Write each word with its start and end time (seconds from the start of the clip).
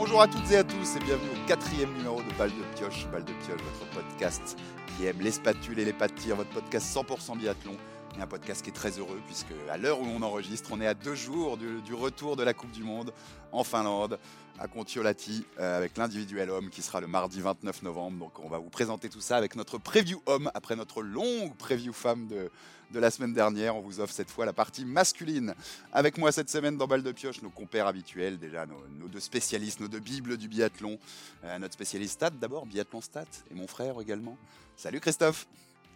Bonjour 0.00 0.22
à 0.22 0.28
toutes 0.28 0.50
et 0.50 0.56
à 0.56 0.64
tous 0.64 0.96
et 0.96 0.98
bienvenue 1.00 1.28
au 1.28 1.46
quatrième 1.46 1.92
numéro 1.92 2.22
de 2.22 2.38
Balle 2.38 2.48
de 2.48 2.74
Pioche. 2.74 3.06
Balle 3.12 3.22
de 3.22 3.34
Pioche, 3.44 3.60
votre 3.60 3.90
podcast 3.90 4.58
qui 4.96 5.04
aime 5.04 5.20
les 5.20 5.30
spatules 5.30 5.78
et 5.78 5.84
les 5.84 5.92
pas 5.92 6.08
de 6.08 6.14
tir, 6.14 6.36
votre 6.36 6.48
podcast 6.48 6.96
100% 6.96 7.36
biathlon. 7.36 7.76
Et 8.16 8.22
un 8.22 8.26
podcast 8.26 8.62
qui 8.62 8.70
est 8.70 8.72
très 8.72 8.98
heureux 8.98 9.20
puisque 9.26 9.52
à 9.70 9.76
l'heure 9.76 10.00
où 10.00 10.06
on 10.06 10.22
enregistre, 10.22 10.70
on 10.72 10.80
est 10.80 10.86
à 10.86 10.94
deux 10.94 11.14
jours 11.14 11.58
du, 11.58 11.82
du 11.82 11.92
retour 11.92 12.36
de 12.36 12.42
la 12.42 12.54
Coupe 12.54 12.70
du 12.70 12.82
Monde 12.82 13.12
en 13.52 13.62
Finlande 13.62 14.18
à 14.60 14.68
Kontiolahti 14.68 15.44
euh, 15.58 15.78
avec 15.78 15.96
l'individuel 15.96 16.50
homme 16.50 16.68
qui 16.68 16.82
sera 16.82 17.00
le 17.00 17.06
mardi 17.06 17.40
29 17.40 17.82
novembre. 17.82 18.18
Donc 18.18 18.38
on 18.44 18.48
va 18.48 18.58
vous 18.58 18.68
présenter 18.68 19.08
tout 19.08 19.20
ça 19.20 19.38
avec 19.38 19.56
notre 19.56 19.78
preview 19.78 20.22
homme 20.26 20.50
après 20.54 20.76
notre 20.76 21.02
longue 21.02 21.56
preview 21.56 21.94
femme 21.94 22.28
de, 22.28 22.50
de 22.92 23.00
la 23.00 23.10
semaine 23.10 23.32
dernière. 23.32 23.74
On 23.74 23.80
vous 23.80 24.00
offre 24.00 24.12
cette 24.12 24.30
fois 24.30 24.44
la 24.44 24.52
partie 24.52 24.84
masculine. 24.84 25.54
Avec 25.92 26.18
moi 26.18 26.30
cette 26.30 26.50
semaine 26.50 26.76
dans 26.76 26.86
Balle 26.86 27.02
de 27.02 27.12
Pioche, 27.12 27.40
nos 27.40 27.48
compères 27.48 27.86
habituels, 27.86 28.38
déjà 28.38 28.66
nos, 28.66 28.82
nos 29.00 29.08
deux 29.08 29.20
spécialistes, 29.20 29.80
nos 29.80 29.88
deux 29.88 29.98
bibles 29.98 30.36
du 30.36 30.46
biathlon. 30.46 30.98
Euh, 31.44 31.58
notre 31.58 31.74
spécialiste 31.74 32.14
Stat 32.14 32.30
d'abord, 32.30 32.66
biathlon 32.66 33.00
Stat, 33.00 33.24
et 33.50 33.54
mon 33.54 33.66
frère 33.66 33.98
également. 34.00 34.36
Salut 34.76 35.00
Christophe 35.00 35.46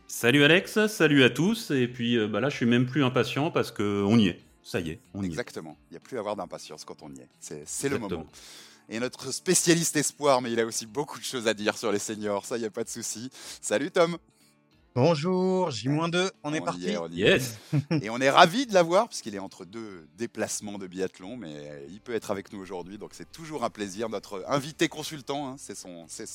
Salut 0.06 0.44
Alex, 0.44 0.86
salut 0.86 1.22
à 1.22 1.30
tous. 1.30 1.70
Et 1.70 1.88
puis 1.88 2.16
euh, 2.16 2.28
bah 2.28 2.40
là, 2.40 2.48
je 2.48 2.56
suis 2.56 2.66
même 2.66 2.86
plus 2.86 3.04
impatient 3.04 3.50
parce 3.50 3.70
qu'on 3.70 4.18
y 4.18 4.28
est. 4.28 4.43
Ça 4.64 4.80
y 4.80 4.90
est, 4.90 5.00
on 5.12 5.22
y 5.22 5.26
Exactement. 5.26 5.76
Il 5.90 5.92
n'y 5.92 5.96
a 5.98 6.00
plus 6.00 6.16
à 6.16 6.20
avoir 6.20 6.36
d'impatience 6.36 6.84
quand 6.84 7.02
on 7.02 7.10
y 7.10 7.20
est. 7.20 7.28
C'est, 7.38 7.62
c'est 7.66 7.90
le 7.90 7.98
moment. 7.98 8.26
Et 8.88 8.98
notre 8.98 9.30
spécialiste 9.30 9.96
espoir, 9.96 10.42
mais 10.42 10.52
il 10.52 10.60
a 10.60 10.66
aussi 10.66 10.86
beaucoup 10.86 11.18
de 11.18 11.24
choses 11.24 11.46
à 11.46 11.54
dire 11.54 11.76
sur 11.76 11.92
les 11.92 11.98
seniors, 11.98 12.44
ça, 12.44 12.56
il 12.56 12.60
n'y 12.60 12.66
a 12.66 12.70
pas 12.70 12.84
de 12.84 12.88
souci. 12.88 13.30
Salut 13.60 13.90
Tom 13.90 14.18
Bonjour, 14.94 15.72
J-2, 15.72 16.30
on 16.44 16.54
est 16.54 16.60
parti. 16.60 16.96
on 16.96 17.08
est. 17.08 17.14
Yes. 17.14 17.58
Et 18.02 18.10
on 18.10 18.20
est 18.20 18.30
ravi 18.30 18.64
de 18.64 18.72
l'avoir, 18.72 19.08
puisqu'il 19.08 19.34
est 19.34 19.40
entre 19.40 19.64
deux 19.64 20.06
déplacements 20.16 20.78
de 20.78 20.86
biathlon, 20.86 21.36
mais 21.36 21.84
il 21.90 22.00
peut 22.00 22.14
être 22.14 22.30
avec 22.30 22.52
nous 22.52 22.60
aujourd'hui, 22.60 22.96
donc 22.96 23.10
c'est 23.12 23.30
toujours 23.32 23.64
un 23.64 23.70
plaisir. 23.70 24.08
Notre 24.08 24.44
invité 24.46 24.88
consultant, 24.88 25.48
hein, 25.48 25.56
c'est, 25.58 25.76
son, 25.76 26.04
c'est, 26.08 26.28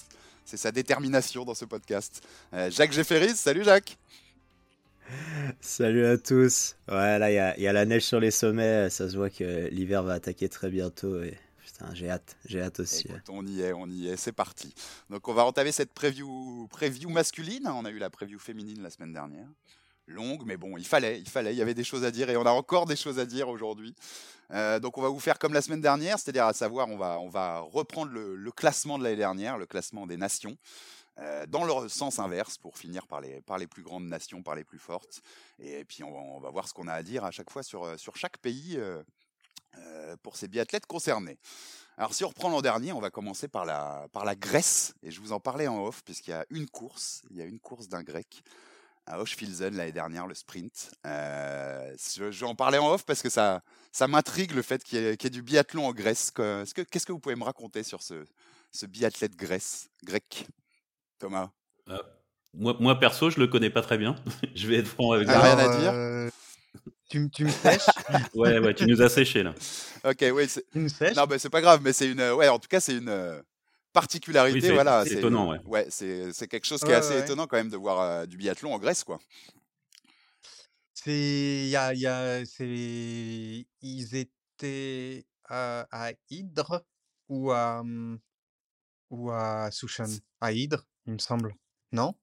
c'est 0.43 0.57
sa 0.57 0.71
détermination 0.73 1.45
dans 1.45 1.55
ce 1.55 1.63
podcast. 1.65 2.21
Euh, 2.53 2.69
Jacques 2.69 2.91
Jefferies, 2.91 3.37
salut 3.37 3.63
Jacques 3.63 3.97
Salut 5.61 6.05
à 6.05 6.17
tous. 6.17 6.75
Ouais, 6.87 7.19
là, 7.19 7.31
il 7.31 7.35
y 7.35 7.39
a, 7.39 7.57
il 7.57 7.63
y 7.63 7.67
a 7.67 7.73
la 7.73 7.85
neige 7.85 8.03
sur 8.03 8.19
les 8.19 8.31
sommets. 8.31 8.89
Ça 8.89 9.09
se 9.09 9.17
voit 9.17 9.29
que 9.29 9.67
l'hiver 9.69 10.03
va 10.03 10.13
attaquer 10.13 10.49
très 10.49 10.69
bientôt. 10.69 11.21
Et 11.21 11.37
putain, 11.63 11.93
j'ai 11.93 12.09
hâte. 12.09 12.37
J'ai 12.45 12.61
hâte 12.61 12.79
aussi. 12.79 13.07
Écoute, 13.07 13.29
on 13.29 13.45
y 13.45 13.61
est, 13.61 13.73
on 13.73 13.87
y 13.87 14.07
est, 14.07 14.17
c'est 14.17 14.31
parti. 14.31 14.73
Donc 15.09 15.27
on 15.27 15.33
va 15.33 15.45
entamer 15.45 15.71
cette 15.71 15.93
preview, 15.93 16.67
preview 16.69 17.09
masculine. 17.09 17.67
On 17.67 17.85
a 17.85 17.89
eu 17.89 17.97
la 17.97 18.09
preview 18.09 18.39
féminine 18.39 18.81
la 18.81 18.89
semaine 18.89 19.13
dernière. 19.13 19.47
Longue, 20.07 20.41
mais 20.43 20.57
bon, 20.57 20.75
il 20.75 20.85
fallait, 20.87 21.19
il 21.19 21.29
fallait, 21.29 21.53
il 21.53 21.57
y 21.57 21.61
avait 21.61 21.75
des 21.75 21.83
choses 21.83 22.03
à 22.03 22.09
dire 22.09 22.31
et 22.31 22.37
on 22.37 22.45
a 22.45 22.51
encore 22.51 22.87
des 22.87 22.95
choses 22.95 23.19
à 23.19 23.27
dire 23.27 23.47
aujourd'hui. 23.47 23.93
Euh, 24.51 24.79
donc 24.79 24.97
on 24.97 25.03
va 25.03 25.09
vous 25.09 25.19
faire 25.19 25.37
comme 25.37 25.53
la 25.53 25.61
semaine 25.61 25.81
dernière, 25.81 26.17
c'est-à-dire 26.17 26.45
à 26.45 26.53
savoir, 26.53 26.89
on 26.89 26.97
va, 26.97 27.19
on 27.19 27.29
va 27.29 27.59
reprendre 27.59 28.11
le, 28.11 28.35
le 28.35 28.51
classement 28.51 28.97
de 28.97 29.03
l'année 29.03 29.17
dernière, 29.17 29.59
le 29.59 29.67
classement 29.67 30.07
des 30.07 30.17
nations, 30.17 30.57
euh, 31.19 31.45
dans 31.47 31.63
le 31.63 31.89
sens 31.89 32.19
inverse 32.19 32.57
pour 32.57 32.77
finir 32.77 33.05
par 33.07 33.21
les, 33.21 33.41
par 33.41 33.57
les 33.57 33.67
plus 33.67 33.83
grandes 33.83 34.07
nations, 34.07 34.41
par 34.41 34.55
les 34.55 34.63
plus 34.63 34.79
fortes. 34.79 35.21
Et 35.59 35.85
puis 35.85 36.03
on 36.03 36.39
va, 36.39 36.49
voir 36.49 36.67
ce 36.67 36.73
qu'on 36.73 36.87
a 36.87 36.93
à 36.93 37.03
dire 37.03 37.23
à 37.25 37.31
chaque 37.31 37.49
fois 37.51 37.63
sur, 37.63 37.83
euh, 37.83 37.97
sur 37.97 38.15
chaque 38.15 38.37
pays 38.37 38.77
euh, 38.77 40.15
pour 40.23 40.35
ces 40.35 40.47
biathlètes 40.47 40.85
concernés. 40.85 41.37
Alors 41.97 42.13
si 42.13 42.23
on 42.23 42.29
reprend 42.29 42.49
l'an 42.49 42.61
dernier, 42.61 42.93
on 42.93 42.99
va 43.01 43.09
commencer 43.09 43.47
par 43.47 43.65
la, 43.65 44.07
par 44.13 44.23
la 44.23 44.35
Grèce, 44.35 44.93
et 45.03 45.11
je 45.11 45.19
vous 45.19 45.33
en 45.33 45.39
parlais 45.39 45.67
en 45.67 45.83
off, 45.85 46.03
puisqu'il 46.03 46.31
y 46.31 46.33
a 46.33 46.45
une 46.49 46.69
course, 46.69 47.21
il 47.29 47.37
y 47.37 47.41
a 47.41 47.45
une 47.45 47.59
course 47.59 47.87
d'un 47.89 48.03
grec 48.03 48.41
à 49.05 49.19
Hochfilzen 49.19 49.75
l'année 49.75 49.91
dernière, 49.91 50.27
le 50.27 50.35
sprint. 50.35 50.91
Euh, 51.05 51.95
en 52.43 52.55
parler 52.55 52.77
en 52.77 52.93
off 52.93 53.05
parce 53.05 53.21
que 53.21 53.29
ça, 53.29 53.61
ça 53.91 54.07
m'intrigue 54.07 54.51
le 54.51 54.61
fait 54.61 54.83
qu'il 54.83 54.99
y, 54.99 55.05
ait- 55.05 55.29
du 55.29 55.41
biathlon 55.41 55.87
en 55.87 55.93
Grèce. 55.93 56.31
Que- 56.31 56.61
est-ce 56.61 56.73
que- 56.73 56.81
Qu'est-ce 56.83 57.05
que 57.07 57.11
vous 57.11 57.19
pouvez 57.19 57.35
me 57.35 57.43
raconter 57.43 57.83
sur 57.83 58.03
ce, 58.03 58.23
ce 58.71 58.85
biathlète 58.85 59.35
grèce, 59.35 59.89
grec? 60.03 60.47
Thomas 61.19 61.49
Moi, 62.53 62.75
moi, 62.79 62.99
perso, 62.99 63.29
je 63.29 63.39
le 63.39 63.47
connais 63.47 63.69
pas 63.69 63.81
très 63.81 63.97
bien. 63.97 64.15
je 64.55 64.67
vais 64.67 64.77
être 64.77 64.87
franc 64.87 65.11
avec 65.11 65.27
toi. 65.27 65.41
rien 65.41 65.57
à 65.59 65.77
dire? 65.77 65.91
Euh, 65.93 66.29
tu, 67.09 67.29
tu 67.29 67.45
me 67.45 67.49
sèches? 67.49 67.85
Ouais, 68.35 68.59
ouais, 68.59 68.73
tu 68.73 68.85
nous 68.87 69.01
as 69.01 69.09
séché 69.09 69.43
là. 69.43 69.53
Ok, 70.03 70.23
oui, 70.33 70.47
Tu 70.71 70.79
me 70.79 70.87
sèches? 70.87 71.15
Non, 71.15 71.25
mais 71.29 71.37
c'est 71.39 71.49
pas 71.49 71.61
grave, 71.61 71.81
mais 71.83 71.93
c'est 71.93 72.09
une, 72.09 72.21
ouais, 72.21 72.47
en 72.47 72.57
tout 72.59 72.67
cas, 72.67 72.79
c'est 72.79 72.97
une 72.97 73.09
euh, 73.09 73.41
particularité, 73.93 74.69
Oui, 74.69 74.75
voilà. 74.75 75.03
c'est 75.05 75.15
étonnant, 75.15 75.51
ouais. 75.67 75.85
c'est, 75.89 76.31
c'est 76.33 76.47
quelque 76.47 76.65
chose 76.65 76.79
qui 76.81 76.87
est 76.87 76.93
Ouais, 76.93 76.99
assez 76.99 77.13
ouais. 77.15 77.19
étonnant 77.25 77.47
quand 77.47 77.57
même 77.57 77.69
de 77.69 77.77
voir 77.77 77.99
euh, 78.01 78.25
du 78.25 78.37
biathlon 78.37 78.73
en 78.73 78.79
Grèce, 78.79 79.03
quoi. 79.03 79.19
C'est, 80.93 81.65
il 81.65 81.69
y 81.69 81.75
a, 81.75 81.93
y 81.93 82.05
a, 82.05 82.41
ils 83.81 84.15
étaient 84.15 85.25
à, 85.45 85.87
à 85.91 86.11
Hydre 86.29 86.83
ou 87.29 87.51
à, 87.51 87.79
hum, 87.81 88.19
ou 89.09 89.31
à 89.31 89.69
Souchan. 89.71 90.05
C'est- 90.07 90.21
À 90.41 90.51
Hydre, 90.53 90.85
il 91.05 91.13
me 91.13 91.17
semble. 91.19 91.55
Non? 91.91 92.13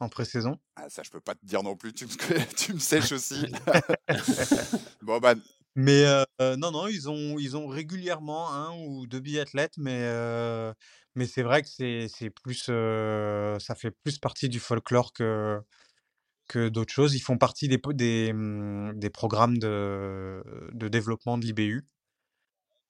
En 0.00 0.08
pré-saison? 0.08 0.58
Ah, 0.76 0.88
ça, 0.90 1.02
je 1.04 1.10
peux 1.10 1.20
pas 1.20 1.34
te 1.34 1.44
dire 1.46 1.62
non 1.62 1.76
plus. 1.76 1.92
Tu 1.92 2.06
me, 2.06 2.54
tu 2.56 2.74
me 2.74 2.78
sèches 2.78 3.12
aussi. 3.12 3.46
bon, 5.02 5.18
bah, 5.20 5.34
Mais 5.76 6.04
euh, 6.40 6.56
non, 6.56 6.72
non, 6.72 6.88
ils 6.88 7.08
ont, 7.08 7.38
ils 7.38 7.56
ont 7.56 7.66
régulièrement 7.68 8.52
un 8.52 8.72
ou 8.86 9.06
deux 9.06 9.20
biathlètes, 9.20 9.76
mais, 9.78 10.00
euh, 10.04 10.72
mais 11.14 11.26
c'est 11.26 11.42
vrai 11.42 11.62
que 11.62 11.68
c'est, 11.68 12.08
c'est 12.08 12.30
plus, 12.30 12.66
euh, 12.70 13.58
ça 13.60 13.74
fait 13.74 13.92
plus 13.92 14.18
partie 14.18 14.48
du 14.48 14.60
folklore 14.60 15.12
que, 15.12 15.60
que 16.48 16.68
d'autres 16.68 16.92
choses. 16.92 17.14
Ils 17.14 17.20
font 17.20 17.38
partie 17.38 17.68
des, 17.68 17.80
des, 17.94 18.30
hum, 18.32 18.92
des 18.96 19.10
programmes 19.10 19.58
de, 19.58 20.42
de 20.72 20.88
développement 20.88 21.38
de 21.38 21.46
l'IBU. 21.46 21.86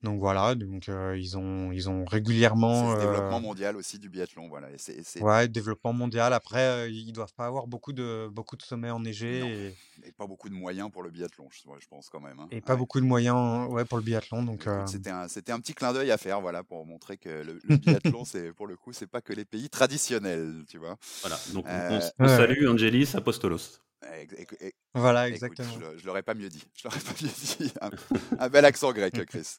Donc 0.05 0.21
voilà, 0.21 0.55
donc 0.55 0.89
euh, 0.89 1.17
ils 1.19 1.37
ont, 1.39 1.73
ils 1.73 1.89
ont 1.89 2.05
c'est 2.05 2.11
régulièrement, 2.13 2.93
euh, 2.93 2.99
développement 2.99 3.41
mondial 3.41 3.77
aussi 3.77 3.99
du 3.99 4.09
biathlon, 4.11 4.49
voilà. 4.49 4.71
Et 4.71 4.79
c'est, 4.79 5.03
c'est- 5.03 5.21
ouais, 5.23 5.49
développement 5.49 5.93
mondial. 5.95 6.33
Après, 6.35 6.61
euh, 6.61 6.89
ils 6.89 7.13
doivent 7.13 7.33
pas 7.35 7.47
avoir 7.47 7.67
beaucoup 7.67 7.93
de, 7.93 8.29
beaucoup 8.31 8.57
de 8.57 8.63
sommets 8.63 8.91
enneigés 8.91 9.75
et, 10.03 10.07
et 10.07 10.13
pas 10.13 10.27
beaucoup 10.27 10.49
de 10.51 10.55
moyens 10.55 10.91
pour 10.93 11.03
le 11.03 11.11
biathlon, 11.11 11.49
je, 11.51 11.87
pense 11.89 12.11
quand 12.11 12.21
même. 12.21 12.39
hein. 12.39 12.49
et 12.51 12.61
pas 12.61 12.75
Ouais. 12.75 12.79
beaucoup 12.79 13.01
de 13.01 13.07
moyens, 13.07 13.69
ouais, 13.71 13.85
pour 13.87 13.97
le 13.97 14.05
biathlon. 14.05 14.43
Donc, 14.43 14.67
euh, 14.67 14.85
c'était 14.87 15.11
un, 15.11 15.27
c'était 15.29 15.53
un 15.53 15.61
petit 15.61 15.75
clin 15.75 15.93
d'œil 15.93 16.11
à 16.11 16.19
faire, 16.19 16.41
voilà, 16.41 16.63
pour 16.63 16.85
montrer 16.85 17.17
que 17.17 17.29
le, 17.29 17.59
le 17.65 17.77
biathlon, 17.77 18.25
c'est 18.27 18.53
pour 18.53 18.67
le 18.67 18.77
coup, 18.77 18.93
c'est 18.93 19.07
pas 19.07 19.23
que 19.23 19.33
les 19.33 19.45
pays 19.47 19.71
traditionnels, 19.71 20.65
tu 20.69 20.79
vois? 20.79 20.97
Voilà. 21.23 21.41
Donc, 21.47 21.65
on- 21.67 21.71
Euh, 21.71 21.99
on, 22.19 22.25
on 22.25 22.29
Ouais. 22.29 22.37
salue 22.37 22.69
Angelis 22.69 23.13
Apostolos. 23.15 23.81
Et- 24.13 24.29
et- 24.43 24.67
et- 24.69 24.75
voilà, 24.95 25.29
Écoute, 25.29 25.43
exactement. 25.43 25.79
je, 25.93 25.99
je 25.99 26.07
l'aurais 26.07 26.23
pas 26.23 26.35
mieux 26.35 26.49
dit. 26.49 26.63
Je 26.77 26.85
l'aurais 26.85 27.01
pas 27.01 27.13
mieux 27.23 27.29
dit. 27.29 27.73
Un, 27.81 27.91
un 28.39 28.49
bel 28.49 28.65
accent 28.65 28.93
grec, 28.93 29.15
Chris. 29.29 29.57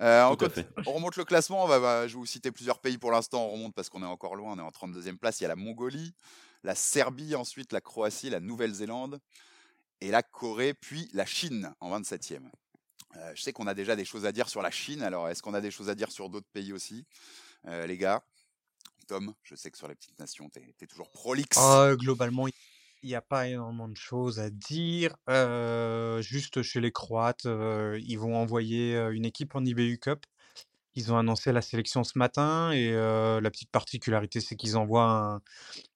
Euh, 0.00 0.22
on, 0.86 0.92
remonte 0.92 1.16
le 1.16 1.24
classement. 1.24 1.64
On 1.64 1.66
va, 1.66 1.78
va- 1.78 2.06
je 2.06 2.12
vais 2.14 2.18
vous 2.18 2.26
citer 2.26 2.52
plusieurs 2.52 2.78
pays 2.80 2.98
pour 2.98 3.10
l'instant. 3.10 3.46
On 3.46 3.52
remonte 3.52 3.74
parce 3.74 3.88
qu'on 3.88 4.02
est 4.02 4.06
encore 4.06 4.36
loin. 4.36 4.52
On 4.52 4.58
est 4.58 4.62
en 4.62 4.70
32e 4.70 5.16
place. 5.16 5.40
Il 5.40 5.44
y 5.44 5.46
a 5.46 5.48
la 5.48 5.56
Mongolie, 5.56 6.14
la 6.62 6.74
Serbie, 6.74 7.34
ensuite 7.34 7.72
la 7.72 7.80
Croatie, 7.80 8.30
la 8.30 8.40
Nouvelle-Zélande 8.40 9.18
et 10.00 10.10
la 10.10 10.22
Corée, 10.22 10.74
puis 10.74 11.08
la 11.12 11.26
Chine 11.26 11.74
en 11.80 11.98
27e. 11.98 12.48
Euh, 13.16 13.32
je 13.34 13.42
sais 13.42 13.52
qu'on 13.52 13.66
a 13.66 13.74
déjà 13.74 13.96
des 13.96 14.04
choses 14.04 14.26
à 14.26 14.32
dire 14.32 14.48
sur 14.48 14.62
la 14.62 14.70
Chine. 14.70 15.02
Alors, 15.02 15.28
est-ce 15.28 15.42
qu'on 15.42 15.54
a 15.54 15.60
des 15.60 15.70
choses 15.72 15.88
à 15.88 15.94
dire 15.96 16.12
sur 16.12 16.28
d'autres 16.30 16.50
pays 16.52 16.72
aussi, 16.72 17.04
Euh, 17.66 17.86
les 17.86 17.96
gars 17.98 18.22
Tom, 19.08 19.32
je 19.42 19.54
sais 19.56 19.70
que 19.70 19.78
sur 19.78 19.88
les 19.88 19.94
petites 19.94 20.18
nations, 20.18 20.48
t'es 20.50 20.74
es 20.80 20.86
toujours 20.86 21.10
prolixe. 21.10 21.56
Ah, 21.58 21.92
globalement, 21.96 22.46
il 22.46 22.52
n'y 23.04 23.14
a 23.14 23.22
pas 23.22 23.48
énormément 23.48 23.88
de 23.88 23.96
choses 23.96 24.40
à 24.40 24.50
dire. 24.50 25.16
Juste 26.20 26.62
chez 26.62 26.80
les 26.80 26.92
Croates, 26.92 27.44
ils 27.46 28.16
vont 28.16 28.36
envoyer 28.36 28.96
une 29.12 29.24
équipe 29.24 29.54
en 29.54 29.64
IBU 29.64 29.98
Cup. 29.98 30.24
Ils 30.94 31.12
ont 31.12 31.18
annoncé 31.18 31.52
la 31.52 31.62
sélection 31.62 32.02
ce 32.02 32.18
matin 32.18 32.72
et 32.72 32.90
la 32.92 33.50
petite 33.50 33.70
particularité, 33.70 34.40
c'est 34.40 34.56
qu'ils 34.56 34.76
envoient 34.76 35.40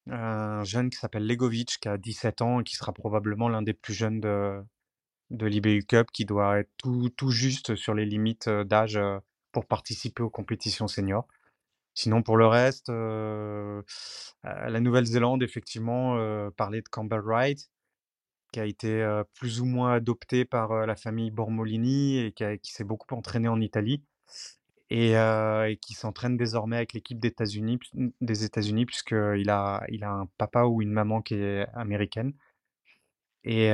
un, 0.08 0.12
un 0.12 0.64
jeune 0.64 0.90
qui 0.90 0.98
s'appelle 0.98 1.26
Legovic, 1.26 1.78
qui 1.80 1.88
a 1.88 1.98
17 1.98 2.42
ans 2.42 2.60
et 2.60 2.64
qui 2.64 2.76
sera 2.76 2.92
probablement 2.92 3.48
l'un 3.48 3.62
des 3.62 3.74
plus 3.74 3.94
jeunes 3.94 4.20
de, 4.20 4.62
de 5.30 5.46
l'IBU 5.46 5.84
Cup, 5.86 6.08
qui 6.12 6.24
doit 6.24 6.60
être 6.60 6.70
tout, 6.76 7.10
tout 7.10 7.30
juste 7.30 7.74
sur 7.76 7.94
les 7.94 8.06
limites 8.06 8.48
d'âge 8.48 9.00
pour 9.52 9.66
participer 9.66 10.22
aux 10.22 10.30
compétitions 10.30 10.88
seniors. 10.88 11.26
Sinon, 11.94 12.22
pour 12.22 12.36
le 12.36 12.46
reste, 12.46 12.88
la 12.88 14.80
Nouvelle-Zélande, 14.80 15.42
effectivement, 15.42 16.16
parlait 16.56 16.80
de 16.82 16.88
Campbell 16.88 17.20
Wright, 17.20 17.70
qui 18.52 18.60
a 18.60 18.64
été 18.64 19.22
plus 19.34 19.60
ou 19.60 19.64
moins 19.66 19.94
adopté 19.94 20.44
par 20.44 20.86
la 20.86 20.96
famille 20.96 21.30
Bormolini 21.30 22.18
et 22.18 22.32
qui, 22.32 22.72
s'est 22.72 22.84
beaucoup 22.84 23.14
entraîné 23.14 23.48
en 23.48 23.60
Italie 23.60 24.02
et, 24.90 25.78
qui 25.80 25.94
s'entraîne 25.94 26.36
désormais 26.36 26.76
avec 26.76 26.92
l'équipe 26.92 27.18
des 27.18 27.28
États-Unis, 27.28 27.78
États-Unis, 28.20 28.86
puisqu'il 28.86 29.50
a, 29.50 29.84
un 30.02 30.28
papa 30.38 30.64
ou 30.64 30.82
une 30.82 30.92
maman 30.92 31.22
qui 31.22 31.34
est 31.34 31.66
américaine 31.74 32.34
et, 33.44 33.72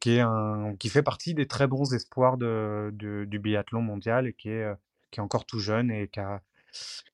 qui, 0.00 0.88
fait 0.88 1.02
partie 1.02 1.34
des 1.34 1.46
très 1.46 1.66
bons 1.66 1.94
espoirs 1.94 2.36
du 2.36 3.38
biathlon 3.40 3.80
mondial 3.80 4.26
et 4.26 4.32
qui 4.32 4.50
est, 4.50 4.72
qui 5.10 5.20
est 5.20 5.22
encore 5.22 5.46
tout 5.46 5.60
jeune 5.60 5.90
et 5.90 6.08
qui 6.08 6.20
a, 6.20 6.42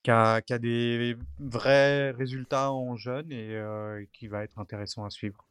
qui 0.02 0.10
a, 0.10 0.40
qui 0.40 0.52
a 0.52 0.58
des 0.58 1.16
vrais 1.38 2.10
résultats 2.12 2.72
en 2.72 2.96
jeune 2.96 3.30
et 3.32 3.56
euh, 3.56 4.04
qui 4.12 4.28
va 4.28 4.44
être 4.44 4.58
intéressant 4.58 5.04
à 5.04 5.10
suivre. 5.10 5.44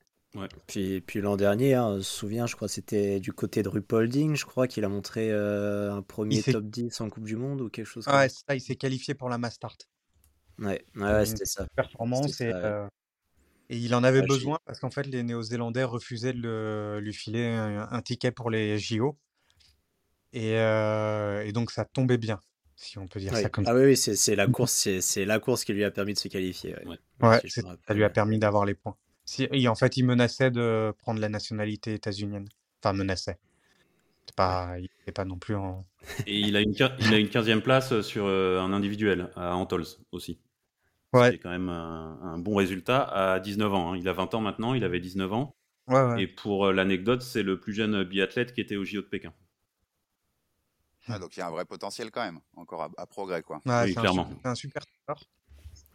Puis, 0.67 1.01
puis 1.01 1.21
l'an 1.21 1.37
dernier, 1.37 1.73
hein, 1.73 1.85
on 1.87 2.01
se 2.01 2.03
souvient, 2.03 2.45
je 2.45 2.55
crois 2.55 2.67
c'était 2.67 3.19
du 3.19 3.33
côté 3.33 3.63
de 3.63 3.69
Rupolding, 3.69 4.35
je 4.35 4.45
crois 4.45 4.67
qu'il 4.67 4.85
a 4.85 4.89
montré 4.89 5.31
euh, 5.31 5.91
un 5.91 6.03
premier 6.03 6.43
top 6.43 6.65
10 6.65 7.01
en 7.01 7.09
Coupe 7.09 7.23
du 7.23 7.35
Monde 7.35 7.61
ou 7.61 7.69
quelque 7.69 7.87
chose 7.87 8.05
comme 8.05 8.13
ouais, 8.13 8.29
ça. 8.29 8.53
il 8.53 8.61
s'est 8.61 8.75
qualifié 8.75 9.15
pour 9.15 9.29
la 9.29 9.39
Mastart. 9.39 9.77
Ouais, 10.59 10.85
ouais, 10.95 11.25
c'était 11.25 11.45
ça. 11.45 11.65
Performance 11.75 12.41
et, 12.41 12.51
euh, 12.53 12.85
et, 13.69 13.77
il 13.77 13.95
en 13.95 14.03
avait 14.03 14.21
besoin 14.21 14.59
parce 14.65 14.79
qu'en 14.79 14.91
fait 14.91 15.07
les 15.07 15.23
Néo-Zélandais 15.23 15.83
refusaient 15.83 16.33
de 16.33 16.99
lui 17.01 17.13
filer 17.13 17.47
un, 17.47 18.01
ticket 18.03 18.31
pour 18.31 18.51
les 18.51 18.77
JO. 18.77 19.17
Et, 20.33 20.51
et, 20.51 21.51
donc 21.53 21.71
ça 21.71 21.85
tombait 21.85 22.19
bien, 22.19 22.39
si 22.79 22.97
on 22.97 23.07
peut 23.07 23.19
dire 23.19 23.35
ça 23.35 23.49
comme 23.49 23.65
ah, 23.67 23.71
ça. 23.71 23.73
Ah 23.73 23.79
oui, 23.79 23.87
oui 23.87 23.97
c'est 23.97 24.35
la 24.35 24.47
course, 24.47 24.87
c'est 25.01 25.25
la 25.25 25.39
course 25.39 25.65
qui 25.65 25.73
lui 25.73 25.83
a 25.83 25.91
permis 25.91 26.13
de 26.13 26.19
se 26.19 26.29
qualifier. 26.29 26.75
Ouais, 27.21 27.41
ça 27.47 27.93
lui 27.93 28.03
a 28.05 28.09
permis 28.09 28.39
d'avoir 28.39 28.65
les 28.65 28.73
points. 28.73 28.95
Si, 29.25 29.47
en 29.67 29.75
fait, 29.75 29.97
il 29.97 30.05
menaçait 30.05 30.49
de 30.49 30.91
prendre 30.97 31.19
la 31.19 31.29
nationalité 31.29 31.93
états-unienne. 31.93 32.47
Enfin, 32.81 32.93
menaçait. 32.93 33.37
Pas, 34.35 34.75
il 34.79 34.89
n'est 35.05 35.13
pas 35.13 35.25
non 35.25 35.37
plus 35.37 35.55
en. 35.55 35.85
Et 36.25 36.39
il 36.39 36.55
a 36.55 36.61
une, 36.61 36.73
il 36.73 37.13
a 37.13 37.17
une 37.17 37.27
15e 37.27 37.61
place 37.61 38.01
sur 38.01 38.25
euh, 38.25 38.59
un 38.59 38.71
individuel 38.71 39.29
à 39.35 39.55
Antols 39.55 39.85
aussi. 40.11 40.39
Ouais. 41.13 41.31
C'est 41.31 41.37
quand 41.39 41.49
même 41.49 41.69
un, 41.69 42.37
bon 42.37 42.55
résultat 42.55 43.01
à 43.01 43.39
19 43.39 43.73
ans. 43.73 43.91
Hein. 43.91 43.97
Il 43.97 44.07
a 44.07 44.13
20 44.13 44.35
ans 44.35 44.41
maintenant, 44.41 44.73
il 44.73 44.83
avait 44.83 44.99
19 44.99 45.33
ans. 45.33 45.55
Ouais, 45.87 46.01
ouais. 46.01 46.23
Et 46.23 46.27
pour 46.27 46.67
euh, 46.67 46.73
l'anecdote, 46.73 47.21
c'est 47.21 47.43
le 47.43 47.59
plus 47.59 47.73
jeune 47.73 48.03
biathlète 48.03 48.53
qui 48.53 48.61
était 48.61 48.77
au 48.77 48.85
JO 48.85 49.01
de 49.01 49.07
Pékin. 49.07 49.33
Ah, 51.09 51.19
donc 51.19 51.35
il 51.35 51.39
y 51.39 51.43
a 51.43 51.47
un 51.47 51.51
vrai 51.51 51.65
potentiel 51.65 52.11
quand 52.11 52.23
même, 52.23 52.39
encore 52.55 52.89
à, 52.97 53.05
progrès 53.07 53.41
quoi. 53.43 53.61
oui, 53.65 53.95
clairement. 53.95 54.29
C'est 54.41 54.47
un 54.47 54.55
super 54.55 54.83
sport. 54.83 55.23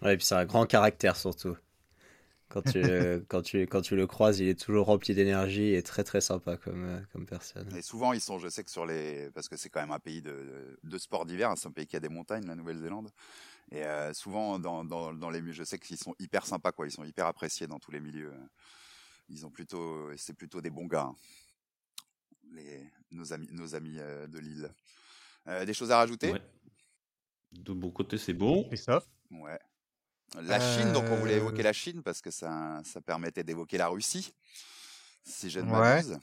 Ouais, 0.03 0.15
et 0.15 0.17
puis 0.17 0.27
c'est 0.27 0.35
un 0.35 0.45
grand 0.45 0.67
caractère 0.67 1.17
surtout. 1.17 1.57
Quand 2.49 2.63
tu, 2.63 2.81
quand, 3.29 3.43
tu, 3.43 3.63
quand 3.63 3.81
tu 3.81 3.97
le 3.97 4.07
croises, 4.07 4.39
il 4.41 4.49
est 4.49 4.61
toujours 4.61 4.87
rempli 4.87 5.15
d'énergie 5.15 5.75
et 5.75 5.83
très 5.83 6.05
très 6.05 6.21
sympa 6.21 6.57
comme, 6.57 6.85
euh, 6.85 7.01
comme 7.13 7.27
personne. 7.27 7.75
Et 7.77 7.83
souvent, 7.83 8.13
ils 8.13 8.21
sont, 8.21 8.39
je 8.39 8.49
sais 8.49 8.63
que 8.63 8.71
sur 8.71 8.87
les. 8.87 9.31
Parce 9.35 9.49
que 9.49 9.57
c'est 9.57 9.71
quand 9.71 9.81
même 9.81 9.93
un 9.93 9.99
pays 9.99 10.23
de, 10.23 10.79
de 10.83 10.99
sport 10.99 11.27
d'hiver, 11.27 11.51
hein, 11.51 11.57
c'est 11.57 11.69
un 11.69 11.73
pays 11.73 11.87
qui 11.87 11.97
a 11.97 12.01
des 12.01 12.09
montagnes, 12.09 12.47
la 12.47 12.55
Nouvelle-Zélande. 12.55 13.11
Et 13.71 13.85
euh, 13.85 14.13
souvent, 14.13 14.59
dans, 14.59 14.85
dans, 14.85 15.13
dans, 15.15 15.31
les 15.31 15.53
je 15.53 15.65
sais 15.65 15.79
qu'ils 15.79 15.99
sont 15.99 16.15
hyper 16.19 16.47
sympas, 16.47 16.73
quoi. 16.73 16.87
Ils 16.87 16.93
sont 16.93 17.05
hyper 17.05 17.27
appréciés 17.27 17.67
dans 17.67 17.79
tous 17.79 17.91
les 17.91 18.01
milieux. 18.01 18.33
Ils 19.29 19.47
ont 19.47 19.51
plutôt. 19.51 20.11
C'est 20.17 20.35
plutôt 20.35 20.61
des 20.61 20.71
bons 20.71 20.87
gars. 20.87 21.09
Hein. 21.11 21.17
Les, 22.53 22.89
nos 23.11 23.33
amis, 23.33 23.49
nos 23.51 23.75
amis 23.75 23.97
euh, 23.99 24.27
de 24.27 24.39
Lille. 24.39 24.71
Des 25.47 25.75
choses 25.75 25.91
à 25.91 25.99
rajouter? 25.99 26.35
De 27.53 27.73
bon 27.73 27.91
côté, 27.91 28.19
c'est 28.19 28.33
bon. 28.33 28.69
Et 28.71 28.77
ça 28.77 29.03
Ouais. 29.31 29.59
La 30.43 30.59
Chine, 30.59 30.93
donc 30.93 31.05
on 31.11 31.17
voulait 31.17 31.37
évoquer 31.37 31.63
la 31.63 31.73
Chine 31.73 32.03
parce 32.03 32.21
que 32.21 32.31
ça, 32.31 32.81
ça 32.85 33.01
permettait 33.01 33.45
d'évoquer 33.45 33.79
la 33.79 33.89
Russie, 33.89 34.35
si 35.23 35.49
je 35.49 35.61
ne 35.61 35.71
m'abuse. 35.71 36.19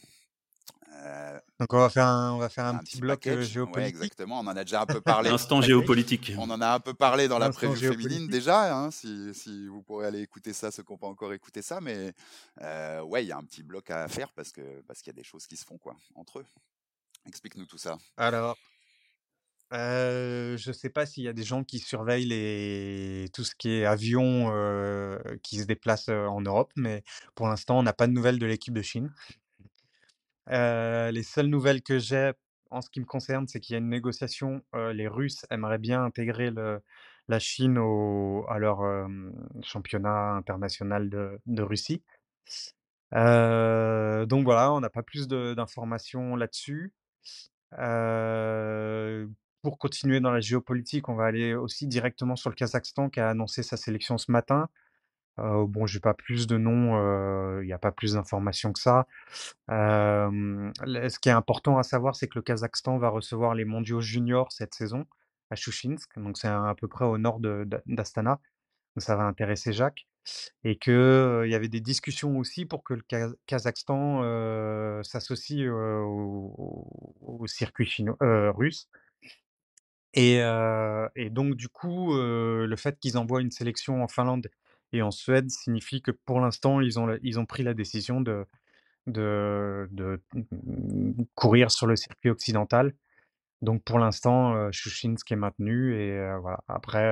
Euh, 0.93 1.39
donc 1.57 1.73
on 1.73 1.79
va 1.79 1.89
faire 1.89 2.05
un, 2.05 2.33
on 2.33 2.37
va 2.37 2.49
faire 2.49 2.65
un, 2.65 2.77
petit, 2.79 2.99
bloc 2.99 3.23
géopolitique. 3.23 3.75
Ouais, 3.75 3.87
exactement, 3.87 4.39
on 4.39 4.47
en 4.47 4.55
a 4.55 4.63
déjà 4.63 4.81
un 4.81 4.85
peu 4.85 4.99
parlé. 4.99 5.29
Instant 5.29 5.61
géopolitique. 5.61 6.33
On 6.37 6.49
en 6.49 6.59
a 6.59 6.73
un 6.73 6.79
peu 6.81 6.93
parlé 6.93 7.29
dans 7.29 7.39
la 7.39 7.49
preview 7.49 7.93
féminine 7.93 8.27
déjà, 8.27 8.75
hein, 8.75 8.91
si, 8.91 9.33
si, 9.33 9.67
vous 9.67 9.81
pourrez 9.81 10.07
aller 10.07 10.21
écouter 10.21 10.51
ça, 10.51 10.69
ceux 10.69 10.83
qui 10.83 10.91
n'ont 10.91 10.97
pas 10.97 11.07
encore 11.07 11.31
écouté 11.31 11.61
ça. 11.61 11.79
Mais 11.79 12.13
euh, 12.61 13.01
ouais, 13.03 13.23
il 13.23 13.27
y 13.27 13.31
a 13.31 13.37
un 13.37 13.43
petit 13.43 13.63
bloc 13.63 13.89
à 13.89 14.07
faire 14.09 14.33
parce 14.33 14.51
que 14.51 14.81
parce 14.81 14.99
qu'il 15.01 15.13
y 15.13 15.15
a 15.15 15.19
des 15.19 15.23
choses 15.23 15.47
qui 15.47 15.55
se 15.55 15.65
font 15.65 15.77
quoi 15.77 15.95
entre 16.15 16.39
eux. 16.39 16.45
Explique-nous 17.25 17.67
tout 17.67 17.77
ça. 17.77 17.97
Alors, 18.17 18.57
je 19.71 20.71
sais 20.73 20.89
pas 20.89 21.05
s'il 21.05 21.23
y 21.23 21.27
a 21.27 21.33
des 21.33 21.43
gens 21.43 21.63
qui 21.63 21.79
surveillent 21.79 23.29
tout 23.31 23.43
ce 23.43 23.55
qui 23.55 23.71
est 23.71 23.85
avion, 23.85 24.51
qui 25.43 25.59
se 25.59 25.65
déplacent, 25.65 26.09
en 26.09 26.41
Europe, 26.41 26.71
mais 26.75 27.03
pour 27.35 27.47
l'instant, 27.47 27.79
on 27.79 27.83
n'a 27.83 27.93
pas 27.93 28.07
de 28.07 28.13
nouvelles 28.13 28.39
de 28.39 28.45
l'équipe 28.45 28.73
de 28.73 28.81
Chine. 28.81 29.11
les 30.47 31.23
seules 31.23 31.47
nouvelles 31.47 31.81
que 31.81 31.99
j'ai, 31.99 32.33
en 32.69 32.81
ce 32.81 32.89
qui 32.89 32.99
me 32.99 33.05
concerne, 33.05 33.47
c'est 33.47 33.59
qu'il 33.59 33.73
y 33.73 33.75
a 33.75 33.79
une 33.79 33.89
négociation, 33.89 34.63
les 34.73 35.07
Russes 35.07 35.45
aimeraient 35.49 35.77
bien 35.77 36.03
intégrer 36.03 36.51
la 37.27 37.39
Chine 37.39 37.77
au 37.77 38.45
à 38.49 38.59
leur, 38.59 38.81
championnat 39.63 40.33
international 40.33 41.09
de 41.09 41.63
Russie. 41.63 42.03
donc 43.13 44.43
voilà, 44.43 44.71
on 44.73 44.81
n'a 44.81 44.89
pas 44.89 45.03
plus 45.03 45.27
d'informations 45.27 46.35
là-dessus. 46.35 46.93
Pour 49.61 49.77
continuer 49.77 50.19
dans 50.19 50.31
la 50.31 50.39
géopolitique, 50.39 51.07
on 51.09 51.15
va 51.15 51.25
aller 51.25 51.53
aussi 51.53 51.87
directement 51.87 52.35
sur 52.35 52.49
le 52.49 52.55
Kazakhstan 52.55 53.09
qui 53.09 53.19
a 53.19 53.29
annoncé 53.29 53.61
sa 53.63 53.77
sélection 53.77 54.17
ce 54.17 54.31
matin. 54.31 54.69
Euh, 55.39 55.65
bon, 55.67 55.85
j'ai 55.85 55.99
pas 55.99 56.13
plus 56.13 56.47
de 56.47 56.57
noms, 56.57 57.61
il 57.61 57.65
n'y 57.65 57.73
a 57.73 57.77
pas 57.79 57.91
plus 57.91 58.13
d'informations 58.13 58.73
que 58.73 58.79
ça. 58.79 59.07
ce 59.69 61.19
qui 61.19 61.29
est 61.29 61.31
important 61.31 61.77
à 61.77 61.83
savoir, 61.83 62.15
c'est 62.15 62.27
que 62.27 62.39
le 62.39 62.41
Kazakhstan 62.41 62.97
va 62.97 63.09
recevoir 63.09 63.55
les 63.55 63.65
mondiaux 63.65 64.01
juniors 64.01 64.51
cette 64.51 64.73
saison 64.73 65.05
à 65.51 65.55
Shushinsk, 65.55 66.17
donc 66.17 66.37
c'est 66.37 66.47
à, 66.47 66.73
peu 66.79 66.87
près 66.87 67.05
au 67.05 67.17
nord 67.17 67.39
d'Astana. 67.85 68.39
Donc 68.95 69.03
ça 69.03 69.15
va 69.15 69.23
intéresser 69.23 69.73
Jacques. 69.73 70.07
Et 70.63 70.77
qu'il 70.77 70.93
il 70.93 71.49
y 71.51 71.55
avait 71.55 71.67
des 71.67 71.81
discussions 71.81 72.37
aussi 72.37 72.65
pour 72.65 72.83
que 72.83 72.93
le 72.93 73.03
Kazakhstan 73.47 74.21
s'associe 75.03 75.67
au, 75.69 77.45
circuit 77.47 78.05
russe. 78.19 78.87
Et, 80.13 80.39
donc, 81.29 81.55
du 81.55 81.69
coup, 81.69 82.13
le 82.15 82.75
fait 82.77 82.99
qu'ils 82.99 83.17
envoient 83.17 83.41
une 83.41 83.51
sélection 83.51 84.03
en 84.03 84.07
Finlande 84.07 84.49
et 84.93 85.01
en 85.01 85.11
Suède 85.11 85.49
signifie 85.49 86.01
que 86.01 86.11
pour 86.11 86.41
l'instant, 86.41 86.81
ils 86.81 86.99
ont, 86.99 87.17
ils 87.23 87.39
ont 87.39 87.45
pris 87.45 87.63
la 87.63 87.73
décision 87.73 88.21
de, 88.21 88.45
de, 89.07 89.87
de, 89.91 90.21
mmh, 90.33 91.23
courir 91.35 91.71
sur 91.71 91.87
le 91.87 91.95
circuit 91.95 92.29
occidental. 92.29 92.93
Donc, 93.61 93.83
pour 93.83 93.99
l'instant, 93.99 94.55
euh, 94.55 94.71
Shushinsk 94.71 95.31
est 95.31 95.35
maintenu. 95.35 95.95
Et 95.95 96.17
voilà. 96.41 96.59
Après, 96.67 97.05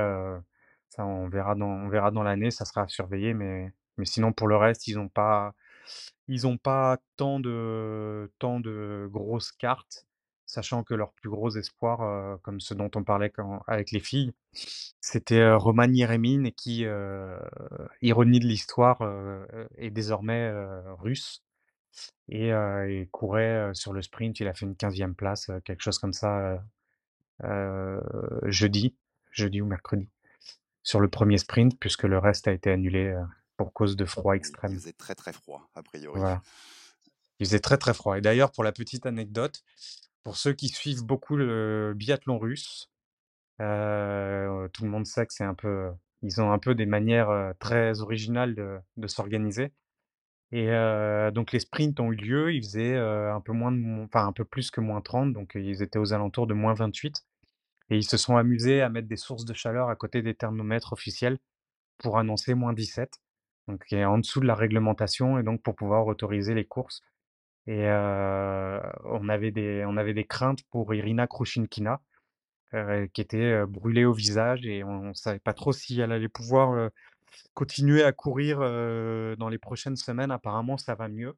ça, 0.89 1.05
on 1.05 1.29
verra 1.29 1.55
dans, 1.55 2.11
dans 2.11 2.23
l'année, 2.23 2.51
ça 2.51 2.65
sera 2.65 2.87
surveillé. 2.87 3.33
Mais, 3.33 3.71
mais 3.97 4.05
sinon, 4.05 4.33
pour 4.33 4.47
le 4.47 4.57
reste, 4.57 4.87
ils 4.87 4.95
n'ont 4.97 5.09
pas, 5.09 5.53
ils 6.27 6.57
pas 6.59 6.97
tant 7.17 7.39
de, 7.39 8.31
tant 8.39 8.59
de 8.59 9.07
grosses 9.11 9.51
cartes 9.51 10.07
sachant 10.49 10.83
que 10.83 10.95
leur 10.95 11.13
plus 11.13 11.29
gros 11.29 11.51
espoir, 11.51 12.01
euh, 12.01 12.35
comme 12.41 12.59
ce 12.59 12.73
dont 12.73 12.89
on 12.95 13.03
parlait 13.03 13.31
avec 13.67 13.91
les 13.91 13.99
filles, 13.99 14.33
c'était 14.99 15.41
euh, 15.41 15.57
Roman 15.57 15.87
qui, 16.57 16.85
euh, 16.85 17.37
ironie 18.01 18.39
de 18.39 18.47
l'histoire, 18.47 18.99
est 19.77 19.91
désormais 19.91 20.51
russe 20.97 21.43
et, 22.29 22.51
courait 23.11 23.69
sur 23.73 23.93
le 23.93 24.01
sprint. 24.01 24.39
Il 24.39 24.47
a 24.47 24.53
fait 24.55 24.65
une 24.65 24.73
15e 24.73 25.13
place, 25.13 25.51
quelque 25.65 25.83
chose 25.83 25.99
comme 25.99 26.13
ça, 26.13 26.63
jeudi, 28.45 28.95
jeudi 29.31 29.61
ou 29.61 29.67
mercredi, 29.67 30.09
sur 30.81 30.99
le 30.99 31.09
premier 31.09 31.37
sprint, 31.37 31.79
puisque 31.79 32.03
le 32.03 32.17
reste 32.17 32.47
a 32.47 32.51
été 32.51 32.71
annulé 32.71 33.15
pour 33.55 33.71
cause 33.71 33.95
de 33.95 34.05
froid 34.05 34.35
extrême. 34.35 34.71
Il 34.71 34.79
faisait 34.79 34.93
très 34.93 35.13
très 35.13 35.33
froid, 35.33 35.69
a 35.75 35.83
priori. 35.83 36.19
Il 37.39 37.45
faisait 37.45 37.59
très 37.59 37.77
très 37.77 37.93
froid. 37.93 38.17
Et 38.17 38.21
d'ailleurs, 38.21 38.51
pour 38.51 38.63
la 38.63 38.71
petite 38.71 39.05
anecdote, 39.05 39.63
pour 40.23 40.37
ceux 40.37 40.53
qui 40.53 40.69
suivent 40.69 41.03
beaucoup 41.03 41.35
le 41.35 41.93
biathlon 41.95 42.39
russe, 42.39 42.89
tout 43.59 43.63
le 43.65 44.89
monde 44.89 45.05
sait 45.05 45.25
que 45.25 45.33
c'est 45.33 45.43
un 45.43 45.53
peu, 45.53 45.91
ils 46.21 46.41
ont 46.41 46.51
un 46.51 46.59
peu 46.59 46.75
des 46.75 46.85
manières 46.85 47.53
très 47.59 48.01
originales 48.01 48.55
de, 48.97 49.07
s'organiser. 49.07 49.71
Et 50.51 50.67
donc 51.33 51.51
les 51.51 51.59
sprints 51.59 51.99
ont 51.99 52.11
eu 52.11 52.15
lieu, 52.15 52.53
ils 52.53 52.63
faisaient 52.63 52.97
un 52.97 53.41
peu 53.41 53.53
un 53.53 54.33
peu 54.33 54.45
plus 54.45 54.71
que 54.71 54.81
moins 54.81 55.01
30, 55.01 55.33
donc 55.33 55.53
ils 55.55 55.81
étaient 55.83 55.99
aux 55.99 56.13
alentours 56.13 56.47
de 56.47 56.53
moins 56.53 56.73
28. 56.73 57.25
Et 57.89 57.97
ils 57.97 58.03
se 58.03 58.17
sont 58.17 58.37
amusés 58.37 58.81
à 58.81 58.89
mettre 58.89 59.07
des 59.07 59.17
sources 59.17 59.45
de 59.45 59.53
chaleur 59.53 59.89
à 59.89 59.95
côté 59.95 60.21
des 60.21 60.35
thermomètres 60.35 60.93
officiels 60.93 61.39
pour 61.97 62.17
annoncer 62.17 62.53
moins 62.53 62.73
17, 62.73 63.19
donc 63.67 63.85
en 63.93 64.17
dessous 64.17 64.39
de 64.39 64.45
la 64.45 64.55
réglementation 64.55 65.39
et 65.39 65.43
donc 65.43 65.61
pour 65.61 65.75
pouvoir 65.75 66.07
autoriser 66.07 66.53
les 66.53 66.65
courses. 66.65 67.01
Et 67.69 67.87
on, 67.87 69.29
avait 69.29 69.51
des, 69.51 69.85
on 69.85 69.95
avait 69.95 70.15
des 70.15 70.25
craintes 70.25 70.63
pour 70.71 70.91
Irina 70.95 71.27
Krushinkina, 71.27 72.01
qui 73.13 73.21
était 73.21 73.63
brûlée 73.67 74.05
au 74.05 74.13
visage 74.13 74.65
et 74.65 74.83
on 74.83 75.09
ne 75.09 75.13
savait 75.13 75.37
pas 75.37 75.53
trop 75.53 75.71
si 75.71 76.01
elle 76.01 76.11
allait 76.11 76.29
pouvoir 76.29 76.89
continuer 77.53 78.03
à 78.03 78.11
courir 78.11 78.57
dans 78.57 79.49
les 79.49 79.59
prochaines 79.59 79.97
semaines. 79.97 80.31
Apparemment, 80.31 80.79
ça 80.79 80.95
va 80.95 81.09
mieux. 81.09 81.35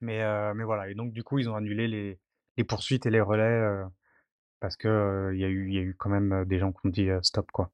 Mais, 0.00 0.24
mais 0.54 0.64
voilà, 0.64 0.90
et 0.90 0.94
donc 0.94 1.12
du 1.12 1.22
coup, 1.22 1.38
ils 1.38 1.48
ont 1.48 1.54
annulé 1.54 1.86
les, 1.86 2.18
les 2.56 2.64
poursuites 2.64 3.06
et 3.06 3.10
les 3.10 3.20
relais 3.20 3.84
parce 4.58 4.76
qu'il 4.76 4.90
il 5.34 5.38
y, 5.38 5.44
a 5.44 5.48
eu, 5.48 5.70
y 5.70 5.78
a 5.78 5.82
eu 5.82 5.94
quand 5.96 6.10
même 6.10 6.46
des 6.46 6.58
gens 6.58 6.72
qui 6.72 6.80
ont 6.84 6.90
dit 6.90 7.10
stop, 7.22 7.52
quoi. 7.52 7.70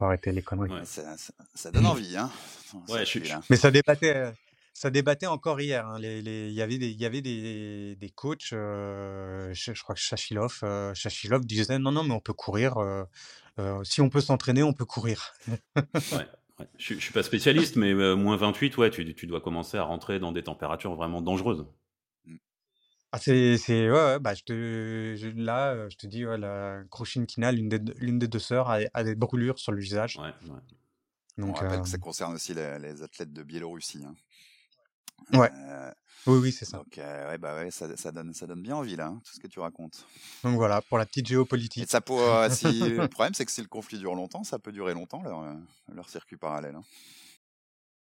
Arrêter 0.00 0.32
les 0.32 0.42
conneries. 0.42 0.72
Ça, 0.86 1.70
donne 1.70 1.86
envie, 1.86 2.16
hein. 2.16 2.30
Ouais, 2.88 3.04
je, 3.04 3.20
Mais 3.50 3.56
ça 3.56 3.70
débattait 3.70 4.32
ça 4.74 4.90
débattait 4.90 5.26
encore 5.26 5.60
hier. 5.60 5.86
Hein, 5.86 5.98
les, 5.98 6.22
les, 6.22 6.48
il 6.48 6.54
y 6.54 6.62
avait 6.62 6.78
des, 6.78 6.90
il 6.90 7.00
y 7.00 7.04
avait 7.04 7.20
des, 7.20 7.96
des 7.96 8.10
coachs, 8.10 8.52
euh, 8.52 9.52
je, 9.52 9.72
crois 9.82 9.94
que 9.94 10.00
Chachilov, 10.00 10.60
euh, 10.62 10.94
Chachilov 10.94 11.44
disait 11.44 11.78
non, 11.78 11.92
non, 11.92 12.04
mais 12.04 12.14
on 12.14 12.20
peut 12.20 12.32
courir. 12.32 12.78
Euh, 12.78 13.04
si 13.84 14.00
on 14.00 14.08
peut 14.08 14.20
s'entraîner, 14.20 14.62
on 14.62 14.72
peut 14.72 14.86
courir. 14.86 15.34
ouais. 15.76 16.28
Je, 16.78 16.94
ne 16.94 17.00
suis 17.00 17.12
pas 17.12 17.24
spécialiste, 17.24 17.74
mais 17.74 17.92
moins 18.14 18.36
28, 18.36 18.76
ouais, 18.76 18.90
tu, 18.90 19.14
tu, 19.16 19.26
dois 19.26 19.40
commencer 19.40 19.78
à 19.78 19.82
rentrer 19.82 20.20
dans 20.20 20.30
des 20.30 20.44
températures 20.44 20.94
vraiment 20.94 21.20
dangereuses. 21.20 21.66
Ah, 23.10 23.18
c'est, 23.18 23.56
ouais, 23.90 24.20
bah, 24.20 24.34
je 24.34 24.44
te, 24.44 25.32
là, 25.34 25.88
je 25.88 25.96
te 25.96 26.06
dis, 26.06 26.24
ouais, 26.24 26.38
la 26.38 26.84
Kina, 27.26 27.50
l'une 27.50 27.68
des, 27.68 27.80
l'une 27.96 28.20
des 28.20 28.28
deux 28.28 28.38
sœurs, 28.38 28.70
a, 28.70 29.02
des 29.02 29.16
brûlures 29.16 29.58
sur 29.58 29.72
le 29.72 29.80
visage. 29.80 30.18
Ouais, 30.18 30.32
ouais. 30.52 30.60
Donc, 31.38 31.56
On 31.56 31.60
rappelle 31.60 31.82
que 31.82 31.88
ça 31.88 31.98
concerne 31.98 32.34
aussi 32.34 32.54
les, 32.54 33.02
athlètes 33.02 33.32
de 33.32 33.42
Biélorussie. 33.42 34.04
Hein. 34.06 34.14
Ouais. 35.32 35.50
Euh, 35.54 35.90
oui, 36.26 36.38
oui, 36.38 36.52
c'est 36.52 36.64
ça. 36.64 36.78
Donc, 36.78 36.98
euh, 36.98 37.30
ouais, 37.30 37.38
bah 37.38 37.56
ouais, 37.56 37.70
ça, 37.70 37.96
ça, 37.96 38.12
donne, 38.12 38.32
ça 38.32 38.46
donne 38.46 38.62
bien 38.62 38.76
envie, 38.76 38.96
là, 38.96 39.06
hein, 39.06 39.20
tout 39.24 39.32
ce 39.34 39.40
que 39.40 39.46
tu 39.46 39.60
racontes. 39.60 40.06
Donc 40.44 40.56
voilà, 40.56 40.80
pour 40.82 40.98
la 40.98 41.06
petite 41.06 41.26
géopolitique. 41.26 41.90
ça 41.90 42.00
euh, 42.10 42.50
si, 42.50 42.80
le 42.88 43.08
problème, 43.08 43.34
c'est 43.34 43.44
que 43.44 43.50
si 43.50 43.60
le 43.60 43.68
conflit 43.68 43.98
dure 43.98 44.14
longtemps, 44.14 44.44
ça 44.44 44.58
peut 44.58 44.72
durer 44.72 44.94
longtemps, 44.94 45.22
leur, 45.22 45.44
leur 45.92 46.08
circuit 46.08 46.36
parallèle. 46.36 46.76
Hein. 46.76 46.84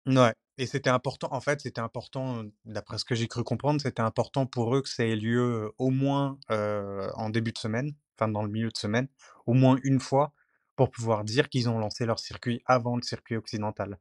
Ouais, 0.06 0.34
et 0.58 0.66
c'était 0.66 0.90
important, 0.90 1.28
en 1.32 1.40
fait, 1.40 1.60
c'était 1.62 1.80
important, 1.80 2.44
d'après 2.64 2.98
ce 2.98 3.04
que 3.04 3.14
j'ai 3.14 3.26
cru 3.26 3.42
comprendre, 3.42 3.80
c'était 3.80 4.02
important 4.02 4.46
pour 4.46 4.76
eux 4.76 4.82
que 4.82 4.88
ça 4.88 5.04
ait 5.04 5.16
lieu 5.16 5.72
au 5.78 5.90
moins 5.90 6.38
en 6.50 7.30
début 7.30 7.52
de 7.52 7.58
semaine, 7.58 7.94
enfin 8.16 8.28
dans 8.28 8.42
le 8.42 8.50
milieu 8.50 8.68
de 8.68 8.76
semaine, 8.76 9.08
au 9.46 9.54
moins 9.54 9.78
une 9.82 10.00
fois, 10.00 10.32
pour 10.76 10.90
pouvoir 10.90 11.24
dire 11.24 11.48
qu'ils 11.48 11.68
ont 11.68 11.78
lancé 11.78 12.04
leur 12.06 12.18
circuit 12.18 12.62
avant 12.66 12.96
le 12.96 13.02
circuit 13.02 13.36
occidental. 13.36 13.98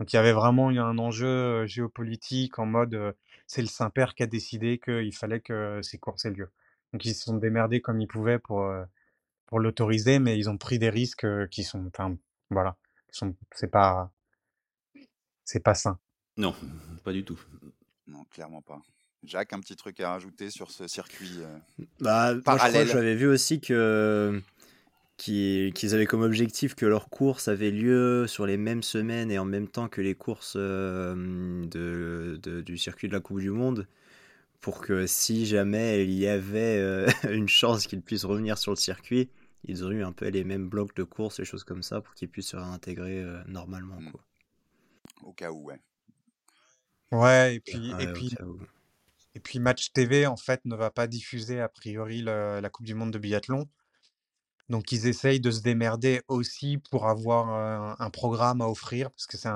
Donc 0.00 0.12
il 0.12 0.16
y 0.16 0.18
avait 0.18 0.32
vraiment 0.32 0.70
un 0.70 0.98
enjeu 0.98 1.66
géopolitique 1.66 2.58
en 2.58 2.66
mode 2.66 3.14
c'est 3.46 3.62
le 3.62 3.68
Saint-Père 3.68 4.14
qui 4.14 4.22
a 4.22 4.26
décidé 4.26 4.78
qu'il 4.78 5.14
fallait 5.14 5.40
que 5.40 5.80
ces 5.82 5.98
courses 5.98 6.24
aient 6.24 6.30
lieu. 6.30 6.50
Donc 6.92 7.04
ils 7.04 7.14
se 7.14 7.24
sont 7.24 7.36
démerdés 7.36 7.80
comme 7.80 8.00
ils 8.00 8.08
pouvaient 8.08 8.38
pour, 8.38 8.72
pour 9.46 9.60
l'autoriser, 9.60 10.18
mais 10.18 10.38
ils 10.38 10.48
ont 10.48 10.56
pris 10.56 10.78
des 10.78 10.90
risques 10.90 11.26
qui 11.50 11.62
sont, 11.62 11.86
enfin 11.86 12.16
voilà, 12.48 12.76
c'est 13.52 13.70
pas 13.70 14.10
c'est 15.44 15.60
pas 15.60 15.74
sain. 15.74 15.98
Non, 16.36 16.54
pas 17.04 17.12
du 17.12 17.24
tout. 17.24 17.38
Non, 18.06 18.24
clairement 18.30 18.62
pas. 18.62 18.80
Jacques, 19.24 19.52
un 19.52 19.60
petit 19.60 19.76
truc 19.76 20.00
à 20.00 20.12
rajouter 20.12 20.50
sur 20.50 20.70
ce 20.70 20.88
circuit 20.88 21.40
euh, 21.40 21.84
bah, 22.00 22.34
parallèle? 22.44 22.88
J'avais 22.88 23.14
vu 23.14 23.26
aussi 23.26 23.60
que 23.60 24.40
qu'ils 25.20 25.94
avaient 25.94 26.06
comme 26.06 26.22
objectif 26.22 26.74
que 26.74 26.86
leurs 26.86 27.10
courses 27.10 27.48
avaient 27.48 27.70
lieu 27.70 28.26
sur 28.26 28.46
les 28.46 28.56
mêmes 28.56 28.82
semaines 28.82 29.30
et 29.30 29.38
en 29.38 29.44
même 29.44 29.68
temps 29.68 29.86
que 29.86 30.00
les 30.00 30.14
courses 30.14 30.54
euh, 30.56 31.14
de, 31.66 32.62
du 32.62 32.78
circuit 32.78 33.06
de 33.06 33.12
la 33.12 33.20
Coupe 33.20 33.40
du 33.40 33.50
Monde 33.50 33.86
pour 34.62 34.80
que 34.80 35.06
si 35.06 35.44
jamais 35.44 36.04
il 36.04 36.12
y 36.12 36.26
avait 36.26 36.78
euh, 36.78 37.06
une 37.30 37.50
chance 37.50 37.86
qu'ils 37.86 38.00
puissent 38.00 38.24
revenir 38.24 38.56
sur 38.56 38.72
le 38.72 38.76
circuit, 38.76 39.28
ils 39.64 39.84
auraient 39.84 39.96
eu 39.96 40.04
un 40.04 40.12
peu 40.12 40.26
les 40.28 40.42
mêmes 40.42 40.70
blocs 40.70 40.96
de 40.96 41.02
courses 41.02 41.38
et 41.38 41.44
choses 41.44 41.64
comme 41.64 41.82
ça 41.82 42.00
pour 42.00 42.14
qu'ils 42.14 42.30
puissent 42.30 42.48
se 42.48 42.56
réintégrer 42.56 43.22
normalement. 43.46 44.00
Mm. 44.00 44.12
Quoi. 44.12 44.24
Au 45.22 45.32
cas 45.34 45.50
où, 45.50 45.64
ouais. 45.64 45.80
Ouais, 47.12 47.56
et 47.56 47.60
puis, 47.60 47.92
et 48.00 48.06
puis, 48.14 48.34
et 49.34 49.40
puis 49.40 49.58
Match 49.58 49.92
TV, 49.92 50.26
en 50.26 50.36
fait, 50.36 50.64
ne 50.64 50.76
va 50.76 50.90
pas 50.90 51.06
diffuser 51.06 51.60
a 51.60 51.68
priori 51.68 52.22
la 52.22 52.70
Coupe 52.70 52.86
du 52.86 52.94
Monde 52.94 53.10
de 53.10 53.18
biathlon. 53.18 53.68
Donc, 54.70 54.92
ils 54.92 55.08
essayent 55.08 55.40
de 55.40 55.50
se 55.50 55.62
démerder 55.62 56.22
aussi 56.28 56.78
pour 56.90 57.08
avoir 57.08 57.48
un, 58.00 58.10
programme 58.10 58.60
à 58.62 58.68
offrir, 58.68 59.10
parce 59.10 59.26
que 59.26 59.36
c'est 59.36 59.48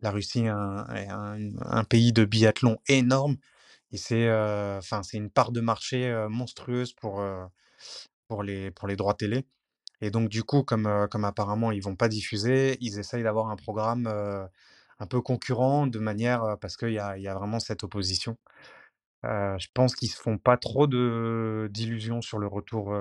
la 0.00 0.10
Russie 0.10 0.48
un, 0.48 0.84
un, 0.88 1.38
un, 1.60 1.84
pays 1.84 2.12
de 2.12 2.24
biathlon 2.24 2.78
énorme. 2.88 3.36
Et 3.92 3.96
c'est 3.96 4.28
c'est 4.82 5.16
une 5.16 5.30
part 5.30 5.52
de 5.52 5.60
marché 5.60 6.26
monstrueuse 6.28 6.92
pour, 6.92 7.22
pour, 8.28 8.42
les, 8.42 8.72
pour 8.72 8.88
les 8.88 8.96
droits 8.96 9.14
télé. 9.14 9.46
Et 10.00 10.10
donc, 10.10 10.28
du 10.28 10.42
coup, 10.44 10.64
comme, 10.64 11.08
comme 11.10 11.24
apparemment 11.24 11.72
ils 11.72 11.82
vont 11.82 11.96
pas 11.96 12.08
diffuser, 12.08 12.78
ils 12.80 12.98
essayent 12.98 13.22
d'avoir 13.22 13.48
un 13.50 13.56
programme 13.56 14.08
un 14.98 15.06
peu 15.06 15.20
concurrent 15.22 15.86
de 15.86 15.98
manière 16.00 16.58
parce 16.60 16.76
qu'il 16.76 16.92
y 16.92 16.98
a, 16.98 17.16
y 17.18 17.28
a 17.28 17.34
vraiment 17.34 17.60
cette 17.60 17.84
opposition. 17.84 18.36
je 19.24 19.66
pense 19.74 19.94
qu'ils 19.96 20.10
se 20.10 20.20
font 20.20 20.38
pas 20.38 20.56
trop 20.56 20.88
d'illusions 21.68 22.22
sur 22.22 22.38
le 22.38 22.48
retour 22.48 22.92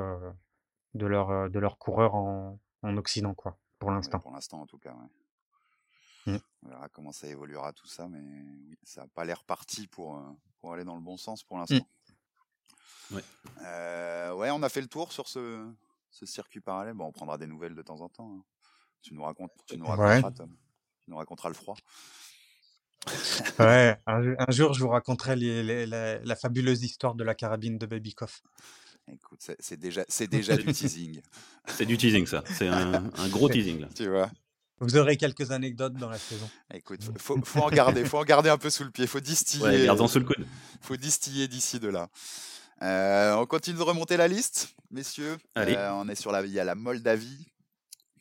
de 0.98 1.06
leur 1.06 1.50
de 1.50 1.60
leurs 1.60 1.78
coureurs 1.78 2.16
en, 2.16 2.60
en 2.84 2.98
Occident, 2.98 3.34
quoi, 3.34 3.58
pour 3.80 3.92
l'instant. 3.92 4.20
pour 4.20 4.32
l'instant, 4.32 4.62
en 4.62 4.66
tout 4.68 4.80
cas, 4.80 4.94
ouais. 4.94 6.34
Mmh. 6.34 6.38
On 6.64 6.70
verra 6.70 6.90
comment 6.90 7.14
ça 7.14 7.28
évoluera 7.28 7.72
tout 7.72 7.88
ça, 7.88 8.10
mais 8.10 8.20
oui, 8.20 8.78
ça 8.84 9.02
n'a 9.02 9.08
pas 9.08 9.24
l'air 9.24 9.46
parti 9.46 9.88
pour, 9.88 10.22
pour 10.60 10.74
aller 10.74 10.84
dans 10.84 10.96
le 10.96 11.02
bon 11.02 11.16
sens 11.16 11.44
pour 11.44 11.58
mmh. 11.58 11.60
l'instant. 11.62 11.88
Ouais. 13.12 13.24
ouais, 14.32 14.52
on 14.52 14.62
a 14.62 14.68
fait 14.68 14.82
le 14.82 14.88
tour 14.88 15.14
sur 15.14 15.30
ce, 15.30 15.66
ce 16.12 16.26
circuit 16.26 16.60
parallèle. 16.60 16.94
Bon, 16.94 17.06
on 17.06 17.12
prendra 17.12 17.38
des 17.38 17.48
nouvelles 17.48 17.76
de 17.76 17.82
temps 17.82 18.02
en 18.02 18.10
temps. 18.10 18.30
Hein. 18.38 18.44
Tu 19.02 19.14
nous 19.14 19.24
racontes, 19.24 19.52
tu 19.66 19.78
nous 19.78 19.86
raconteras, 19.86 20.32
Tom. 20.32 20.56
Tu 21.04 21.12
nous 21.12 21.18
raconteras 21.18 21.50
le 21.50 21.56
froid. 21.56 21.78
ouais, 23.60 23.98
un, 24.06 24.52
jour 24.52 24.74
je 24.74 24.82
vous 24.82 24.90
raconterai 24.90 25.36
les, 25.38 25.86
la, 25.86 26.36
fabuleuse 26.36 26.84
histoire 26.84 27.16
de 27.16 27.24
la 27.24 27.36
carabine 27.36 27.78
de 27.78 27.86
Baby 27.86 28.14
Koff. 28.14 28.42
Écoute, 29.12 29.40
c'est 29.60 29.80
déjà, 29.80 30.04
c'est 30.08 30.28
déjà 30.32 30.58
du 30.58 30.72
teasing. 30.72 31.22
C'est 31.68 31.86
du 31.86 31.98
teasing, 31.98 32.26
ça. 32.26 32.44
C'est 32.54 32.68
un, 32.68 33.10
gros 33.30 33.50
teasing. 33.50 33.82
Là. 33.82 33.88
Tu 33.96 34.10
vois. 34.10 34.30
Vous 34.80 34.96
aurez 34.96 35.18
quelques 35.18 35.52
anecdotes 35.52 35.94
dans 35.94 36.10
la 36.10 36.20
saison. 36.20 36.48
Écoute, 36.72 37.02
faut, 37.18 37.40
faut 37.44 37.62
en 37.62 37.70
garder, 37.70 38.06
faut 38.06 38.20
en 38.20 38.24
garder 38.24 38.50
un 38.50 38.60
peu 38.60 38.70
sous 38.70 38.84
le 38.84 38.92
pied, 38.92 39.08
faut 39.08 39.20
distiller. 39.20 39.64
Ouais, 39.64 39.86
gardons 39.86 40.08
sous 40.08 40.20
le 40.20 40.26
coude. 40.26 40.46
Faut 40.82 40.98
distiller 40.98 41.48
d'ici 41.48 41.80
de 41.80 41.88
là. 41.88 42.10
Euh, 42.84 43.36
on 43.36 43.46
continue 43.48 43.78
de 43.78 43.84
remonter 43.84 44.18
la 44.18 44.28
liste, 44.28 44.76
messieurs. 44.92 45.38
Euh, 45.58 45.90
on 45.94 46.08
est 46.10 46.16
sur 46.16 46.32
la, 46.32 46.46
il 46.46 46.52
y 46.52 46.60
a 46.60 46.64
la 46.64 46.76
Moldavie, 46.76 47.48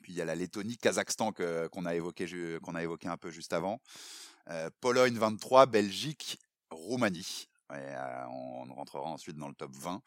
puis 0.03 0.15
il 0.15 0.17
y 0.17 0.23
a 0.23 0.25
la 0.25 0.35
Lettonie, 0.35 0.79
Kazakhstan 0.79 1.33
qu'on 1.33 1.85
a 1.85 1.95
évoqué, 1.95 2.27
qu'on 2.63 2.75
a 2.75 2.83
évoqué 2.83 3.09
un 3.09 3.19
peu 3.19 3.31
juste 3.31 3.53
avant. 3.53 3.81
Euh, 4.49 4.71
Pologne 4.81 5.15
23, 5.15 5.67
Belgique, 5.67 6.39
Roumanie. 6.71 7.49
On 7.71 8.75
rentrera 8.75 9.09
ensuite 9.09 9.37
dans 9.37 9.49
le 9.49 9.55
top 9.55 9.73
20. 9.75 10.03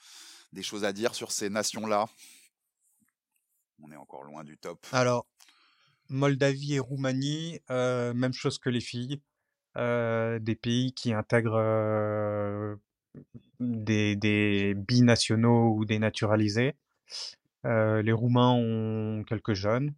Des 0.54 0.64
choses 0.64 0.84
à 0.84 0.94
dire 0.94 1.16
sur 1.16 1.32
ces 1.32 1.50
nations-là 1.50 2.08
On 3.82 3.92
est 3.92 3.96
encore 3.96 4.24
loin 4.24 4.44
du 4.44 4.58
top. 4.58 4.86
Alors, 4.92 5.28
Moldavie 6.10 6.76
et 6.76 6.80
Roumanie, 6.80 7.60
même 7.70 8.34
chose 8.34 8.58
que 8.58 8.70
les 8.70 8.82
filles. 8.82 9.22
des 9.76 10.58
pays 10.62 10.94
qui 10.94 11.14
intègrent 11.14 12.78
des, 13.60 14.16
des 14.16 14.74
binationaux 14.76 15.76
ou 15.76 15.86
des 15.86 16.00
naturalisés. 16.00 16.76
Euh, 17.66 18.02
les 18.02 18.12
Roumains 18.12 18.52
ont 18.52 19.24
quelques 19.24 19.54
jeunes. 19.54 19.94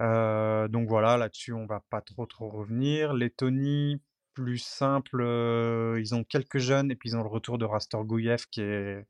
Euh, 0.00 0.68
donc 0.68 0.88
voilà, 0.88 1.16
là-dessus, 1.16 1.52
on 1.52 1.66
va 1.66 1.82
pas 1.90 2.00
trop 2.00 2.26
trop 2.26 2.48
revenir. 2.48 3.14
Lettonie, 3.14 4.00
plus 4.34 4.58
simple, 4.58 5.20
euh, 5.20 5.98
ils 6.00 6.14
ont 6.14 6.24
quelques 6.24 6.58
jeunes 6.58 6.90
et 6.90 6.96
puis 6.96 7.10
ils 7.10 7.16
ont 7.16 7.22
le 7.22 7.28
retour 7.28 7.58
de 7.58 7.64
Rastor 7.64 8.04
Gouyev 8.04 8.46
qui 8.50 8.60
est 8.60 9.06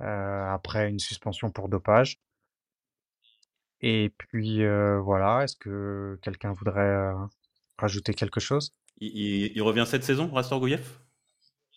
après 0.00 0.88
une 0.88 0.98
suspension 0.98 1.50
pour 1.50 1.68
dopage. 1.68 2.20
Et 3.80 4.12
puis 4.16 4.62
voilà, 5.02 5.44
est-ce 5.44 5.56
que 5.56 6.18
quelqu'un 6.22 6.52
voudrait 6.52 7.12
rajouter 7.78 8.14
quelque 8.14 8.40
chose? 8.40 8.74
Il, 8.98 9.52
il, 9.54 9.62
revient 9.62 9.84
cette 9.86 10.04
saison, 10.04 10.30
Rastor 10.32 10.60
Gouyev? 10.60 10.84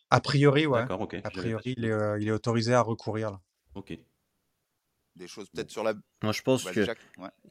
A 0.09 0.21
priori, 0.21 0.65
ouais. 0.65 0.85
A 1.23 1.29
priori, 1.29 1.75
euh, 1.79 2.17
il 2.19 2.27
est, 2.27 2.31
autorisé 2.31 2.73
à 2.73 2.81
recourir. 2.81 3.31
Là. 3.31 3.41
Ok. 3.75 3.97
Des 5.15 5.27
choses 5.27 5.49
peut-être 5.49 5.71
sur 5.71 5.83
la. 5.83 5.93
Moi, 6.23 6.31
je 6.31 6.41
pense 6.41 6.63
que. 6.63 6.85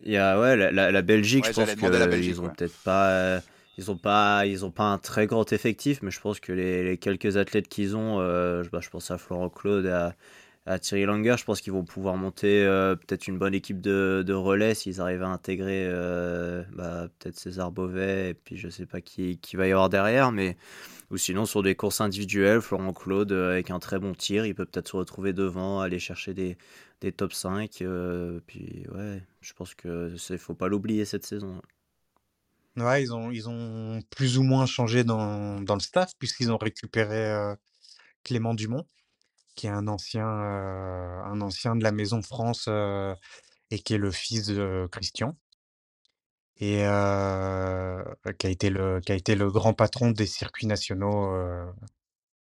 Il 0.00 0.12
y 0.12 0.16
a, 0.16 0.40
ouais, 0.40 0.56
la, 0.56 1.02
Belgique, 1.02 1.44
je 1.46 1.52
pense 1.52 1.74
qu'ils 1.74 2.40
ont 2.40 2.48
peut-être 2.48 2.76
pas. 2.82 3.40
Euh, 3.78 3.82
ils 3.82 3.90
ont 3.90 3.96
pas, 3.96 4.46
ils 4.46 4.70
pas 4.72 4.84
un 4.84 4.98
très 4.98 5.26
grand 5.26 5.52
effectif, 5.52 6.02
mais 6.02 6.10
je 6.10 6.20
pense 6.20 6.40
que 6.40 6.52
les, 6.52 6.98
quelques 6.98 7.36
athlètes 7.36 7.68
qu'ils 7.68 7.96
ont, 7.96 8.20
euh, 8.20 8.64
bah, 8.72 8.80
je 8.82 8.90
pense 8.90 9.10
à 9.10 9.18
Florent 9.18 9.50
Claude, 9.50 9.86
à, 9.86 10.14
à 10.66 10.78
Thierry 10.78 11.04
Langer, 11.04 11.36
je 11.38 11.44
pense 11.44 11.60
qu'ils 11.60 11.72
vont 11.72 11.84
pouvoir 11.84 12.16
monter 12.16 12.64
peut-être 13.06 13.28
une 13.28 13.38
bonne 13.38 13.54
équipe 13.54 13.80
de, 13.80 14.32
relais 14.32 14.74
s'ils 14.74 15.00
arrivent 15.00 15.22
à 15.22 15.28
intégrer 15.28 15.88
bah, 16.74 17.06
peut-être 17.18 17.38
César 17.38 17.70
Beauvais 17.70 18.30
et 18.30 18.34
puis 18.34 18.56
je 18.56 18.68
sais 18.68 18.86
pas 18.86 19.00
qui, 19.00 19.38
qui 19.38 19.54
va 19.56 19.68
y 19.68 19.70
avoir 19.72 19.88
derrière, 19.90 20.32
mais 20.32 20.56
ou 21.10 21.16
sinon, 21.18 21.46
sur 21.46 21.62
des 21.62 21.76
courses 21.76 22.00
individuelles, 22.00 22.60
Florent 22.60 22.92
Claude, 22.92 23.30
euh, 23.30 23.52
avec 23.52 23.70
un 23.70 23.78
très 23.78 23.98
bon 23.98 24.12
tir, 24.14 24.44
il 24.44 24.54
peut 24.54 24.66
peut-être 24.66 24.88
se 24.88 24.96
retrouver 24.96 25.32
devant, 25.32 25.80
aller 25.80 26.00
chercher 26.00 26.34
des, 26.34 26.56
top 27.12 27.32
5. 27.32 27.82
Euh, 27.82 28.40
puis 28.46 28.84
ouais, 28.92 29.22
je 29.40 29.52
pense 29.52 29.74
que 29.74 30.10
ne 30.30 30.36
faut 30.36 30.54
pas 30.54 30.68
l'oublier 30.68 31.04
cette 31.04 31.24
saison. 31.24 31.60
Ouais, 32.76 33.02
ils 33.02 33.14
ont, 33.14 33.30
ils 33.30 33.48
ont 33.48 34.02
plus 34.10 34.36
ou 34.38 34.42
moins 34.42 34.66
changé 34.66 35.02
dans, 35.02 35.60
dans 35.60 35.74
le 35.74 35.80
staff, 35.80 36.12
puisqu'ils 36.18 36.52
ont 36.52 36.58
récupéré 36.58 37.16
euh, 37.32 37.54
Clément 38.24 38.54
Dumont, 38.54 38.86
qui 39.56 39.66
est 39.68 39.70
un 39.70 39.88
ancien, 39.88 40.26
un 40.26 41.40
ancien 41.42 41.76
de 41.76 41.84
la 41.84 41.92
Maison 41.92 42.22
France 42.22 42.68
et 43.70 43.78
qui 43.78 43.94
est 43.94 43.98
le 43.98 44.10
fils 44.10 44.46
de 44.46 44.88
Christian 44.90 45.36
et 46.58 46.82
qui 48.38 48.46
a 48.46 48.50
été 48.50 48.70
le 48.70 49.00
qui 49.00 49.12
a 49.12 49.14
été 49.14 49.34
le 49.34 49.50
grand 49.50 49.74
patron 49.74 50.10
des 50.10 50.26
circuits 50.26 50.66
nationaux 50.66 51.32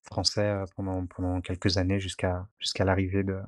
français 0.03 0.65
pendant 0.77 1.07
pendant 1.07 1.41
quelques 1.41 1.79
années 1.79 2.01
jusqu'à 2.01 2.47
jusqu'à 2.59 2.85
l'arrivée 2.85 3.23
de 3.25 3.41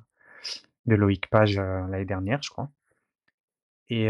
de 0.87 0.95
Loïc 0.97 1.29
Page 1.31 1.57
l'année 1.57 2.05
dernière, 2.07 2.43
je 2.43 2.51
crois. 2.51 2.71
Et, 3.91 4.09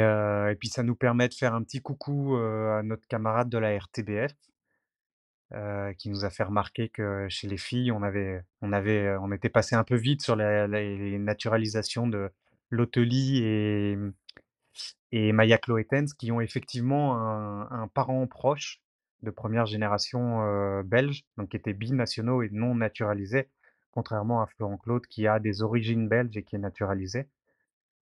puis 0.60 0.68
ça 0.68 0.82
nous 0.82 0.94
permet 0.94 1.28
de 1.28 1.34
faire 1.34 1.54
un 1.54 1.62
petit 1.62 1.80
coucou 1.80 2.36
à 2.36 2.82
notre 2.82 3.06
camarade 3.08 3.48
de 3.48 3.58
la 3.58 3.76
RTBF, 3.76 4.32
qui 5.98 6.10
nous 6.10 6.24
a 6.24 6.30
fait 6.30 6.44
remarquer 6.44 6.88
que 6.88 7.26
chez 7.28 7.48
les 7.48 7.58
filles, 7.58 7.90
on 7.92 8.02
avait, 8.02 8.42
on 8.60 8.72
avait, 8.72 9.16
on 9.20 9.32
était 9.32 9.48
passé 9.48 9.74
un 9.74 9.84
peu 9.84 9.96
vite 9.96 10.22
sur 10.22 10.36
les 10.36 11.18
naturalisations 11.18 12.06
de 12.06 12.30
Loteli 12.70 13.42
et, 13.44 13.98
et 15.10 15.32
Maya 15.32 15.58
Cloetens, 15.58 16.14
qui 16.18 16.32
ont 16.32 16.40
effectivement 16.40 17.16
un, 17.16 17.70
un, 17.70 17.88
parent 17.88 18.26
proche 18.26 18.80
de 19.22 19.30
première 19.30 19.66
génération 19.66 20.82
belge, 20.84 21.24
donc 21.36 21.50
qui 21.50 21.56
étaient 21.56 21.74
binationaux 21.74 22.42
et 22.42 22.48
non 22.50 22.74
naturalisés, 22.74 23.48
contrairement 23.92 24.42
à 24.42 24.46
Florent 24.46 24.78
Claude 24.78 25.06
qui 25.06 25.26
a 25.26 25.38
des 25.38 25.62
origines 25.62 26.08
belges 26.08 26.36
et 26.36 26.42
qui 26.42 26.56
est 26.56 26.60
naturalisé. 26.60 27.28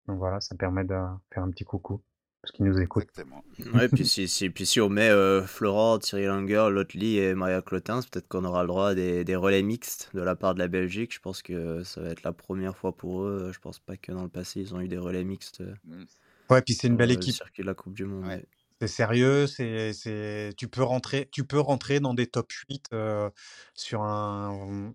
Donc 0.09 0.17
voilà, 0.17 0.41
ça 0.41 0.55
permet 0.55 0.83
de 0.83 0.95
faire 1.31 1.43
un 1.43 1.51
petit 1.51 1.65
coucou 1.65 2.01
parce 2.41 2.51
qu'ils 2.51 2.65
nous 2.65 2.79
écoutent. 2.79 3.09
Exactement. 3.09 3.43
Ouais, 3.75 3.87
puis 3.87 4.07
si, 4.07 4.27
si, 4.27 4.49
puis 4.49 4.65
si 4.65 4.81
on 4.81 4.89
met 4.89 5.09
euh, 5.09 5.43
Florent, 5.43 5.99
Thierry 5.99 6.25
Langer, 6.25 6.69
Lotli 6.71 7.19
et 7.19 7.35
Maria 7.35 7.61
Clotins, 7.61 7.99
peut-être 8.01 8.27
qu'on 8.27 8.43
aura 8.43 8.63
le 8.63 8.69
droit 8.69 8.89
à 8.89 8.95
des, 8.95 9.23
des, 9.23 9.35
relais 9.35 9.61
mixtes 9.61 10.09
de 10.15 10.21
la 10.21 10.35
part 10.35 10.55
de 10.55 10.59
la 10.59 10.67
Belgique. 10.67 11.13
Je 11.13 11.19
pense 11.19 11.43
que 11.43 11.83
ça 11.83 12.01
va 12.01 12.09
être 12.09 12.23
la 12.23 12.33
première 12.33 12.75
fois 12.75 12.91
pour 12.95 13.21
eux. 13.21 13.51
Je 13.53 13.59
pense 13.59 13.77
pas 13.77 13.97
que 13.97 14.11
dans 14.11 14.23
le 14.23 14.29
passé, 14.29 14.61
ils 14.61 14.73
ont 14.73 14.81
eu 14.81 14.87
des 14.87 14.97
relais 14.97 15.23
mixtes. 15.23 15.61
Mm. 15.83 16.05
Ouais, 16.49 16.61
puis 16.63 16.73
c'est 16.73 16.87
une 16.87 16.97
belle 16.97 17.11
équipe. 17.11 17.35
Circuit 17.35 17.61
de 17.61 17.67
la 17.67 17.75
Coupe 17.75 17.93
du 17.93 18.05
Monde. 18.05 18.25
Ouais. 18.25 18.43
C'est 18.79 18.87
sérieux, 18.87 19.45
c'est, 19.45 19.91
c'est, 19.91 20.53
tu 20.55 20.69
peux 20.69 20.83
rentrer, 20.83 21.27
tu 21.33 21.43
peux 21.43 21.59
rentrer 21.59 21.99
dans 21.99 22.13
des 22.13 22.27
top 22.27 22.49
8 22.49 22.85
euh, 22.93 23.29
sur 23.73 24.03
un, 24.03 24.93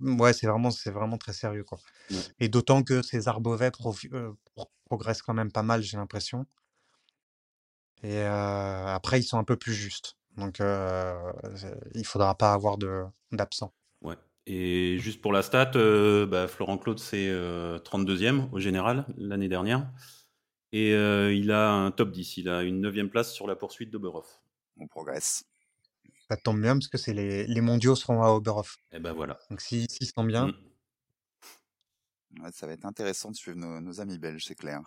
ouais, 0.00 0.32
c'est 0.32 0.48
vraiment, 0.48 0.72
c'est 0.72 0.90
vraiment 0.90 1.16
très 1.16 1.32
sérieux 1.32 1.62
quoi. 1.62 1.78
Et 2.40 2.48
d'autant 2.48 2.82
que 2.82 3.02
César 3.02 3.40
Beauvais 3.40 3.70
euh, 4.12 4.32
progresse 4.86 5.22
quand 5.22 5.34
même 5.34 5.52
pas 5.52 5.62
mal, 5.62 5.80
j'ai 5.82 5.96
l'impression. 5.96 6.44
Et 8.02 8.16
euh, 8.16 8.86
après, 8.86 9.20
ils 9.20 9.24
sont 9.24 9.38
un 9.38 9.44
peu 9.44 9.56
plus 9.56 9.74
justes, 9.74 10.16
donc 10.36 10.58
il 10.58 12.04
faudra 12.04 12.34
pas 12.36 12.52
avoir 12.52 12.78
de 12.78 13.04
d'absents. 13.30 13.72
Ouais. 14.02 14.16
Et 14.46 14.98
juste 14.98 15.20
pour 15.20 15.32
la 15.32 15.42
stat, 15.42 15.70
bah, 16.26 16.48
Florent 16.48 16.78
Claude 16.78 16.98
c'est 16.98 17.30
32e 17.84 18.48
au 18.50 18.58
général 18.58 19.06
l'année 19.16 19.48
dernière. 19.48 19.86
Et 20.72 20.94
euh, 20.94 21.34
il 21.34 21.50
a 21.50 21.70
un 21.70 21.90
top 21.90 22.12
10. 22.12 22.36
Il 22.38 22.48
a 22.48 22.62
une 22.62 22.80
9 22.80 23.08
place 23.08 23.32
sur 23.32 23.46
la 23.46 23.56
poursuite 23.56 23.90
d'Oberhof. 23.90 24.40
On 24.78 24.86
progresse. 24.86 25.44
Ça 26.28 26.36
tombe 26.36 26.60
bien 26.60 26.74
parce 26.74 26.88
que 26.88 26.98
c'est 26.98 27.12
les, 27.12 27.46
les, 27.46 27.60
mondiaux 27.60 27.96
seront 27.96 28.22
à 28.22 28.28
Oberhof. 28.28 28.76
Et 28.92 28.96
eh 28.96 29.00
ben 29.00 29.12
voilà. 29.12 29.38
Donc 29.50 29.60
si, 29.60 29.86
si 29.90 30.06
se 30.06 30.26
bien. 30.26 30.54
Mm. 32.36 32.50
ça 32.52 32.68
va 32.68 32.72
être 32.72 32.84
intéressant 32.84 33.32
de 33.32 33.36
suivre 33.36 33.56
nos, 33.58 34.00
amis 34.00 34.18
belges, 34.18 34.44
c'est 34.46 34.54
clair. 34.54 34.80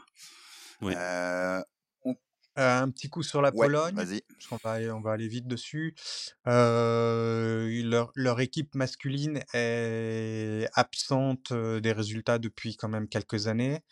Oui. 0.81 0.93
Euh, 0.95 1.61
euh, 2.05 2.13
un 2.55 2.89
petit 2.91 3.09
coup 3.09 3.23
sur 3.23 3.41
la 3.41 3.51
Pologne. 3.51 3.95
Vas-y. 3.95 4.21
On 4.51 4.57
va, 4.63 4.77
on 4.95 5.01
va 5.01 5.11
aller 5.11 5.27
vite 5.27 5.47
dessus. 5.47 5.95
leur, 6.45 8.11
leur, 8.15 8.39
équipe 8.39 8.73
masculine 8.75 9.43
est 9.53 10.69
absente 10.75 11.51
des 11.51 11.91
résultats 11.91 12.39
depuis 12.39 12.77
quand 12.77 12.89
même 12.89 13.09
quelques 13.09 13.47
années. 13.47 13.83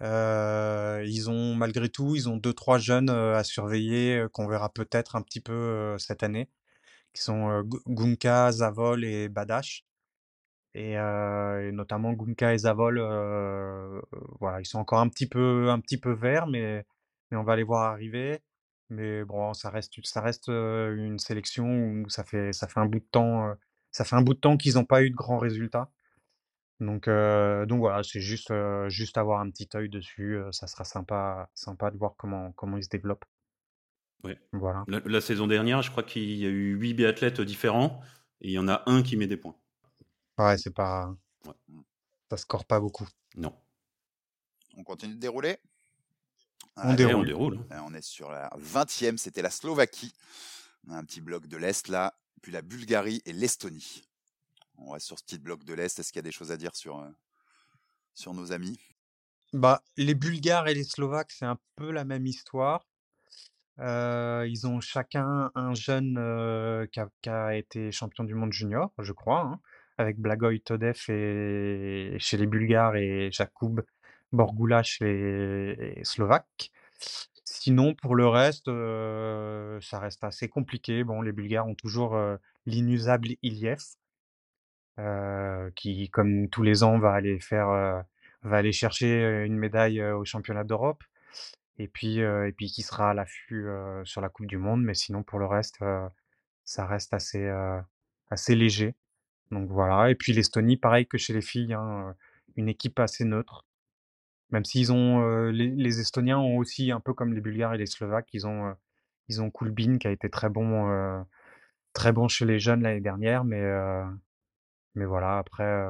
Euh, 0.00 1.04
ils 1.06 1.30
ont 1.30 1.54
malgré 1.54 1.88
tout, 1.88 2.16
ils 2.16 2.28
ont 2.28 2.36
deux 2.36 2.52
trois 2.54 2.78
jeunes 2.78 3.10
à 3.10 3.44
surveiller 3.44 4.26
qu'on 4.32 4.48
verra 4.48 4.68
peut-être 4.72 5.16
un 5.16 5.22
petit 5.22 5.40
peu 5.40 5.96
cette 5.98 6.22
année, 6.22 6.48
qui 7.12 7.22
sont 7.22 7.62
Gunka, 7.88 8.52
Zavol 8.52 9.04
et 9.04 9.28
Badash. 9.28 9.84
Et, 10.74 10.96
notamment 11.72 12.12
Gunka 12.14 12.54
et 12.54 12.58
Zavol, 12.58 12.98
voilà, 14.40 14.60
ils 14.60 14.66
sont 14.66 14.78
encore 14.78 15.00
un 15.00 15.08
petit 15.08 15.26
peu 15.28 15.70
un 15.70 15.80
petit 15.80 15.98
peu 15.98 16.12
verts, 16.12 16.46
mais 16.46 16.84
mais 17.30 17.36
on 17.38 17.44
va 17.44 17.56
les 17.56 17.62
voir 17.64 17.84
arriver. 17.92 18.40
Mais 18.90 19.24
bon, 19.24 19.54
ça 19.54 19.70
reste 19.70 19.94
ça 20.04 20.20
reste 20.20 20.48
une 20.48 21.18
sélection 21.18 21.66
où 21.66 22.08
ça 22.10 22.24
fait 22.24 22.52
ça 22.52 22.68
fait 22.68 22.80
un 22.80 22.86
bout 22.86 23.00
de 23.00 23.04
temps, 23.10 23.54
ça 23.90 24.04
fait 24.04 24.16
un 24.16 24.22
bout 24.22 24.34
de 24.34 24.40
temps 24.40 24.56
qu'ils 24.56 24.74
n'ont 24.74 24.84
pas 24.84 25.02
eu 25.02 25.10
de 25.10 25.16
grands 25.16 25.38
résultats. 25.38 25.90
Donc, 26.82 27.08
donc 27.08 27.78
voilà, 27.78 28.02
c'est 28.02 28.20
juste, 28.20 28.52
juste 28.88 29.16
avoir 29.16 29.40
un 29.40 29.50
petit 29.50 29.68
œil 29.74 29.88
dessus, 29.88 30.38
ça 30.50 30.66
sera 30.66 30.84
sympa, 30.84 31.48
sympa 31.54 31.90
de 31.90 31.96
voir 31.96 32.14
comment, 32.16 32.52
comment 32.52 32.76
ils 32.76 32.84
se 32.84 32.88
développent. 32.88 33.24
Ouais. 34.24 34.38
Voilà. 34.52 34.84
La, 34.88 35.20
saison 35.20 35.46
dernière, 35.46 35.82
je 35.82 35.90
crois 35.90 36.02
qu'il 36.02 36.30
y 36.36 36.46
a 36.46 36.48
eu 36.48 36.74
8 36.74 36.94
biathlètes 36.94 37.40
différents 37.40 38.00
et 38.40 38.48
il 38.48 38.52
y 38.52 38.58
en 38.58 38.68
a 38.68 38.82
un 38.86 39.02
qui 39.02 39.16
met 39.16 39.26
des 39.26 39.36
points. 39.36 39.56
Ouais, 40.38 40.56
c'est 40.58 40.74
pas. 40.74 41.14
Ouais. 41.46 41.54
Ça 42.30 42.36
score 42.36 42.64
pas 42.64 42.80
beaucoup. 42.80 43.06
Non. 43.36 43.54
On 44.76 44.84
continue 44.84 45.14
de 45.14 45.20
dérouler? 45.20 45.58
On, 46.76 46.94
déroule. 46.94 47.16
on 47.16 47.24
déroule. 47.24 47.66
On 47.84 47.94
est 47.94 48.02
sur 48.02 48.30
la 48.30 48.48
20e, 48.58 49.18
c'était 49.18 49.42
la 49.42 49.50
Slovaquie. 49.50 50.12
On 50.86 50.92
a 50.92 50.96
un 50.96 51.04
petit 51.04 51.20
bloc 51.20 51.46
de 51.46 51.56
l'Est 51.56 51.88
là, 51.88 52.14
puis 52.40 52.50
la 52.50 52.62
Bulgarie 52.62 53.20
et 53.26 53.32
l'Estonie 53.32 54.08
on 54.86 54.90
reste 54.92 55.06
sur 55.06 55.18
ce 55.18 55.24
petit 55.24 55.38
bloc 55.38 55.64
de 55.64 55.74
l'Est. 55.74 55.98
Est-ce 55.98 56.12
qu'il 56.12 56.18
y 56.18 56.24
a 56.24 56.28
des 56.28 56.32
choses 56.32 56.52
à 56.52 56.56
dire 56.56 56.74
sur, 56.74 56.98
euh, 56.98 58.32
nos 58.32 58.52
amis? 58.52 58.78
Bah, 59.52 59.82
Les 59.96 60.14
Bulgares 60.14 60.68
et 60.68 60.74
les 60.74 60.84
Slovaques, 60.84 61.32
c'est 61.32 61.44
un 61.44 61.58
peu 61.76 61.90
la 61.90 62.04
même 62.04 62.26
histoire. 62.26 62.86
Euh, 63.78 64.46
ils 64.48 64.66
ont 64.66 64.80
chacun 64.80 65.50
un 65.54 65.74
jeune 65.74 66.16
euh, 66.18 66.86
qui, 66.86 67.28
a, 67.28 67.56
été 67.56 67.90
champion 67.90 68.24
du 68.24 68.34
monde 68.34 68.52
junior, 68.52 68.92
je 68.98 69.12
crois, 69.12 69.40
hein, 69.40 69.60
avec 69.98 70.18
Blagoy 70.18 70.60
Todev 70.60 70.96
chez 70.96 72.36
les 72.36 72.46
Bulgares 72.46 72.96
et 72.96 73.30
Jakub 73.32 73.80
Borgula 74.30 74.82
chez 74.82 75.04
les, 75.04 76.04
Slovaques. 76.04 76.70
Sinon, 77.44 77.94
pour 77.94 78.14
le 78.14 78.26
reste, 78.26 78.66
ça 78.66 79.98
reste 79.98 80.24
assez 80.24 80.48
compliqué. 80.48 81.04
Bon, 81.04 81.22
les 81.22 81.32
Bulgares 81.32 81.66
ont 81.66 81.74
toujours 81.74 82.18
l'inusable 82.66 83.28
Iliev, 83.42 83.82
qui, 85.76 86.10
comme 86.10 86.48
tous 86.48 86.62
les 86.62 86.82
ans, 86.82 86.98
va 86.98 87.12
aller 87.12 87.40
faire, 87.40 87.68
va 88.42 88.56
aller 88.56 88.72
chercher 88.72 89.44
une 89.44 89.56
médaille 89.56 90.02
au 90.02 90.24
championnat 90.24 90.64
d'Europe, 90.64 91.02
et 91.78 91.88
puis, 91.88 92.18
et 92.18 92.52
puis 92.56 92.66
qui 92.66 92.82
sera 92.82 93.10
à 93.10 93.14
l'affût 93.14 93.66
sur 94.04 94.20
la 94.20 94.28
Coupe 94.28 94.46
du 94.46 94.58
Monde. 94.58 94.82
Mais 94.82 94.94
sinon, 94.94 95.22
pour 95.22 95.38
le 95.38 95.46
reste, 95.46 95.78
ça 96.64 96.86
reste 96.86 97.14
assez, 97.14 97.50
assez 98.30 98.54
léger. 98.54 98.94
Donc 99.50 99.68
voilà. 99.70 100.10
Et 100.10 100.14
puis 100.14 100.32
l'Estonie, 100.32 100.76
pareil 100.76 101.06
que 101.06 101.18
chez 101.18 101.32
les 101.32 101.42
filles, 101.42 101.74
hein, 101.74 102.14
une 102.56 102.68
équipe 102.68 102.98
assez 102.98 103.24
neutre. 103.24 103.66
Même 104.50 104.64
s'ils 104.64 104.92
ont, 104.92 105.46
les, 105.50 105.68
les, 105.68 106.00
Estoniens 106.00 106.38
ont 106.38 106.58
aussi 106.58 106.90
un 106.90 107.00
peu 107.00 107.14
comme 107.14 107.32
les 107.32 107.40
Bulgares 107.40 107.74
et 107.74 107.78
les 107.78 107.86
Slovaques, 107.86 108.28
ils 108.34 108.46
ont, 108.46 108.74
ils 109.28 109.40
ont 109.40 109.50
Kulbin 109.50 109.98
qui 109.98 110.06
a 110.06 110.10
été 110.10 110.28
très 110.28 110.50
bon, 110.50 111.24
très 111.94 112.12
bon 112.12 112.28
chez 112.28 112.44
les 112.44 112.58
jeunes 112.58 112.82
l'année 112.82 113.00
dernière, 113.00 113.44
mais 113.44 113.62
mais 114.94 115.04
voilà, 115.04 115.38
après, 115.38 115.86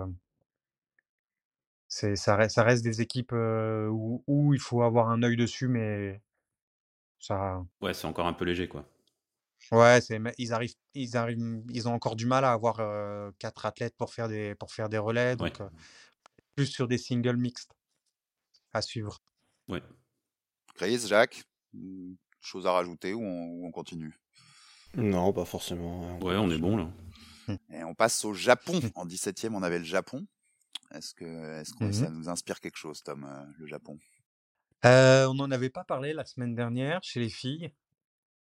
c'est 1.89 2.17
ça 2.17 2.37
reste 2.37 2.55
ça 2.55 2.63
reste 2.65 2.83
des 2.83 3.01
équipes, 3.01 3.33
où 3.33 4.25
où 4.27 4.55
il 4.55 4.61
faut 4.61 4.83
avoir 4.83 5.11
un 5.11 5.23
œil 5.23 5.37
dessus, 5.37 5.69
mais 5.69 6.21
ça 7.19 7.65
Ouais, 7.81 7.95
c'est 7.95 8.07
encore 8.07 8.27
un 8.27 8.33
peu 8.33 8.45
léger, 8.45 8.69
quoi. 8.69 8.85
Ouais, 9.71 10.01
c'est 10.01 10.21
ils 10.39 10.53
arrivent 10.53 10.75
ils 10.95 11.17
arrivent 11.17 11.63
ils 11.71 11.89
ont 11.89 11.95
encore 11.95 12.17
du 12.17 12.27
mal 12.27 12.45
à 12.45 12.53
avoir, 12.53 12.77
quatre 13.39 13.65
athlètes 13.67 13.95
pour 13.97 14.13
faire 14.13 14.29
des 14.29 14.55
pour 14.55 14.73
faire 14.73 14.89
des 14.89 14.99
relais, 14.99 15.37
donc 15.37 15.55
plus 16.57 16.67
sur 16.67 16.89
des 16.89 16.99
singles 16.99 17.37
mixtes 17.37 17.73
à 18.73 18.83
suivre. 18.83 19.19
Ouais. 19.69 19.83
Chris, 20.75 20.99
Jacques, 21.07 21.43
mmh, 21.75 22.15
chose 22.41 22.67
à 22.67 22.73
rajouter 22.73 23.15
ou 23.15 23.23
on 23.23 23.67
on 23.67 23.71
continue? 23.71 24.15
Non, 24.97 25.33
pas 25.33 25.45
forcément, 25.45 26.03
hein, 26.07 26.19
Ouais, 26.23 26.37
on 26.37 26.51
est 26.51 26.59
bon, 26.59 26.77
là. 26.77 26.89
Mmh. 27.49 27.55
Et 27.73 27.85
on 27.85 27.95
passe 27.95 28.25
au 28.25 28.35
Japon. 28.35 28.81
En 28.95 29.07
17e, 29.07 29.55
on 29.55 29.63
avait 29.63 29.79
le 29.79 29.85
Japon. 29.85 30.27
Est-ce 30.95 31.15
que, 31.15 31.61
est-ce 31.61 31.73
que 31.75 31.91
ça 31.93 32.11
mmh 32.11 32.15
nous 32.15 32.29
inspire 32.29 32.61
quelque 32.61 32.77
chose, 32.77 33.03
Tom, 33.03 33.25
euh, 33.25 33.45
le 33.59 33.67
Japon? 33.67 33.99
Euh, 34.85 35.27
On 35.27 35.35
n'en 35.35 35.51
avait 35.51 35.71
pas 35.71 35.85
parlé 35.85 36.13
la 36.13 36.25
semaine 36.25 36.55
dernière 36.55 37.01
chez 37.03 37.21
les 37.21 37.31
filles. 37.31 37.73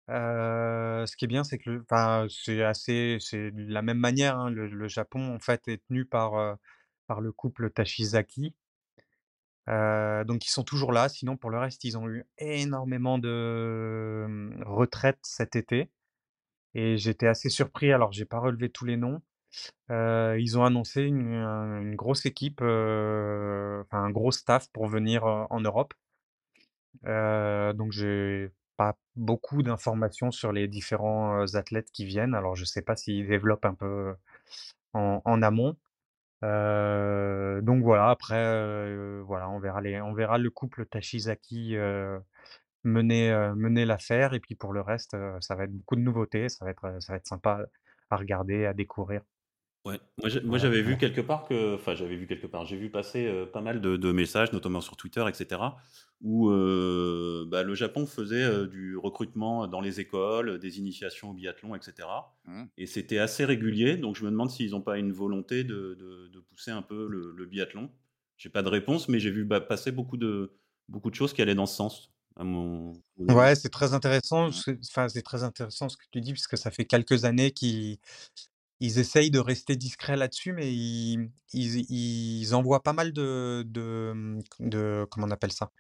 Euh, 0.09 1.07
ce 1.07 1.17
qui 1.17 1.27
est 1.27 1.29
bien, 1.29 1.45
c'est 1.45 1.59
que 1.59 1.85
c'est 2.29 2.63
assez, 2.65 3.19
c'est 3.21 3.53
de 3.53 3.73
la 3.73 3.83
même 3.83 3.99
manière. 3.99 4.39
Hein, 4.39 4.51
le, 4.51 4.89
Japon, 4.89 5.35
en 5.35 5.39
fait, 5.39 5.69
est 5.69 5.87
tenu 5.87 6.05
par, 6.05 6.59
par 7.07 7.21
le 7.21 7.31
couple 7.31 7.71
Tachizaki. 7.71 8.55
donc 9.69 10.47
ils 10.47 10.51
sont 10.51 10.65
toujours 10.65 10.93
là. 10.93 11.09
Sinon, 11.09 11.37
pour 11.37 11.51
le 11.51 11.59
reste, 11.59 11.85
ils 11.85 11.97
ont 11.97 12.09
eu 12.09 12.25
énormément 12.39 13.19
de 13.19 14.27
mmh, 14.29 14.63
retraites 14.65 15.21
cet 15.23 15.55
été. 15.55 15.89
Et 16.75 16.97
j'étais 16.97 17.27
assez 17.27 17.49
surpris, 17.49 17.93
alors 17.93 18.13
j'ai 18.13 18.25
pas 18.25 18.39
relevé 18.39 18.71
tous 18.71 18.85
les 18.85 18.97
noms. 18.97 19.21
ils 19.91 20.59
ont 20.59 20.65
annoncé 20.65 21.03
une, 21.03 21.95
grosse 21.97 22.27
équipe, 22.27 22.61
enfin 22.61 24.05
un 24.05 24.11
gros 24.11 24.33
staff 24.33 24.69
pour 24.73 24.87
venir 24.87 25.25
en 25.25 25.61
Europe. 25.61 25.95
donc 27.05 27.93
j'ai 27.93 28.51
pas 28.77 28.97
beaucoup 29.17 29.63
d'informations 29.63 30.31
sur 30.31 30.53
les 30.53 30.69
différents 30.69 31.45
athlètes 31.55 31.91
qui 31.93 32.05
viennent. 32.07 32.35
Alors 32.35 32.57
je 32.57 32.65
sais 32.65 32.83
pas 32.83 32.97
s'ils 32.97 33.29
développent 33.29 33.67
un 33.67 33.75
peu 33.75 34.15
en, 34.95 35.43
amont. 35.43 35.77
donc 36.43 37.83
voilà, 37.83 38.11
après 38.11 39.21
voilà, 39.23 39.51
on 39.51 39.59
verra 39.59 39.81
les, 39.81 40.01
on 40.01 40.15
verra 40.15 40.39
le 40.39 40.51
couple 40.51 40.87
Tachizaki 40.87 41.77
mener, 42.85 43.53
mener 43.57 43.85
l'affaire. 43.85 44.35
Et 44.35 44.41
puis 44.41 44.55
pour 44.55 44.73
le 44.73 44.81
reste, 44.81 45.17
ça 45.41 45.55
va 45.55 45.65
être 45.65 45.73
beaucoup 45.73 45.97
de 45.97 46.03
nouveautés. 46.03 46.49
Ça 46.49 46.65
va 46.65 46.71
être, 46.71 46.97
ça 47.01 47.13
va 47.13 47.17
être 47.17 47.27
sympa 47.27 47.65
à 48.11 48.17
regarder, 48.17 48.67
à 48.67 48.75
découvrir. 48.75 49.23
Ouais, 49.87 49.99
moi 50.45 50.59
j'avais 50.59 50.83
vu 50.83 50.99
quelque 50.99 51.23
part 51.23 51.49
que, 51.49 51.77
enfin 51.77 51.95
j'avais 51.95 52.17
vu 52.17 52.27
quelque 52.27 52.47
part, 52.47 52.67
j'ai 52.67 52.77
vu 52.77 52.91
passer 52.91 53.47
pas 53.51 53.63
mal 53.63 53.81
de, 53.81 54.13
messages, 54.13 54.53
notamment 54.53 54.83
sur 54.83 54.95
Twitter, 54.95 55.25
etc., 55.27 55.59
où 56.21 56.51
bah, 56.51 57.63
le 57.63 57.75
Japon 57.75 58.05
faisait 58.05 58.67
du 58.67 58.99
recrutement 58.99 59.67
dans 59.69 59.81
les 59.81 59.99
écoles, 59.99 60.59
des 60.59 60.79
initiations 60.79 61.31
au 61.31 61.33
biathlon, 61.33 61.75
etc. 61.75 62.07
Mmh. 62.45 62.65
Et 62.77 62.85
c'était 62.85 63.19
assez 63.19 63.47
régulier, 63.47 63.97
donc 63.97 64.17
je 64.17 64.25
me 64.27 64.31
demande 64.31 64.51
s'ils 64.51 64.73
n'ont 64.73 64.83
pas 64.83 64.99
une 64.99 65.13
volonté 65.13 65.65
de, 65.65 65.97
pousser 66.51 66.73
un 66.73 66.83
peu 66.83 67.09
le, 67.09 67.33
le 67.35 67.47
biathlon. 67.47 67.91
J'ai 68.37 68.51
pas 68.51 68.63
de 68.63 68.69
réponse, 68.69 69.09
mais 69.09 69.19
j'ai 69.19 69.31
vu 69.31 69.45
bah, 69.45 69.63
passer 69.63 69.93
beaucoup 69.93 70.19
de, 70.19 70.53
beaucoup 70.89 71.09
de 71.09 71.15
choses 71.15 71.33
qui 71.33 71.41
allaient 71.41 71.55
dans 71.55 71.67
ce 71.67 71.77
sens. 71.77 72.13
À 72.41 72.45
mon... 72.45 72.95
Ouais, 73.19 73.55
c'est 73.55 73.69
très 73.69 73.93
intéressant. 73.93 74.49
Mmh. 74.49 74.79
Enfin, 74.89 75.11
c'est 75.11 75.21
très 75.21 75.43
intéressant 75.43 75.91
ce 75.91 75.99
que 75.99 76.05
tu 76.11 76.23
dis, 76.23 76.33
puisque 76.33 76.57
ça 76.57 76.71
fait 76.71 76.87
quelques 76.87 77.27
années 77.27 77.51
qu'ils 77.51 77.99
ils 78.81 78.99
essayent 78.99 79.31
de 79.31 79.39
rester 79.39 79.77
discrets 79.77 80.17
là-dessus, 80.17 80.55
mais 80.55 80.73
ils, 80.73 81.31
ils, 81.53 82.55
envoient 82.55 82.83
pas 82.83 82.95
mal 82.95 83.13
de, 83.13 83.63
de, 83.67 84.39
de, 84.59 85.07
comment 85.11 85.27
on 85.27 85.31
appelle 85.31 85.53
ça, 85.53 85.71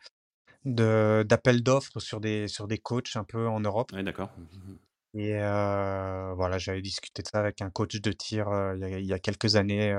de, 0.66 1.24
d'appels 1.26 1.62
d'offres 1.62 1.98
sur 1.98 2.20
des, 2.20 2.46
sur 2.46 2.68
des 2.68 2.76
coachs 2.76 3.16
un 3.16 3.24
peu 3.24 3.48
en 3.48 3.60
Europe. 3.60 3.92
Oui, 3.94 4.04
d'accord. 4.04 4.28
Et 5.14 5.38
voilà, 5.38 6.58
j'avais 6.58 6.82
discuté 6.82 7.22
de 7.22 7.28
ça 7.28 7.38
avec 7.38 7.62
un 7.62 7.70
coach 7.70 7.98
de 8.02 8.12
tir 8.12 8.48
il, 8.76 9.06
y 9.06 9.14
a, 9.14 9.18
quelques 9.18 9.56
années 9.56 9.96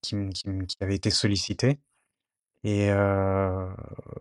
qui, 0.00 0.16
qui, 0.30 0.44
qui, 0.66 0.76
avait 0.80 0.96
été 0.96 1.10
sollicité. 1.10 1.78
Et 2.64 2.90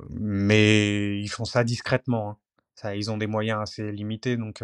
mais 0.10 1.20
ils 1.20 1.28
font 1.28 1.46
ça 1.46 1.64
discrètement. 1.64 2.40
Hein. 2.84 2.94
Ils 2.94 3.12
ont 3.12 3.18
des 3.18 3.28
moyens 3.28 3.62
assez 3.62 3.92
limités, 3.92 4.38
donc 4.38 4.64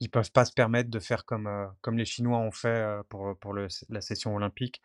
ils 0.00 0.10
peuvent 0.10 0.32
pas 0.32 0.44
se 0.44 0.52
permettre 0.52 0.90
de 0.90 0.98
faire 0.98 1.24
comme, 1.24 1.48
comme 1.80 1.96
les 1.96 2.04
Chinois 2.04 2.38
ont 2.38 2.50
fait 2.50 2.86
pour, 3.08 3.36
pour 3.38 3.54
la 3.54 4.00
session 4.00 4.34
olympique 4.34 4.82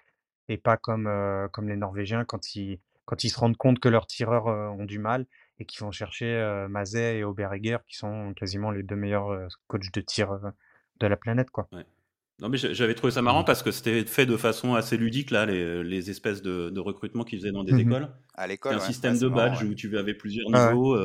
et 0.48 0.58
pas 0.58 0.78
comme, 0.78 1.10
comme 1.52 1.67
les 1.67 1.76
Norvégiens 1.76 2.24
quand 2.24 2.56
ils, 2.56 2.80
quand 3.06 3.24
ils 3.24 3.30
se 3.30 3.39
rendent 3.39 3.58
compte 3.58 3.80
que 3.80 3.89
leurs 3.89 4.08
tireurs 4.08 4.48
ont 4.48 4.86
du 4.86 5.00
mal 5.00 5.26
et 5.60 5.65
qu'ils 5.65 5.82
vont 5.82 5.91
chercher 5.91 6.65
Mazet 6.70 7.17
et 7.17 7.24
Oberreger 7.26 7.78
qui 7.88 7.98
sont 7.98 8.34
quasiment 8.34 8.72
les 8.72 8.84
deux 8.84 8.96
meilleurs 8.96 9.50
coachs 9.67 9.91
de 9.91 10.02
tir 10.02 10.39
de 11.02 11.08
la 11.08 11.17
planète. 11.17 11.52
Quoi. 11.52 11.67
Non, 12.41 12.49
mais 12.49 12.58
j'avais 12.58 12.95
trouvé 12.95 13.12
ça 13.12 13.21
marrant 13.21 13.43
mmh. 13.43 13.45
parce 13.45 13.62
que 13.62 13.69
c'était 13.69 14.04
fait 14.04 14.25
de 14.25 14.36
façon 14.36 14.73
assez 14.73 14.97
ludique, 14.97 15.30
là, 15.30 15.45
les, 15.45 15.84
les 15.84 16.10
espèces 16.10 16.41
de, 16.41 16.71
de 16.71 16.80
recrutement 16.80 17.23
qu'ils 17.23 17.38
faisaient 17.39 17.51
dans 17.51 17.63
des 17.63 17.73
mmh 17.73 17.80
écoles. 17.80 18.10
À 18.34 18.47
l'école. 18.47 18.73
un 18.73 18.80
système 18.80 19.17
de 19.17 19.27
badge 19.27 19.63
où 19.63 19.75
tu 19.75 19.95
avais 19.97 20.15
plusieurs 20.15 20.49
niveaux. 20.49 20.97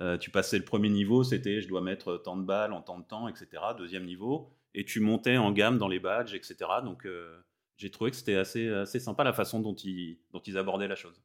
Euh, 0.00 0.16
tu 0.16 0.30
passais 0.30 0.56
le 0.56 0.64
premier 0.64 0.88
niveau, 0.88 1.24
c'était 1.24 1.60
je 1.60 1.68
dois 1.68 1.82
mettre 1.82 2.16
tant 2.16 2.36
de 2.36 2.42
balles 2.42 2.72
en 2.72 2.80
tant 2.80 2.98
de 2.98 3.04
temps, 3.04 3.28
etc. 3.28 3.48
Deuxième 3.76 4.06
niveau, 4.06 4.50
et 4.74 4.86
tu 4.86 4.98
montais 4.98 5.36
en 5.36 5.52
gamme 5.52 5.76
dans 5.76 5.88
les 5.88 6.00
badges, 6.00 6.32
etc. 6.32 6.56
Donc 6.82 7.04
euh, 7.04 7.38
j'ai 7.76 7.90
trouvé 7.90 8.10
que 8.10 8.16
c'était 8.16 8.36
assez, 8.36 8.70
assez 8.70 8.98
sympa 8.98 9.24
la 9.24 9.34
façon 9.34 9.60
dont 9.60 9.74
ils, 9.74 10.18
dont 10.32 10.40
ils 10.40 10.56
abordaient 10.56 10.88
la 10.88 10.96
chose. 10.96 11.22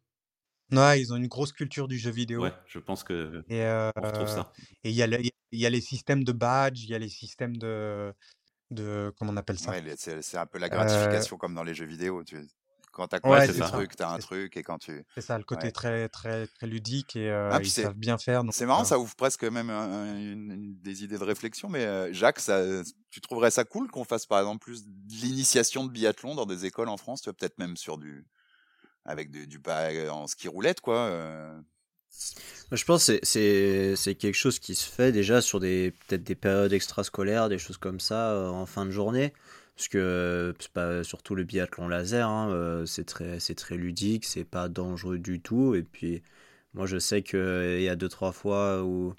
Ouais, 0.73 0.99
ils 0.99 1.13
ont 1.13 1.15
une 1.15 1.27
grosse 1.27 1.53
culture 1.53 1.87
du 1.87 1.97
jeu 1.97 2.11
vidéo. 2.11 2.41
Ouais, 2.41 2.53
je 2.65 2.79
pense 2.79 3.05
que 3.05 3.43
et 3.47 3.63
on 3.95 4.01
retrouve 4.01 4.27
ça. 4.27 4.51
Et 4.83 4.89
il 4.89 4.95
y, 4.95 5.03
a 5.03 5.07
il 5.07 5.59
y 5.59 5.65
a 5.65 5.69
les 5.69 5.81
systèmes 5.81 6.25
de 6.25 6.33
badges, 6.33 6.83
il 6.83 6.89
y 6.89 6.95
a 6.95 6.99
les 6.99 7.07
systèmes 7.07 7.55
de, 7.55 8.13
de 8.71 9.13
comment 9.17 9.31
on 9.31 9.37
appelle 9.37 9.59
ça? 9.59 9.71
Ouais, 9.71 9.83
C'est 9.97 10.37
un 10.37 10.45
peu 10.45 10.57
la 10.57 10.69
gratification 10.69 11.37
comme 11.37 11.53
dans 11.55 11.63
les 11.63 11.73
jeux 11.73 11.85
vidéo. 11.85 12.23
Tu, 12.23 12.37
quand 12.91 13.07
t'as 13.07 13.19
quoi, 13.19 13.45
des 13.45 13.59
trucs, 13.59 13.95
t'as 13.95 14.09
un 14.09 14.19
truc, 14.19 14.55
et 14.55 14.63
quand 14.63 14.77
tu. 14.77 15.03
C'est 15.15 15.21
ça, 15.21 15.37
le 15.37 15.43
côté 15.43 15.71
très, 15.71 16.07
très, 16.07 16.47
très 16.47 16.67
ludique 16.67 17.15
et 17.15 17.29
ah, 17.29 17.59
ils 17.61 17.69
savent 17.69 17.93
bien 17.93 18.17
faire. 18.17 18.41
C'est 18.51 18.65
marrant, 18.65 18.85
ça 18.85 18.97
ouvre 18.97 19.15
presque 19.15 19.43
même 19.43 19.69
une, 19.69 20.77
des 20.81 21.03
idées 21.03 21.17
de 21.17 21.23
réflexion. 21.23 21.69
Mais 21.69 22.13
Jacques, 22.13 22.39
ça, 22.39 22.63
tu 23.11 23.21
trouverais 23.21 23.51
ça 23.51 23.65
cool 23.65 23.89
qu'on 23.91 24.05
fasse 24.05 24.25
par 24.25 24.39
exemple 24.39 24.59
plus 24.59 24.85
l'initiation 25.09 25.85
de 25.85 25.91
biathlon 25.91 26.35
dans 26.35 26.45
des 26.45 26.65
écoles 26.65 26.89
en 26.89 26.97
France 26.97 27.21
Tu 27.21 27.29
vois, 27.29 27.33
peut-être 27.37 27.57
même 27.59 27.77
sur 27.77 27.97
du 27.97 28.25
avec 29.05 29.29
du, 29.29 29.45
du 29.45 29.59
pas 29.59 29.91
en 30.09 30.27
ski 30.27 30.47
roulette, 30.47 30.81
quoi. 30.81 31.09
Je 32.71 32.83
pense 32.83 33.07
que 33.07 33.19
c'est 33.95 34.15
quelque 34.15 34.35
chose 34.35 34.59
qui 34.59 34.75
se 34.75 34.89
fait 34.89 35.11
déjà 35.11 35.41
sur 35.41 35.59
des 35.59 35.93
peut-être 36.07 36.23
des 36.23 36.35
périodes 36.35 36.73
extrascolaires, 36.73 37.47
des 37.49 37.59
choses 37.59 37.77
comme 37.77 37.99
ça 37.99 38.49
en 38.49 38.65
fin 38.65 38.85
de 38.85 38.91
journée 38.91 39.33
parce 39.75 39.87
que 39.89 40.55
c'est 40.59 40.71
pas 40.71 41.03
surtout 41.03 41.35
le 41.35 41.43
biathlon 41.43 41.87
laser, 41.87 42.27
hein, 42.27 42.49
euh, 42.51 42.85
c'est 42.85 43.03
très, 43.03 43.77
ludique, 43.77 44.25
c'est 44.25 44.45
pas 44.45 44.69
dangereux 44.69 45.17
du 45.19 45.41
tout. 45.41 45.75
Et 45.75 45.83
puis, 45.83 46.23
moi, 46.73 46.85
je 46.85 46.97
sais 46.97 47.21
qu'il 47.23 47.81
y 47.81 47.89
a 47.89 47.95
deux, 47.95 48.09
trois 48.09 48.31
fois 48.31 48.83
où, 48.83 49.13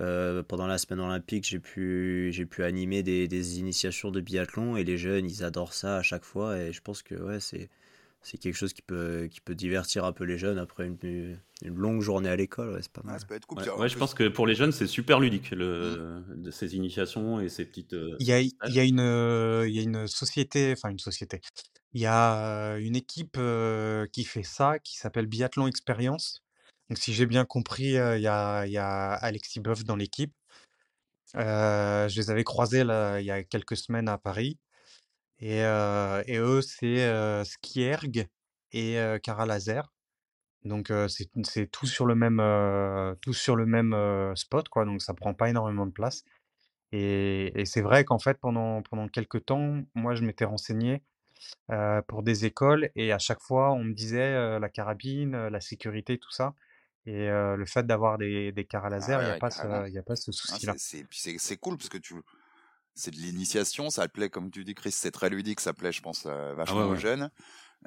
euh, 0.00 0.42
pendant 0.42 0.66
la 0.66 0.78
semaine 0.78 1.00
olympique, 1.00 1.44
j'ai 1.46 1.58
pu, 1.58 2.32
pu 2.50 2.64
animer 2.64 3.02
des, 3.02 3.28
des, 3.28 3.58
initiations 3.60 4.10
de 4.10 4.20
biathlon 4.20 4.76
et 4.76 4.84
les 4.84 4.96
jeunes, 4.96 5.26
ils 5.26 5.44
adorent 5.44 5.74
ça 5.74 5.98
à 5.98 6.02
chaque 6.02 6.24
fois. 6.24 6.56
Et 6.58 6.72
je 6.72 6.80
pense 6.80 7.02
que 7.02 7.14
ouais, 7.14 7.40
c'est, 7.40 7.68
c'est 8.22 8.36
quelque 8.36 8.54
chose 8.54 8.72
qui 8.72 8.82
peut, 8.82 9.28
qui 9.30 9.40
peut 9.40 9.54
divertir 9.54 10.04
un 10.04 10.12
peu 10.12 10.24
les 10.24 10.36
jeunes 10.36 10.58
après 10.58 10.86
une, 10.86 11.38
une 11.62 11.74
longue 11.74 12.02
journée 12.02 12.28
à 12.28 12.36
l'école. 12.36 12.74
Ouais, 12.74 12.82
c'est 12.82 12.92
pas 12.92 13.02
mal. 13.02 13.18
ça 13.18 13.26
peut 13.26 13.34
être 13.34 13.46
cool. 13.46 13.62
Ouais, 13.78 13.88
je 13.88 13.96
pense 13.96 14.14
que 14.14 14.28
pour 14.28 14.46
les 14.46 14.54
jeunes, 14.54 14.72
c'est 14.72 14.86
super 14.86 15.20
ludique, 15.20 15.50
le, 15.50 16.22
mmh. 16.28 16.42
de 16.42 16.50
ces 16.50 16.76
initiations 16.76 17.40
et 17.40 17.48
ces 17.48 17.64
petites. 17.64 17.94
Euh, 17.94 18.16
il 18.20 18.26
y 18.26 18.32
a, 18.32 18.40
il 18.40 18.52
y 18.68 18.78
a, 18.78 18.84
une, 18.84 19.00
euh, 19.00 19.66
il 19.66 19.74
y 19.74 19.78
a 19.78 19.82
une 19.82 20.06
société, 20.06 20.72
enfin 20.72 20.90
une 20.90 20.98
société. 20.98 21.40
Il 21.92 22.00
y 22.00 22.06
a 22.06 22.76
une 22.76 22.94
équipe 22.94 23.36
euh, 23.38 24.06
qui 24.12 24.24
fait 24.24 24.42
ça, 24.42 24.78
qui 24.78 24.96
s'appelle 24.96 25.26
Biathlon 25.26 25.66
Experience. 25.66 26.42
Donc, 26.90 26.98
si 26.98 27.14
j'ai 27.14 27.26
bien 27.26 27.44
compris, 27.44 27.84
il 27.84 28.20
y 28.20 28.26
a, 28.26 28.66
il 28.66 28.72
y 28.72 28.78
a 28.78 29.12
Alexis 29.12 29.60
Boeuf 29.60 29.84
dans 29.84 29.96
l'équipe. 29.96 30.32
je 31.34 32.14
les 32.14 32.30
avais 32.30 32.44
croisés 32.44 32.84
là, 32.84 33.18
il 33.20 33.26
y 33.26 33.30
a 33.30 33.42
quelques 33.44 33.76
semaines 33.76 34.08
à 34.08 34.18
Paris. 34.18 34.58
Et, 35.40 35.60
et 35.60 36.38
eux, 36.38 36.60
c'est 36.62 37.44
Skierg 37.44 38.28
et 38.72 38.94
Laser. 39.46 39.92
Donc 40.64 40.92
c'est 41.08 41.70
tout 41.70 41.86
sur 41.86 42.06
le 42.06 42.14
même, 42.14 43.16
tout 43.22 43.32
sur 43.32 43.56
le 43.56 43.66
même 43.66 43.96
spot, 44.36 44.68
quoi. 44.68 44.84
Donc 44.84 45.02
ça 45.02 45.14
prend 45.14 45.34
pas 45.34 45.48
énormément 45.48 45.86
de 45.86 45.92
place. 45.92 46.24
Et, 46.92 47.58
et 47.58 47.64
c'est 47.64 47.82
vrai 47.82 48.04
qu'en 48.04 48.18
fait, 48.18 48.38
pendant, 48.38 48.82
pendant 48.82 49.08
quelques 49.08 49.46
temps, 49.46 49.80
moi, 49.94 50.14
je 50.14 50.22
m'étais 50.22 50.44
renseigné 50.44 51.02
pour 52.06 52.22
des 52.22 52.44
écoles 52.44 52.90
et 52.94 53.12
à 53.12 53.18
chaque 53.18 53.40
fois, 53.40 53.72
on 53.72 53.84
me 53.84 53.94
disait 53.94 54.58
la 54.58 54.68
carabine, 54.68 55.48
la 55.48 55.60
sécurité, 55.60 56.18
tout 56.18 56.32
ça. 56.32 56.54
Et 57.06 57.28
le 57.28 57.64
fait 57.66 57.86
d'avoir 57.86 58.18
des, 58.18 58.52
des 58.52 58.68
ah 58.74 58.90
laser, 58.90 59.22
il 59.22 59.24
n'y 59.24 59.30
a, 59.30 59.38
pas 59.38 59.50
ce, 59.50 59.88
y 59.88 59.98
a 59.98 60.02
pas 60.02 60.16
ce 60.16 60.32
souci-là. 60.32 60.74
c'est 60.76 61.56
cool 61.56 61.78
parce 61.78 61.88
que 61.88 61.96
tu, 61.98 62.14
c'est 62.94 63.10
de 63.10 63.16
l'initiation, 63.16 63.90
ça 63.90 64.08
plaît, 64.08 64.30
comme 64.30 64.50
tu 64.50 64.64
dis, 64.64 64.74
Chris, 64.74 64.92
c'est 64.92 65.10
très 65.10 65.30
ludique, 65.30 65.60
ça 65.60 65.72
plaît, 65.72 65.92
je 65.92 66.02
pense, 66.02 66.24
euh, 66.26 66.54
vachement 66.54 66.82
ah 66.82 66.86
aux 66.86 66.96
jeunes. 66.96 67.30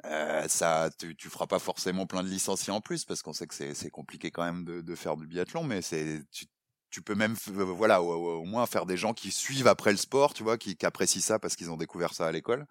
Euh, 0.04 0.48
ça, 0.48 0.90
tu, 0.98 1.14
tu 1.14 1.28
feras 1.28 1.46
pas 1.46 1.60
forcément 1.60 2.06
plein 2.06 2.22
de 2.22 2.28
licenciés 2.28 2.72
en 2.72 2.80
plus 2.80 3.04
parce 3.04 3.22
qu'on 3.22 3.32
sait 3.32 3.46
que 3.46 3.54
c'est 3.54 3.90
compliqué 3.90 4.30
quand 4.30 4.44
même 4.44 4.64
de, 4.64 4.80
de, 4.80 4.94
faire 4.96 5.16
du 5.16 5.26
biathlon, 5.26 5.62
mais 5.62 5.82
c'est 5.82 6.24
tu, 6.32 6.46
tu, 6.90 7.00
peux 7.00 7.14
même, 7.14 7.36
voilà, 7.46 8.02
au, 8.02 8.44
moins 8.44 8.66
faire 8.66 8.86
des 8.86 8.96
gens 8.96 9.14
qui 9.14 9.30
suivent 9.30 9.68
après 9.68 9.92
le 9.92 9.96
sport, 9.96 10.34
tu 10.34 10.42
vois, 10.42 10.58
qui, 10.58 10.76
qui 10.76 10.84
apprécient 10.84 11.22
ça 11.22 11.38
parce 11.38 11.54
qu'ils 11.54 11.70
ont 11.70 11.76
découvert 11.76 12.12
ça 12.12 12.26
à 12.26 12.32
l'école. 12.32 12.66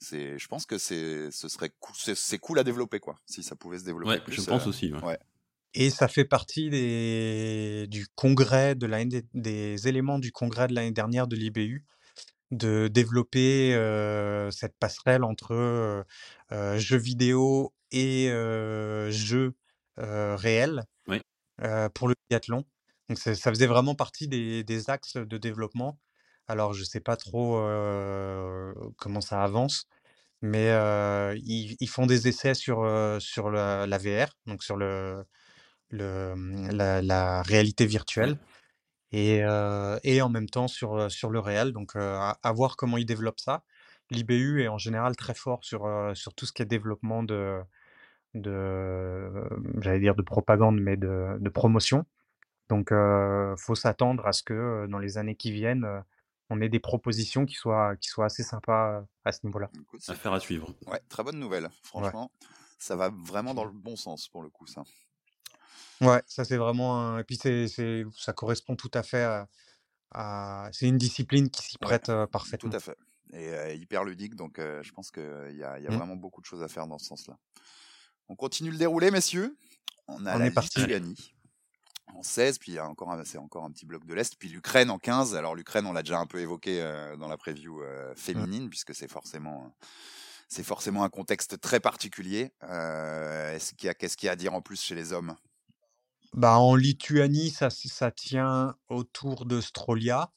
C'est, 0.00 0.38
je 0.38 0.48
pense 0.48 0.64
que 0.64 0.78
c'est, 0.78 1.30
ce 1.30 1.48
serait, 1.48 1.70
c'est 1.92 2.38
cool 2.38 2.58
à 2.58 2.64
développer 2.64 3.00
quoi, 3.00 3.16
si 3.26 3.42
ça 3.42 3.56
pouvait 3.56 3.78
se 3.78 3.84
développer. 3.84 4.12
Ouais, 4.12 4.22
je 4.28 4.40
pense 4.42 4.66
euh, 4.66 4.70
aussi. 4.70 4.92
ouais. 4.92 5.18
Et 5.74 5.90
ça 5.90 6.08
fait 6.08 6.24
partie 6.24 6.70
des, 6.70 7.86
du 7.88 8.06
congrès 8.14 8.74
de 8.74 8.86
l'année, 8.86 9.22
des 9.34 9.88
éléments 9.88 10.18
du 10.18 10.32
congrès 10.32 10.66
de 10.68 10.74
l'année 10.74 10.92
dernière 10.92 11.26
de 11.26 11.36
l'IBU, 11.36 11.84
de 12.50 12.88
développer 12.88 13.72
cette 14.50 14.76
passerelle 14.78 15.24
entre 15.24 16.04
jeux 16.50 16.96
vidéo 16.96 17.74
et 17.92 18.28
jeux 19.10 19.54
réels 19.96 20.84
pour 21.94 22.08
le 22.08 22.14
biathlon. 22.30 22.64
Donc 23.08 23.18
ça 23.18 23.34
faisait 23.34 23.66
vraiment 23.66 23.94
partie 23.94 24.28
des, 24.28 24.64
des, 24.64 24.90
axes 24.90 25.16
de 25.16 25.38
développement. 25.38 25.98
Alors 26.46 26.72
je 26.72 26.80
ne 26.80 26.86
sais 26.86 27.00
pas 27.00 27.16
trop 27.16 27.60
comment 28.96 29.20
ça 29.20 29.42
avance, 29.44 29.86
mais 30.40 30.68
ils, 31.44 31.76
ils, 31.78 31.88
font 31.88 32.06
des 32.06 32.28
essais 32.28 32.54
sur, 32.54 32.86
sur 33.20 33.50
la, 33.50 33.86
la 33.86 33.98
VR, 33.98 34.30
donc 34.46 34.62
sur 34.62 34.76
le, 34.76 35.24
le, 35.90 36.34
mmh, 36.34 36.70
la, 36.72 37.42
réalité 37.42 37.86
virtuelle 37.86 38.38
et, 39.12 39.38
et 40.04 40.22
en 40.22 40.28
même 40.28 40.48
temps 40.48 40.68
sur, 40.68 41.10
sur 41.10 41.30
le 41.30 41.38
réel. 41.38 41.72
Donc 41.72 41.96
à, 41.96 42.52
voir 42.54 42.76
comment 42.76 42.98
ils 42.98 43.06
développent 43.06 43.40
ça. 43.40 43.62
L'IBU 44.10 44.62
est 44.62 44.68
en 44.68 44.78
général 44.78 45.16
très 45.16 45.34
fort 45.34 45.64
sur, 45.64 45.88
sur 46.14 46.34
tout 46.34 46.46
ce 46.46 46.52
qui 46.52 46.62
est 46.62 46.66
développement 46.66 47.22
de, 47.22 47.60
de 48.34 49.30
j'allais 49.80 50.00
dire 50.00 50.14
de 50.14 50.22
propagande, 50.22 50.80
mais 50.80 50.96
de, 50.96 51.36
de 51.38 51.48
promotion. 51.48 52.04
Donc 52.68 52.88
il 52.90 53.54
faut 53.56 53.74
s'attendre 53.74 54.26
à 54.26 54.32
ce 54.32 54.42
que 54.42 54.86
dans 54.88 54.98
les 54.98 55.16
années 55.16 55.36
qui 55.36 55.52
viennent, 55.52 55.86
on 56.50 56.60
ait 56.60 56.68
des 56.68 56.80
propositions 56.80 57.46
qui 57.46 57.54
soient, 57.54 57.96
qui 57.96 58.08
soient 58.08 58.26
assez 58.26 58.42
sympas 58.42 59.04
à 59.24 59.32
ce 59.32 59.44
niveau-là. 59.44 59.70
Affaire 60.08 60.32
à 60.32 60.40
suivre. 60.40 60.74
Ouais, 60.86 61.00
très 61.08 61.22
bonne 61.22 61.38
nouvelle. 61.38 61.68
Franchement, 61.82 62.30
ça 62.78 62.96
va 62.96 63.10
vraiment 63.10 63.54
dans 63.54 63.64
le 63.64 63.72
bon 63.72 63.96
sens 63.96 64.28
pour 64.28 64.42
le 64.42 64.48
coup, 64.48 64.66
ça. 64.66 64.82
Ouais, 66.00 66.22
ça 66.26 66.44
c'est 66.44 66.56
vraiment 66.56 67.00
un... 67.00 67.18
Et 67.18 67.24
puis 67.24 67.36
c'est, 67.36 67.66
ça 68.16 68.32
correspond 68.32 68.76
tout 68.76 68.90
à 68.94 69.02
fait 69.02 69.46
à... 70.12 70.70
C'est 70.72 70.86
une 70.86 70.98
discipline 70.98 71.50
qui 71.50 71.62
s'y 71.62 71.78
prête 71.78 72.10
parfaitement. 72.32 72.70
Tout 72.70 72.76
à 72.76 72.80
fait. 72.80 72.96
Et 73.34 73.76
hyper 73.76 74.04
ludique, 74.04 74.34
donc 74.34 74.58
je 74.58 74.90
pense 74.92 75.10
qu'il 75.10 75.22
y 75.54 75.62
a, 75.62 75.78
y 75.78 75.86
a 75.86 75.90
mmh. 75.90 75.96
vraiment 75.96 76.16
beaucoup 76.16 76.40
de 76.40 76.46
choses 76.46 76.62
à 76.62 76.68
faire 76.68 76.86
dans 76.86 76.98
ce 76.98 77.06
sens-là. 77.06 77.36
On 78.28 78.36
continue 78.36 78.70
le 78.70 78.78
déroulé, 78.78 79.10
messieurs. 79.10 79.56
On 80.06 80.24
a 80.24 80.38
la 80.38 80.46
est 80.46 80.50
parti. 80.50 80.80
Lituanie 80.80 81.34
en 82.14 82.22
16, 82.22 82.58
puis 82.58 82.80
encore 82.80 83.14
c'est 83.26 83.36
encore 83.36 83.64
un 83.64 83.70
petit 83.70 83.84
bloc 83.84 84.06
de 84.06 84.14
l'Est, 84.14 84.34
puis 84.38 84.48
l'Ukraine 84.48 84.90
en 84.90 84.98
15. 84.98 85.34
Alors 85.34 85.54
l'Ukraine, 85.54 85.84
on 85.84 85.92
l'a 85.92 86.02
déjà 86.02 86.18
un 86.18 86.26
peu 86.26 86.40
évoqué 86.40 86.80
dans 87.18 87.28
la 87.28 87.36
preview 87.36 87.82
mmh. 87.82 88.16
féminine, 88.16 88.70
puisque 88.70 88.94
c'est 88.94 89.10
forcément 89.10 89.74
c'est 90.48 90.64
forcément 90.64 91.04
un 91.04 91.10
contexte 91.10 91.60
très 91.60 91.80
particulier. 91.80 92.52
est-ce 92.62 93.74
qu'il 93.74 93.86
y 93.86 93.90
a, 93.90 93.94
qu'est-ce 93.94 94.16
qu'il 94.16 94.28
y 94.28 94.30
a 94.30 94.32
à 94.32 94.36
dire 94.36 94.54
en 94.54 94.62
plus 94.62 94.80
chez 94.80 94.94
les 94.94 95.12
hommes? 95.12 95.36
Bah, 96.34 96.58
en 96.58 96.74
Lituanie, 96.76 97.50
ça, 97.50 97.70
ça 97.70 98.10
tient 98.10 98.76
autour 98.88 99.46
de 99.46 99.60
Strolia, 99.60 100.32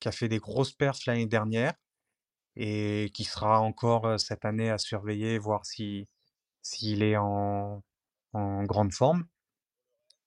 qui 0.00 0.08
a 0.08 0.12
fait 0.12 0.28
des 0.28 0.38
grosses 0.38 0.72
perfs 0.72 1.06
l'année 1.06 1.26
dernière 1.26 1.74
et 2.56 3.10
qui 3.14 3.24
sera 3.24 3.60
encore 3.60 4.18
cette 4.20 4.44
année 4.44 4.70
à 4.70 4.78
surveiller, 4.78 5.38
voir 5.38 5.66
si 5.66 6.08
s'il 6.62 7.02
est 7.02 7.16
en, 7.16 7.82
en 8.34 8.64
grande 8.64 8.92
forme. 8.92 9.26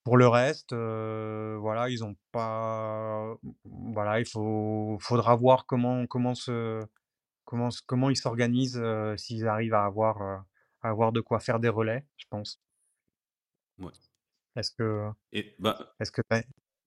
Pour 0.04 0.18
le 0.18 0.28
reste, 0.28 0.74
voilà, 0.74 1.90
ils 1.90 2.00
pas, 2.32 3.36
voilà, 3.66 4.20
il 4.20 4.26
faut, 4.26 4.98
faudra 5.02 5.36
voir 5.36 5.66
comment 5.66 6.08
comment 6.08 6.36
se 6.36 6.82
comment 7.46 7.70
comment 7.88 8.10
ils 8.10 8.18
s'organisent 8.18 8.82
s'ils 9.18 9.48
arrivent 9.48 9.76
à 9.76 9.86
avoir 9.86 10.22
à 10.82 10.90
avoir 10.90 11.12
de 11.12 11.22
quoi 11.22 11.40
faire 11.40 11.60
des 11.60 11.70
relais, 11.70 12.06
je 12.18 12.26
pense. 12.30 12.60
Est-ce 14.60 14.72
que 14.72 15.10
Et 15.32 15.56
bah, 15.60 15.94
est-ce 16.00 16.12
que 16.12 16.22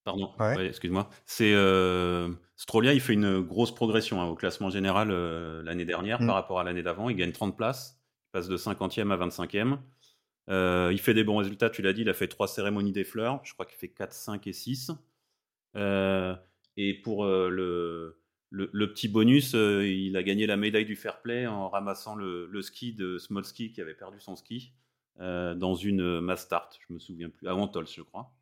pardon, 0.04 0.32
excuse-moi. 0.60 1.08
C'est 1.24 1.54
euh, 1.54 2.28
Strolia, 2.56 2.92
il 2.92 3.00
fait 3.00 3.14
une 3.14 3.40
grosse 3.40 3.74
progression 3.74 4.20
hein, 4.20 4.26
au 4.26 4.34
classement 4.34 4.68
général 4.68 5.10
euh, 5.10 5.62
l'année 5.62 5.86
dernière 5.86 6.20
mmh. 6.20 6.26
par 6.26 6.34
rapport 6.34 6.60
à 6.60 6.64
l'année 6.64 6.82
d'avant. 6.82 7.08
Il 7.08 7.16
gagne 7.16 7.32
30 7.32 7.56
places, 7.56 7.98
il 8.28 8.32
passe 8.32 8.48
de 8.48 8.56
50e 8.56 9.10
à 9.10 9.16
25e. 9.16 9.78
Euh, 10.50 10.90
il 10.92 11.00
fait 11.00 11.14
des 11.14 11.24
bons 11.24 11.36
résultats, 11.36 11.70
tu 11.70 11.80
l'as 11.82 11.94
dit, 11.94 12.02
il 12.02 12.10
a 12.10 12.14
fait 12.14 12.28
trois 12.28 12.48
cérémonies 12.48 12.92
des 12.92 13.04
fleurs, 13.04 13.40
je 13.44 13.54
crois 13.54 13.64
qu'il 13.64 13.78
fait 13.78 13.88
4, 13.88 14.12
5 14.12 14.46
et 14.46 14.52
6. 14.52 14.90
et 15.76 16.94
pour 17.02 17.24
le, 17.24 18.18
le, 18.50 18.92
petit 18.92 19.08
bonus, 19.08 19.54
il 19.54 20.14
a 20.16 20.22
gagné 20.22 20.46
la 20.46 20.56
médaille 20.56 20.84
du 20.84 20.96
fair 20.96 21.22
play 21.22 21.46
en 21.46 21.70
ramassant 21.70 22.16
le, 22.16 22.46
le 22.48 22.60
ski 22.62 22.92
de 22.92 23.18
Smolski 23.18 23.72
qui 23.72 23.80
avait 23.80 23.94
perdu 23.94 24.20
son 24.20 24.36
ski. 24.36 24.74
Euh, 25.20 25.54
dans 25.54 25.74
une 25.74 26.00
euh, 26.00 26.20
mass 26.20 26.42
start, 26.42 26.78
je 26.88 26.94
me 26.94 26.98
souviens 26.98 27.28
plus, 27.28 27.46
à 27.46 27.54
Antols, 27.54 27.86
je 27.86 28.02
crois. 28.02 28.32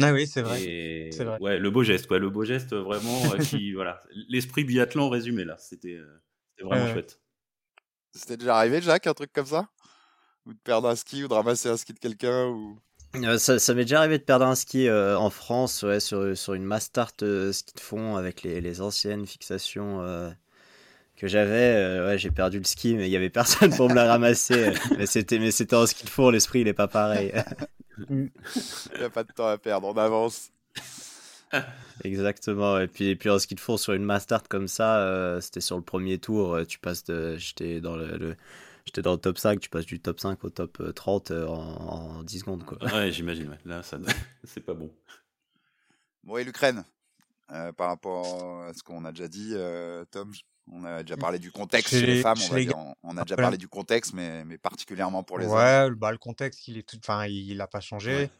Ah 0.00 0.12
oui, 0.12 0.26
c'est 0.26 0.42
vrai. 0.42 1.10
vrai. 1.18 1.38
Ouais, 1.40 1.58
le 1.58 1.70
beau 1.70 1.82
geste, 1.82 2.06
quoi, 2.06 2.18
le 2.18 2.30
beau 2.30 2.44
geste 2.44 2.74
vraiment 2.74 3.22
euh, 3.32 3.38
qui, 3.38 3.72
voilà, 3.74 4.00
l'esprit 4.28 4.64
biathlon 4.64 5.08
résumé 5.08 5.44
là, 5.44 5.56
c'était 5.58 5.98
vraiment 6.60 6.86
chouette. 6.92 7.20
C'était 8.12 8.36
déjà 8.36 8.56
arrivé, 8.56 8.80
Jacques, 8.80 9.06
un 9.06 9.14
truc 9.14 9.32
comme 9.32 9.46
ça? 9.46 9.68
Ou 10.46 10.54
de 10.54 10.58
perdre 10.62 10.88
un 10.88 10.96
ski 10.96 11.24
ou 11.24 11.28
de 11.28 11.34
ramasser 11.34 11.68
un 11.68 11.76
ski 11.76 11.92
de 11.92 11.98
quelqu'un 11.98 12.46
ou... 12.46 12.78
ça, 13.38 13.58
ça 13.58 13.74
m'est 13.74 13.84
déjà 13.84 13.98
arrivé 13.98 14.18
de 14.18 14.22
perdre 14.22 14.46
un 14.46 14.54
ski 14.54 14.88
en 14.90 15.30
France, 15.30 15.82
ouais, 15.82 16.00
sur, 16.00 16.36
sur 16.36 16.54
une 16.54 16.64
mass 16.64 16.84
start 16.84 17.24
ski 17.52 17.74
de 17.74 17.80
fond 17.80 18.16
avec 18.16 18.42
les, 18.42 18.60
les 18.60 18.80
anciennes 18.80 19.26
fixations 19.26 20.02
que 21.16 21.26
j'avais, 21.28 21.74
euh, 21.74 22.06
ouais, 22.06 22.18
j'ai 22.18 22.30
perdu 22.30 22.58
le 22.58 22.64
ski, 22.64 22.94
mais 22.94 23.08
il 23.08 23.10
y 23.10 23.16
avait 23.16 23.30
personne 23.30 23.74
pour 23.74 23.88
me 23.88 23.94
la 23.94 24.06
ramasser. 24.06 24.72
mais 24.96 25.06
c'était, 25.06 25.38
mais 25.38 25.50
c'était 25.50 25.76
en 25.76 25.86
ski 25.86 26.04
de 26.04 26.10
fond, 26.10 26.30
l'esprit 26.30 26.60
il 26.60 26.68
est 26.68 26.74
pas 26.74 26.88
pareil. 26.88 27.32
il 28.10 28.30
n'y 28.98 29.04
a 29.04 29.10
pas 29.10 29.24
de 29.24 29.32
temps 29.32 29.48
à 29.48 29.58
perdre, 29.58 29.88
on 29.88 29.96
avance. 29.96 30.50
Exactement. 32.04 32.78
Et 32.78 32.86
puis, 32.86 33.08
et 33.08 33.16
puis 33.16 33.30
en 33.30 33.38
ski 33.38 33.54
de 33.54 33.60
fond 33.60 33.76
sur 33.76 33.94
une 33.94 34.04
master 34.04 34.42
comme 34.48 34.68
ça, 34.68 34.98
euh, 34.98 35.40
c'était 35.40 35.60
sur 35.60 35.76
le 35.76 35.82
premier 35.82 36.18
tour. 36.18 36.54
Euh, 36.54 36.64
tu 36.64 36.78
passes 36.78 37.04
de, 37.04 37.36
j'étais 37.36 37.80
dans 37.80 37.96
le, 37.96 38.36
j'étais 38.84 39.02
dans 39.02 39.12
le 39.12 39.18
top 39.18 39.38
5, 39.38 39.60
tu 39.60 39.70
passes 39.70 39.86
du 39.86 40.00
top 40.00 40.20
5 40.20 40.44
au 40.44 40.50
top 40.50 40.82
30 40.94 41.30
en, 41.30 42.22
10 42.22 42.40
secondes. 42.40 42.64
Quoi. 42.64 42.78
Ouais, 42.92 43.10
j'imagine. 43.10 43.48
Ouais. 43.48 43.58
Là, 43.64 43.82
ça, 43.82 43.98
c'est 44.44 44.60
pas 44.60 44.74
bon. 44.74 44.92
Bon, 46.24 46.36
et 46.36 46.44
l'Ukraine, 46.44 46.84
par 47.48 47.88
rapport 47.88 48.64
à 48.64 48.74
ce 48.74 48.82
qu'on 48.82 49.04
a 49.04 49.12
déjà 49.12 49.28
dit, 49.28 49.54
Tom, 50.10 50.32
on 50.72 50.84
a 50.84 51.02
déjà 51.02 51.16
mmh. 51.16 51.18
parlé 51.18 51.38
du 51.38 51.52
contexte 51.52 51.90
chez, 51.90 52.06
les 52.06 52.20
femmes, 52.20 52.38
on, 53.02 53.16
a 53.16 53.22
déjà 53.22 53.36
parlé 53.36 53.56
du 53.56 53.68
contexte, 53.68 54.12
mais, 54.14 54.44
mais 54.44 54.58
particulièrement 54.58 55.22
pour 55.22 55.38
les 55.38 55.46
hommes. 55.46 55.54
Ouais, 55.54 55.90
bah, 55.90 56.10
le 56.10 56.18
contexte, 56.18 56.66
il 56.68 56.78
est 56.78 56.82
tout, 56.82 56.98
enfin, 56.98 57.26
il 57.26 57.56
n'a 57.56 57.66
pas 57.66 57.80
changé. 57.80 58.30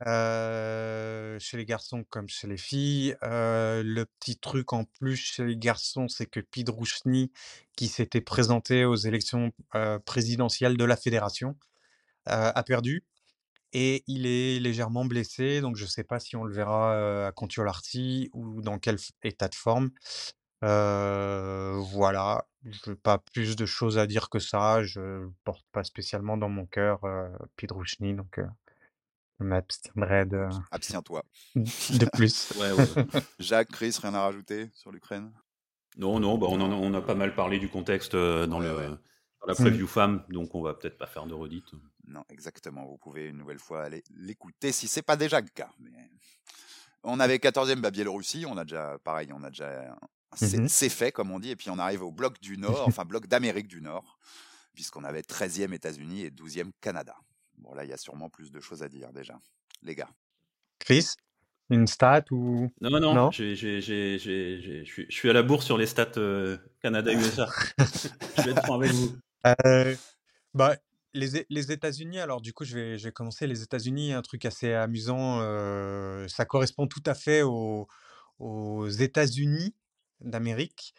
chez 0.00 1.56
les 1.56 1.64
garçons 1.64 2.04
comme 2.08 2.28
chez 2.28 2.46
les 2.46 2.56
filles. 2.56 3.16
le 3.22 4.04
petit 4.20 4.36
truc 4.36 4.72
en 4.72 4.84
plus 4.84 5.16
chez 5.16 5.44
les 5.44 5.56
garçons, 5.56 6.08
c'est 6.08 6.26
que 6.26 6.40
Pidrouchny, 6.40 7.32
qui 7.76 7.88
s'était 7.88 8.20
présenté 8.20 8.84
aux 8.84 8.96
élections 8.96 9.50
présidentielles 10.04 10.76
de 10.76 10.84
la 10.84 10.96
fédération, 10.96 11.56
a 12.26 12.62
perdu. 12.62 13.04
Et 13.72 14.04
il 14.06 14.26
est 14.26 14.60
légèrement 14.60 15.04
blessé, 15.04 15.60
donc 15.60 15.76
je 15.76 15.84
ne 15.84 15.88
sais 15.88 16.04
pas 16.04 16.20
si 16.20 16.36
on 16.36 16.44
le 16.44 16.54
verra 16.54 17.26
à 17.26 17.32
Contiolarty 17.32 18.30
ou 18.32 18.62
dans 18.62 18.78
quel 18.78 18.96
état 19.22 19.48
de 19.48 19.54
forme. 19.54 19.90
Euh, 20.64 21.74
voilà, 21.92 22.46
je 22.64 22.92
pas 22.92 23.18
plus 23.18 23.56
de 23.56 23.66
choses 23.66 23.98
à 23.98 24.06
dire 24.06 24.30
que 24.30 24.38
ça. 24.38 24.82
Je 24.82 25.28
porte 25.44 25.64
pas 25.72 25.84
spécialement 25.84 26.36
dans 26.36 26.48
mon 26.48 26.66
cœur, 26.66 27.04
heu, 27.04 27.30
donc 28.14 28.40
je 29.38 29.44
m'abstiendrai 29.44 30.24
de 30.24 30.48
Abstiens-toi. 30.70 31.22
de 31.54 32.06
plus. 32.12 32.52
Ouais, 32.58 32.72
ouais, 32.72 32.86
Jacques, 33.38 33.70
Chris, 33.70 33.98
rien 34.00 34.14
à 34.14 34.22
rajouter 34.22 34.70
sur 34.72 34.90
l'Ukraine? 34.92 35.32
Non, 35.98 36.20
non, 36.20 36.38
bah, 36.38 36.46
on 36.50 36.60
on 36.60 36.94
a 36.94 37.02
pas 37.02 37.14
mal 37.14 37.34
parlé 37.34 37.58
du 37.58 37.68
contexte, 37.68 38.14
dans 38.14 38.58
le 38.58 38.98
dans 39.40 39.46
la 39.46 39.52
mmh. 39.52 39.56
preview 39.56 39.86
femme, 39.86 40.24
donc 40.30 40.54
on 40.54 40.62
va 40.62 40.74
peut-être 40.74 40.96
pas 40.96 41.06
faire 41.06 41.26
de 41.26 41.34
redite. 41.34 41.66
Non, 42.06 42.24
exactement. 42.30 42.86
Vous 42.86 42.96
pouvez 42.96 43.26
une 43.26 43.36
nouvelle 43.36 43.58
fois 43.58 43.82
aller 43.82 44.02
l'écouter 44.16 44.72
si 44.72 44.88
c'est 44.88 45.02
pas 45.02 45.16
déjà 45.16 45.40
le 45.40 45.48
cas, 45.48 45.70
mais 45.78 45.90
on 47.02 47.20
avait 47.20 47.36
14e, 47.36 47.80
bah, 47.80 47.90
Biélorussie, 47.90 48.44
on 48.48 48.56
a 48.56 48.64
déjà 48.64 48.98
pareil, 49.04 49.30
on 49.32 49.42
a 49.42 49.50
déjà 49.50 49.96
Mmh 50.40 50.68
c'est 50.68 50.88
fait, 50.88 51.12
comme 51.12 51.30
on 51.30 51.38
dit. 51.38 51.50
Et 51.50 51.56
puis 51.56 51.70
on 51.70 51.78
arrive 51.78 52.02
au 52.02 52.12
bloc 52.12 52.40
du 52.40 52.58
Nord, 52.58 52.84
enfin 52.86 53.04
bloc 53.04 53.26
d'Amérique 53.26 53.68
du 53.68 53.80
Nord, 53.80 54.18
puisqu'on 54.74 55.04
avait 55.04 55.22
13e 55.22 55.72
États-Unis 55.72 56.22
et 56.22 56.30
12e 56.30 56.72
Canada. 56.80 57.16
Bon, 57.58 57.74
là, 57.74 57.84
il 57.84 57.90
y 57.90 57.92
a 57.92 57.96
sûrement 57.96 58.28
plus 58.28 58.50
de 58.50 58.60
choses 58.60 58.82
à 58.82 58.88
dire 58.88 59.12
déjà, 59.12 59.38
les 59.82 59.94
gars. 59.94 60.10
Chris 60.78 61.16
une 61.68 61.86
stat 61.88 62.24
ou 62.30 62.70
Non, 62.80 63.00
non, 63.00 63.12
non? 63.12 63.30
Je 63.32 65.06
suis 65.08 65.30
à 65.30 65.32
la 65.32 65.42
bourse 65.42 65.66
sur 65.66 65.76
les 65.76 65.86
stats 65.86 66.12
euh, 66.16 66.58
Canada-USA. 66.80 67.48
je 68.36 68.42
vais 68.42 68.52
être 68.52 68.64
franc 68.64 68.76
avec 68.76 68.92
vous. 68.92 69.16
Euh, 69.66 69.96
bah, 70.54 70.76
les, 71.12 71.44
les 71.48 71.72
États-Unis, 71.72 72.20
alors 72.20 72.40
du 72.40 72.52
coup, 72.52 72.64
je 72.64 72.76
vais, 72.76 72.98
je 72.98 73.04
vais 73.04 73.12
commencer. 73.12 73.48
Les 73.48 73.62
États-Unis, 73.62 74.12
un 74.12 74.22
truc 74.22 74.44
assez 74.44 74.74
amusant, 74.74 75.40
euh, 75.40 76.28
ça 76.28 76.44
correspond 76.44 76.86
tout 76.86 77.02
à 77.04 77.14
fait 77.14 77.42
aux, 77.42 77.88
aux 78.38 78.86
États-Unis 78.86 79.74
d'Amérique, 80.20 80.94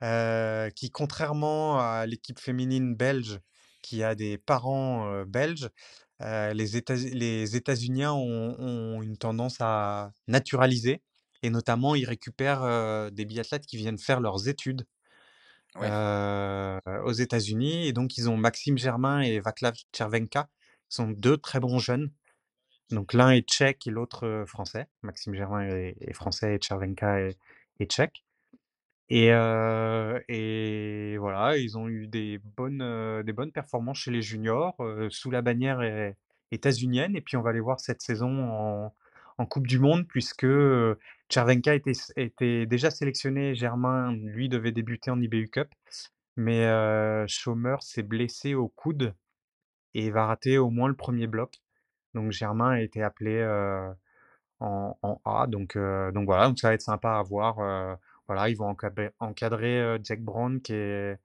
qui 0.00 0.90
contrairement 0.90 1.78
à 1.80 2.06
l'équipe 2.06 2.38
féminine 2.38 2.94
belge 2.94 3.40
qui 3.82 4.02
a 4.02 4.14
des 4.14 4.38
parents 4.38 5.24
belges, 5.24 5.70
les, 6.20 6.76
États, 6.76 6.94
les 6.94 7.56
États-Uniens 7.56 8.12
ont, 8.12 9.02
une 9.02 9.16
tendance 9.16 9.58
à 9.60 10.12
naturaliser 10.28 11.02
et 11.42 11.50
notamment 11.50 11.94
ils 11.94 12.06
récupèrent 12.06 13.10
des 13.12 13.24
biathlètes 13.24 13.66
qui 13.66 13.76
viennent 13.76 13.98
faire 13.98 14.20
leurs 14.20 14.48
études 14.48 14.86
aux 15.76 17.12
États-Unis 17.12 17.86
et 17.86 17.92
donc 17.92 18.16
ils 18.16 18.28
ont 18.28 18.36
Maxime 18.36 18.78
Germain 18.78 19.20
et 19.20 19.40
Vaclav 19.40 19.74
Chervenka, 19.96 20.48
sont 20.88 21.08
deux 21.08 21.36
très 21.36 21.60
bons 21.60 21.78
jeunes. 21.78 22.10
Donc 22.90 23.12
l'un 23.12 23.30
est 23.30 23.48
tchèque 23.48 23.86
et 23.86 23.90
l'autre 23.90 24.44
français. 24.46 24.86
Maxime 25.02 25.34
Germain 25.34 25.66
est, 25.66 26.12
français 26.12 26.56
et 26.56 26.58
Chervenka 26.62 27.20
est 27.20 27.90
tchèque. 27.90 28.25
Et 29.08 29.30
voilà, 31.18 31.56
ils 31.56 31.76
ont 31.78 31.88
eu 31.88 32.06
des 32.08 32.38
bonnes, 32.56 33.52
performances 33.52 33.98
chez 33.98 34.10
les 34.10 34.22
juniors, 34.22 34.76
sous 35.10 35.30
la 35.30 35.42
bannière 35.42 35.80
états-unienne. 36.52 37.16
Et 37.16 37.20
puis 37.20 37.36
on 37.36 37.42
va 37.42 37.52
les 37.52 37.60
voir 37.60 37.80
cette 37.80 38.02
saison 38.02 38.90
en 39.38 39.46
coupe 39.46 39.66
du 39.66 39.78
monde 39.78 40.06
puisque, 40.08 40.44
heu, 40.44 40.98
était 42.16 42.66
déjà 42.66 42.90
sélectionné, 42.90 43.54
Germain, 43.54 44.12
lui, 44.14 44.48
devait 44.48 44.72
débuter 44.72 45.10
en 45.10 45.20
IBU 45.20 45.48
Cup, 45.50 45.68
mais 46.36 46.64
heu, 46.66 47.24
s'est 47.82 48.02
blessé 48.02 48.54
au 48.54 48.68
coude 48.68 49.14
et 49.94 50.10
va 50.10 50.26
rater 50.26 50.58
au 50.58 50.70
moins 50.70 50.88
le 50.88 50.96
premier 50.96 51.26
bloc. 51.28 51.56
Donc 52.14 52.32
Germain 52.32 52.70
a 52.72 52.80
été 52.82 53.02
appelé, 53.02 53.42
en 54.60 55.20
A. 55.24 55.46
Donc 55.48 55.76
donc 55.78 56.26
voilà, 56.26 56.48
donc 56.48 56.58
ça 56.58 56.68
va 56.68 56.74
être 56.74 56.82
sympa 56.82 57.12
à 57.18 57.22
voir, 57.22 57.58
voilà, 58.28 58.48
ils 58.48 58.56
vont 58.56 58.74
encadrer, 59.20 59.98
Jack 60.02 60.20
Brown 60.22 60.60
qui 60.60 60.72
est, 60.74 61.18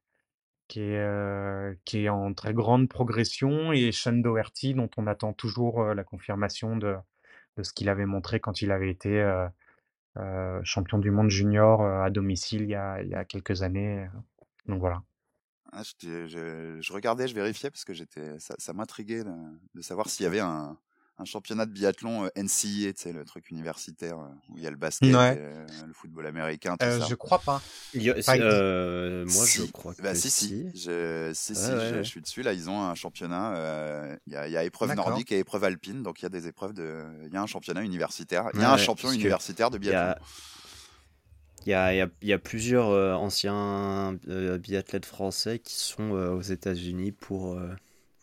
qui 0.68 0.82
est, 0.82 1.80
qui 1.86 2.06
est 2.06 2.10
en 2.10 2.34
très 2.34 2.54
grande 2.54 2.90
progression, 2.90 3.74
et 3.74 3.92
Sean 3.92 4.14
Doherty, 4.14 4.74
dont 4.74 4.90
on 4.98 5.08
attend 5.08 5.34
toujours 5.34 5.84
la 5.84 6.04
confirmation 6.04 6.78
de, 6.78 6.96
de 7.58 7.64
ce 7.64 7.74
qu'il 7.74 7.90
avait 7.90 8.06
montré 8.06 8.40
quand 8.40 8.62
il 8.62 8.72
avait 8.72 8.92
été 8.92 9.48
champion 10.64 11.00
du 11.00 11.12
monde 11.12 11.30
junior 11.30 11.82
à 11.84 12.10
domicile 12.10 12.64
il 12.64 12.70
y 12.70 12.76
a, 12.76 13.02
il 13.02 13.10
y 13.10 13.16
a 13.16 13.26
quelques 13.26 13.64
années. 13.64 14.08
Donc 14.68 14.80
voilà. 14.80 15.02
Ah, 15.74 15.84
je, 15.84 16.92
regardais, 16.92 17.28
je 17.30 17.34
vérifiais 17.34 17.72
parce 17.72 17.86
que 17.86 17.94
ça, 18.40 18.56
ça 18.58 18.74
m'intriguait 18.74 19.24
de, 19.24 19.82
savoir 19.82 20.10
s'il 20.10 20.26
y 20.26 20.28
avait 20.28 20.42
un, 20.42 20.78
un 21.22 21.26
championnat 21.26 21.66
de 21.66 21.72
biathlon 21.72 22.30
NCAA, 22.36 22.94
tu 22.94 22.94
sais, 22.98 23.14
le 23.14 23.24
truc 23.26 23.52
universitaire 23.52 24.18
où 24.50 24.58
il 24.58 24.64
y 24.64 24.68
a 24.68 24.72
le 24.72 24.76
basket, 24.76 25.12
le 25.12 25.94
football 25.94 26.26
américain, 26.26 26.76
tout 26.78 26.86
ça. 26.86 27.08
Je 27.08 27.16
crois 27.16 27.40
pas. 27.40 27.62
Euh, 27.96 29.26
moi, 29.28 29.46
je 29.46 29.64
crois 29.72 29.94
bah, 30.02 30.14
que 30.14 30.18
si. 30.18 30.32
Si, 30.32 30.72
je, 30.74 31.32
si, 31.34 31.56
si 31.56 31.72
je, 31.72 32.02
suis 32.04 32.22
dessus. 32.22 32.42
Là, 32.42 32.54
ils 32.54 32.70
ont 32.70 32.82
un 32.82 32.96
championnat. 32.96 34.18
Il 34.28 34.34
y, 34.34 34.36
a, 34.36 34.48
y, 34.48 34.58
a 34.58 34.64
épreuve 34.64 34.94
nordique 34.96 35.32
et 35.32 35.40
épreuve 35.40 35.64
alpine, 35.64 36.04
donc 36.04 36.22
il 36.22 36.24
y 36.24 36.26
a 36.26 36.30
des 36.30 36.48
épreuves 36.48 36.74
de. 36.74 37.04
Il 37.28 37.34
y 37.34 37.38
a 37.38 37.42
un 37.42 37.48
championnat 37.48 37.84
universitaire. 37.84 38.50
Il 38.54 38.62
y 38.62 38.64
a 38.64 38.74
un 38.74 38.78
champion 38.78 39.12
universitaire 39.12 39.70
de 39.70 39.78
biathlon. 39.78 40.22
Il 41.68 41.70
y 41.70 41.76
a, 41.76 41.94
y, 41.94 42.10
y 42.24 42.34
a, 42.34 42.40
plusieurs 42.40 43.20
anciens 43.20 44.18
biathlètes 44.26 45.06
français 45.06 45.60
qui 45.60 45.76
sont 45.76 46.12
aux 46.12 46.42
États-Unis 46.42 47.12
pour 47.12 47.60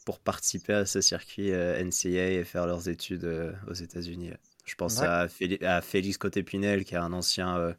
pour 0.09 0.21
participer 0.21 0.73
à 0.73 0.87
ce 0.87 1.03
circuit 1.03 1.53
euh, 1.53 1.85
NCA 1.85 2.31
et 2.31 2.43
faire 2.43 2.67
leurs 2.67 2.89
études 2.89 3.25
euh, 3.25 3.53
aux 3.67 3.75
États-Unis. 3.75 4.31
Je 4.65 4.75
pense 4.75 5.03
à, 5.03 5.29
Félix 5.29 6.17
Côté-Pinel, 6.17 6.87
qui 6.87 6.95
est 6.95 6.99
un 6.99 7.13
ancien 7.13 7.75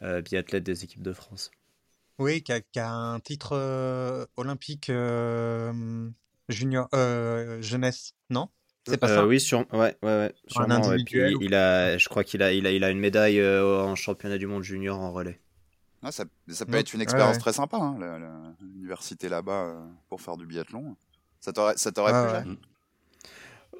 euh, 0.00 0.22
biathlète 0.22 0.64
des 0.64 0.84
équipes 0.84 1.02
de 1.02 1.12
France. 1.12 1.50
Oui, 2.18 2.42
qui 2.42 2.78
a, 2.78 2.90
un 2.90 3.20
titre 3.20 4.26
olympique 4.38 4.90
junior 6.48 6.88
jeunesse, 7.60 8.14
non? 8.30 8.48
C'est 8.88 8.96
pas 8.96 9.08
ça? 9.08 9.26
Oui, 9.26 9.38
sur... 9.38 9.58
ouais, 9.74 9.98
ouais, 10.02 10.02
ouais, 10.02 10.34
sûrement. 10.46 10.94
il 10.94 11.54
a, 11.54 11.98
je 11.98 12.08
crois 12.08 12.24
qu'il 12.24 12.42
a, 12.42 12.54
il 12.54 12.66
a, 12.66 12.72
il 12.72 12.84
a 12.84 12.88
une 12.88 13.00
médaille 13.00 13.44
en 13.44 13.94
championnat 13.96 14.38
du 14.38 14.46
monde 14.46 14.62
junior 14.62 14.98
en 14.98 15.12
relais. 15.12 15.38
Ah, 16.02 16.10
ça, 16.10 16.24
ça, 16.48 16.64
peut 16.64 16.78
être 16.78 16.94
une 16.94 17.02
expérience 17.02 17.36
très 17.36 17.52
sympa, 17.52 17.76
hein, 17.76 18.54
l'université 18.62 19.28
là-bas 19.28 19.76
pour 20.08 20.22
faire 20.22 20.38
du 20.38 20.46
biathlon. 20.46 20.96
Ça 21.40 21.52
t'aurait, 21.52 21.76
ça 21.76 21.90
t'aurait 21.90 22.42
plu, 22.42 22.56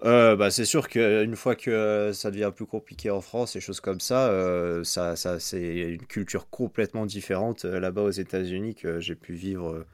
euh, 0.02 0.34
bah, 0.34 0.50
c'est 0.50 0.64
sûr 0.64 0.88
qu'une 0.88 1.36
fois 1.36 1.54
que 1.54 2.12
ça 2.14 2.30
devient 2.30 2.52
plus 2.54 2.64
compliqué 2.64 3.10
en 3.10 3.20
France 3.20 3.54
et 3.56 3.60
choses 3.60 3.80
comme 3.80 4.00
ça, 4.00 4.28
euh, 4.28 4.82
ça, 4.82 5.14
ça 5.14 5.38
c'est 5.38 5.92
une 5.92 6.06
culture 6.06 6.48
complètement 6.48 7.04
différente 7.04 7.66
euh, 7.66 7.80
là-bas 7.80 8.02
aux 8.02 8.10
États-Unis 8.10 8.74
que 8.74 8.98
j'ai 9.00 9.14
pu 9.14 9.34
vivre 9.34 9.84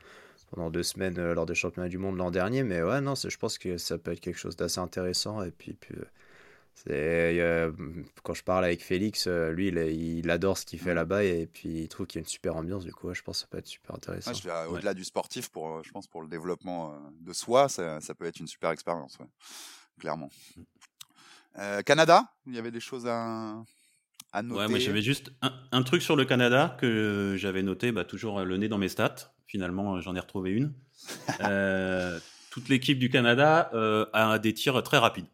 pendant 0.53 0.71
deux 0.71 0.85
semaines 0.85 1.33
lors 1.33 1.47
des 1.47 1.57
championnats 1.57 1.89
du 1.89 1.99
monde 1.99 2.17
l'an 2.19 2.31
dernier. 2.31 2.63
Mais 2.63 2.83
ouais, 2.83 3.01
non, 3.01 3.15
je 3.17 3.37
pense 3.37 3.59
que 3.59 3.79
ça 3.79 3.99
peut 3.99 4.13
être 4.13 4.21
quelque 4.21 4.39
chose 4.39 4.57
d'assez 4.57 4.79
intéressant. 4.79 5.43
Et 5.43 5.51
puis, 5.51 5.73
puis 5.73 5.97
c'est, 6.77 7.41
quand 8.23 8.35
je 8.35 8.45
parle 8.45 8.65
avec 8.67 8.83
Félix, 8.83 9.27
euh, 9.27 9.51
lui, 9.51 9.69
il, 9.69 10.31
adore 10.31 10.59
ce 10.59 10.67
qu'il 10.67 10.79
fait 10.79 10.93
là-bas 10.93 11.25
et 11.25 11.47
puis 11.47 11.83
il 11.83 11.89
trouve 11.89 12.07
qu'il 12.07 12.19
y 12.19 12.21
a 12.21 12.25
une 12.25 12.29
super 12.29 12.55
ambiance. 12.55 12.85
Du 12.85 12.93
coup, 12.93 13.12
je 13.15 13.23
pense 13.23 13.39
que 13.39 13.41
ça 13.41 13.47
peut 13.51 13.59
être 13.59 13.67
super 13.67 13.97
intéressant. 13.97 14.33
au-delà 14.69 14.93
du 14.93 15.03
sportif, 15.03 15.49
pour, 15.49 15.69
euh, 15.69 15.83
je 15.83 15.91
pense 15.91 16.07
pour 16.07 16.21
le 16.21 16.29
développement 16.29 16.93
euh, 16.93 16.97
de 17.21 17.33
soi, 17.33 17.69
ça, 17.71 17.99
peut 18.17 18.27
être 18.27 18.41
une 18.41 18.47
super 18.47 18.71
expérience, 18.71 19.19
clairement. 19.99 20.31
Canada, 21.87 22.31
il 22.47 22.55
y 22.55 22.59
avait 22.59 22.71
des 22.71 22.81
choses 22.81 23.07
à, 23.07 23.62
à 24.33 24.43
noter? 24.43 24.61
Ouais, 24.61 24.69
moi 24.69 24.79
j'avais 24.79 25.01
juste 25.01 25.33
un, 25.73 25.83
truc 25.83 26.03
sur 26.03 26.15
le 26.15 26.27
Canada 26.27 26.77
que 26.79 27.35
j'avais 27.39 27.62
noté, 27.62 27.91
bah, 27.91 28.05
toujours 28.05 28.41
le 28.41 28.57
nez 28.59 28.69
dans 28.69 28.77
mes 28.77 28.91
stats. 28.91 29.33
Finalement, 29.47 29.99
j'en 30.03 30.15
ai 30.15 30.21
retrouvé 30.21 30.51
une. 30.51 30.75
toute 32.51 32.69
l'équipe 32.69 32.99
du 32.99 33.09
Canada 33.09 33.71
a 34.12 34.39
des 34.39 34.53
tirs 34.53 34.83
très 34.83 34.99
rapides. 34.99 35.27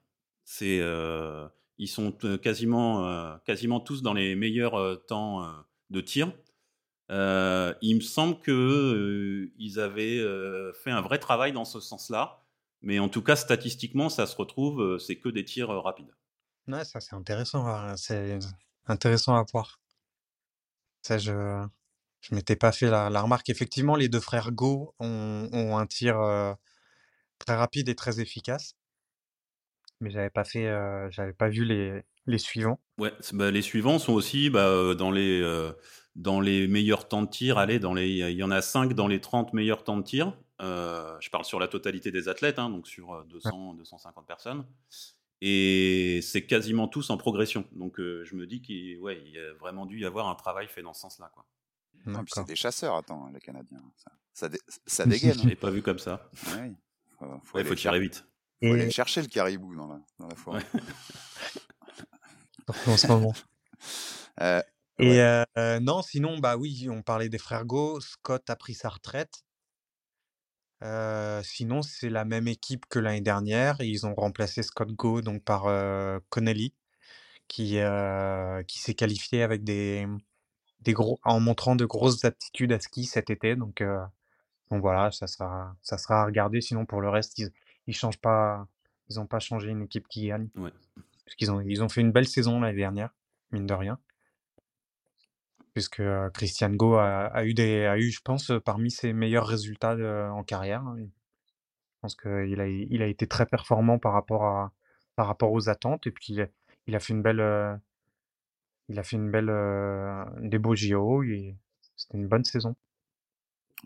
Euh, 0.61 1.49
ils 1.79 1.89
sont 1.89 2.17
euh, 2.25 2.37
quasiment, 2.37 3.07
euh, 3.07 3.37
quasiment 3.45 3.81
tous 3.81 4.03
dans 4.03 4.13
les 4.13 4.35
meilleurs 4.35 5.05
temps 5.07 5.47
de 5.91 6.01
tir. 6.01 6.33
il 7.09 7.97
me 7.97 8.01
semble 8.01 8.39
que 8.41 9.51
ils 9.59 9.81
avaient 9.81 10.23
fait 10.75 10.91
un 10.91 11.01
vrai 11.01 11.19
travail 11.19 11.53
dans 11.53 11.65
ce 11.65 11.81
sens-là, 11.81 12.45
mais 12.83 12.99
en 12.99 13.09
tout 13.09 13.23
cas 13.23 13.37
statistiquement, 13.37 14.09
ça 14.09 14.27
se 14.27 14.37
retrouve, 14.37 14.99
c'est 14.99 15.17
que 15.17 15.29
des 15.29 15.45
tirs 15.45 15.69
rapides. 15.69 16.15
Ouais, 16.69 16.85
ça 16.85 17.01
c'est 17.01 17.15
intéressant, 17.15 17.67
hein, 17.67 17.97
c'est 17.97 18.39
intéressant 18.87 19.35
à 19.35 19.45
voir. 19.53 19.81
Ça, 21.03 21.19
je 21.19 21.67
je 22.21 22.37
m'étais 22.37 22.55
pas 22.55 22.71
fait 22.71 22.89
la, 22.89 23.21
remarque. 23.21 23.51
Effectivement, 23.51 23.97
les 23.97 24.09
deux 24.09 24.21
frères 24.21 24.53
Go 24.53 24.95
ont 25.01 25.77
un 25.77 25.87
tir 25.87 26.17
très 27.39 27.57
rapide 27.57 27.89
et 27.89 27.97
très 27.97 28.21
efficace 28.21 28.77
mais 30.03 30.11
j'avais 30.11 30.31
pas 30.31 30.45
fait, 30.45 30.69
j'avais 31.11 31.33
pas 31.33 31.49
vu 31.49 31.65
les, 31.65 32.03
les 32.27 32.39
suivants. 32.39 32.79
Ouais, 32.99 33.13
bah, 33.33 33.51
les 33.51 33.63
suivants 33.63 33.99
sont 33.99 34.13
aussi 34.13 34.51
bah, 34.51 34.95
dans 34.95 35.11
les 35.11 35.43
dans 36.15 36.41
les 36.41 36.69
meilleurs 36.69 37.09
temps 37.09 37.23
de 37.23 37.31
tir. 37.31 37.57
Allez, 37.57 37.79
dans 37.79 37.95
les, 37.95 38.09
il 38.09 38.37
y 38.37 38.43
en 38.43 38.51
a 38.51 38.61
5 38.61 38.93
dans 38.93 39.09
les 39.09 39.21
30 39.21 39.55
meilleurs 39.55 39.85
temps 39.85 39.97
de 39.97 40.03
tir. 40.03 40.37
je 40.61 41.31
parle 41.31 41.45
sur 41.45 41.59
la 41.59 41.69
totalité 41.69 42.11
des 42.11 42.29
athlètes, 42.29 42.59
hein, 42.59 42.69
donc 42.69 42.87
sur 42.87 43.25
200, 43.25 43.75
250 43.75 44.27
personnes. 44.27 44.67
Et 45.41 46.21
c'est 46.23 46.47
quasiment 46.47 46.87
tous 46.87 47.11
en 47.11 47.17
progression. 47.17 47.65
Donc 47.73 47.99
je 47.99 48.35
me 48.35 48.47
dis 48.47 48.61
qu'il 48.61 48.99
ouais, 48.99 49.23
il 49.27 49.39
a 49.39 49.55
vraiment 49.55 49.87
dû 49.87 50.01
y 50.01 50.05
avoir 50.05 50.29
un 50.29 50.35
travail 50.35 50.69
fait 50.69 50.83
dans 50.83 50.95
ce 50.95 51.01
sens-là. 51.01 51.33
Quoi. 51.33 51.45
c'est 52.27 52.47
des 52.47 52.57
chasseurs, 52.57 52.97
attends, 52.97 53.31
les 53.33 53.41
Canadiens. 53.41 53.83
Ça, 54.33 54.49
ça, 54.87 55.07
dégaine. 55.07 55.39
Je 55.39 55.49
l'ai 55.49 55.57
pas 55.57 55.71
vu 55.71 55.83
comme 55.83 55.99
ça. 55.99 56.31
Il 56.57 56.75
faut, 57.45 57.65
faut 57.65 57.75
tirer 57.75 58.01
vite. 58.01 58.25
Faut 58.63 58.73
aller 58.73 58.91
chercher 58.91 59.23
le 59.23 59.29
caribou 59.29 59.75
dans 59.75 59.89
la, 59.89 60.01
dans 60.19 60.29
la 60.29 60.37
forêt. 60.37 60.63
en 62.87 62.97
ce 62.97 63.07
moment. 63.07 63.35
Euh, 64.41 64.63
et 64.99 65.21
euh, 65.21 65.81
non, 65.81 66.03
sinon, 66.03 66.39
bah 66.39 66.57
oui, 66.57 66.89
on 66.91 67.03
parlait 67.03 67.29
des 67.29 67.39
frères 67.39 67.65
Go. 67.65 68.01
Scott 68.01 68.49
a 68.51 68.57
pris 68.57 68.75
sa 68.75 68.89
retraite. 68.89 69.45
Euh, 70.83 71.43
sinon, 71.43 71.83
c'est 71.83 72.09
la 72.09 72.25
même 72.25 72.49
équipe 72.49 72.87
que 72.89 72.99
l'année 72.99 73.21
dernière. 73.21 73.81
Ils 73.81 74.07
ont 74.07 74.15
remplacé 74.15 74.63
Scott 74.63 74.93
Go 74.93 75.23
donc 75.23 75.43
par 75.43 75.65
Connelly, 76.29 76.75
qui, 77.49 77.79
qui 78.69 78.79
s'est 78.79 78.95
qualifié 78.95 79.43
avec 79.43 79.65
des, 79.65 80.07
des 80.81 80.93
gros, 80.93 81.19
en 81.25 81.41
montrant 81.41 81.77
de 81.77 81.85
grosses 81.85 82.25
aptitudes 82.25 82.73
à 82.73 82.81
ski 82.81 83.05
cet 83.05 83.31
été. 83.31 83.57
Donc, 83.57 83.83
donc 84.71 84.81
voilà, 84.81 85.11
ça 85.11 85.27
sera, 85.27 85.77
ça 85.83 85.99
sera 85.99 86.23
à 86.23 86.25
regarder. 86.27 86.61
Sinon, 86.61 86.87
pour 86.87 87.01
le 87.01 87.09
reste, 87.09 87.39
ils, 87.39 87.51
ils 87.87 87.95
changent 87.95 88.21
pas, 88.21 88.67
ils 89.09 89.21
ont 89.21 89.27
pas 89.27 89.41
changé 89.41 89.71
une 89.71 89.83
équipe 89.83 90.09
qui 90.09 90.29
gagne. 90.29 90.49
Parce 91.25 91.37
qu'ils 91.37 91.51
ont, 91.51 91.61
ils 91.61 91.83
ont 91.83 91.89
fait 91.89 92.01
une 92.01 92.13
belle 92.13 92.29
saison 92.29 92.61
l'année 92.61 92.79
dernière, 92.79 93.15
mine 93.51 93.67
de 93.67 93.75
rien. 93.75 93.99
Puisque 95.75 96.03
Christian 96.35 96.71
Go 96.71 96.97
a, 96.97 97.45
eu 97.45 97.55
des, 97.55 97.87
a 97.87 97.97
eu, 97.99 98.11
je 98.11 98.21
pense, 98.21 98.53
parmi 98.65 98.91
ses 98.91 99.13
meilleurs 99.13 99.47
résultats 99.47 99.97
en 100.33 100.45
carrière. 100.45 100.85
Je 100.97 101.07
pense 102.03 102.15
qu'il 102.15 102.61
a, 102.61 102.69
il 102.69 103.03
a 103.03 103.07
été 103.07 103.27
très 103.27 103.47
performant 103.47 103.99
par 103.99 104.13
rapport 104.13 104.45
à, 104.45 104.73
par 105.17 105.27
rapport 105.27 105.53
aux 105.53 105.69
attentes. 105.69 106.07
Et 106.07 106.11
puis 106.11 106.37
il 106.87 106.95
a, 106.95 107.01
fait 107.01 107.15
une 107.15 107.23
belle, 107.23 107.81
il 108.89 108.99
a 108.99 109.03
fait 109.03 109.17
une 109.17 109.31
belle, 109.31 109.51
des 110.43 110.59
beaux 110.59 110.75
JO. 110.75 111.23
Et 111.23 111.57
c'était 111.97 112.19
une 112.19 112.29
bonne 112.29 112.45
saison. 112.45 112.77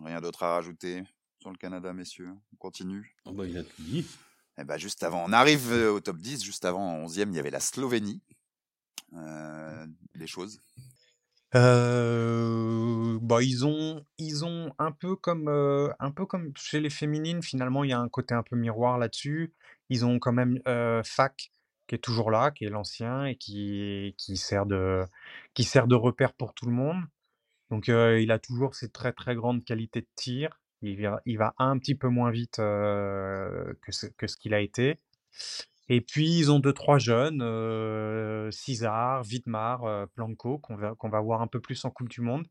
Rien 0.02 0.20
d'autre 0.20 0.42
à 0.42 0.54
rajouter? 0.54 1.04
Le 1.50 1.56
Canada, 1.56 1.92
messieurs. 1.92 2.30
On 2.52 2.56
continue. 2.56 3.16
Oh, 3.24 3.32
bah, 3.32 3.46
il 3.46 3.56
a 3.58 3.62
tout 3.62 3.82
dit. 3.82 4.06
Eh 4.58 4.64
ben, 4.64 4.78
juste 4.78 5.02
avant, 5.02 5.24
on 5.26 5.32
arrive 5.32 5.70
euh, 5.72 5.92
au 5.92 6.00
top 6.00 6.18
10. 6.18 6.42
Juste 6.42 6.64
avant, 6.64 6.80
en 6.80 7.06
11e, 7.06 7.28
il 7.28 7.34
y 7.34 7.38
avait 7.38 7.50
la 7.50 7.60
Slovénie. 7.60 8.22
Euh, 9.14 9.86
des 10.14 10.26
choses. 10.26 10.60
Euh, 11.54 13.18
bah, 13.22 13.42
ils 13.42 13.64
ont, 13.66 14.04
ils 14.18 14.44
ont 14.44 14.72
un 14.78 14.92
peu 14.92 15.14
comme, 15.14 15.48
un 15.48 16.10
peu 16.10 16.26
comme 16.26 16.52
chez 16.56 16.80
les 16.80 16.90
féminines. 16.90 17.42
Finalement, 17.42 17.84
il 17.84 17.90
y 17.90 17.92
a 17.92 18.00
un 18.00 18.08
côté 18.08 18.34
un 18.34 18.42
peu 18.42 18.56
miroir 18.56 18.98
là-dessus. 18.98 19.54
Ils 19.88 20.04
ont 20.04 20.18
quand 20.18 20.32
même 20.32 20.60
Fac 21.04 21.50
qui 21.86 21.94
est 21.94 21.98
toujours 21.98 22.32
là, 22.32 22.50
qui 22.50 22.64
est 22.64 22.70
l'ancien 22.70 23.26
et 23.26 23.36
qui, 23.36 24.14
qui 24.18 24.36
sert 24.36 24.66
de, 24.66 25.04
qui 25.54 25.62
sert 25.62 25.86
de 25.86 25.94
repère 25.94 26.32
pour 26.32 26.52
tout 26.52 26.66
le 26.66 26.72
monde. 26.72 27.02
Donc, 27.70 27.88
il 27.88 28.30
a 28.32 28.38
toujours 28.38 28.74
ces 28.74 28.88
très 28.90 29.12
très 29.12 29.34
grandes 29.34 29.64
qualités 29.64 30.00
de 30.00 30.08
tir. 30.16 30.58
Il 30.82 31.02
va, 31.02 31.20
il 31.24 31.38
va 31.38 31.54
un 31.58 31.78
petit 31.78 31.94
peu 31.94 32.08
moins 32.08 32.30
vite 32.30 32.56
que 32.56 33.74
ce, 33.88 34.06
que 34.06 34.26
ce 34.26 34.36
qu'il 34.36 34.54
a 34.54 34.60
été. 34.60 34.98
Et 35.88 36.00
puis, 36.00 36.38
ils 36.38 36.50
ont 36.50 36.58
deux, 36.58 36.72
trois 36.72 36.98
jeunes, 36.98 37.42
euh, 37.42 38.50
César, 38.50 39.22
Vidmar, 39.22 40.08
Planco, 40.14 40.58
qu'on 40.58 40.76
va, 40.76 40.94
qu'on 40.96 41.08
va 41.08 41.20
voir 41.20 41.42
un 41.42 41.46
peu 41.46 41.60
plus 41.60 41.84
en 41.84 41.90
Coupe 41.90 42.08
du 42.08 42.20
Monde, 42.20 42.46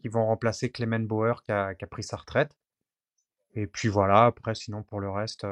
qui 0.00 0.08
vont 0.08 0.24
remplacer 0.24 0.70
Clement 0.70 1.00
Bauer 1.00 1.42
qui 1.42 1.52
a, 1.52 1.74
qui 1.74 1.84
a 1.84 1.86
pris 1.86 2.02
sa 2.02 2.16
retraite. 2.16 2.56
Et 3.54 3.66
puis 3.66 3.88
voilà, 3.88 4.24
après, 4.24 4.54
sinon, 4.54 4.82
pour 4.82 5.00
le 5.00 5.10
reste, 5.10 5.46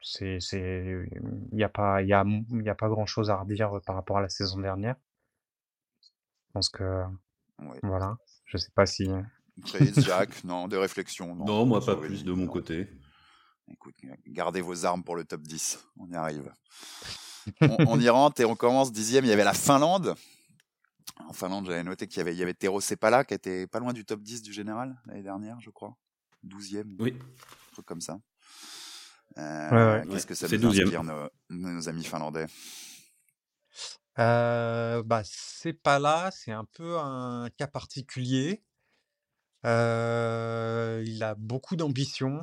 c'est, 0.00 0.38
c'est, 0.38 1.04
il 1.50 1.56
n'y 1.56 1.64
a 1.64 1.68
pas, 1.68 2.00
il 2.02 2.08
y 2.08 2.12
a, 2.12 2.24
il 2.24 2.62
y 2.62 2.68
a 2.68 2.76
pas 2.76 2.88
grand 2.88 3.06
chose 3.06 3.28
à 3.28 3.36
redire 3.36 3.80
par 3.84 3.96
rapport 3.96 4.18
à 4.18 4.22
la 4.22 4.28
saison 4.28 4.60
dernière. 4.60 4.94
Je 6.46 6.52
pense 6.52 6.68
que, 6.68 7.02
voilà, 7.82 8.16
je 8.44 8.56
sais 8.56 8.70
pas 8.72 8.86
si, 8.86 9.10
Chris, 9.64 9.92
Jack, 9.96 10.44
non, 10.44 10.68
des 10.68 10.76
réflexions. 10.76 11.34
Non, 11.34 11.66
moi 11.66 11.84
pas 11.84 11.96
plus 11.96 12.24
de 12.24 12.32
mon 12.32 12.46
côté. 12.46 12.88
Écoute, 13.70 13.94
gardez 14.26 14.60
vos 14.60 14.84
armes 14.84 15.04
pour 15.04 15.16
le 15.16 15.24
top 15.24 15.42
10. 15.42 15.84
On 15.98 16.10
y 16.10 16.14
arrive. 16.14 16.52
on, 17.60 17.98
y 18.00 18.08
rentre 18.08 18.40
et 18.40 18.44
on 18.44 18.56
commence 18.56 18.92
dixième. 18.92 19.24
Il 19.24 19.28
y 19.28 19.32
avait 19.32 19.44
la 19.44 19.54
Finlande. 19.54 20.14
En 21.28 21.32
Finlande, 21.32 21.66
j'avais 21.66 21.84
noté 21.84 22.06
qu'il 22.06 22.18
y 22.18 22.20
avait, 22.20 22.34
il 22.34 22.38
y 22.38 22.42
avait 22.42 22.54
Tero 22.54 22.80
Sepala 22.80 23.24
qui 23.24 23.34
était 23.34 23.66
pas 23.66 23.78
loin 23.78 23.92
du 23.92 24.04
top 24.04 24.20
10 24.20 24.42
du 24.42 24.52
général 24.52 25.00
l'année 25.06 25.22
dernière, 25.22 25.60
je 25.60 25.70
crois. 25.70 25.96
12e. 26.46 26.96
Oui. 26.98 27.16
Un 27.16 27.72
truc 27.72 27.86
comme 27.86 28.00
ça. 28.00 28.18
Euh, 29.38 30.04
qu'est-ce 30.10 30.26
que 30.26 30.34
ça 30.34 30.46
nous 30.48 30.80
inspire, 30.80 31.02
nos, 31.02 31.28
nos, 31.50 31.88
amis 31.88 32.04
finlandais? 32.04 32.46
Euh, 34.18 35.02
bah, 35.02 35.22
c'est 35.24 35.72
pas 35.72 35.98
là, 35.98 36.30
c'est 36.30 36.52
un 36.52 36.64
peu 36.64 36.98
un 36.98 37.48
cas 37.56 37.66
particulier. 37.66 38.62
Euh, 39.64 41.02
il 41.06 41.22
a 41.22 41.34
beaucoup 41.34 41.76
d'ambition 41.76 42.42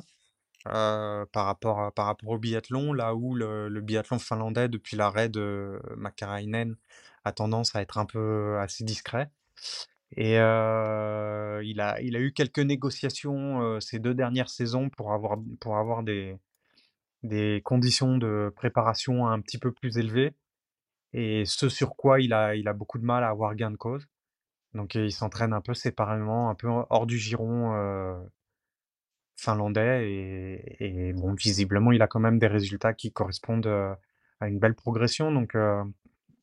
par, 0.64 1.26
rapport 1.34 1.92
par 1.92 2.06
rapport 2.06 2.30
au 2.30 2.38
biathlon, 2.38 2.92
là 2.92 3.14
où 3.14 3.34
le, 3.34 3.80
biathlon 3.80 4.18
finlandais, 4.18 4.68
depuis 4.68 4.96
l'arrêt 4.96 5.28
de 5.28 5.80
Makarainen, 5.96 6.76
a 7.24 7.32
tendance 7.32 7.74
à 7.74 7.82
être 7.82 7.98
un 7.98 8.06
peu 8.06 8.58
assez 8.58 8.84
discret. 8.84 9.30
Et 10.16 10.34
il, 10.34 10.40
a, 10.40 12.00
il 12.00 12.16
a 12.16 12.20
eu 12.20 12.32
quelques 12.32 12.58
négociations 12.60 13.80
ces 13.80 13.98
deux 13.98 14.14
dernières 14.14 14.50
saisons 14.50 14.90
pour 14.90 15.12
avoir, 15.12 15.38
pour 15.60 15.78
avoir 15.78 16.02
des, 16.02 16.38
des 17.22 17.60
conditions 17.64 18.18
de 18.18 18.52
préparation 18.54 19.26
un 19.28 19.40
petit 19.40 19.58
peu 19.58 19.72
plus 19.72 19.98
élevées. 19.98 20.34
Et 21.12 21.44
ce 21.46 21.68
sur 21.68 21.96
quoi 21.96 22.20
il 22.20 22.32
a, 22.32 22.54
il 22.56 22.68
a 22.68 22.72
beaucoup 22.72 22.98
de 22.98 23.04
mal 23.04 23.24
à 23.24 23.28
avoir 23.28 23.54
gain 23.54 23.70
de 23.70 23.76
cause. 23.76 24.06
Donc 24.74 24.94
il 24.94 25.12
s'entraîne 25.12 25.52
un 25.52 25.60
peu 25.60 25.74
séparément, 25.74 26.50
un 26.50 26.54
peu 26.54 26.68
hors 26.68 27.06
du 27.06 27.18
giron 27.18 28.22
finlandais. 29.36 30.08
Et, 30.80 31.12
bon, 31.12 31.34
visiblement, 31.34 31.92
il 31.92 32.02
a 32.02 32.06
quand 32.06 32.20
même 32.20 32.38
des 32.38 32.46
résultats 32.46 32.94
qui 32.94 33.12
correspondent 33.12 33.66
à 34.40 34.48
une 34.48 34.58
belle 34.58 34.74
progression. 34.74 35.32
Donc, 35.32 35.56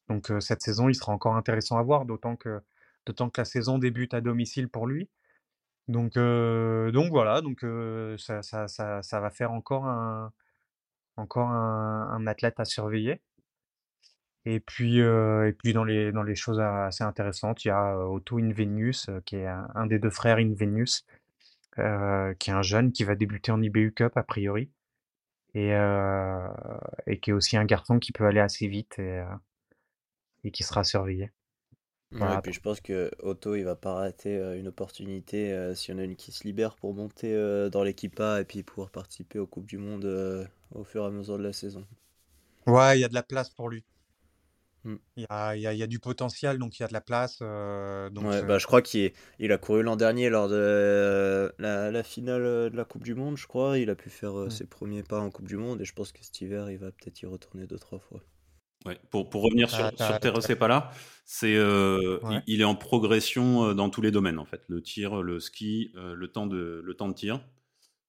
donc 0.10 0.32
cette 0.40 0.62
saison, 0.62 0.90
il 0.90 0.96
sera 0.96 1.12
encore 1.14 1.36
intéressant 1.36 1.78
à 1.78 1.84
voir, 1.84 2.06
d'autant 2.06 2.36
que 2.36 2.62
D'autant 3.06 3.30
que 3.30 3.42
la 3.42 3.46
saison 3.46 3.80
débute 3.80 4.14
à 4.14 4.22
domicile 4.22 4.70
pour 4.70 4.86
lui. 4.86 5.10
Donc, 5.88 6.14
donc 6.14 7.10
voilà, 7.10 7.42
donc 7.42 7.66
ça, 8.20 8.44
ça, 8.44 8.68
ça, 8.68 9.02
ça, 9.02 9.20
va 9.20 9.32
faire 9.32 9.52
encore 9.52 9.88
un, 9.88 10.32
encore 11.18 11.50
un, 11.50 12.28
athlète 12.28 12.60
à 12.60 12.66
surveiller. 12.66 13.22
Et 14.52 14.60
puis, 14.60 14.98
et 15.00 15.54
puis 15.54 15.74
dans, 15.74 15.84
les, 15.84 16.12
dans 16.12 16.24
les 16.24 16.36
choses 16.36 16.60
assez 16.60 17.04
intéressantes, 17.04 17.66
il 17.66 17.68
y 17.68 17.72
a 17.72 17.98
Otto 17.98 18.40
Invenius, 18.40 19.10
qui 19.26 19.36
est 19.36 19.48
un, 19.48 19.86
des 19.86 20.00
deux 20.00 20.10
frères 20.10 20.38
Invenius, 20.38 21.06
qui 21.76 21.82
est 21.82 22.54
un 22.54 22.62
jeune 22.62 22.92
qui 22.92 23.04
va 23.04 23.16
débuter 23.16 23.52
en 23.52 23.62
IBU 23.62 23.94
Cup 23.94 24.18
a 24.18 24.24
priori, 24.24 24.70
et, 25.54 25.72
et 27.06 27.20
qui 27.20 27.30
est 27.30 27.34
aussi 27.34 27.58
un 27.58 27.66
garçon 27.66 28.00
qui 28.00 28.12
peut 28.12 28.26
aller 28.26 28.40
assez 28.40 28.68
vite 28.68 28.98
et, 28.98 29.24
et 30.44 30.52
qui 30.52 30.64
sera 30.64 30.84
surveillé. 30.84 31.32
Ouais, 32.12 32.34
et 32.34 32.42
puis 32.42 32.54
je 32.54 32.60
pense 32.60 32.82
que 32.82 33.12
Otto, 33.20 33.56
il 33.56 33.64
va 33.64 33.76
pas 33.76 33.94
rater 33.94 34.36
euh, 34.36 34.58
une 34.60 34.68
opportunité 34.68 35.54
euh, 35.54 35.76
s'il 35.76 35.94
y 35.94 35.98
en 35.98 36.02
a 36.02 36.04
une 36.04 36.16
qui 36.16 36.32
se 36.32 36.44
libère 36.44 36.76
pour 36.76 36.96
monter 36.96 37.36
euh, 37.36 37.70
dans 37.70 37.84
l'équipe 37.84 38.20
A 38.20 38.42
et 38.42 38.46
puis 38.46 38.64
pouvoir 38.64 38.90
participer 38.90 39.38
aux 39.38 39.46
Coupes 39.46 39.68
du 39.68 39.78
Monde 39.78 40.50
au 40.74 40.84
fur 40.84 41.04
et 41.04 41.06
à 41.06 41.12
mesure 41.12 41.38
de 41.38 41.44
la 41.44 41.54
saison. 41.54 41.86
Ouais, 42.66 42.98
il 42.98 43.02
y 43.02 43.04
a 43.04 43.10
de 43.10 43.14
la 43.14 43.22
place 43.22 43.50
pour 43.50 43.70
lui. 43.70 43.84
Hmm. 44.86 44.96
Il 45.18 45.24
y, 45.24 45.26
a, 45.30 45.56
y, 45.56 45.68
a, 45.68 45.74
y, 45.74 45.84
a, 45.84 45.88
du 45.88 46.00
potentiel, 46.00 46.58
donc 46.58 46.80
il 46.80 46.84
y 46.84 46.86
a 46.86 46.88
de 46.88 46.94
la 46.94 47.02
place. 47.02 47.40
donc 47.40 48.26
ouais, 48.26 48.44
bah, 48.44 48.58
je 48.58 48.66
crois 48.66 48.82
qu'il 48.82 49.12
il 49.40 49.52
a 49.52 49.58
couru 49.58 49.84
l'an 49.84 49.96
dernier 49.96 50.30
lors 50.30 50.48
de 50.48 51.52
la, 51.60 51.92
la, 51.92 52.04
finale 52.04 52.42
de 52.42 52.76
la 52.76 52.86
Coupe 52.86 53.04
du 53.04 53.16
Monde, 53.16 53.38
je 53.38 53.48
crois. 53.48 53.78
Il 53.78 53.90
a 53.90 53.96
pu 53.96 54.10
faire 54.10 54.52
ses 54.52 54.66
premiers 54.66 55.04
pas 55.04 55.20
en 55.20 55.32
Coupe 55.32 55.48
du 55.48 55.58
Monde 55.58 55.82
et 55.82 55.86
je 55.86 55.94
pense 55.94 56.12
que 56.12 56.24
cet 56.24 56.40
hiver, 56.42 56.70
il 56.72 56.78
va 56.78 56.92
peut-être 56.92 57.22
y 57.22 57.26
retourner 57.26 57.68
deux, 57.68 57.80
trois 57.80 58.00
fois. 58.00 58.22
Ouais, 58.86 58.98
pour, 59.10 59.30
pour 59.30 59.44
revenir 59.44 59.70
sur, 59.70 59.92
sur 59.98 60.20
Terre 60.20 60.42
Sepala, 60.42 60.92
c'est 61.26 61.56
euh, 61.56 62.18
il, 62.48 62.62
est 62.62 62.66
en 62.66 62.76
progression 62.76 63.66
euh, 63.66 63.74
dans 63.74 63.90
tous 63.90 64.02
les 64.02 64.12
domaines 64.12 64.40
en 64.40 64.46
fait, 64.46 64.64
le 64.68 64.82
tir, 64.82 65.22
le 65.22 65.42
ski, 65.42 65.92
euh, 65.96 66.16
le 66.16 66.32
temps 66.32 66.48
de 66.48 66.82
le 66.84 66.94
temps 66.94 67.10
de 67.10 67.14
tir, 67.14 67.42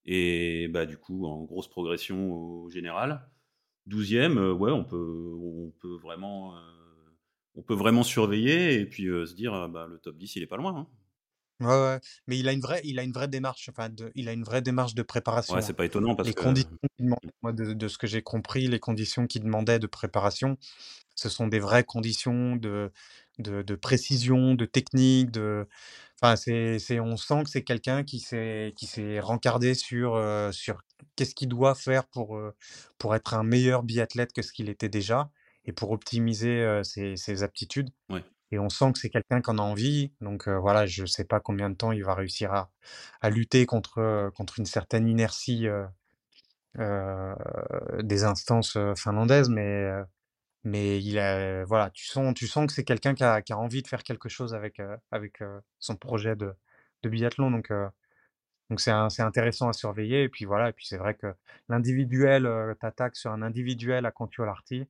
et 0.07 0.69
bah 0.69 0.87
du 0.87 0.97
coup 0.97 1.27
en 1.27 1.43
grosse 1.43 1.69
progression 1.69 2.33
au 2.33 2.71
général. 2.71 3.29
Douzième, 3.91 4.39
ouais, 4.39 4.71
on 4.71 4.85
peut 4.85 5.35
on 5.37 5.73
peut 5.81 5.97
vraiment 5.97 6.55
on 7.57 7.63
peut 7.63 7.75
vraiment 7.75 8.05
surveiller 8.05 8.81
et 8.81 8.87
puis 8.87 9.07
se 9.07 9.35
dire 9.35 9.69
bah 9.69 9.87
le 9.91 9.99
top 9.99 10.17
10 10.17 10.37
il 10.37 10.43
est 10.45 10.47
pas 10.47 10.57
loin. 10.57 10.77
Hein. 10.77 10.87
Ouais, 11.61 11.67
ouais, 11.67 12.01
mais 12.27 12.39
il 12.39 12.49
a 12.49 12.53
une 12.53 12.61
vraie, 12.61 12.81
il 12.85 12.99
a 12.99 13.03
une 13.03 13.13
vraie 13.13 13.29
démarche, 13.29 13.69
enfin, 13.69 13.91
de, 13.91 14.11
il 14.15 14.29
a 14.31 14.33
une 14.33 14.45
vraie 14.45 14.63
démarche 14.63 14.95
de 14.95 15.03
préparation. 15.03 15.55
Ouais, 15.55 15.61
c'est 15.61 15.75
pas 15.75 15.85
étonnant 15.85 16.15
parce 16.15 16.29
les 16.29 16.35
que. 16.35 16.41
conditions 16.41 16.71
moi, 17.43 17.53
de, 17.53 17.75
de, 17.75 17.89
ce 17.89 17.99
que 17.99 18.07
j'ai 18.07 18.23
compris, 18.23 18.67
les 18.67 18.79
conditions 18.79 19.27
qu'il 19.27 19.43
demandait 19.43 19.79
de 19.79 19.87
préparation, 19.87 20.57
ce 21.17 21.29
sont 21.29 21.49
des 21.49 21.59
vraies 21.59 21.85
conditions 21.85 22.57
de, 22.57 22.91
de, 23.39 23.61
de 23.61 23.75
précision, 23.75 24.55
de 24.55 24.65
technique, 24.65 25.33
de. 25.33 25.67
Enfin, 26.23 26.37
c'est, 26.37 27.01
on 27.01 27.17
sent 27.19 27.45
que 27.45 27.51
c'est 27.51 27.65
quelqu'un 27.65 28.05
qui 28.05 28.21
s'est, 28.21 28.73
qui 28.77 28.87
s'est 28.87 29.21
rencardé 29.21 29.75
sur, 29.75 30.19
sur 30.53 30.81
qu'est-ce 31.17 31.35
qu'il 31.35 31.49
doit 31.49 31.75
faire 31.75 32.07
pour, 32.07 32.41
pour 32.99 33.15
être 33.15 33.35
un 33.35 33.43
meilleur 33.43 33.83
biathlète 33.83 34.33
que 34.33 34.43
ce 34.43 34.53
qu'il 34.53 34.69
était 34.69 34.89
déjà 34.89 35.31
et 35.65 35.73
pour 35.73 35.91
optimiser 35.91 36.81
ses, 36.85 37.17
ses 37.17 37.43
aptitudes. 37.43 37.91
Ouais 38.09 38.25
et 38.53 38.59
on 38.59 38.69
sent 38.69 38.93
que 38.93 38.99
c'est 38.99 39.11
quelqu'un 39.11 39.41
qui 39.41 39.51
en 39.51 39.59
a 39.59 39.63
envie. 39.63 40.13
Donc 40.21 40.49
voilà, 40.49 40.87
je 40.87 41.03
ne 41.03 41.07
sais 41.07 41.25
pas 41.25 41.41
combien 41.41 41.71
de 41.71 41.77
temps 41.77 41.93
il 41.93 42.05
va 42.05 42.15
réussir 42.15 42.53
à, 42.53 42.71
à 43.21 43.31
lutter 43.31 43.67
contre, 43.67 44.31
contre 44.37 44.59
une 44.59 44.67
certaine 44.67 45.09
inertie 45.09 45.69
euh, 46.79 47.35
des 48.03 48.25
instances 48.25 48.79
finlandaises, 48.97 49.49
mais, 49.49 49.89
mais 50.65 51.03
il 51.03 51.19
a, 51.19 51.65
voilà, 51.65 51.91
tu 51.91 52.07
sens, 52.07 52.35
tu 52.35 52.47
sens 52.47 52.67
que 52.67 52.73
c'est 52.73 52.85
quelqu'un 52.85 53.15
qui 53.15 53.25
a, 53.25 53.43
qui 53.43 53.53
a, 53.53 53.59
envie 53.59 53.83
de 53.83 53.89
faire 53.89 54.03
quelque 54.03 54.29
chose 54.29 54.55
avec, 54.55 54.81
avec 55.11 55.41
son 55.79 55.97
projet 55.97 56.37
de, 56.37 56.55
de 57.03 57.09
biathlon. 57.09 57.51
Donc 57.51 57.73
donc 58.71 58.81
c'est 58.81 58.93
intéressant 59.23 59.69
à 59.69 59.73
surveiller. 59.73 60.23
Et 60.23 60.29
puis 60.29 60.45
voilà, 60.45 60.69
et 60.69 60.73
puis 60.73 60.87
c'est 60.87 60.97
vrai 60.97 61.15
que 61.15 61.35
l'individuel, 61.69 62.47
euh, 62.47 62.75
t'attaques 62.75 63.17
sur 63.17 63.33
un 63.33 63.43
individuel 63.43 64.07
à 64.07 64.13
Kontiolahti, 64.13 64.87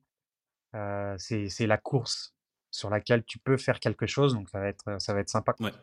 euh, 0.75 1.15
c'est 1.17 1.67
la 1.67 1.77
course 1.77 2.35
sur 2.69 2.89
laquelle 2.89 3.25
tu 3.25 3.39
peux 3.39 3.57
faire 3.57 3.79
quelque 3.79 4.05
chose. 4.05 4.35
Donc 4.35 4.49
ça 4.49 4.59
va 4.59 4.67
être, 4.67 5.01
ça 5.01 5.13
va 5.13 5.19
être 5.19 5.29
sympa 5.29 5.55
ouais. 5.59 5.73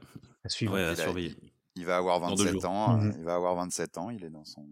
à 0.44 0.48
suivre. 0.48 0.74
Ouais, 0.74 0.84
à 0.84 0.94
surveiller. 0.94 1.36
Il, 1.74 1.84
va 1.84 1.96
avoir 1.96 2.20
27 2.20 2.64
ans. 2.64 2.96
Mmh 2.96 3.14
il 3.18 3.24
va 3.24 3.34
avoir 3.34 3.56
27 3.56 3.98
ans. 3.98 4.10
Il 4.10 4.24
est 4.24 4.30
dans 4.30 4.44
son 4.44 4.66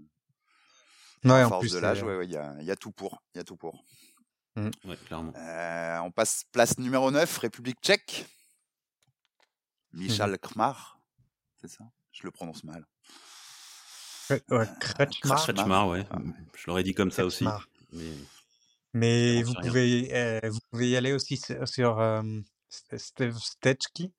ouais, 1.24 1.42
en 1.42 1.48
force 1.48 1.62
plus, 1.62 1.72
de 1.74 1.78
l'âge. 1.80 2.02
Ouais, 2.04 2.24
il 2.24 2.30
y, 2.30 2.36
a, 2.36 2.54
y, 2.62 2.70
a, 2.70 2.76
tout 2.76 2.92
pour. 2.92 3.22
Il 3.34 3.38
y 3.38 3.40
a 3.40 3.44
tout 3.44 3.56
pour. 3.56 3.84
Mmh. 4.54 4.70
clairement. 5.04 5.32
Euh, 5.36 5.98
on 5.98 6.12
passe 6.12 6.44
place 6.52 6.78
numéro 6.78 7.10
9, 7.10 7.38
République 7.38 7.80
tchèque. 7.82 8.26
Michal 9.92 10.32
mmh. 10.32 10.38
Kmar. 10.38 11.00
C'est 11.60 11.68
ça? 11.68 11.84
Je 12.12 12.22
le 12.22 12.30
prononce 12.30 12.64
mal. 12.64 12.86
Ouais, 14.30 14.66
Kretschmar, 14.80 15.88
ouais. 15.88 16.04
Je 16.56 16.66
l'aurais 16.66 16.82
dit 16.82 16.94
comme 16.94 17.10
ça 17.10 17.24
aussi. 17.24 17.46
Mais... 17.92 18.02
Mais 18.94 19.42
vous 19.42 19.52
pouvez, 19.62 20.08
euh, 20.14 20.40
vous 20.48 20.60
pouvez 20.70 20.88
y 20.88 20.96
aller 20.96 21.12
aussi 21.12 21.36
sur, 21.36 22.00
euh, 22.00 22.22
Stechki. 22.96 24.12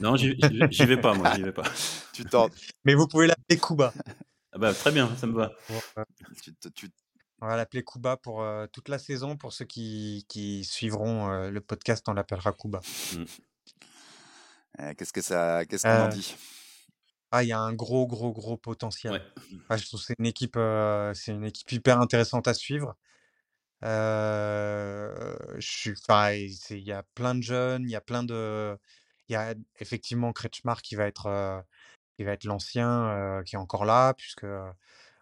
Non, 0.00 0.16
j'y 0.16 0.34
vais 0.86 1.00
pas, 1.00 1.14
moi, 1.14 1.34
j'y 1.34 1.42
vais 1.42 1.52
pas. 1.52 1.64
tu 2.12 2.24
tentes. 2.24 2.52
Mais 2.84 2.94
vous 2.94 3.08
pouvez 3.08 3.26
l'appeler 3.26 3.58
Kuba. 3.58 3.92
Ah 4.52 4.58
bah, 4.58 4.72
très 4.72 4.92
bien, 4.92 5.14
ça 5.16 5.26
me 5.26 5.34
va. 5.34 5.52
On 7.40 7.46
va 7.46 7.56
l'appeler 7.56 7.82
Kuba 7.82 8.16
pour 8.16 8.42
euh, 8.42 8.66
toute 8.72 8.88
la 8.88 8.98
saison. 8.98 9.36
Pour 9.36 9.52
ceux 9.52 9.64
qui, 9.64 10.24
qui 10.28 10.64
suivront 10.64 11.30
euh, 11.30 11.50
le 11.50 11.60
podcast, 11.60 12.04
on 12.08 12.14
l'appellera 12.14 12.52
Kuba. 12.52 12.80
Mm. 14.78 14.94
qu'est-ce 14.94 15.12
que 15.12 15.20
ça, 15.20 15.64
qu'est-ce 15.66 15.82
qu'on 15.82 16.04
en 16.04 16.08
dit? 16.08 16.36
Ah, 17.34 17.42
il 17.42 17.48
y 17.48 17.52
a 17.52 17.58
un 17.58 17.72
gros, 17.72 18.06
gros, 18.06 18.32
gros 18.32 18.56
potentiel. 18.56 19.20
Ah, 19.68 19.76
je 19.76 19.84
trouve 19.86 19.98
que 19.98 20.06
c'est 20.06 20.14
une 20.20 20.26
équipe, 20.26 20.56
c'est 21.14 21.32
une 21.32 21.44
équipe 21.44 21.72
hyper 21.72 22.00
intéressante 22.00 22.46
à 22.46 22.54
suivre. 22.54 22.96
Euh, 23.84 25.36
je 25.56 25.66
suis, 25.66 25.94
enfin, 26.08 26.30
il 26.32 26.78
y 26.78 26.92
a 26.92 27.02
plein 27.14 27.34
de 27.34 27.42
jeunes, 27.42 27.82
il 27.82 27.90
y 27.90 27.96
a 27.96 28.00
plein 28.00 28.22
de, 28.22 28.78
il 29.28 29.32
y 29.32 29.36
a 29.36 29.54
effectivement 29.80 30.32
Kretschmar 30.32 30.80
qui 30.80 30.94
va 30.94 31.06
être, 31.06 31.64
qui 32.16 32.22
va 32.22 32.32
être 32.32 32.44
l'ancien, 32.44 33.42
qui 33.44 33.56
est 33.56 33.58
encore 33.58 33.84
là, 33.84 34.14
puisque 34.14 34.46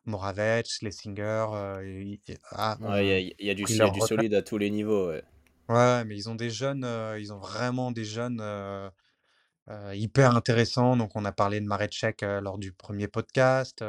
Moravec, 0.04 0.68
Lessinger, 0.82 1.46
il, 1.82 2.20
ah, 2.50 2.76
il, 2.78 3.06
y 3.06 3.12
a, 3.12 3.18
il 3.20 3.34
y 3.40 3.50
a 3.50 3.54
du, 3.54 3.64
du 3.64 4.00
solide 4.00 4.34
à 4.34 4.42
tous 4.42 4.58
les 4.58 4.68
niveaux. 4.68 5.08
Ouais. 5.08 5.24
ouais, 5.70 6.04
mais 6.04 6.14
ils 6.14 6.28
ont 6.28 6.34
des 6.34 6.50
jeunes, 6.50 6.86
ils 7.18 7.32
ont 7.32 7.38
vraiment 7.38 7.90
des 7.90 8.04
jeunes 8.04 8.42
hyper 9.92 10.36
intéressants. 10.36 10.96
Donc, 10.96 11.16
on 11.16 11.24
a 11.24 11.32
parlé 11.32 11.60
de 11.60 11.66
Marecek 11.66 12.22
lors 12.22 12.58
du 12.58 12.72
premier 12.72 13.08
podcast. 13.08 13.84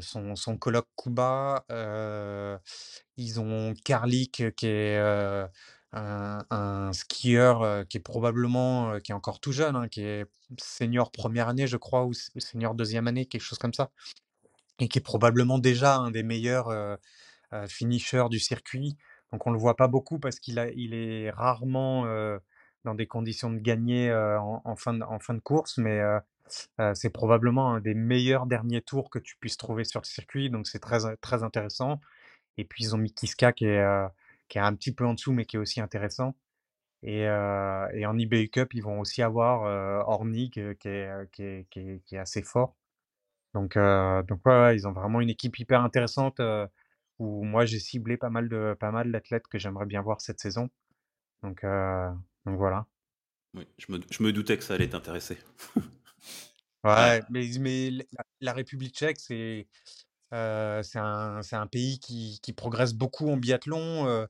Son, 0.00 0.36
son 0.36 0.56
colloque 0.56 0.88
Kuba. 0.96 1.64
Ils 3.16 3.40
ont 3.40 3.74
Karlik 3.84 4.54
qui 4.56 4.66
est, 4.66 4.98
un, 5.92 6.90
skieur 6.92 7.86
qui 7.88 7.96
est 7.96 8.00
probablement, 8.00 8.98
qui 9.00 9.12
est 9.12 9.14
encore 9.14 9.40
tout 9.40 9.52
jeune, 9.52 9.76
hein, 9.76 9.88
qui 9.88 10.02
est 10.02 10.26
senior 10.60 11.10
première 11.10 11.48
année, 11.48 11.66
je 11.66 11.76
crois, 11.76 12.04
ou 12.04 12.12
senior 12.12 12.74
deuxième 12.74 13.06
année, 13.06 13.26
quelque 13.26 13.42
chose 13.42 13.58
comme 13.58 13.74
ça, 13.74 13.90
et 14.78 14.88
qui 14.88 14.98
est 14.98 15.02
probablement 15.02 15.58
déjà 15.58 15.96
un 15.96 16.10
des 16.10 16.22
meilleurs 16.22 16.98
finishers 17.68 18.28
du 18.30 18.38
circuit. 18.38 18.96
Donc 19.32 19.46
on 19.46 19.50
le 19.50 19.58
voit 19.58 19.76
pas 19.76 19.88
beaucoup 19.88 20.18
parce 20.18 20.40
qu'il 20.40 20.72
il 20.76 20.94
est 20.94 21.30
rarement 21.30 22.06
dans 22.84 22.94
des 22.94 23.06
conditions 23.06 23.50
de 23.50 23.58
gagner 23.58 24.12
en, 24.12 24.76
fin 24.76 24.94
de, 24.94 25.40
course, 25.40 25.78
mais 25.78 26.00
c'est 26.94 27.10
probablement 27.10 27.74
un 27.74 27.80
des 27.80 27.94
meilleurs 27.94 28.46
derniers 28.46 28.82
tours 28.82 29.10
que 29.10 29.18
tu 29.18 29.36
puisses 29.36 29.56
trouver 29.56 29.84
sur 29.84 30.00
le 30.00 30.06
circuit, 30.06 30.50
donc 30.50 30.66
c'est 30.66 30.78
très, 30.78 31.16
très 31.16 31.42
intéressant. 31.42 32.00
Et 32.56 32.64
puis 32.64 32.84
ils 32.84 32.94
ont 32.94 32.98
mis 32.98 33.12
Kiska 33.12 33.52
qui 33.52 33.66
est, 33.66 33.84
qui 34.48 34.58
est 34.58 34.62
un 34.62 34.74
petit 34.74 34.92
peu 34.92 35.06
en 35.06 35.14
dessous, 35.14 35.32
mais 35.32 35.44
qui 35.44 35.56
est 35.56 35.58
aussi 35.58 35.80
intéressant. 35.80 36.34
Et, 37.02 37.28
en 37.28 38.18
eBay 38.18 38.48
Cup, 38.48 38.74
ils 38.74 38.82
vont 38.82 39.00
aussi 39.00 39.22
avoir 39.22 40.08
Ornick 40.08 40.54
qui 40.78 40.88
est, 40.88 41.30
qui, 41.32 41.66
qui, 41.70 42.14
est, 42.14 42.18
assez 42.18 42.42
fort. 42.42 42.74
Donc, 43.54 43.76
donc 43.76 44.46
ouais, 44.46 44.76
ils 44.76 44.86
ont 44.86 44.92
vraiment 44.92 45.20
une 45.20 45.30
équipe 45.30 45.58
hyper 45.58 45.82
intéressante 45.82 46.40
où 47.18 47.44
moi 47.44 47.66
j'ai 47.66 47.80
ciblé 47.80 48.16
pas 48.16 48.30
mal 48.30 48.76
pas 48.76 48.90
mal 48.92 49.10
d'athlètes 49.12 49.48
que 49.48 49.58
j'aimerais 49.58 49.86
bien 49.86 50.02
voir 50.02 50.20
cette 50.20 50.40
saison. 50.40 50.70
Donc, 51.42 51.64
donc 52.46 52.56
voilà. 52.56 52.86
Oui, 53.54 53.66
je 53.78 53.92
me, 53.92 54.00
je 54.10 54.22
me, 54.22 54.32
doutais 54.32 54.58
que 54.58 54.64
ça 54.64 54.74
allait 54.74 54.88
t'intéresser. 54.88 55.38
ouais, 56.84 57.22
mais, 57.30 57.48
mais 57.60 57.90
la 58.40 58.52
République 58.52 58.94
tchèque, 58.94 59.18
c'est 59.20 59.66
c'est 60.30 60.98
un, 60.98 61.40
un, 61.52 61.66
pays 61.66 61.98
qui, 61.98 62.38
qui, 62.42 62.52
progresse 62.52 62.92
beaucoup 62.92 63.30
en 63.30 63.38
biathlon. 63.38 64.26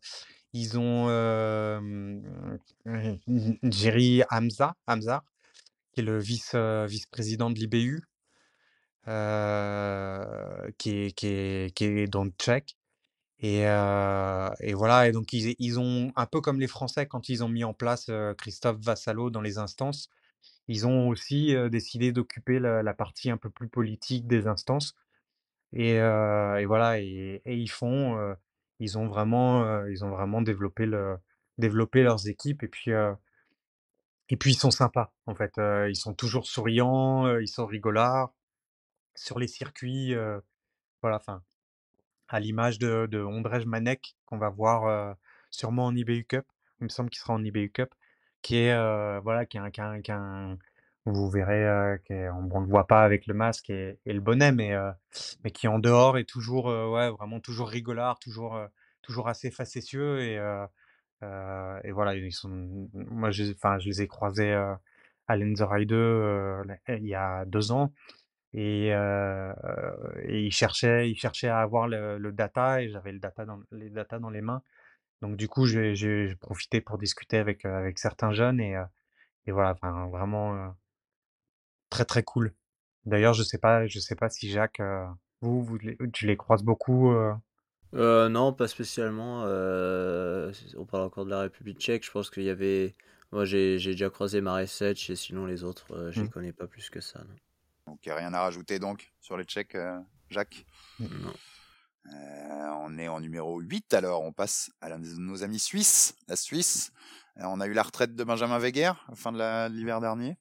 ils 0.53 0.79
ont 0.79 1.09
euh, 1.09 1.81
Jerry 3.65 4.23
Hamza, 4.31 4.77
Hamza, 4.87 5.25
qui 5.93 6.01
est 6.01 6.05
le 6.05 6.19
vice, 6.19 6.55
vice-président 6.55 7.51
de 7.51 7.59
l'IBU, 7.59 8.05
qui, 10.79 10.91
est, 10.91 11.13
qui, 11.17 11.27
est, 11.27 11.75
qui 11.75 11.85
est 11.85 12.07
donc 12.07 12.35
tchèque. 12.39 12.77
Et, 13.41 13.65
voilà, 14.75 15.09
et 15.09 15.13
donc 15.13 15.33
ils, 15.33 15.79
ont, 15.79 16.13
un 16.17 16.27
peu 16.27 16.41
comme 16.41 16.61
les 16.61 16.67
Français 16.67 17.07
quand 17.07 17.29
ils 17.29 17.45
ont 17.45 17.49
mis 17.49 17.65
en 17.65 17.75
place 17.75 18.11
Christophe 18.39 18.79
Vassalo 18.81 19.31
dans 19.31 19.41
les 19.41 19.59
instances, 19.59 20.11
ils 20.67 20.87
ont 20.87 21.09
aussi 21.09 21.55
décidé 21.71 22.13
d'occuper 22.13 22.59
la, 22.59 22.95
partie 22.95 23.31
un 23.31 23.37
peu 23.37 23.51
plus 23.51 23.69
politique 23.69 24.27
des 24.27 24.47
instances. 24.49 24.97
Et, 25.73 25.99
voilà, 26.67 27.01
et, 27.01 27.43
et, 27.45 27.57
ils 27.57 27.71
font, 27.71 28.37
ils 28.81 28.99
ont 28.99 29.07
vraiment, 29.07 29.85
ils 29.87 30.05
ont 30.05 30.11
vraiment 30.11 30.43
développé, 30.43 30.87
le, 30.87 31.17
développé 31.59 32.03
leurs 32.03 32.29
équipes. 32.29 32.63
Et 32.65 32.69
puis, 32.69 32.91
et 34.31 34.37
puis 34.37 34.53
ils 34.53 34.59
sont 34.59 34.71
sympas, 34.71 35.13
en 35.27 35.35
fait. 35.35 35.55
ils 35.89 35.97
sont 35.97 36.15
toujours 36.15 36.47
souriants, 36.47 37.39
ils 37.39 37.49
sont 37.49 37.67
rigolards 37.67 38.33
sur 39.15 39.39
les 39.39 39.49
circuits. 39.49 40.15
voilà, 41.03 41.17
enfin, 41.17 41.43
à 42.29 42.41
l'image 42.41 42.79
de, 42.79 43.23
Ondrej 43.23 43.67
Manek 43.67 44.17
qu'on 44.27 44.39
va 44.39 44.51
voir 44.51 45.17
sûrement 45.51 45.87
en 45.87 45.97
IBU 45.97 46.25
Cup. 46.25 46.47
Il 46.81 46.85
me 46.85 46.89
semble 46.89 47.11
qu'il 47.11 47.21
sera 47.21 47.35
en 47.35 47.43
IBU 47.45 47.71
Cup, 47.71 47.95
qui 48.43 48.57
est 48.57 49.21
voilà, 49.21 49.47
qui 49.47 49.57
est 49.57 49.61
un, 49.61 50.01
qui 50.01 50.13
un, 50.13 50.59
vous 51.13 51.31
verrez, 51.31 51.65
euh, 51.65 51.97
ne 52.11 52.61
le 52.61 52.67
voit 52.67 52.87
pas 52.87 53.03
avec 53.03 53.27
le 53.27 53.35
masque 53.35 53.71
et, 53.71 53.99
le 54.07 54.21
bonnet, 54.21 54.53
mais, 54.53 54.73
mais 55.45 55.51
qui 55.51 55.69
en 55.69 55.79
dehors 55.79 56.19
est 56.19 56.29
toujours, 56.29 56.67
ouais, 56.67 57.11
vraiment 57.11 57.41
toujours 57.41 57.69
rigolard, 57.69 58.19
toujours, 58.19 58.59
toujours 59.03 59.29
assez 59.29 59.51
facétieux. 59.51 60.21
Et, 60.21 60.35
et 61.23 61.91
voilà, 61.93 62.15
ils 62.15 62.33
sont, 62.33 62.89
moi, 62.93 63.31
je, 63.31 63.45
je 63.45 63.89
les 63.89 64.03
ai 64.03 64.07
croisés 64.07 64.53
à 65.27 65.37
Lenzerheide 65.37 65.89
2 65.89 66.63
il 66.89 67.07
y 67.07 67.15
a 67.15 67.45
deux 67.45 67.73
ans. 67.73 67.93
Et, 68.55 68.89
et 68.89 70.41
ils, 70.41 70.53
cherchaient, 70.53 71.11
ils 71.11 71.17
cherchaient 71.17 71.49
à 71.49 71.61
avoir 71.61 71.87
le, 71.89 72.31
data 72.33 72.83
et 72.83 72.89
j'avais 72.89 73.13
le 73.13 73.19
data 73.19 73.45
dans, 73.45 73.61
les 73.73 73.91
data 73.91 74.19
dans 74.19 74.31
les 74.31 74.41
mains. 74.41 74.63
Donc 75.21 75.37
du 75.37 75.49
coup, 75.49 75.67
j'ai 75.67 76.35
profité 76.41 76.81
pour 76.81 76.99
discuter 76.99 77.39
avec, 77.39 77.65
avec 77.65 77.99
certains 77.99 78.33
jeunes 78.33 78.61
et, 78.61 78.81
et 79.47 79.53
voilà, 79.53 79.73
enfin, 79.73 80.09
vraiment 80.09 80.75
Très, 81.91 82.05
très 82.05 82.23
cool. 82.23 82.53
D'ailleurs, 83.07 83.33
je 83.33 83.43
sais 83.43 83.59
pas 83.59 83.87
je 83.87 83.99
sais 83.99 84.15
pas 84.15 84.29
si 84.29 84.51
Jacques, 84.51 84.81
euh, 84.81 85.07
vous, 85.41 85.79
tu 86.13 86.27
les 86.27 86.37
croises 86.37 86.63
beaucoup, 86.63 87.13
euh? 87.13 87.33
Euh, 87.95 88.29
non, 88.29 88.53
pas 88.53 88.69
spécialement. 88.69 89.45
on 89.45 90.85
parle 90.85 91.05
encore 91.05 91.25
de 91.25 91.31
la 91.31 91.41
République 91.41 91.79
tchèque. 91.79 92.05
Je 92.05 92.11
pense 92.11 92.29
qu'il 92.31 92.43
y 92.43 92.51
avait. 92.51 92.95
Moi, 93.33 93.45
j'ai 93.45 93.77
déjà 93.79 94.11
croisé 94.11 94.41
Maresetch 94.41 95.11
et 95.11 95.17
sinon 95.17 95.47
les 95.47 95.65
autres, 95.65 96.11
je 96.11 96.21
les 96.21 96.27
mmh. 96.27 96.31
connais 96.31 96.53
pas 96.53 96.67
plus 96.67 96.91
que 96.91 97.01
ça. 97.01 97.21
Non. 97.21 97.35
Donc, 97.89 98.05
il 98.05 98.09
n'y 98.09 98.13
a 98.13 98.17
rien 98.17 98.35
à 98.35 98.41
rajouter 98.41 98.79
donc 98.79 99.13
sur 99.21 99.37
les 99.37 99.45
Tchèques, 99.45 99.77
Jacques 100.31 100.65
mmh. 101.01 101.07
Non. 101.23 101.33
on 102.85 102.99
est 102.99 103.09
en 103.09 103.21
numéro 103.21 103.59
8 103.59 103.95
alors, 103.95 104.23
on 104.23 104.33
passe 104.33 104.71
à 104.81 104.97
nos 104.99 105.43
amis 105.43 105.59
suisses, 105.59 106.15
la 106.29 106.37
Suisse. 106.37 106.93
on 107.37 107.61
a 107.61 107.67
eu 107.67 107.73
la 107.73 107.83
retraite 107.83 108.15
de 108.15 108.25
Benjamin 108.25 108.59
Weger, 108.59 108.93
fin 109.15 109.33
de 109.33 109.69
l'hiver 109.69 110.01
dernier 110.01 110.39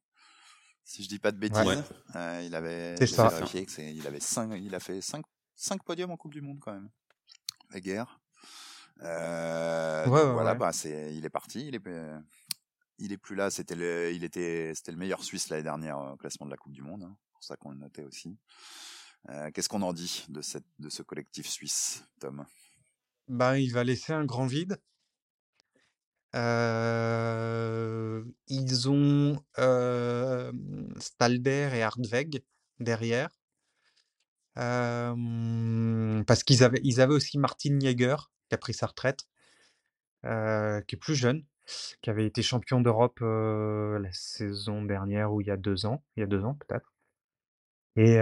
si 0.88 1.04
je 1.04 1.10
dis 1.10 1.20
pas 1.20 1.32
de 1.32 1.38
bêtises. 1.38 1.84
Euh, 2.16 2.42
il 2.46 2.56
avait 2.56 2.96
vérifié 2.96 3.66
que 3.66 3.82
il 3.82 4.08
avait 4.08 4.22
cinq, 4.22 4.54
il 4.56 4.74
a 4.74 4.80
fait 4.80 5.02
5 5.02 5.24
cinq 5.54 5.84
podiums 5.84 6.12
en 6.12 6.18
Coupe 6.18 6.34
du 6.34 6.42
Monde 6.42 6.60
quand 6.62 6.72
même. 6.72 6.90
La 7.72 7.82
guerre. 7.82 8.22
Euh, 9.02 10.06
voilà, 10.08 10.56
bah 10.56 10.72
c'est, 10.72 11.14
il 11.14 11.26
est 11.26 11.30
parti, 11.30 11.68
il 11.68 11.76
est, 11.76 11.82
il 12.98 13.12
est 13.12 13.18
plus 13.18 13.36
là. 13.36 13.50
C'était 13.50 13.76
le, 13.76 14.14
il 14.14 14.24
était, 14.24 14.74
c'était 14.74 14.92
le 14.92 14.98
meilleur 14.98 15.24
Suisse 15.24 15.50
l'année 15.50 15.64
dernière 15.64 16.00
au 16.00 16.16
classement 16.16 16.46
de 16.46 16.52
la 16.52 16.58
Coupe 16.58 16.72
du 16.72 16.82
Monde. 16.82 17.04
Hein, 17.04 17.18
pour 17.38 17.44
ça 17.44 17.56
qu'on 17.56 17.70
le 17.70 17.78
notait 17.78 18.04
aussi. 18.04 18.36
Euh, 19.30 19.52
qu'est-ce 19.52 19.70
qu'on 19.70 19.84
en 19.84 19.94
dit 19.94 20.26
de 20.30 20.42
ce 20.42 21.04
collectif 21.04 21.48
suisse, 21.48 22.04
Tom? 22.20 22.48
Bah, 23.28 23.60
il 23.60 23.72
va 23.72 23.84
laisser 23.84 24.12
un 24.12 24.26
grand 24.26 24.48
vide. 24.48 24.82
ils 28.48 28.90
ont 28.90 29.40
Stalder 31.00 31.70
et 31.74 31.84
Hardweg 31.84 32.44
derrière. 32.80 33.30
parce 34.56 36.44
qu'ils 36.44 36.64
avaient, 36.64 37.14
aussi 37.14 37.38
Martin 37.38 37.80
Jäger 37.80 38.18
qui 38.50 38.56
a 38.56 38.58
pris 38.58 38.74
sa 38.74 38.88
retraite, 38.88 39.28
qui 40.24 40.96
est 40.96 41.00
plus 41.00 41.16
jeune, 41.16 41.46
qui 42.02 42.10
avait 42.10 42.26
été 42.26 42.42
champion 42.42 42.82
d'Europe 42.82 43.20
la 43.20 44.12
saison 44.12 44.84
dernière 44.84 45.32
ou 45.34 45.42
il 45.42 45.48
y 45.48 45.52
a 45.52 45.58
deux 45.58 45.86
ans, 45.86 46.04
il 46.16 46.22
y 46.22 46.24
a 46.24 46.28
deux 46.28 46.44
ans 46.44 46.56
peut-être. 46.56 46.97
Et, 48.00 48.20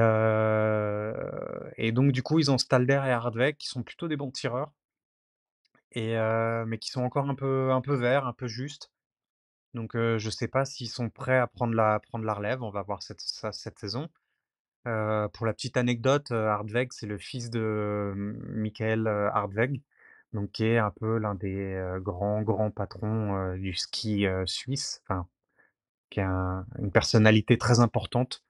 donc 1.92 2.12
du 2.14 2.24
coup 2.24 2.40
ils 2.40 2.50
ont 2.50 2.58
Stalder 2.58 3.02
et 3.06 3.12
Hardweg 3.12 3.58
qui 3.58 3.68
sont 3.68 3.84
plutôt 3.84 4.08
des 4.08 4.16
bons 4.16 4.32
tireurs 4.32 4.72
et 5.92 6.16
mais 6.66 6.78
qui 6.78 6.90
sont 6.90 7.04
encore 7.04 7.30
un 7.30 7.36
peu 7.36 7.72
un 7.72 7.82
peu 7.82 7.96
verts, 7.96 8.26
un 8.26 8.34
peu 8.34 8.48
justes. 8.48 8.92
Donc 9.74 9.92
je 9.96 10.30
sais 10.30 10.48
pas 10.48 10.64
s'ils 10.66 10.90
sont 10.90 11.10
prêts 11.10 11.38
à 11.38 11.48
prendre 11.48 11.74
la 11.74 12.00
prendre 12.00 12.24
la 12.26 12.34
relève, 12.34 12.64
on 12.64 12.70
va 12.70 12.84
voir 12.84 13.04
cette 13.04 13.20
ça 13.22 13.52
cette 13.52 13.78
saison. 13.80 14.08
pour 14.86 15.46
la 15.46 15.54
petite 15.54 15.78
anecdote, 15.78 16.32
Hardweg, 16.32 16.94
c'est 16.94 17.08
le 17.08 17.18
fils 17.18 17.50
de 17.50 18.14
Michael 18.16 19.08
Hardweg, 19.08 19.82
donc 20.34 20.52
qui 20.52 20.66
est 20.66 20.78
un 20.78 20.92
peu 20.92 21.18
l'un 21.18 21.36
des 21.36 21.98
grands 22.00 22.42
grands 22.44 22.72
patrons 22.72 23.56
du 23.56 23.74
ski 23.74 24.26
suisse, 24.46 25.02
enfin 25.04 25.28
qui 26.10 26.22
a 26.22 26.66
une 26.80 26.92
personnalité 26.92 27.58
très 27.58 27.82
importante, 27.82 28.44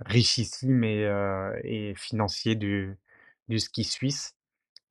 richissime 0.00 0.84
et, 0.84 1.08
et 1.64 1.94
financier 1.94 2.54
du 2.56 2.98
ski 3.58 3.84
suisse 3.84 4.34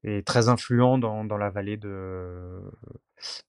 et 0.03 0.23
très 0.23 0.49
influent 0.49 0.97
dans, 0.97 1.37
la 1.37 1.49
vallée 1.49 1.77
de 1.77 2.61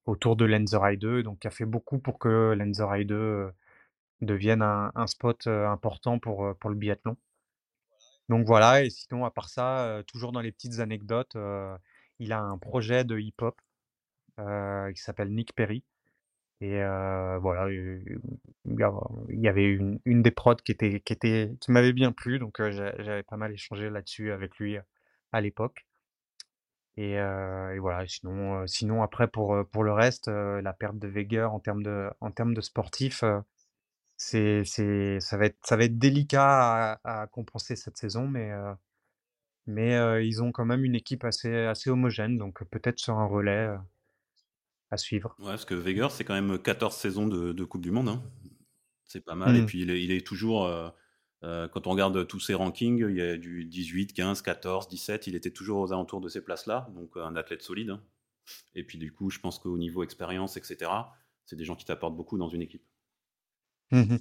autour 0.06 0.36
de 0.36 0.44
Lenzerheide 0.44 1.00
2, 1.00 1.22
donc 1.22 1.40
qui 1.40 1.46
a 1.48 1.50
fait 1.50 1.64
beaucoup 1.64 1.98
pour 1.98 2.18
que 2.18 2.54
Lenzerheide 2.54 3.08
2 3.08 3.52
devienne 4.22 4.62
un, 4.62 5.06
spot 5.06 5.46
important 5.46 6.18
pour, 6.18 6.56
pour 6.58 6.70
le 6.70 6.76
biathlon. 6.76 7.16
Donc 8.28 8.46
voilà, 8.46 8.84
et 8.84 8.90
sinon 8.90 9.24
à 9.24 9.30
part 9.30 9.48
ça, 9.48 10.02
toujours 10.06 10.32
dans 10.32 10.40
les 10.40 10.52
petites 10.52 10.78
anecdotes, 10.78 11.36
il 12.18 12.32
a 12.32 12.40
un 12.40 12.58
projet 12.58 13.04
de 13.04 13.18
hip-hop 13.18 13.60
qui 14.38 15.02
s'appelle 15.02 15.32
Nick 15.34 15.54
Perry. 15.54 15.82
Et 16.60 16.78
voilà, 17.40 17.68
il 17.70 19.40
y 19.40 19.48
avait 19.48 19.64
une, 19.64 20.00
une 20.04 20.22
des 20.22 20.30
prods 20.30 20.56
qui 20.56 20.72
était 20.72 21.00
qui 21.00 21.12
était 21.12 21.52
qui 21.60 21.72
m'avait 21.72 21.92
bien 21.92 22.12
plu, 22.12 22.38
donc 22.38 22.56
j'avais 22.58 23.22
pas 23.22 23.36
mal 23.36 23.52
échangé 23.52 23.90
là-dessus 23.90 24.32
avec 24.32 24.56
lui 24.58 24.78
à 25.32 25.40
l'époque. 25.40 25.86
Et, 26.96 27.16
voilà, 27.80 28.06
sinon, 28.06 28.66
sinon 28.66 29.02
après 29.02 29.28
pour, 29.28 29.56
pour 29.72 29.82
le 29.84 29.92
reste, 29.92 30.28
la 30.28 30.72
perte 30.72 30.98
de 30.98 31.08
Weger 31.08 31.52
en 31.52 31.60
termes 31.60 31.82
de, 31.82 32.08
en 32.20 32.30
termes 32.30 32.54
de 32.54 32.60
sportif, 32.60 33.24
c'est, 34.16 34.62
c'est, 34.64 35.18
ça, 35.20 35.36
va 35.36 35.46
être, 35.46 35.58
ça 35.66 35.76
va 35.76 35.84
être 35.84 35.98
délicat 35.98 36.94
à, 37.04 37.22
à 37.22 37.26
compenser 37.26 37.76
cette 37.76 37.96
saison, 37.96 38.28
mais, 38.28 38.52
Mais 39.66 40.26
ils 40.26 40.42
ont 40.42 40.52
quand 40.52 40.64
même 40.64 40.84
une 40.84 40.94
équipe 40.94 41.24
assez, 41.24 41.54
assez 41.66 41.90
homogène, 41.90 42.36
donc 42.38 42.62
peut-être 42.64 42.98
sur 42.98 43.18
un 43.18 43.26
relais 43.26 43.68
à 44.94 44.96
suivre. 44.96 45.34
Ouais, 45.38 45.46
parce 45.46 45.64
que 45.64 45.74
Weger, 45.74 46.10
c'est 46.10 46.24
quand 46.24 46.34
même 46.34 46.58
14 46.58 46.94
saisons 46.94 47.26
de, 47.26 47.64
Coupe 47.64 47.82
du 47.82 47.90
Monde. 47.90 48.08
Hein. 48.08 48.22
C'est 49.04 49.20
pas 49.20 49.34
mal. 49.34 49.54
Et 49.56 49.62
mmh. 49.62 49.66
puis 49.66 49.82
il 49.82 50.10
est, 50.10 50.26
toujours. 50.26 50.68
quand 51.42 51.86
on 51.86 51.90
regarde 51.90 52.26
tous 52.26 52.40
ses 52.40 52.54
rankings, 52.54 53.06
il 53.08 53.16
y 53.16 53.20
a 53.20 53.36
du 53.36 53.64
18, 53.64 54.12
15, 54.14 54.42
14, 54.42 54.88
17. 54.88 55.26
Il 55.26 55.34
était 55.34 55.50
toujours 55.50 55.80
aux 55.80 55.92
alentours 55.92 56.20
de 56.20 56.28
ces 56.28 56.42
places-là. 56.42 56.88
Donc 56.94 57.16
un 57.16 57.36
athlète 57.36 57.62
solide. 57.62 57.90
Hein. 57.90 58.02
Et 58.74 58.84
puis 58.84 58.98
du 58.98 59.12
coup, 59.12 59.30
je 59.30 59.38
pense 59.38 59.58
qu'au 59.58 59.78
niveau 59.78 60.02
expérience, 60.02 60.56
etc., 60.56 60.90
c'est 61.44 61.56
des 61.56 61.64
gens 61.64 61.76
qui 61.76 61.84
t'apportent 61.84 62.16
beaucoup 62.16 62.38
dans 62.38 62.48
une 62.48 62.62
équipe. 62.62 62.84
Mmh 63.90 64.16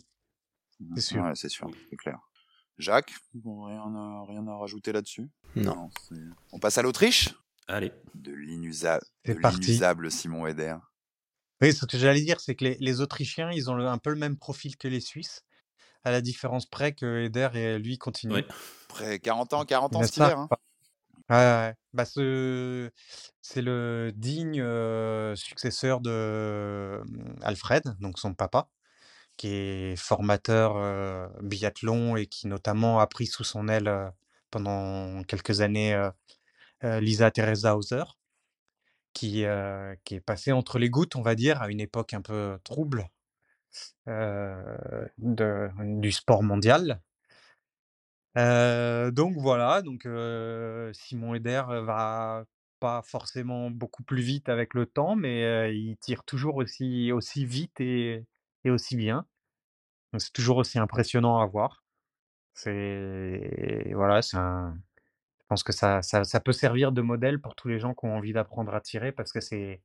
c'est 0.96 1.02
sûr. 1.02 1.32
c'est 1.36 1.50
sûr, 1.50 1.72
c'est 1.90 1.96
clair. 1.96 2.20
Jacques, 2.78 3.14
rien, 3.34 3.96
à, 3.96 4.26
rien 4.28 4.46
à 4.48 4.58
rajouter 4.58 4.92
là-dessus? 4.92 5.30
Non. 5.56 5.90
on 6.52 6.60
passe 6.60 6.78
à 6.78 6.82
l'Autriche? 6.82 7.30
Allez. 7.68 7.92
De 8.16 8.32
l'inusable 8.32 10.12
Simon 10.12 10.48
Eder. 10.48 10.76
Oui, 11.62 11.74
ce 11.74 11.86
que 11.86 11.98
j'allais 11.98 12.22
dire, 12.22 12.40
c'est 12.40 12.56
que 12.56 12.66
les, 12.66 13.02
Autrichiens, 13.02 13.52
ils 13.52 13.70
ont 13.70 13.78
un 13.78 13.98
peu 13.98 14.10
le 14.10 14.18
même 14.18 14.38
profil 14.38 14.76
que 14.76 14.88
les 14.88 15.00
Suisses, 15.00 15.46
à 16.04 16.12
la 16.12 16.22
différence 16.22 16.66
près 16.66 16.94
que 16.94 17.24
Eder 17.24 17.50
et 17.54 17.80
lui 17.80 17.98
continuent. 17.98 18.34
Oui. 18.34 18.46
Près 18.90 19.20
40 19.20 19.54
ans, 19.54 19.66
40 19.66 19.96
ans. 19.96 20.02
Hein. 20.20 20.48
Ouais, 21.30 21.74
Bah, 21.94 22.06
ce... 22.06 22.92
c'est 23.42 23.62
le 23.62 24.12
digne 24.14 24.64
successeur 25.36 26.02
de 26.02 27.02
Alfred, 27.42 27.96
donc 28.02 28.20
son 28.20 28.34
papa, 28.34 28.68
qui 29.38 29.48
est 29.48 29.96
formateur 29.96 31.32
biathlon 31.42 32.18
et 32.18 32.26
qui 32.26 32.48
notamment 32.48 33.00
a 33.00 33.08
pris 33.08 33.26
sous 33.26 33.46
son 33.46 33.70
aile 33.70 34.12
pendant 34.52 35.24
quelques 35.24 35.62
années 35.62 36.10
Lisa 36.84 37.32
Teresa 37.32 37.76
Hauser, 37.78 38.04
qui, 39.14 39.46
qui 40.04 40.16
est 40.16 40.22
passée 40.22 40.52
entre 40.52 40.80
les 40.80 40.90
gouttes, 40.90 41.16
on 41.16 41.22
va 41.22 41.36
dire, 41.36 41.62
à 41.62 41.70
une 41.70 41.80
époque 41.80 42.14
un 42.14 42.22
peu 42.22 42.58
trouble 42.64 43.10
de, 44.08 45.70
du 46.00 46.12
sport 46.12 46.44
mondial. 46.44 47.02
donc 48.36 49.38
voilà, 49.38 49.82
donc 49.82 50.08
Simon 50.94 51.36
Eder 51.36 51.64
va 51.68 52.46
pas 52.80 53.02
forcément 53.02 53.72
beaucoup 53.72 54.04
plus 54.04 54.22
vite 54.22 54.50
avec 54.50 54.74
le 54.74 54.86
temps, 54.86 55.16
mais 55.16 55.74
il 55.76 55.96
tire 55.98 56.24
toujours 56.26 56.58
aussi, 56.58 57.12
aussi 57.12 57.46
vite 57.46 57.80
et, 57.80 58.26
et 58.66 58.70
aussi 58.70 58.96
bien. 58.98 59.26
c'est 60.18 60.34
toujours 60.34 60.58
aussi 60.58 60.80
impressionnant 60.80 61.40
à 61.40 61.46
voir. 61.46 61.84
C'est 62.56 63.92
voilà, 63.94 64.22
c'est 64.22 64.38
un, 64.38 64.78
pense 65.54 65.62
que 65.62 65.72
ça, 65.72 66.02
ça, 66.02 66.40
peut 66.40 66.52
servir 66.52 66.92
de 66.92 67.02
modèle 67.04 67.40
pour 67.40 67.54
tous 67.54 67.68
les 67.68 67.78
gens 67.78 67.94
qui 67.94 68.06
ont 68.06 68.16
envie 68.16 68.34
d'apprendre 68.34 68.74
à 68.74 68.82
tirer 68.82 69.12
parce 69.12 69.32
que 69.32 69.40
c'est, 69.40 69.84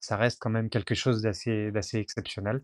ça 0.00 0.16
reste 0.16 0.38
quand 0.40 0.48
même 0.48 0.70
quelque 0.70 0.94
chose 0.94 1.20
d'assez, 1.20 1.70
d'assez 1.72 1.98
exceptionnel. 1.98 2.62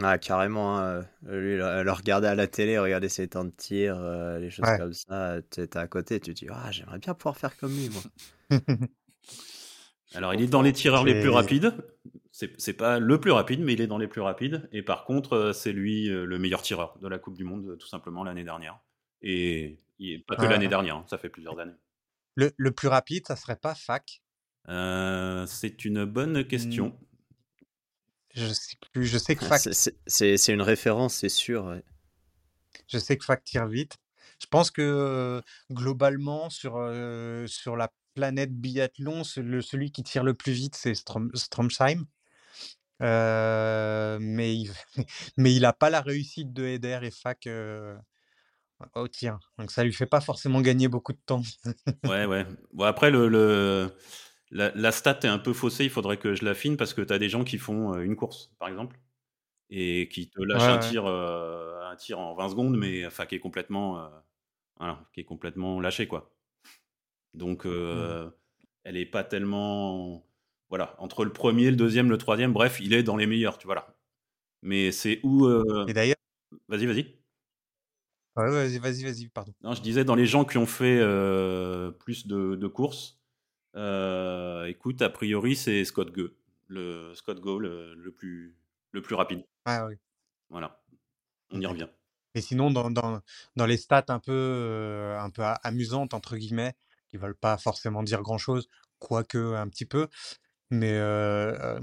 Ah, 0.00 0.16
carrément. 0.16 0.78
Hein. 0.78 1.02
Lui, 1.24 1.56
le, 1.58 1.92
regarder 1.92 2.26
à 2.26 2.34
la 2.34 2.46
télé, 2.46 2.78
regarder 2.78 3.10
ses 3.10 3.28
temps 3.28 3.44
de 3.44 3.50
tir, 3.50 3.98
euh, 3.98 4.38
les 4.38 4.48
choses 4.48 4.64
comme 4.78 4.94
ça, 4.94 5.40
tu 5.50 5.60
es 5.60 5.76
à 5.76 5.86
côté, 5.88 6.20
tu 6.20 6.32
te 6.32 6.38
dis, 6.38 6.46
ah, 6.50 6.70
j'aimerais 6.70 7.00
bien 7.00 7.12
pouvoir 7.12 7.36
faire 7.36 7.54
comme 7.58 7.72
lui, 7.72 7.90
moi. 7.90 8.02
Alors, 10.14 10.32
il 10.32 10.40
est 10.40 10.46
dans 10.46 10.62
les 10.62 10.72
tireurs 10.72 11.04
les 11.04 11.20
plus 11.20 11.28
rapides. 11.28 11.74
C'est 12.30 12.72
pas 12.72 12.98
le 12.98 13.20
plus 13.20 13.32
rapide, 13.32 13.60
mais 13.60 13.74
il 13.74 13.82
est 13.82 13.86
dans 13.86 13.98
les 13.98 14.08
plus 14.08 14.22
rapides. 14.22 14.70
Et 14.72 14.82
par 14.82 15.04
contre, 15.04 15.34
euh, 15.34 15.52
c'est 15.52 15.72
lui 15.72 16.08
euh, 16.08 16.24
le 16.24 16.38
meilleur 16.38 16.62
tireur 16.62 16.96
de 17.02 17.08
la 17.08 17.18
Coupe 17.18 17.36
du 17.36 17.44
Monde, 17.44 17.76
tout 17.78 17.88
simplement, 17.88 18.24
l'année 18.24 18.44
dernière. 18.44 18.78
Et 19.20 19.80
pas 20.26 20.36
que 20.36 20.46
l'année 20.46 20.68
dernière, 20.68 20.96
hein, 20.96 21.04
ça 21.08 21.18
fait 21.18 21.28
plusieurs 21.28 21.58
années. 21.58 21.74
Le, 22.36 22.52
le, 22.56 22.70
plus 22.70 22.88
rapide, 22.88 23.26
ça 23.26 23.36
serait 23.36 23.56
pas 23.56 23.74
Fac? 23.74 24.22
C'est 24.66 25.84
une 25.84 26.04
bonne 26.04 26.46
question. 26.46 26.88
Mmh. 26.88 26.98
Je 28.34 28.52
sais 28.52 28.76
plus. 28.92 29.06
Je 29.06 29.18
sais 29.18 29.34
que 29.34 29.44
ah, 29.44 29.58
Fac. 29.58 29.68
c'est 30.06 30.52
une 30.52 30.62
référence, 30.62 31.14
c'est 31.14 31.28
sûr. 31.28 31.80
Je 32.86 32.98
sais 32.98 33.16
que 33.16 33.24
Fac 33.24 33.42
tire 33.44 33.66
vite. 33.66 33.96
Je 34.40 34.46
pense 34.46 34.70
que 34.70 35.42
globalement, 35.70 36.48
sur, 36.50 36.72
sur 37.46 37.76
la 37.76 37.92
planète 38.14 38.52
biathlon, 38.52 39.24
celui 39.24 39.90
qui 39.92 40.02
tire 40.02 40.24
le 40.24 40.34
plus 40.34 40.52
vite, 40.52 40.76
c'est 40.76 40.94
Strom, 40.94 41.30
Stromsheim. 41.34 42.06
mais 43.00 44.56
il 44.56 44.72
mais 45.36 45.54
il 45.54 45.62
n'a 45.62 45.72
pas 45.72 45.90
la 45.90 46.00
réussite 46.00 46.52
de 46.52 46.64
Eder 46.64 47.00
et 47.02 47.10
Fac 47.10 47.48
au 48.94 49.08
tir. 49.08 49.38
Donc 49.58 49.70
ça 49.70 49.84
lui 49.84 49.92
fait 49.92 50.06
pas 50.06 50.20
forcément 50.20 50.60
gagner 50.60 50.88
beaucoup 50.88 51.12
de 51.12 51.20
temps. 51.24 51.42
ouais, 52.04 52.26
ouais. 52.26 52.46
Bon, 52.72 52.84
après, 52.84 53.10
le, 53.10 53.28
le 53.28 53.92
la, 54.50 54.92
stat 54.92 55.20
est 55.22 55.26
un 55.26 55.38
peu 55.38 55.52
faussée, 55.52 55.84
il 55.84 55.90
faudrait 55.90 56.16
que 56.16 56.34
je 56.34 56.44
l'affine 56.44 56.76
parce 56.76 56.94
que 56.94 57.02
tu 57.02 57.12
as 57.12 57.18
des 57.18 57.28
gens 57.28 57.44
qui 57.44 57.58
font 57.58 57.98
une 58.00 58.16
course, 58.16 58.52
par 58.58 58.68
exemple, 58.68 58.98
et 59.70 60.08
qui 60.08 60.28
te 60.28 60.42
lâchent 60.42 60.62
un, 60.62 60.78
tir, 60.78 61.06
un 61.06 61.96
tir 61.96 62.18
en 62.18 62.34
20 62.34 62.48
secondes, 62.48 62.76
mais 62.76 63.06
enfin, 63.06 63.26
qui 63.26 63.36
est 63.36 63.40
complètement, 63.40 64.10
qui 65.12 65.20
est 65.20 65.24
complètement 65.24 65.80
lâché. 65.80 66.08
Quoi. 66.08 66.34
Donc, 67.34 67.64
mmh. 67.64 68.32
elle 68.84 68.96
est 68.96 69.06
pas 69.06 69.22
tellement. 69.22 70.26
Voilà, 70.68 70.94
entre 70.98 71.24
le 71.24 71.32
premier, 71.32 71.70
le 71.70 71.76
deuxième, 71.76 72.10
le 72.10 72.18
troisième, 72.18 72.52
bref, 72.52 72.78
il 72.80 72.92
est 72.92 73.02
dans 73.02 73.16
les 73.16 73.26
meilleurs, 73.26 73.58
tu 73.58 73.66
vois 73.66 73.74
là. 73.76 73.94
Mais 74.62 74.90
c'est 74.92 75.20
où. 75.22 75.48
Et 75.88 75.92
d'ailleurs. 75.92 76.16
Vas-y, 76.68 76.86
vas-y. 76.86 77.19
Vas-y, 78.36 78.78
vas-y, 78.78 79.04
vas-y, 79.04 79.28
pardon. 79.28 79.52
Non, 79.62 79.74
je 79.74 79.82
disais, 79.82 80.04
dans 80.04 80.14
les 80.14 80.26
gens 80.26 80.44
qui 80.44 80.58
ont 80.58 80.66
fait 80.66 80.98
plus 81.98 82.26
de, 82.26 82.54
de 82.56 82.66
courses, 82.66 83.20
euh, 83.76 84.64
écoute, 84.66 85.02
a 85.02 85.10
priori, 85.10 85.54
c'est 85.56 85.84
Scott 85.84 86.12
Go, 86.12 86.28
le 86.68 87.12
Scott 87.14 87.40
Go 87.40 87.58
le, 87.58 88.12
plus, 88.16 88.56
le 88.92 89.02
plus 89.02 89.14
rapide. 89.14 89.44
Ah 89.64 89.86
oui. 89.86 89.94
Voilà, 90.48 90.82
on 91.52 91.60
y 91.60 91.66
revient. 91.66 91.88
Et 92.34 92.40
sinon, 92.40 92.70
dans, 92.70 92.90
dans, 92.90 93.20
dans 93.56 93.66
les 93.66 93.76
stats 93.76 94.04
un 94.08 94.18
peu, 94.20 94.32
euh, 94.32 95.18
un 95.20 95.30
peu 95.30 95.42
amusantes, 95.62 96.14
entre 96.14 96.36
guillemets, 96.36 96.74
qui 97.08 97.16
veulent 97.16 97.36
pas 97.36 97.56
forcément 97.58 98.02
dire 98.02 98.22
grand-chose, 98.22 98.68
quoique 98.98 99.54
un 99.54 99.68
petit 99.68 99.86
peu, 99.86 100.08
mais 100.70 100.92
euh, 100.92 101.80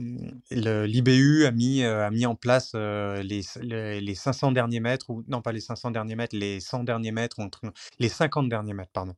l'IBU 0.50 1.46
a 1.46 1.52
mis, 1.52 1.84
a 1.84 2.10
mis 2.10 2.26
en 2.26 2.36
place 2.36 2.74
les, 2.74 3.42
les, 3.62 4.16
500 4.16 4.54
derniers 4.54 4.80
mètres, 4.80 5.10
ou 5.10 5.24
non 5.28 5.42
pas 5.42 5.52
les 5.52 5.60
500 5.60 5.92
derniers 5.92 6.16
mètres, 6.16 6.36
les 6.36 6.62
100 6.62 6.86
derniers 6.86 7.12
mètres, 7.12 7.40
entre, 7.40 7.62
les 8.00 8.10
50 8.10 8.48
derniers 8.48 8.74
mètres, 8.74 8.92
pardon, 8.94 9.16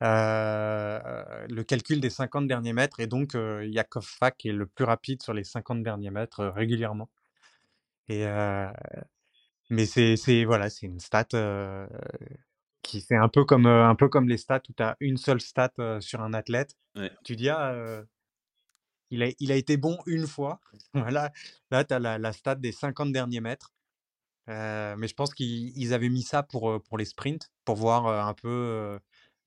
le 0.00 1.62
calcul 1.62 2.00
des 2.00 2.10
50 2.10 2.46
derniers 2.48 2.72
mètres 2.72 3.00
et 3.00 3.06
donc 3.06 3.34
Yakov 3.34 4.04
Fak 4.04 4.46
est 4.46 4.52
le 4.52 4.66
plus 4.66 4.84
rapide 4.84 5.22
sur 5.22 5.34
les 5.34 5.44
50 5.44 5.82
derniers 5.82 6.10
mètres 6.10 6.44
régulièrement. 6.46 7.10
Et 8.08 8.24
mais 9.70 9.86
c'est 9.86 10.44
voilà, 10.44 10.68
une 10.82 11.00
stat 11.00 11.28
qui 12.82 13.00
c'est 13.00 13.16
un 13.16 13.28
peu 13.28 13.44
comme 13.44 13.66
un 13.66 13.94
peu 13.94 14.08
comme 14.08 14.28
les 14.28 14.38
stats 14.38 14.62
où 14.68 14.72
tu 14.72 14.82
as 14.82 14.96
une 15.00 15.18
seule 15.18 15.40
stat 15.40 15.72
sur 16.00 16.22
un 16.22 16.32
athlète. 16.32 16.76
Tu 17.24 17.36
dis 17.36 17.48
ah, 17.48 18.04
il 19.14 19.22
a, 19.22 19.28
il 19.38 19.52
a 19.52 19.56
été 19.56 19.76
bon 19.76 19.98
une 20.06 20.26
fois. 20.26 20.60
voilà, 20.94 21.32
là 21.70 21.84
tu 21.84 21.94
as 21.94 21.98
la, 21.98 22.18
la, 22.18 22.32
stat 22.32 22.56
des 22.56 22.72
50 22.72 23.12
derniers 23.12 23.40
mètres. 23.40 23.72
mais 24.46 25.08
je 25.08 25.14
pense 25.14 25.34
qu'ils 25.34 25.94
avaient 25.94 26.08
mis 26.08 26.22
ça 26.22 26.42
pour, 26.42 26.82
pour 26.82 26.98
les 26.98 27.04
sprints, 27.04 27.50
pour 27.64 27.76
voir 27.76 28.06
un 28.06 28.34
peu 28.34 28.98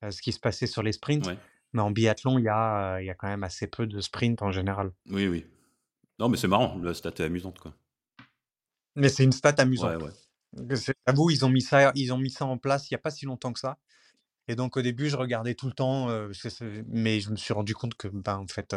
ce 0.09 0.22
qui 0.22 0.32
se 0.32 0.39
passait 0.39 0.68
sur 0.68 0.84
les 0.84 0.91
sprints. 0.91 1.30
Mais 1.74 1.82
en 1.82 1.91
biathlon, 1.91 2.39
il 2.39 2.45
y 2.45 2.49
a, 2.49 3.01
y 3.01 3.09
a 3.09 3.13
quand 3.13 3.28
même 3.28 3.43
assez 3.43 3.68
peu 3.68 3.86
de 3.86 3.99
sprints 3.99 4.41
en 4.41 4.51
général. 4.51 4.91
Oui, 5.09 5.28
oui. 5.28 5.45
Non, 6.20 6.30
mais 6.30 6.38
c'est 6.38 6.47
marrant, 6.47 6.78
la 6.80 6.93
stat 6.93 7.11
est 7.20 7.22
amusante. 7.22 7.59
Quoi. 7.59 7.74
Mais 8.95 9.09
c'est 9.09 9.24
une 9.24 9.32
stat 9.32 9.55
amusante. 9.57 10.01
Ouais, 10.01 10.11
vous, 11.13 11.30
ils 11.30 11.45
ont, 11.45 11.49
mis 11.49 11.61
ça, 11.61 11.91
ils 11.93 12.13
ont 12.13 12.18
mis 12.18 12.32
ça 12.32 12.45
en 12.45 12.57
place 12.57 12.89
il 12.89 12.93
n'y 12.93 12.95
a 12.95 12.99
pas 12.99 13.11
si 13.11 13.26
longtemps 13.26 13.53
que 13.53 13.59
ça. 13.59 13.78
Et 14.47 14.55
donc 14.55 14.78
au 14.78 14.82
début, 14.82 15.09
je 15.09 15.18
regardais 15.18 15.55
tout 15.55 15.68
le 15.68 15.74
temps, 15.74 16.07
mais 16.88 17.20
je 17.20 17.30
me 17.30 17.36
suis 17.36 17.53
rendu 17.53 17.76
compte 17.76 17.95
que, 17.95 18.07
ben, 18.07 18.38
en 18.38 18.47
fait, 18.47 18.76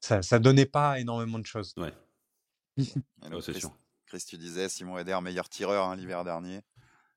ça 0.00 0.20
ne 0.20 0.38
donnait 0.38 0.66
pas 0.66 0.98
énormément 0.98 1.38
de 1.38 1.46
choses. 1.46 1.74
Ouais. 1.76 1.92
c'est 3.40 3.58
sûr. 3.58 3.74
Chris, 4.06 4.24
tu 4.26 4.38
disais, 4.38 4.68
Simon 4.68 4.98
Eder, 4.98 5.18
meilleur 5.20 5.48
tireur 5.48 5.88
hein, 5.88 5.96
l'hiver 5.96 6.24
dernier. 6.24 6.62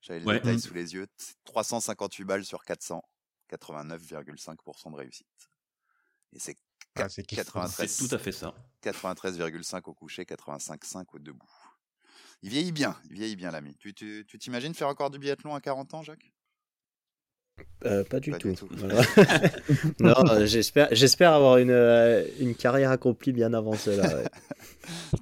J'avais 0.01 0.19
les 0.19 0.25
détails 0.25 0.55
mmh. 0.55 0.59
sous 0.59 0.73
les 0.73 0.93
yeux. 0.93 1.07
358 1.45 2.23
balles 2.23 2.45
sur 2.45 2.63
400. 2.63 3.03
89,5% 3.51 4.91
de 4.91 4.95
réussite. 4.95 5.27
Et 6.34 6.39
c'est 6.39 6.55
93, 6.95 7.97
tout 7.97 8.15
à 8.15 8.17
fait 8.17 8.32
ça. 8.32 8.53
93,5 8.84 9.82
au 9.86 9.93
coucher, 9.93 10.23
85,5% 10.23 11.05
au 11.13 11.19
debout. 11.19 11.47
Il 12.41 12.49
vieillit 12.49 12.71
bien, 12.71 12.99
il 13.05 13.13
vieillit 13.15 13.36
bien 13.36 13.51
l'ami. 13.51 13.75
Tu 13.77 13.93
t'imagines 14.39 14.73
faire 14.73 14.88
encore 14.88 15.09
du 15.09 15.19
biathlon 15.19 15.55
à 15.55 15.61
40 15.61 15.93
ans, 15.93 16.03
Jacques? 16.03 16.32
Euh, 17.86 18.03
pas 18.03 18.20
du 18.20 18.32
tout. 18.32 18.55
non, 19.99 20.16
j'espère, 20.45 20.89
j'espère 20.91 21.34
avoir 21.34 21.57
une, 21.57 21.72
euh, 21.72 22.26
une 22.39 22.55
carrière 22.55 22.91
accomplie 22.91 23.32
bien 23.32 23.53
avant 23.53 23.76
cela. 23.76 24.24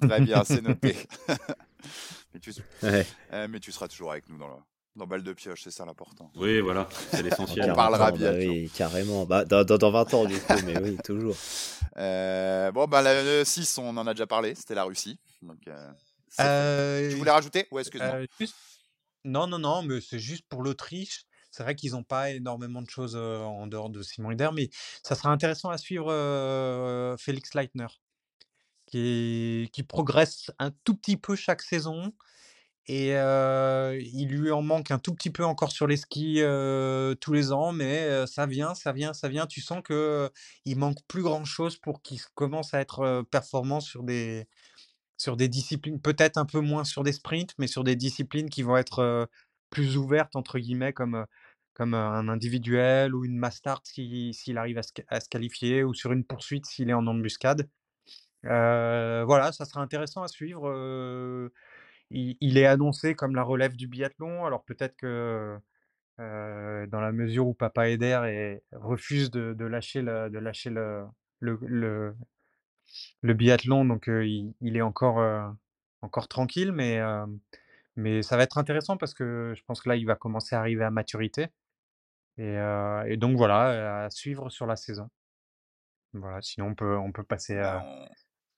Très 0.00 0.20
bien, 0.20 0.44
c'est 0.44 0.62
noté. 0.62 0.96
mais, 2.34 2.40
tu, 2.40 2.52
euh, 2.84 3.46
mais 3.48 3.60
tu 3.60 3.72
seras 3.72 3.88
toujours 3.88 4.12
avec 4.12 4.28
nous 4.28 4.38
dans 4.38 4.48
le, 4.48 4.54
dans 4.96 5.06
balle 5.06 5.22
de 5.22 5.32
pioche, 5.32 5.62
c'est 5.62 5.70
ça 5.70 5.86
l'important. 5.86 6.32
Oui, 6.34 6.60
voilà, 6.60 6.88
c'est 7.10 7.22
l'essentiel. 7.22 7.70
On 7.70 7.74
parlera 7.74 8.10
bien. 8.10 8.32
Bah 8.32 8.38
oui, 8.38 8.70
carrément. 8.74 9.24
Bah, 9.24 9.44
dans, 9.44 9.64
dans, 9.64 9.90
20 9.90 10.14
ans, 10.14 10.24
du 10.24 10.38
coup, 10.38 10.54
mais 10.66 10.78
oui, 10.80 10.98
toujours. 11.04 11.36
Euh, 11.96 12.72
bon, 12.72 12.86
bah, 12.86 13.02
le 13.04 13.44
6, 13.44 13.78
on 13.78 13.96
en 13.96 14.06
a 14.06 14.14
déjà 14.14 14.26
parlé, 14.26 14.54
c'était 14.54 14.74
la 14.74 14.84
Russie. 14.84 15.18
Donc, 15.42 15.58
euh, 15.68 15.92
euh, 16.40 17.10
tu 17.10 17.16
voulais 17.16 17.30
rajouter? 17.30 17.66
Ouais, 17.70 17.82
excuse-moi. 17.82 18.20
Non, 19.24 19.46
non, 19.46 19.58
non, 19.58 19.82
mais 19.82 20.00
c'est 20.00 20.18
juste 20.18 20.44
pour 20.48 20.62
l'Autriche. 20.62 21.24
C'est 21.58 21.64
vrai 21.64 21.74
qu'ils 21.74 21.90
n'ont 21.90 22.04
pas 22.04 22.30
énormément 22.30 22.82
de 22.82 22.88
choses 22.88 23.16
en 23.16 23.66
dehors 23.66 23.90
de 23.90 24.00
Simon 24.00 24.30
Hider, 24.30 24.50
mais 24.54 24.70
ça 25.02 25.16
sera 25.16 25.30
intéressant 25.30 25.70
à 25.70 25.76
suivre 25.76 27.16
Félix 27.18 27.52
Leitner, 27.54 27.88
qui, 28.86 29.68
qui 29.72 29.82
progresse 29.82 30.52
un 30.60 30.70
tout 30.84 30.94
petit 30.94 31.16
peu 31.16 31.34
chaque 31.34 31.62
saison. 31.62 32.14
Et 32.86 33.08
il 33.08 34.28
lui 34.28 34.52
en 34.52 34.62
manque 34.62 34.92
un 34.92 35.00
tout 35.00 35.12
petit 35.16 35.30
peu 35.30 35.44
encore 35.44 35.72
sur 35.72 35.88
les 35.88 35.96
skis 35.96 36.42
tous 37.20 37.32
les 37.32 37.50
ans, 37.50 37.72
mais 37.72 38.24
ça 38.28 38.46
vient, 38.46 38.76
ça 38.76 38.92
vient, 38.92 39.12
ça 39.12 39.28
vient. 39.28 39.48
Tu 39.48 39.60
sens 39.60 39.82
que 39.82 40.30
il 40.64 40.78
manque 40.78 40.98
plus 41.08 41.24
grand 41.24 41.44
chose 41.44 41.76
pour 41.76 42.02
qu'il 42.02 42.20
commence 42.36 42.72
à 42.72 42.78
être 42.80 43.26
performant 43.32 43.80
sur 43.80 44.04
des, 44.04 44.46
sur 45.16 45.36
des 45.36 45.48
disciplines, 45.48 46.00
peut-être 46.00 46.36
un 46.36 46.46
peu 46.46 46.60
moins 46.60 46.84
sur 46.84 47.02
des 47.02 47.12
sprints, 47.12 47.52
mais 47.58 47.66
sur 47.66 47.82
des 47.82 47.96
disciplines 47.96 48.48
qui 48.48 48.62
vont 48.62 48.76
être 48.76 49.28
plus 49.70 49.98
ouvertes, 49.98 50.34
entre 50.34 50.58
guillemets, 50.58 50.94
comme, 50.94 51.26
comme 51.78 51.94
un 51.94 52.28
individuel 52.28 53.14
ou 53.14 53.24
une 53.24 53.38
master 53.38 53.80
s'il 53.84 54.58
arrive 54.58 54.78
à 54.78 54.82
se, 54.82 55.28
qualifier, 55.30 55.84
ou 55.84 55.94
sur 55.94 56.12
une 56.12 56.24
poursuite 56.24 56.66
s'il 56.66 56.90
est 56.90 56.94
en 56.94 57.06
embuscade. 57.06 57.68
voilà, 58.42 59.52
ça 59.52 59.64
sera 59.64 59.80
intéressant 59.80 60.22
à 60.22 60.28
suivre. 60.28 61.50
Il, 62.10 62.58
est 62.58 62.66
annoncé 62.66 63.14
comme 63.14 63.36
la 63.36 63.44
relève 63.44 63.76
du 63.76 63.86
biathlon, 63.86 64.44
alors 64.44 64.64
peut-être 64.64 64.96
que 64.96 65.56
dans 66.18 67.00
la 67.00 67.12
mesure 67.12 67.46
où 67.46 67.54
Papa 67.54 67.88
Eder 67.88 68.60
refuse 68.72 69.30
de, 69.30 69.64
lâcher 69.64 70.02
le, 70.02 70.30
de 70.30 70.38
lâcher 70.38 70.70
le, 70.70 71.06
le, 71.40 72.14
biathlon, 73.34 73.84
donc 73.84 74.08
il, 74.08 74.76
est 74.76 74.82
encore, 74.82 75.54
encore 76.02 76.26
tranquille, 76.26 76.72
mais, 76.72 77.00
mais 77.94 78.22
ça 78.22 78.36
va 78.36 78.42
être 78.42 78.58
intéressant 78.58 78.96
parce 78.96 79.14
que 79.14 79.52
je 79.56 79.62
pense 79.64 79.80
que 79.80 79.88
là, 79.88 79.94
il 79.94 80.06
va 80.06 80.16
commencer 80.16 80.56
à 80.56 80.58
arriver 80.58 80.82
à 80.82 80.90
maturité. 80.90 81.46
Et, 82.38 83.16
donc 83.16 83.36
voilà, 83.36 84.04
à 84.04 84.10
suivre 84.10 84.48
sur 84.50 84.66
la 84.66 84.76
saison. 84.76 85.08
Voilà, 86.14 86.40
sinon 86.40 86.68
on 86.68 86.74
peut, 86.74 86.96
on 86.96 87.12
peut 87.12 87.24
passer 87.24 87.56
bah, 87.56 87.80
à, 87.80 88.08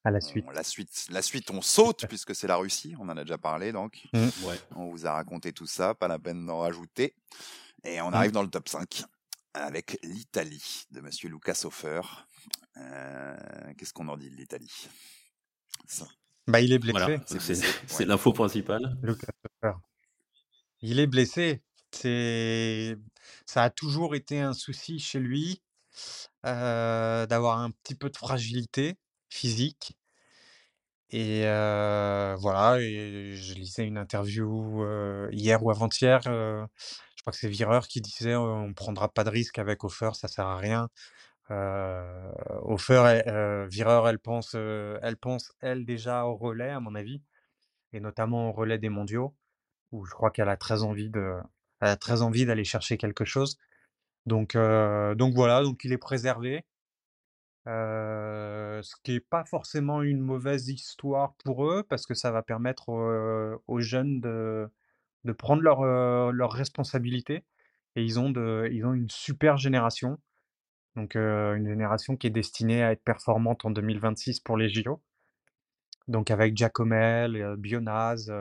à 0.05 0.11
la 0.11 0.20
suite. 0.20 0.47
la 0.55 0.62
suite. 0.62 1.07
La 1.11 1.22
suite, 1.22 1.51
on 1.51 1.62
saute 1.62 2.07
puisque 2.07 2.35
c'est 2.35 2.47
la 2.47 2.57
Russie, 2.57 2.95
on 2.99 3.09
en 3.09 3.16
a 3.16 3.24
déjà 3.24 3.39
parlé 3.39 3.72
donc. 3.72 4.07
Mmh. 4.12 4.28
On 4.76 4.87
vous 4.87 5.07
a 5.07 5.12
raconté 5.12 5.53
tout 5.53 5.66
ça, 5.66 5.95
pas 5.95 6.09
la 6.09 6.18
peine 6.18 6.47
d'en 6.47 6.59
rajouter. 6.59 7.14
Et 7.85 8.01
on 8.01 8.11
mmh. 8.11 8.14
arrive 8.14 8.31
dans 8.33 8.43
le 8.43 8.51
top 8.51 8.68
5 8.68 9.03
avec 9.55 9.99
l'Italie 10.03 10.87
de 10.91 11.01
Monsieur 11.01 11.28
Lucas 11.28 11.62
Hofer. 11.64 12.01
Euh, 12.76 13.37
qu'est-ce 13.76 13.93
qu'on 13.93 14.09
en 14.09 14.16
dit 14.16 14.31
de 14.31 14.37
l'Italie? 14.37 14.89
Bah, 16.47 16.61
Il 16.61 16.72
est 16.72 16.78
blessé. 16.78 17.20
c'est 17.87 18.05
l'info 18.05 18.33
principale. 18.33 18.97
Il 20.81 20.99
est 20.99 21.07
blessé. 21.07 21.62
Ça 21.93 23.64
a 23.64 23.70
toujours 23.70 24.14
été 24.14 24.41
un 24.41 24.53
souci 24.53 24.99
chez 24.99 25.20
lui 25.20 25.62
d'avoir 26.43 27.59
un 27.59 27.70
petit 27.70 27.95
peu 27.95 28.11
de 28.11 28.16
fragilité 28.16 28.97
physique. 29.28 29.97
Et 31.11 31.43
voilà, 31.43 32.78
je 32.80 33.55
lisais 33.55 33.86
une 33.86 33.99
interview 33.99 34.84
hier 35.32 35.62
ou 35.64 35.70
avant-hier. 35.70 36.20
je 36.22 37.22
crois 37.22 37.32
que 37.32 37.38
c'est 37.38 37.49
Vireur 37.49 37.88
qui 37.88 38.01
disait 38.01 38.36
on 38.36 38.72
prendra 38.74 39.09
pas 39.09 39.24
de 39.24 39.30
risque 39.30 39.59
avec 39.59 39.84
Offer, 39.84 40.11
ça 40.14 40.28
sert 40.28 40.47
à 40.47 40.59
rien. 40.59 40.88
Euh, 41.51 42.32
Vireur, 43.68 44.09
elle 44.09 44.18
pense, 44.18 44.55
elle 44.55 45.16
pense, 45.16 45.53
elle, 45.61 45.84
déjà 45.84 46.26
au 46.26 46.36
relais, 46.36 46.70
à 46.70 46.80
mon 46.80 46.95
avis, 46.95 47.22
et 47.93 48.01
notamment 48.01 48.51
au 48.51 48.53
relais 48.53 48.78
des 48.78 48.88
mondiaux, 48.88 49.34
où 49.93 50.05
je 50.07 50.12
crois 50.12 50.30
qu'elle 50.30 50.49
a 50.49 50.57
très 50.57 50.82
envie 50.84 51.11
de, 51.11 51.34
très 51.97 52.22
envie 52.22 52.47
d'aller 52.47 52.64
chercher 52.64 52.97
quelque 52.99 53.24
chose. 53.24 53.59
Donc, 54.26 54.55
euh, 54.55 55.14
donc 55.14 55.35
voilà, 55.35 55.62
donc 55.62 55.85
il 55.85 55.93
est 55.93 55.99
préservé. 55.99 56.64
Euh, 57.68 58.81
ce 58.83 58.97
qui 59.03 59.12
n'est 59.12 59.20
pas 59.20 59.45
forcément 59.45 60.03
une 60.03 60.20
mauvaise 60.20 60.68
histoire 60.68 61.35
pour 61.45 61.66
eux, 61.66 61.83
parce 61.89 62.07
que 62.07 62.14
ça 62.14 62.31
va 62.31 62.43
permettre 62.43 62.89
aux, 63.66 63.81
jeunes 63.81 64.20
de, 64.20 64.68
de 65.24 65.33
prendre 65.33 65.62
leurs 65.62 66.33
leur 66.33 66.53
responsabilités. 66.53 67.45
Et 67.97 68.05
ils 68.05 68.20
ont, 68.20 68.31
de, 68.31 68.68
ils 68.72 68.85
ont 68.87 68.95
une 68.95 69.11
super 69.11 69.57
génération. 69.57 70.18
Donc, 70.97 71.16
une 71.16 71.68
génération 71.68 72.16
qui 72.16 72.26
est 72.26 72.31
destinée 72.31 72.83
à 72.83 72.93
être 72.93 73.03
performante 73.05 73.64
en 73.64 73.70
2026 73.70 74.41
pour 74.41 74.57
les 74.57 74.68
JO. 74.68 75.03
Donc 76.09 76.31
avec 76.31 76.57
Giacomel, 76.57 77.57
Bionaz, 77.57 78.33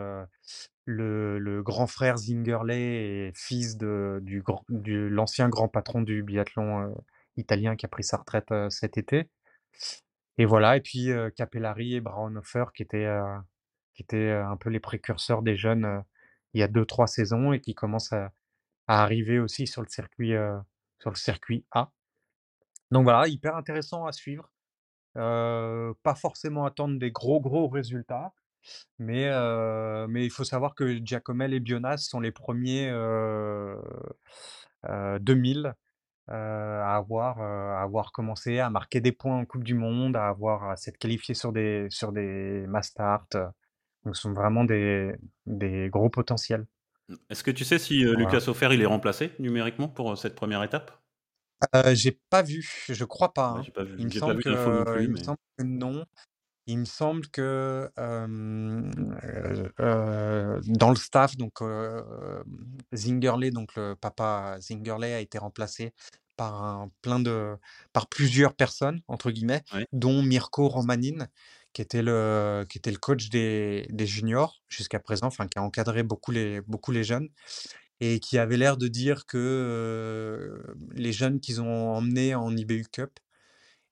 le 0.89 1.61
grand 1.63 1.87
frère 1.87 2.17
Zingerley 2.17 3.31
fils 3.35 3.77
de 3.77 4.21
l'ancien 5.09 5.49
grand 5.49 5.67
patron 5.67 6.01
du 6.01 6.23
biathlon, 6.23 6.95
italien 7.37 7.75
qui 7.75 7.85
a 7.85 7.89
pris 7.89 8.03
sa 8.03 8.17
retraite, 8.17 8.53
cet 8.69 8.97
été. 8.97 9.29
Et 10.37 10.45
voilà 10.45 10.77
et 10.77 10.81
puis, 10.81 11.09
Capellari 11.35 11.95
et 11.95 12.01
Braunhofer 12.01 12.65
qui 12.73 12.83
étaient, 12.83 13.09
qui 13.93 14.03
étaient, 14.03 14.31
un 14.31 14.57
peu 14.57 14.69
les 14.69 14.79
précurseurs 14.79 15.41
des 15.41 15.55
jeunes, 15.55 16.03
il 16.53 16.61
y 16.61 16.63
a 16.63 16.67
2-3 16.67 17.07
saisons 17.07 17.53
et 17.53 17.61
qui 17.61 17.75
commencent 17.75 18.13
à 18.13 18.31
à 18.89 19.03
arriver 19.03 19.37
aussi 19.39 19.67
sur 19.67 19.83
le 19.83 19.87
circuit, 19.87 20.33
sur 20.99 21.11
le 21.11 21.15
circuit 21.15 21.63
A. 21.71 21.91
Donc 22.89 23.03
voilà, 23.03 23.27
hyper 23.27 23.55
intéressant 23.55 24.07
à 24.07 24.11
suivre. 24.11 24.51
pas 25.13 26.15
forcément 26.15 26.65
attendre 26.65 26.97
des 26.97 27.11
gros, 27.11 27.39
gros 27.39 27.67
résultats, 27.67 28.33
mais, 28.99 29.29
mais 30.07 30.25
il 30.25 30.29
faut 30.29 30.43
savoir 30.43 30.75
que 30.75 30.99
Giacomel 31.03 31.53
et 31.53 31.59
Bionas 31.59 31.97
sont 31.97 32.19
les 32.19 32.31
premiers 32.31 32.91
2000 35.19 35.73
à 36.27 36.95
avoir, 36.95 37.39
à 37.41 37.81
avoir 37.81 38.11
commencé 38.11 38.59
à 38.59 38.69
marquer 38.69 39.01
des 39.01 39.11
points 39.11 39.39
en 39.39 39.45
Coupe 39.45 39.63
du 39.63 39.73
Monde, 39.73 40.15
à 40.15 40.27
avoir 40.27 40.69
à 40.69 40.75
s'être 40.75 40.97
qualifiés 40.97 41.33
sur 41.35 41.51
des, 41.51 41.87
sur 41.89 42.11
des 42.11 42.65
Mastart. 42.67 43.27
Donc 44.05 44.15
ce 44.15 44.21
sont 44.23 44.33
vraiment 44.33 44.63
des, 44.63 45.15
des 45.45 45.89
gros 45.89 46.09
potentiels. 46.09 46.65
Est-ce 47.29 47.43
que 47.43 47.51
tu 47.51 47.65
sais 47.65 47.79
si 47.79 48.03
Lucas 48.03 48.45
Ofer 48.47 48.69
il 48.73 48.81
est 48.81 48.85
remplacé 48.85 49.31
numériquement 49.39 49.87
pour 49.87 50.17
cette 50.17 50.35
première 50.35 50.61
étape? 50.63 51.01
Euh, 51.75 51.93
j'ai 51.93 52.17
pas 52.29 52.41
vu, 52.41 52.85
je 52.87 53.03
crois 53.03 53.33
pas, 53.33 53.51
Ouais, 53.51 53.59
hein. 53.59 53.63
j'ai 53.63 53.71
pas 53.71 53.83
vu, 53.83 53.95
Il 53.97 54.05
me 54.05 54.09
j'ai 54.09 54.19
pas 54.19 54.27
semble 54.27 54.37
vu 54.37 54.43
que 54.43 54.49
l'info 54.49 54.71
non 54.71 54.83
plus, 54.85 55.03
il 55.03 55.09
me 55.11 55.15
mais 55.15 55.23
semble 55.23 55.37
que 55.57 55.63
non. 55.63 56.05
Il 56.71 56.77
me 56.79 56.85
semble 56.85 57.27
que, 57.29 57.89
euh, 57.97 58.91
dans 60.67 60.89
le 60.91 60.95
staff, 60.95 61.35
donc, 61.35 61.61
heu, 61.63 62.03
Zingerle, 62.93 63.49
donc 63.51 63.73
le 63.75 63.95
papa 63.95 64.57
Zingerle 64.61 65.05
a 65.05 65.19
été 65.19 65.39
remplacé 65.39 65.93
par 66.37 66.63
un 66.63 66.91
plein 67.01 67.19
de 67.19 67.55
par 67.91 68.07
«plusieurs 68.07 68.53
personnes» 68.55 69.01
entre 69.07 69.31
guillemets, 69.31 69.63
dont 69.93 70.21
Mirko 70.21 70.67
Romanin, 70.69 71.27
qui 71.73 71.81
était 71.81 72.03
le 72.03 72.65
qui 72.69 72.77
était 72.77 72.91
le 72.91 72.97
coach 72.99 73.29
des 73.29 73.87
des 73.89 74.05
juniors 74.07 74.61
jusqu'à 74.69 74.99
présent, 74.99 75.25
enfin 75.27 75.47
qui 75.47 75.57
a 75.59 75.63
encadré 75.63 76.03
beaucoup 76.03 76.29
les 76.31 76.61
beaucoup 76.61 76.91
les 76.91 77.03
jeunes 77.03 77.29
et 78.01 78.19
qui 78.21 78.37
avait 78.39 78.57
l'air 78.57 78.77
de 78.77 78.87
dire 78.89 79.25
que 79.27 80.61
les 80.93 81.11
jeunes 81.13 81.39
qu'ils 81.41 81.61
ont 81.61 81.93
emmenés 81.95 82.35
en 82.35 82.55
IBU 82.55 82.85
Cup 82.91 83.11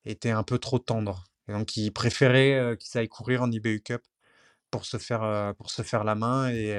étaient 0.05 0.31
un 0.31 0.43
peu 0.43 0.57
trop 0.59 0.79
tendres. 0.79 1.25
Et 1.47 1.53
donc, 1.53 1.77
ils 1.77 1.91
préféraient 1.91 2.75
qu'ils 2.79 2.99
aillent 2.99 3.07
courir 3.07 3.41
en 3.41 3.51
IBU 3.51 3.81
Cup 3.81 4.01
pour 4.69 4.85
se 4.85 4.97
faire, 4.97 5.53
pour 5.57 5.69
se 5.69 5.81
faire 5.81 6.03
la 6.03 6.15
main 6.15 6.49
et 6.49 6.77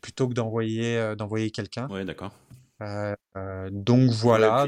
plutôt 0.00 0.28
que 0.28 0.34
d'envoyer 0.34 1.14
d'envoyer 1.16 1.50
quelqu'un. 1.50 1.86
Oui, 1.90 2.04
d'accord. 2.04 2.32
donc 3.70 4.10
voilà. 4.10 4.66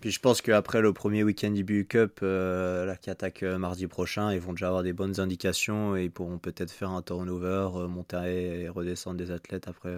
puis, 0.00 0.10
je 0.10 0.20
pense 0.20 0.42
qu'après 0.42 0.80
le 0.80 0.92
premier 0.92 1.22
week-end 1.22 1.54
IBU 1.54 1.86
Cup, 1.86 2.20
là, 2.22 2.96
qui 2.96 3.10
attaque 3.10 3.42
mardi 3.42 3.86
prochain, 3.86 4.32
ils 4.32 4.40
vont 4.40 4.52
déjà 4.52 4.66
avoir 4.68 4.82
des 4.82 4.92
bonnes 4.92 5.20
indications 5.20 5.96
et 5.96 6.04
ils 6.04 6.10
pourront 6.10 6.38
peut-être 6.38 6.72
faire 6.72 6.90
un 6.90 7.02
turnover, 7.02 7.86
monter 7.88 8.62
et 8.62 8.68
redescendre 8.68 9.18
des 9.18 9.30
athlètes 9.30 9.68
après 9.68 9.96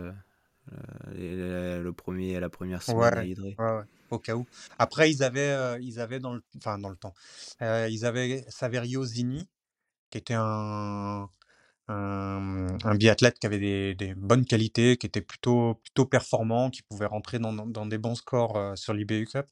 euh, 1.18 1.82
le 1.82 1.92
premier, 1.92 2.38
la 2.40 2.48
première 2.48 2.82
semaine 2.82 3.14
à 3.14 3.24
Hydré. 3.24 3.56
Au 4.12 4.18
cas 4.18 4.34
où. 4.34 4.46
Après, 4.78 5.10
ils 5.10 5.22
avaient, 5.22 5.40
euh, 5.50 5.78
ils 5.80 6.00
avaient 6.00 6.20
dans 6.20 6.34
le, 6.34 6.42
enfin, 6.56 6.78
dans 6.78 6.88
le 6.88 6.96
temps, 6.96 7.14
euh, 7.62 7.88
ils 7.90 8.04
avaient 8.04 8.44
Saverio 8.48 9.04
Zini, 9.04 9.48
qui 10.10 10.18
était 10.18 10.34
un, 10.36 11.28
biathlète 12.94 13.38
qui 13.38 13.46
avait 13.46 13.94
des, 13.94 14.14
bonnes 14.16 14.44
qualités, 14.44 14.96
qui 14.96 15.06
était 15.06 15.20
plutôt, 15.20 15.74
plutôt 15.82 16.06
performant, 16.06 16.70
qui 16.70 16.82
pouvait 16.82 17.06
rentrer 17.06 17.38
dans, 17.38 17.52
dans 17.52 17.86
des 17.86 17.98
bons 17.98 18.14
scores 18.14 18.76
sur 18.76 18.94
l'IBU 18.94 19.26
Cup. 19.26 19.46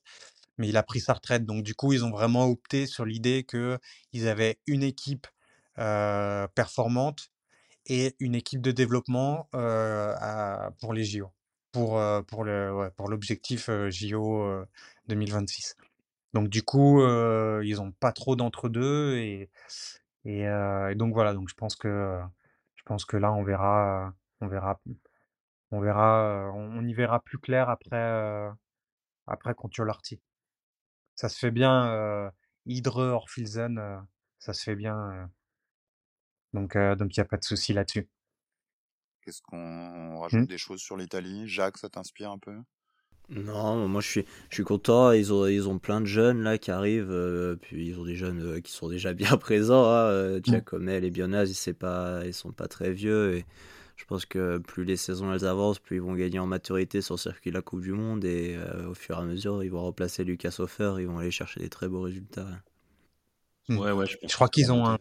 Mais 0.58 0.68
il 0.68 0.76
a 0.76 0.82
pris 0.82 1.00
sa 1.00 1.14
retraite. 1.14 1.44
Donc, 1.46 1.62
du 1.64 1.74
coup, 1.74 1.92
ils 1.92 2.04
ont 2.04 2.10
vraiment 2.10 2.46
opté 2.46 2.86
sur 2.86 3.04
l'idée 3.04 3.44
qu'ils 3.44 4.28
avaient 4.28 4.58
une 4.66 4.82
équipe 4.82 5.26
performante 5.76 7.30
et 7.86 8.14
une 8.20 8.34
équipe 8.34 8.60
de 8.62 8.72
développement 8.72 9.48
pour 10.80 10.92
les 10.92 11.04
JO. 11.04 11.32
Pour, 11.72 12.00
pour 12.26 12.44
le, 12.44 12.90
pour 12.96 13.08
l'objectif 13.08 13.70
JO 13.88 14.64
2026. 15.08 15.76
Donc 16.34 16.48
du 16.48 16.62
coup, 16.62 17.00
ils 17.02 17.76
n'ont 17.76 17.92
pas 17.92 18.12
trop 18.12 18.36
d'entre-deux 18.36 19.16
et, 19.16 19.50
et, 20.24 20.46
donc 20.96 21.14
voilà. 21.14 21.34
Donc 21.34 21.48
je 21.48 21.54
pense 21.54 21.76
que 21.76 22.20
je 22.76 22.82
pense 22.84 23.04
que 23.04 23.16
là, 23.16 23.32
on 23.32 23.42
verra, 23.44 24.14
on 24.40 24.48
verra, 24.48 24.80
on 25.70 25.80
verra, 25.80 26.50
on, 26.54 26.86
y 26.86 26.94
verra 26.94 27.20
plus 27.20 27.38
clair 27.38 27.68
après, 27.70 28.50
après 29.26 29.54
contre 29.54 29.84
l'arty 29.84 30.20
Ça 31.16 31.28
se 31.28 31.38
fait 31.38 31.50
bien, 31.50 32.32
Hydre, 32.66 32.98
Orfilzen, 32.98 34.06
ça 34.38 34.52
se 34.52 34.62
fait 34.62 34.76
bien. 34.76 35.30
donc 36.52 36.76
donc 36.76 37.16
il 37.16 37.20
n'y 37.20 37.22
a 37.22 37.26
pas 37.26 37.36
de 37.36 37.44
souci 37.44 37.72
là-dessus. 37.72 38.08
Qu'est-ce 39.28 39.42
qu'on 39.42 40.20
rajoute 40.20 40.40
mmh. 40.40 40.46
des 40.46 40.56
choses 40.56 40.80
sur 40.80 40.96
l'Italie? 40.96 41.46
Jacques, 41.46 41.76
ça 41.76 41.90
t'inspire 41.90 42.30
un 42.30 42.38
peu? 42.38 42.54
Non, 43.28 43.86
moi 43.86 44.00
je 44.00 44.08
suis, 44.08 44.24
je 44.48 44.54
suis 44.54 44.64
content. 44.64 45.12
Ils 45.12 45.34
ont, 45.34 45.46
ils 45.46 45.68
ont 45.68 45.78
plein 45.78 46.00
de 46.00 46.06
jeunes 46.06 46.40
là 46.40 46.56
qui 46.56 46.70
arrivent. 46.70 47.10
Euh, 47.10 47.54
puis 47.56 47.88
ils 47.88 48.00
ont 48.00 48.06
des 48.06 48.14
jeunes 48.14 48.40
euh, 48.40 48.60
qui 48.62 48.72
sont 48.72 48.88
déjà 48.88 49.12
bien 49.12 49.36
présents. 49.36 49.84
Hein, 49.84 50.06
euh, 50.06 50.40
Giacomel 50.42 51.04
et 51.04 51.10
Bionaz, 51.10 51.50
ils, 51.50 51.76
ils 52.26 52.32
sont 52.32 52.52
pas 52.52 52.68
très 52.68 52.90
vieux. 52.90 53.34
Et 53.34 53.44
je 53.96 54.06
pense 54.06 54.24
que 54.24 54.56
plus 54.56 54.86
les 54.86 54.96
saisons 54.96 55.30
elles 55.30 55.44
avancent, 55.44 55.78
plus 55.78 55.96
ils 55.96 56.02
vont 56.02 56.14
gagner 56.14 56.38
en 56.38 56.46
maturité 56.46 57.02
sur 57.02 57.16
le 57.16 57.20
circuit 57.20 57.50
de 57.50 57.56
la 57.56 57.60
Coupe 57.60 57.82
du 57.82 57.92
Monde. 57.92 58.24
Et 58.24 58.56
au 58.88 58.94
fur 58.94 59.18
et 59.18 59.20
à 59.20 59.24
mesure, 59.24 59.62
ils 59.62 59.70
vont 59.70 59.82
remplacer 59.82 60.24
Lucas 60.24 60.56
Hofer. 60.58 60.94
Ils 61.00 61.06
vont 61.06 61.18
aller 61.18 61.30
chercher 61.30 61.60
des 61.60 61.68
très 61.68 61.86
beaux 61.86 62.00
résultats. 62.00 62.48
Ouais, 63.68 63.92
ouais, 63.92 64.06
je, 64.06 64.34
crois 64.34 64.48
qu'ils 64.48 64.72
ont 64.72 64.96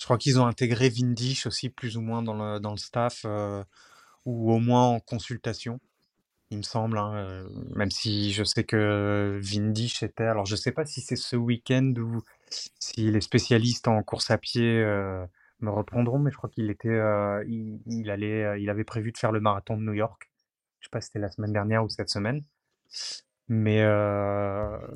je 0.00 0.04
crois 0.04 0.18
qu'ils 0.18 0.40
ont 0.40 0.46
intégré 0.46 0.88
Vindish 0.88 1.46
aussi 1.46 1.68
plus 1.68 1.96
ou 1.96 2.00
moins 2.00 2.22
dans 2.22 2.34
le, 2.34 2.58
dans 2.58 2.72
le 2.72 2.78
staff 2.78 3.24
ou 4.24 4.52
au 4.52 4.58
moins 4.58 4.88
en 4.88 5.00
consultation 5.00 5.80
il 6.50 6.58
me 6.58 6.62
semble, 6.62 6.98
hein, 6.98 7.46
même 7.76 7.90
si 7.90 8.32
je 8.32 8.42
sais 8.42 8.64
que 8.64 9.38
Vindish 9.40 10.02
était. 10.02 10.24
Alors, 10.24 10.46
je 10.46 10.54
ne 10.54 10.56
sais 10.56 10.72
pas 10.72 10.84
si 10.84 11.00
c'est 11.00 11.16
ce 11.16 11.36
week-end 11.36 11.94
ou 11.96 12.22
si 12.48 13.10
les 13.10 13.20
spécialistes 13.20 13.86
en 13.86 14.02
course 14.02 14.30
à 14.30 14.38
pied 14.38 14.82
me 15.60 15.70
reprendront, 15.70 16.18
mais 16.18 16.30
je 16.30 16.36
crois 16.36 16.50
qu'il 16.50 16.70
était, 16.70 16.98
il, 17.46 18.10
allait, 18.10 18.60
il 18.60 18.68
avait 18.68 18.84
prévu 18.84 19.12
de 19.12 19.18
faire 19.18 19.30
le 19.32 19.40
marathon 19.40 19.76
de 19.76 19.82
New 19.82 19.92
York. 19.92 20.30
Je 20.80 20.86
ne 20.86 20.88
sais 20.88 20.90
pas 20.90 21.00
si 21.00 21.06
c'était 21.06 21.20
la 21.20 21.30
semaine 21.30 21.52
dernière 21.52 21.84
ou 21.84 21.88
cette 21.88 22.10
semaine. 22.10 22.42
Mais, 23.52 23.78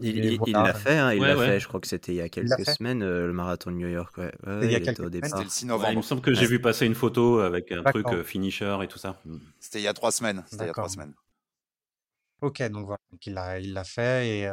il, 0.00 0.38
l'a 0.52 0.74
fait, 0.74 0.96
hein, 0.96 1.12
il 1.12 1.20
l'a 1.20 1.36
fait. 1.36 1.58
Je 1.58 1.66
crois 1.66 1.80
que 1.80 1.88
c'était 1.88 2.12
il 2.12 2.16
y 2.16 2.20
a 2.20 2.28
quelques 2.28 2.64
semaines 2.64 3.00
le 3.00 3.32
marathon 3.32 3.72
de 3.72 3.76
New 3.76 3.88
York. 3.88 4.16
Ouais. 4.16 4.32
il 4.62 4.70
y 4.70 4.76
a 4.76 4.80
quelques 4.80 4.98
semaines. 4.98 5.24
C'était 5.24 5.42
le 5.42 5.50
6 5.50 5.66
novembre. 5.66 5.90
il 5.90 5.96
me 5.96 6.02
semble 6.02 6.22
que 6.22 6.32
j'ai 6.32 6.46
vu 6.46 6.60
passer 6.60 6.86
une 6.86 6.94
photo 6.94 7.40
avec 7.40 7.72
un 7.72 7.82
truc 7.82 8.22
finisher 8.22 8.78
et 8.82 8.86
tout 8.86 8.98
ça. 8.98 9.20
C'était 9.58 9.80
il 9.80 9.84
y 9.84 9.88
a 9.88 9.92
trois 9.92 10.12
semaines. 10.12 10.44
C'était 10.46 10.64
il 10.64 10.66
y 10.68 10.70
a 10.70 10.72
trois 10.72 10.88
semaines. 10.88 11.14
OK, 12.40 12.62
donc 12.68 12.86
voilà, 12.86 13.00
donc 13.10 13.26
il 13.26 13.34
l'a 13.34 13.58
il 13.58 13.80
fait 13.84 14.28
et 14.28 14.52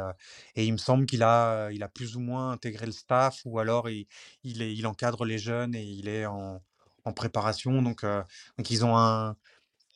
et 0.56 0.64
il 0.64 0.72
me 0.72 0.78
semble 0.78 1.04
qu'il 1.04 1.22
a, 1.22 1.70
il 1.70 1.82
a 1.82 1.88
plus 1.88 2.16
ou 2.16 2.20
moins 2.20 2.50
intégré 2.50 2.86
le 2.86 2.92
staff 2.92 3.42
ou 3.44 3.58
alors 3.58 3.88
il 3.88 4.06
il 4.44 4.62
est 4.62 4.74
il 4.74 4.86
encadre 4.86 5.24
les 5.24 5.38
jeunes 5.38 5.74
et 5.74 5.82
il 5.82 6.08
est 6.08 6.26
en 6.26 6.62
en 7.04 7.12
préparation 7.12 7.82
donc 7.82 8.02
donc 8.02 8.70
ils 8.70 8.84
ont 8.84 8.96
un 8.96 9.36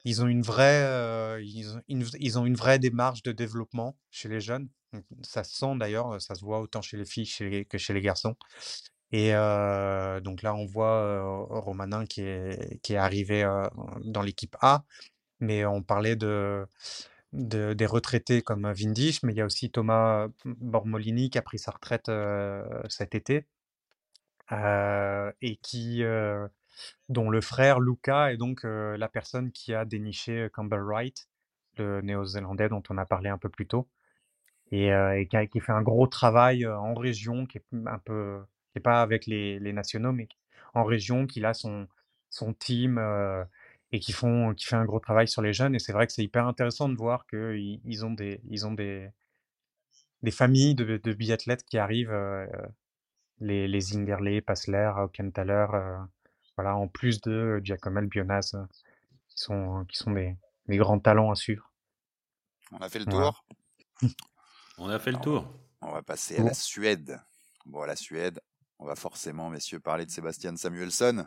ils 0.06 0.22
ont 0.22 0.26
une 0.28 0.42
vraie, 0.42 1.42
ils 1.44 1.76
ont 1.76 1.82
ils 2.18 2.38
ont 2.38 2.46
une 2.46 2.56
vraie 2.56 2.78
démarche 2.78 3.22
de 3.22 3.32
développement 3.32 3.98
chez 4.10 4.28
les 4.28 4.40
jeunes. 4.40 4.68
ça 5.22 5.44
se 5.44 5.56
sent 5.56 5.76
d'ailleurs, 5.78 6.20
ça 6.22 6.34
se 6.34 6.44
voit 6.44 6.60
autant 6.60 6.82
chez 6.82 6.96
les 6.96 7.04
filles 7.04 7.28
que 7.66 7.78
chez 7.78 7.92
les 7.94 8.00
garçons 8.00 8.36
et 9.12 9.32
donc 10.22 10.42
là, 10.42 10.54
on 10.54 10.66
voit, 10.66 11.22
Romanin 11.60 12.06
qui 12.06 12.22
est 12.22 12.80
qui 12.82 12.94
est 12.94 12.96
arrivé, 12.96 13.42
dans 14.04 14.22
l'équipe 14.22 14.56
A, 14.60 14.84
mais 15.40 15.64
on 15.64 15.82
parlait 15.82 16.16
de 16.16 16.66
des 17.32 17.86
retraités 17.86 18.42
comme 18.42 18.70
Vindish, 18.72 19.22
mais 19.22 19.32
il 19.32 19.36
y 19.36 19.40
a 19.40 19.46
aussi 19.46 19.70
Thomas 19.70 20.28
Bormolini 20.44 21.30
qui 21.30 21.38
a 21.38 21.42
pris 21.42 21.58
sa 21.58 21.72
retraite 21.72 22.10
cet 22.88 23.14
été 23.14 23.46
et 24.50 25.56
qui, 25.62 26.02
dont 27.08 27.30
le 27.30 27.40
frère 27.40 27.80
Luca 27.80 28.32
est 28.32 28.36
donc 28.36 28.62
la 28.64 29.08
personne 29.08 29.52
qui 29.52 29.74
a 29.74 29.84
déniché 29.84 30.48
Campbell 30.52 30.82
Wright, 30.82 31.28
le 31.78 32.00
néo-zélandais 32.00 32.68
dont 32.68 32.82
on 32.90 32.98
a 32.98 33.06
parlé 33.06 33.28
un 33.28 33.38
peu 33.38 33.48
plus 33.48 33.66
tôt, 33.66 33.88
et, 34.72 34.90
qui, 35.30 35.36
qui, 35.48 35.60
fait 35.60 35.72
un 35.72 35.82
gros 35.82 36.06
travail 36.06 36.66
en 36.66 36.94
région, 36.94 37.46
qui 37.46 37.58
est 37.58 37.64
un 37.86 37.98
peu, 37.98 38.40
qui 38.72 38.78
est 38.78 38.82
pas 38.82 39.02
avec 39.02 39.26
les, 39.26 39.58
les 39.58 39.72
nationaux, 39.72 40.12
mais 40.12 40.28
en 40.74 40.84
région, 40.84 41.26
qu'il 41.26 41.46
a 41.46 41.54
son, 41.54 41.88
son 42.30 42.52
team 42.52 42.98
et 43.92 44.00
qui 44.00 44.12
font 44.12 44.54
qui 44.54 44.66
fait 44.66 44.76
un 44.76 44.84
gros 44.84 45.00
travail 45.00 45.28
sur 45.28 45.42
les 45.42 45.52
jeunes 45.52 45.74
et 45.74 45.78
c'est 45.78 45.92
vrai 45.92 46.06
que 46.06 46.12
c'est 46.12 46.24
hyper 46.24 46.46
intéressant 46.46 46.88
de 46.88 46.96
voir 46.96 47.26
qu'ils 47.26 47.80
ils 47.84 48.04
ont 48.04 48.10
des 48.10 48.40
ils 48.48 48.66
ont 48.66 48.72
des 48.72 49.10
des 50.22 50.30
familles 50.30 50.74
de, 50.74 50.96
de 50.96 51.12
biathlètes 51.12 51.64
qui 51.64 51.78
arrivent 51.78 52.14
les 53.40 53.68
les 53.68 54.40
Passler, 54.40 54.90
Aukenthaler 54.96 55.66
euh, 55.74 55.98
voilà 56.56 56.76
en 56.76 56.88
plus 56.88 57.20
de 57.20 57.60
Giacomel, 57.62 58.06
Bionaz 58.06 58.56
qui 59.28 59.36
sont 59.36 59.84
qui 59.88 59.96
sont 59.96 60.12
des, 60.12 60.36
des 60.66 60.76
grands 60.76 60.98
talents 60.98 61.30
à 61.30 61.34
suivre. 61.34 61.70
On 62.72 62.78
a 62.78 62.88
fait 62.88 62.98
le 62.98 63.06
tour? 63.06 63.44
On 64.78 64.88
a 64.88 64.98
fait 64.98 65.12
le 65.12 65.18
tour. 65.18 65.46
On 65.80 65.92
va 65.92 66.02
passer 66.02 66.38
à 66.38 66.42
la 66.42 66.54
Suède. 66.54 67.20
Bon, 67.64 67.82
à 67.82 67.86
la 67.86 67.96
Suède, 67.96 68.40
on 68.78 68.86
va 68.86 68.94
forcément, 68.94 69.50
messieurs, 69.50 69.80
parler 69.80 70.06
de 70.06 70.10
Sébastien 70.10 70.56
Samuelsson 70.56 71.26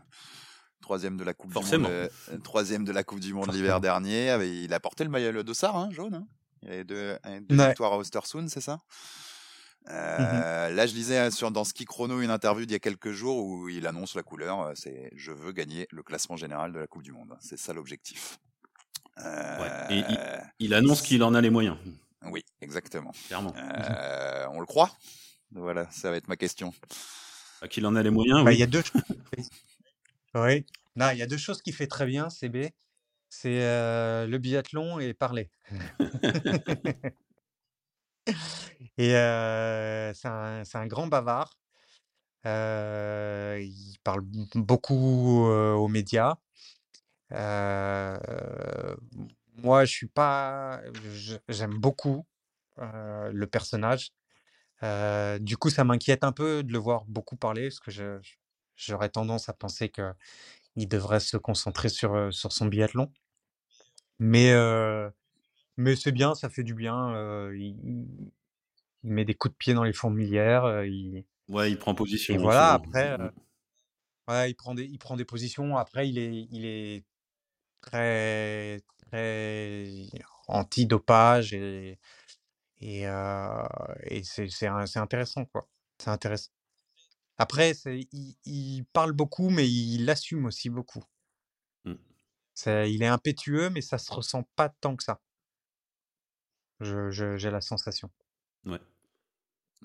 troisième 0.82 1.17
de 1.17 1.23
la 1.23 1.34
Coupe 1.34 1.53
du 1.53 1.77
Monde, 1.77 1.88
euh, 1.89 2.09
troisième 2.43 2.84
de 2.84 2.91
la 2.91 3.03
Coupe 3.03 3.19
du 3.19 3.34
Monde 3.34 3.51
l'hiver 3.51 3.82
dernier. 3.82 4.34
Il 4.63 4.73
a 4.73 4.80
porté 4.80 5.03
le 5.03 5.09
maillot 5.09 5.32
le 5.32 5.43
dossard 5.43 5.75
hein, 5.75 5.89
jaune. 5.91 6.15
Hein. 6.15 6.27
Il 6.61 6.69
y 6.69 6.71
avait 6.71 6.84
deux, 6.84 7.17
deux 7.49 7.67
victoires 7.67 7.93
à 7.93 7.97
Ostersund, 7.97 8.49
c'est 8.49 8.61
ça? 8.61 8.80
Mmh 9.89 9.93
euh, 9.95 10.69
Là, 10.69 10.85
je 10.85 10.93
lisais 10.93 11.31
sur, 11.31 11.51
dans 11.51 11.63
Ski 11.63 11.85
Chrono 11.85 12.21
une 12.21 12.29
interview 12.29 12.65
d'il 12.65 12.73
y 12.73 12.75
a 12.75 12.79
quelques 12.79 13.11
jours 13.11 13.43
où 13.43 13.69
il 13.69 13.87
annonce 13.87 14.15
la 14.15 14.23
couleur. 14.23 14.61
Euh, 14.61 14.71
c'est 14.75 15.11
je 15.15 15.31
veux 15.31 15.51
gagner 15.51 15.87
le 15.91 16.03
classement 16.03 16.37
général 16.37 16.71
de 16.71 16.79
la 16.79 16.87
Coupe 16.87 17.03
du 17.03 17.11
Monde. 17.11 17.35
C'est 17.39 17.57
ça 17.57 17.73
l'objectif. 17.73 18.39
Et 19.89 20.03
il, 20.59 20.73
annonce 20.73 21.01
qu'il 21.01 21.23
en 21.23 21.33
a 21.33 21.41
les 21.41 21.49
moyens. 21.49 21.77
Oui, 22.23 22.45
exactement. 22.61 23.11
Clairement. 23.27 23.53
on 24.53 24.59
le 24.61 24.65
croit? 24.65 24.91
Voilà, 25.51 25.89
ça 25.91 26.09
va 26.09 26.15
être 26.15 26.29
ma 26.29 26.37
question. 26.37 26.73
Bah, 27.61 27.67
qu'il 27.67 27.85
en 27.85 27.95
a 27.95 28.03
les 28.03 28.11
moyens. 28.11 28.45
Bah, 28.45 28.51
oui. 28.51 28.55
Il 28.55 28.59
y 28.59 28.63
a 28.63 28.67
deux. 28.67 28.83
Oui. 30.35 30.65
Non, 30.95 31.09
il 31.09 31.17
y 31.17 31.21
a 31.21 31.27
deux 31.27 31.37
choses 31.37 31.61
qu'il 31.61 31.73
fait 31.73 31.87
très 31.87 32.05
bien, 32.05 32.29
CB. 32.29 32.73
C'est 33.29 33.59
le 33.59 34.37
biathlon 34.37 34.99
et 34.99 35.13
parler. 35.13 35.49
et 39.00 39.12
c'est 40.14 40.28
un, 40.28 40.88
grand 40.88 41.08
bavard. 41.08 41.58
il 42.43 43.97
parle 44.04 44.22
beaucoup 44.56 45.47
aux 45.47 45.88
médias. 45.88 46.36
moi, 49.64 49.86
je 49.86 49.91
suis 49.91 50.08
pas. 50.08 50.82
J'aime 51.47 51.76
beaucoup 51.76 52.26
le 52.78 53.45
personnage. 53.45 54.12
du 55.39 55.56
coup, 55.56 55.70
ça 55.70 55.86
m'inquiète 55.86 56.26
un 56.26 56.34
peu 56.34 56.62
de 56.64 56.74
le 56.74 56.80
voir 56.80 57.06
beaucoup 57.06 57.38
parler, 57.38 57.70
parce 57.70 57.80
que 57.80 58.20
J'aurais 58.76 59.10
tendance 59.10 59.50
à 59.50 59.54
penser 59.54 59.89
qu'il 59.89 60.88
devrait 60.88 61.20
se 61.20 61.38
concentrer 61.38 61.89
sur, 61.89 62.34
sur 62.34 62.52
son 62.52 62.66
biathlon. 62.66 63.12
Mais, 64.20 64.54
mais 65.78 65.95
c'est 65.95 66.12
bien, 66.12 66.36
ça 66.36 66.50
fait 66.50 66.64
du 66.64 66.74
bien. 66.74 67.14
il, 67.54 68.32
met 69.04 69.26
des 69.26 69.34
coups 69.34 69.54
de 69.54 69.58
pied 69.58 69.74
dans 69.74 69.84
les 69.84 69.93
fourmilières. 69.93 70.84
il, 70.86 71.26
ouais, 71.47 71.72
il 71.72 71.78
prend 71.78 71.95
position. 71.95 72.34
Et 72.34 72.38
voilà, 72.38 72.74
après, 72.74 73.18
ouais, 74.28 74.52
il, 74.52 74.56
prend 74.56 74.74
des, 74.74 74.86
il 74.86 75.00
prend 75.00 75.16
des 75.16 75.26
positions. 75.26 75.78
Après, 75.78 76.10
il 76.10 76.18
est, 76.18 76.47
il 76.52 76.66
est 76.66 77.06
très, 77.82 78.82
très 79.10 80.08
anti-dopage 80.47 81.54
et, 81.54 82.00
et, 82.82 83.04
et 83.04 84.24
c'est 84.24 84.68
intéressant, 84.68 85.45
quoi. 85.45 85.68
C'est 85.97 86.10
intéressant. 86.10 86.52
Après, 87.39 87.72
il, 88.45 88.86
parle 88.91 89.14
beaucoup, 89.14 89.50
mais 89.50 89.70
il 89.70 90.10
assume 90.10 90.45
aussi 90.45 90.70
beaucoup. 90.70 91.04
Mmh. 91.86 91.93
il 92.68 93.02
est 93.02 93.08
impétueux, 93.08 93.70
mais 93.70 93.82
ça 93.82 93.97
se 93.97 94.12
ressent 94.12 94.43
pas 94.58 94.68
tant 94.68 94.97
que 94.97 95.04
ça. 95.04 95.22
j'ai 96.82 97.50
la 97.50 97.62
sensation. 97.62 98.12
Ouais. 98.66 98.80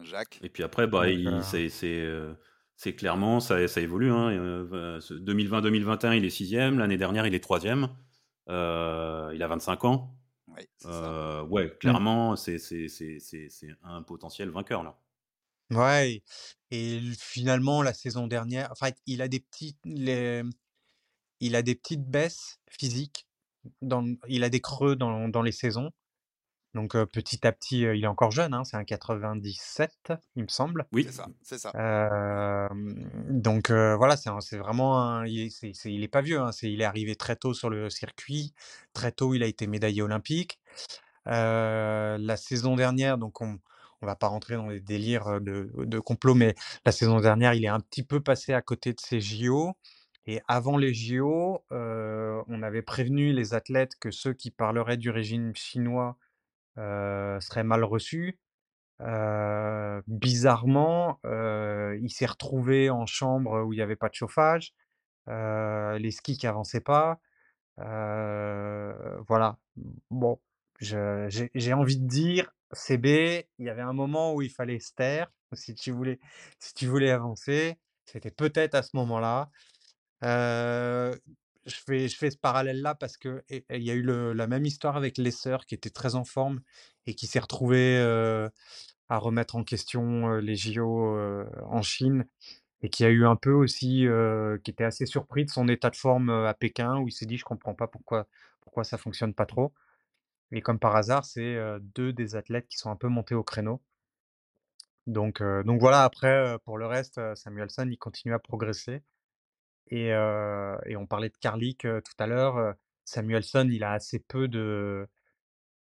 Jacques. 0.03 0.41
Et 0.43 0.49
puis 0.49 0.63
après, 0.63 0.87
bah, 0.87 1.05
euh 1.07 2.35
c'est 2.77 2.97
clairement, 2.97 3.39
ça, 3.39 3.69
ça 3.69 3.81
évolue. 3.81 4.11
2020-2021, 4.11 6.07
hein, 6.07 6.15
il 6.15 6.25
est 6.25 6.31
sixième. 6.31 6.79
L'année 6.79 6.97
dernière, 6.97 7.25
il 7.27 7.35
est 7.35 7.41
troisième. 7.41 7.89
Euh, 8.49 9.31
il 9.33 9.43
a 9.43 9.47
25 9.47 9.85
ans. 9.85 10.19
Ouais, 10.49 10.69
ouais 11.49 11.67
mmh. 11.67 11.79
clairement, 11.79 12.37
c'est 12.37 12.59
un 13.83 14.03
potentiel 14.03 14.51
vainqueur 14.51 14.83
là. 14.83 14.99
Ouais, 15.71 16.23
et 16.71 17.01
finalement, 17.19 17.83
la 17.83 17.95
saison 17.95 18.27
dernière, 18.27 18.71
enfin, 18.71 18.91
il 19.07 19.23
a 19.23 19.29
des 19.29 19.41
petites, 19.41 19.79
il 19.85 21.57
a 21.57 21.63
des 21.63 21.75
petites 21.75 22.05
baisses 22.05 22.61
physiques 22.69 23.27
dans, 23.81 24.05
il 24.29 24.45
a 24.45 24.51
des 24.51 24.61
creux 24.61 24.95
dans, 24.95 25.29
dans 25.29 25.43
les 25.43 25.53
saisons. 25.53 25.91
Donc 26.75 26.97
petit 27.05 27.47
à 27.47 27.53
petit, 27.53 27.83
il 27.83 28.03
est 28.03 28.09
encore 28.09 28.33
jeune, 28.33 28.53
hein, 28.53 28.65
c'est 28.65 28.77
un 28.77 28.85
97, 28.85 30.13
il 30.35 30.43
me 30.43 30.49
semble. 30.49 30.87
Oui, 30.93 31.05
c'est 31.05 31.13
ça. 31.13 31.27
C'est 31.43 31.59
ça. 31.59 32.69
donc 33.29 33.71
voilà, 33.71 34.17
c'est 34.17 34.59
vraiment 34.59 35.23
il, 35.23 35.41
est, 35.41 36.09
pas 36.09 36.21
vieux, 36.21 36.41
hein, 36.41 36.51
il 36.63 36.81
est 36.81 36.85
arrivé 36.85 37.15
très 37.15 37.37
tôt 37.37 37.55
sur 37.55 37.71
le 37.71 37.91
circuit, 37.91 38.55
très 38.93 39.13
tôt 39.13 39.35
il 39.35 39.43
a 39.45 39.47
été 39.47 39.69
médaillé 39.69 40.03
olympique. 40.03 40.59
la 41.27 42.37
saison 42.37 42.75
dernière, 42.75 43.19
donc 43.19 43.41
on 43.41 43.53
ne 43.53 44.07
va 44.07 44.17
pas 44.17 44.27
rentrer 44.27 44.57
dans 44.57 44.69
les 44.69 44.81
délires 44.81 45.41
de, 45.41 45.71
de, 45.77 45.99
complot, 46.01 46.35
mais 46.35 46.57
la 46.85 46.91
saison 46.91 47.21
dernière, 47.21 47.55
il 47.55 47.65
est 47.65 47.69
un 47.69 47.81
petit 47.81 48.03
peu 48.03 48.21
passé 48.21 48.53
à 48.53 48.63
côté 48.63 48.93
de 48.93 49.01
ses 49.01 49.21
JO. 49.21 49.75
Et 50.27 50.41
avant 50.49 50.77
les 50.77 50.93
JO, 50.93 51.63
on 51.71 52.63
avait 52.63 52.83
prévenu 52.83 53.33
les 53.33 53.55
athlètes 53.55 53.93
que 54.01 54.11
ceux 54.11 54.33
qui 54.33 54.51
parleraient 54.51 54.97
du 54.97 55.11
régime 55.11 55.55
chinois 55.55 56.17
serait 56.77 57.65
mal 57.65 57.85
reçu. 57.85 58.39
bizarrement, 60.07 61.21
il 61.25 62.11
s'est 62.11 62.27
retrouvé 62.27 62.91
en 62.91 63.07
chambre 63.07 63.63
où 63.65 63.73
il 63.73 63.77
n'y 63.77 63.83
avait 63.83 63.97
pas 63.97 64.09
de 64.09 64.15
chauffage, 64.15 64.75
les 65.29 66.11
skis 66.11 66.37
qui 66.37 66.47
avançaient 66.47 66.81
pas. 66.81 67.19
voilà. 67.77 69.59
Bon, 70.11 70.41
j'ai 70.81 71.73
envie 71.73 71.99
de 71.99 72.07
dire, 72.07 72.51
CB, 72.73 73.49
il 73.59 73.67
y 73.67 73.69
avait 73.69 73.83
un 73.83 73.93
moment 73.93 74.35
où 74.35 74.43
il 74.43 74.51
fallait 74.51 74.81
se 74.81 74.93
taire 74.95 75.31
si 75.53 75.75
tu 75.75 75.93
voulais, 75.93 76.19
si 76.59 76.75
tu 76.75 76.87
voulais 76.87 77.11
avancer. 77.11 77.79
C'était 78.07 78.31
peut-être 78.31 78.75
à 78.75 78.83
ce 78.83 78.97
moment-là 78.97 79.51
je 81.67 81.77
fais, 81.77 82.09
ce 82.09 82.37
parallèle-là 82.37 82.95
parce 82.95 83.17
qu'il 83.17 83.43
y 83.71 83.91
a 83.91 83.95
eu 83.95 84.03
la 84.03 84.47
même 84.47 84.67
histoire 84.67 84.97
avec 84.97 85.19
les 85.19 85.31
sœurs 85.31 85.67
qui 85.67 85.75
était 85.75 85.91
très 85.91 86.15
en 86.15 86.25
forme 86.25 86.61
et 87.07 87.15
qui 87.15 87.27
s'est 87.27 87.41
retrouvé 87.41 87.99
à 89.09 89.19
remettre 89.19 89.57
en 89.57 89.65
question 89.65 90.37
les 90.37 90.57
JO 90.57 91.17
en 91.67 91.83
Chine 91.83 92.27
et 92.83 92.91
qui 92.91 93.05
a 93.05 93.11
eu 93.11 93.27
un 93.27 93.37
peu 93.37 93.53
aussi, 93.53 94.07
qui 94.63 94.71
était 94.71 94.85
assez 94.85 95.07
surpris 95.07 95.45
de 95.45 95.51
son 95.51 95.69
état 95.69 95.91
de 95.91 95.97
forme 95.97 96.31
à 96.31 96.55
Pékin 96.55 96.99
où 96.99 97.09
il 97.09 97.13
s'est 97.13 97.27
dit 97.27 97.39
je 97.39 97.45
comprends 97.45 97.75
pas 97.75 97.87
pourquoi, 97.87 98.27
pourquoi 98.61 98.85
ça 98.85 98.99
fonctionne 98.99 99.35
pas 99.35 99.47
trop. 99.47 99.73
Et 100.53 100.61
comme 100.61 100.79
par 100.79 100.95
hasard, 100.97 101.25
c'est 101.25 101.59
deux 101.95 102.13
des 102.13 102.37
athlètes 102.37 102.69
qui 102.69 102.77
sont 102.79 102.91
un 102.91 102.97
peu 102.97 103.09
montés 103.09 103.35
au 103.35 103.43
créneau. 103.43 103.81
Donc, 105.07 105.43
donc 105.65 105.81
voilà, 105.81 106.05
après, 106.05 106.59
pour 106.65 106.79
le 106.79 106.87
reste, 106.87 107.21
Samuelson, 107.35 107.89
il 107.91 107.99
continue 107.99 108.35
à 108.35 108.39
progresser. 108.39 109.03
Et, 109.91 110.15
on 110.15 111.07
parlait 111.07 111.29
de 111.29 111.37
Karlik 111.37 111.83
tout 111.83 112.17
à 112.19 112.27
l'heure. 112.27 112.75
Samuelson, 113.05 113.69
il 113.71 113.85
a 113.85 113.93
assez 113.93 114.19
peu 114.19 114.49
de, 114.49 115.07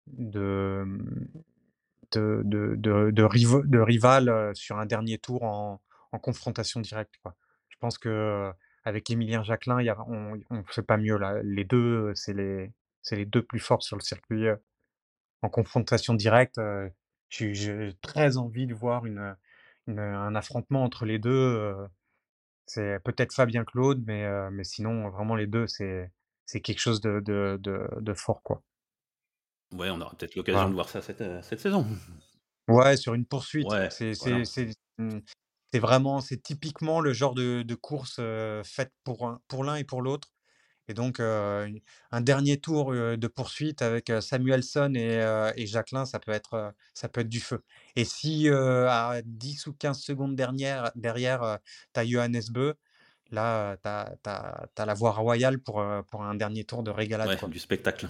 de, 0.06 0.84
mmh, 0.86 1.26
de, 2.12 2.76
de, 2.76 3.80
rival 3.80 4.54
sur 4.54 4.78
un 4.78 4.86
dernier 4.86 5.18
tour 5.18 5.42
en, 5.44 5.80
confrontation 6.22 6.80
directe. 6.80 7.14
Je 7.68 7.76
pense 7.80 7.98
que 7.98 8.52
avec 8.84 9.10
Emilien 9.10 9.42
Jacquelin, 9.42 9.82
y 9.82 9.88
a, 9.88 9.96
on 10.06 10.36
ne 10.36 10.62
fait 10.68 10.82
pas 10.82 10.96
mieux. 10.96 11.16
Là. 11.16 11.42
Les 11.42 11.64
deux, 11.64 12.12
c'est 12.14 12.34
les, 12.34 12.70
les 13.10 13.24
deux 13.24 13.42
plus 13.42 13.58
forts 13.58 13.82
sur 13.82 13.96
le 13.96 14.02
circuit 14.02 14.46
en 15.42 15.48
confrontation 15.48 16.14
directe. 16.14 16.60
J'ai 17.30 17.96
très 18.00 18.36
envie 18.36 18.66
de 18.66 18.74
voir 18.74 19.06
une, 19.06 19.34
un 19.88 20.34
affrontement 20.34 20.84
entre 20.84 21.04
les 21.04 21.18
deux. 21.18 21.74
C'est 22.66 22.98
peut-être 23.04 23.32
Fabien 23.34 23.64
Claude, 23.64 24.02
mais, 24.06 24.26
mais 24.50 24.64
sinon, 24.64 25.10
vraiment, 25.10 25.34
les 25.34 25.46
deux, 25.46 25.66
c'est, 25.66 26.10
c'est 26.46 26.60
quelque 26.60 26.78
chose 26.78 27.00
de, 27.00 27.20
de, 27.20 27.58
de, 27.60 28.14
fort, 28.14 28.42
quoi. 28.42 28.62
Ouais, 29.72 29.90
on 29.90 30.00
aura 30.00 30.14
peut-être 30.16 30.34
l'occasion 30.34 30.68
de 30.68 30.74
voir 30.74 30.88
ça 30.88 31.02
cette, 31.02 31.22
cette 31.42 31.60
saison. 31.60 31.86
Ouais, 32.66 32.96
sur 32.96 33.12
une 33.12 33.26
poursuite. 33.26 33.68
c'est, 33.90 34.14
c'est, 34.14 34.70
mmh, 34.96 35.18
c'est 35.70 35.78
vraiment, 35.78 36.22
c'est 36.22 36.42
typiquement 36.42 37.02
le 37.02 37.12
genre 37.12 37.34
de, 37.34 37.60
de 37.60 37.74
course 37.74 38.22
faite 38.64 38.90
pour, 39.04 39.38
pour 39.48 39.64
l'un 39.64 39.76
et 39.76 39.84
pour 39.84 40.00
l'autre. 40.00 40.33
Et 40.88 40.94
donc, 40.94 41.18
un 41.20 42.20
dernier 42.20 42.58
tour 42.58 42.92
de 42.92 43.26
poursuite 43.26 43.80
avec 43.82 44.12
Samuelson 44.20 44.92
et, 44.94 45.52
et, 45.56 45.66
Jacqueline, 45.66 46.04
ça 46.04 46.18
peut, 46.18 46.32
être, 46.32 46.74
ça 46.92 47.08
peut 47.08 47.22
être 47.22 47.28
du 47.28 47.40
feu. 47.40 47.62
Et 47.96 48.04
si 48.04 48.48
à 48.50 49.20
10 49.24 49.66
ou 49.66 49.72
15 49.72 49.98
secondes 49.98 50.36
derrière, 50.36 50.90
derrière 50.94 51.58
tu 51.94 52.00
as 52.00 52.06
Johannes 52.06 52.42
Beu, 52.50 52.74
là, 53.30 53.76
tu 53.82 53.88
as, 53.88 54.86
la 54.86 54.94
voie 54.94 55.12
royale 55.12 55.58
pour, 55.58 55.84
pour 56.10 56.22
un 56.22 56.34
dernier 56.34 56.64
tour 56.64 56.82
de 56.82 56.90
régalade. 56.90 57.28
Ouais, 57.28 57.48
du 57.48 57.58
spectacle. 57.58 58.08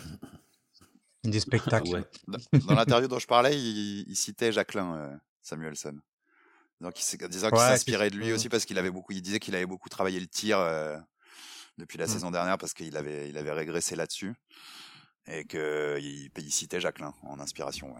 Des 1.22 1.40
spectacles. 1.40 2.04
Dans, 2.26 2.74
l'interview 2.74 3.08
dont 3.08 3.18
je 3.18 3.26
parlais, 3.26 3.56
il, 3.56 4.16
citait 4.16 4.52
Jacqueline 4.52 5.20
Samuelson. 5.42 5.96
Donc, 6.80 7.00
il, 7.00 7.28
disant 7.28 7.50
qu'il 7.50 7.58
s'inspirait 7.58 8.10
de 8.10 8.16
lui 8.16 8.32
aussi 8.32 8.48
parce 8.48 8.64
qu'il 8.64 8.78
avait 8.78 8.90
beaucoup, 8.90 9.12
il 9.12 9.22
disait 9.22 9.38
qu'il 9.38 9.54
avait 9.54 9.66
beaucoup 9.66 9.88
travaillé 9.88 10.18
le 10.18 10.26
tir 10.26 10.58
depuis 11.78 11.98
la 11.98 12.06
mmh. 12.06 12.08
saison 12.08 12.30
dernière 12.30 12.58
parce 12.58 12.74
qu'il 12.74 12.96
avait, 12.96 13.28
il 13.28 13.38
avait 13.38 13.52
régressé 13.52 13.96
là-dessus 13.96 14.34
et 15.26 15.44
qu'il 15.44 16.30
il 16.36 16.50
citait 16.50 16.80
Jacqueline 16.80 17.12
en 17.22 17.40
inspiration. 17.40 17.94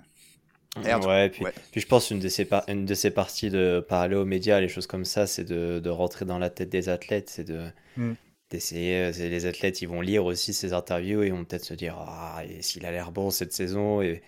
Ouais. 0.77 0.95
ouais, 0.95 1.31
puis, 1.31 1.45
puis, 1.72 1.81
je 1.81 1.87
pense 1.87 2.11
une 2.11 2.18
de 2.18 2.29
ces, 2.29 2.49
une 2.68 2.85
de 2.85 2.95
ces 2.95 3.11
parties 3.11 3.51
de 3.51 3.85
parler 3.89 4.16
aux 4.16 4.25
médias, 4.25 4.61
les 4.61 4.68
choses 4.68 4.87
comme 4.87 5.05
ça, 5.05 5.27
c'est 5.27 5.45
de, 5.45 5.81
de, 5.81 5.91
rentrer 5.91 6.25
dans 6.25 6.39
la 6.39 6.51
tête 6.51 6.68
des 6.68 6.89
athlètes, 6.89 7.31
c'est 7.31 7.45
de 7.45 7.70
mmh. 7.97 8.12
d'essayer. 8.51 9.12
Les 9.12 9.47
athlètes, 9.47 9.83
ils 9.83 9.89
vont 9.89 10.01
lire 10.01 10.25
aussi 10.25 10.53
ces 10.53 10.72
interviews 10.72 11.22
et 11.22 11.29
ils 11.29 11.33
vont 11.33 11.45
peut-être 11.45 11.64
se 11.64 11.75
dire 11.75 11.97
ah, 11.99 12.43
s'il 12.61 12.85
a 12.87 12.91
l'air 12.91 13.12
bon 13.12 13.31
cette 13.31 13.53
saison 13.53 14.03
et 14.03 14.22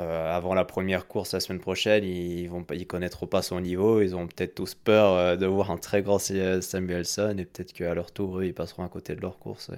euh, 0.00 0.34
avant 0.34 0.54
la 0.54 0.64
première 0.64 1.06
course 1.06 1.32
la 1.32 1.40
semaine 1.40 1.60
prochaine, 1.60 2.02
ils 2.04 2.48
vont 2.48 2.64
ils 2.72 2.86
connaîtront 2.86 3.26
pas 3.26 3.42
son 3.42 3.60
niveau, 3.60 4.00
ils 4.00 4.16
ont 4.16 4.26
peut-être 4.26 4.54
tous 4.54 4.74
peur 4.74 5.12
euh, 5.12 5.36
de 5.36 5.44
voir 5.44 5.70
un 5.70 5.76
très 5.76 6.02
grand 6.02 6.18
Samuelson 6.18 7.36
et 7.38 7.44
peut-être 7.44 7.74
qu'à 7.74 7.94
leur 7.94 8.10
tour, 8.10 8.40
eux, 8.40 8.46
ils 8.46 8.54
passeront 8.54 8.84
à 8.84 8.88
côté 8.88 9.14
de 9.14 9.20
leur 9.20 9.38
course. 9.38 9.70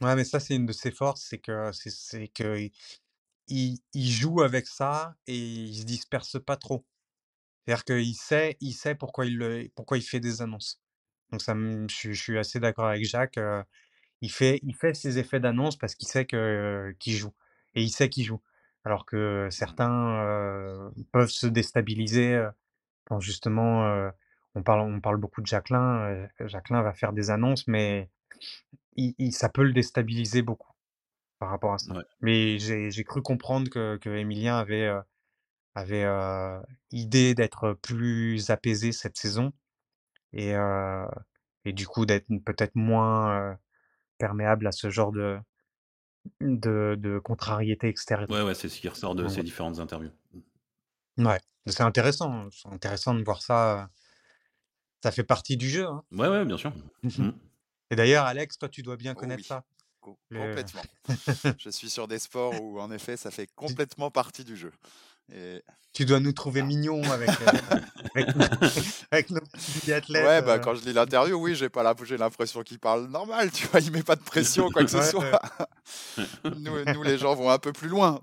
Ouais, 0.00 0.14
mais 0.16 0.24
ça, 0.24 0.40
c'est 0.40 0.56
une 0.56 0.66
de 0.66 0.72
ses 0.72 0.90
forces, 0.90 1.22
c'est 1.22 1.38
que 1.38 1.70
c'est 1.72 2.28
que 2.28 2.68
il, 3.48 3.80
joue 3.94 4.42
avec 4.42 4.66
ça 4.66 5.14
et 5.28 5.36
il 5.36 5.74
se 5.78 5.84
disperse 5.84 6.38
pas 6.44 6.56
trop. 6.56 6.84
C'est-à-dire 7.64 7.84
qu'il 7.84 8.14
sait, 8.14 8.56
il 8.60 8.72
sait 8.72 8.96
pourquoi 8.96 9.26
il, 9.26 9.70
pourquoi 9.76 9.98
il 9.98 10.02
fait 10.02 10.20
des 10.20 10.42
annonces. 10.42 10.80
Donc 11.30 11.42
ça, 11.42 11.54
je, 11.54 12.12
suis 12.12 12.38
assez 12.38 12.58
d'accord 12.60 12.86
avec 12.86 13.04
Jacques. 13.04 13.38
Euh, 13.38 13.62
il 14.20 14.30
fait, 14.32 14.58
il 14.62 14.74
fait 14.74 14.94
ses 14.94 15.18
effets 15.18 15.40
d'annonce 15.40 15.76
parce 15.76 15.94
qu'il 15.94 16.08
sait 16.08 16.24
que 16.26 16.94
qu'il 16.98 17.14
joue 17.14 17.32
et 17.74 17.82
il 17.82 17.90
sait 17.90 18.08
qu'il 18.08 18.24
joue 18.24 18.40
alors 18.86 19.04
que 19.04 19.48
certains 19.50 20.92
peuvent 21.10 21.28
se 21.28 21.48
déstabiliser 21.48 22.40
quand 23.04 23.18
justement 23.18 24.10
on 24.54 24.62
parle, 24.62 24.82
on 24.82 25.00
parle 25.00 25.16
beaucoup 25.16 25.40
de 25.40 25.46
Jacqueline. 25.46 26.28
Jacqueline 26.38 26.80
va 26.82 26.92
faire 26.92 27.12
des 27.12 27.30
annonces, 27.30 27.66
mais 27.66 28.08
il, 28.94 29.32
ça 29.32 29.48
peut 29.48 29.64
le 29.64 29.72
déstabiliser 29.72 30.42
beaucoup 30.42 30.72
par 31.40 31.50
rapport 31.50 31.74
à 31.74 31.78
ça. 31.78 31.94
Mais 32.20 32.60
j'ai 32.60 33.04
cru 33.04 33.22
comprendre 33.22 33.68
que, 33.68 33.96
que 33.96 34.08
Emilien 34.08 34.56
avait, 34.56 34.88
avait 35.74 36.06
idée 36.92 37.34
d'être 37.34 37.72
plus 37.82 38.50
apaisé 38.50 38.92
cette 38.92 39.16
saison 39.16 39.52
et, 40.32 40.52
et 41.64 41.72
du 41.72 41.88
coup 41.88 42.06
d'être 42.06 42.28
peut-être 42.44 42.76
moins 42.76 43.58
perméable 44.18 44.68
à 44.68 44.72
ce 44.72 44.90
genre 44.90 45.10
de, 45.10 45.40
de, 46.40 46.96
de 46.98 47.18
contrariété 47.18 47.88
extérieure. 47.88 48.30
Ouais, 48.30 48.42
ouais, 48.42 48.54
c'est 48.54 48.68
ce 48.68 48.80
qui 48.80 48.88
ressort 48.88 49.14
de 49.14 49.28
ces 49.28 49.42
différentes 49.42 49.78
interviews. 49.78 50.10
Ouais, 51.18 51.40
c'est 51.66 51.82
intéressant. 51.82 52.48
C'est 52.50 52.68
intéressant 52.68 53.14
de 53.14 53.22
voir 53.22 53.42
ça. 53.42 53.88
Ça 55.02 55.10
fait 55.10 55.24
partie 55.24 55.56
du 55.56 55.68
jeu. 55.68 55.86
Hein. 55.86 56.02
Ouais, 56.12 56.28
ouais, 56.28 56.44
bien 56.44 56.56
sûr. 56.56 56.72
Mmh. 57.02 57.30
Et 57.90 57.96
d'ailleurs, 57.96 58.24
Alex, 58.24 58.58
toi, 58.58 58.68
tu 58.68 58.82
dois 58.82 58.96
bien 58.96 59.14
oh 59.16 59.20
connaître 59.20 59.44
ça. 59.44 59.64
Complètement. 60.00 60.82
Je 61.58 61.70
suis 61.70 61.90
sur 61.90 62.08
des 62.08 62.18
sports 62.18 62.60
où, 62.60 62.80
en 62.80 62.90
effet, 62.90 63.16
ça 63.16 63.30
fait 63.30 63.48
complètement 63.54 64.10
partie 64.10 64.44
du 64.44 64.56
jeu. 64.56 64.72
Tu 65.96 66.04
dois 66.04 66.20
nous 66.20 66.32
trouver 66.32 66.60
mignons 66.60 67.02
avec, 67.10 67.30
euh, 67.30 68.22
avec, 69.10 69.30
nos 69.30 69.40
petits 69.40 69.94
athlètes. 69.94 70.26
Ouais, 70.26 70.42
bah, 70.42 70.56
euh. 70.56 70.58
quand 70.58 70.74
je 70.74 70.84
lis 70.84 70.92
l'interview, 70.92 71.36
oui, 71.36 71.54
j'ai 71.54 71.70
pas 71.70 71.82
l'impression 71.82 72.62
qu'il 72.62 72.78
parle 72.78 73.06
normal, 73.06 73.50
tu 73.50 73.66
vois, 73.68 73.80
il 73.80 73.90
met 73.90 74.02
pas 74.02 74.14
de 74.14 74.20
pression, 74.20 74.70
quoi 74.70 74.84
que 74.84 74.90
ce 74.90 75.00
soit. 75.00 75.40
nous, 76.44 76.84
nous, 76.92 77.02
les 77.02 77.16
gens 77.16 77.34
vont 77.34 77.48
un 77.48 77.58
peu 77.58 77.72
plus 77.72 77.88
loin 77.88 78.20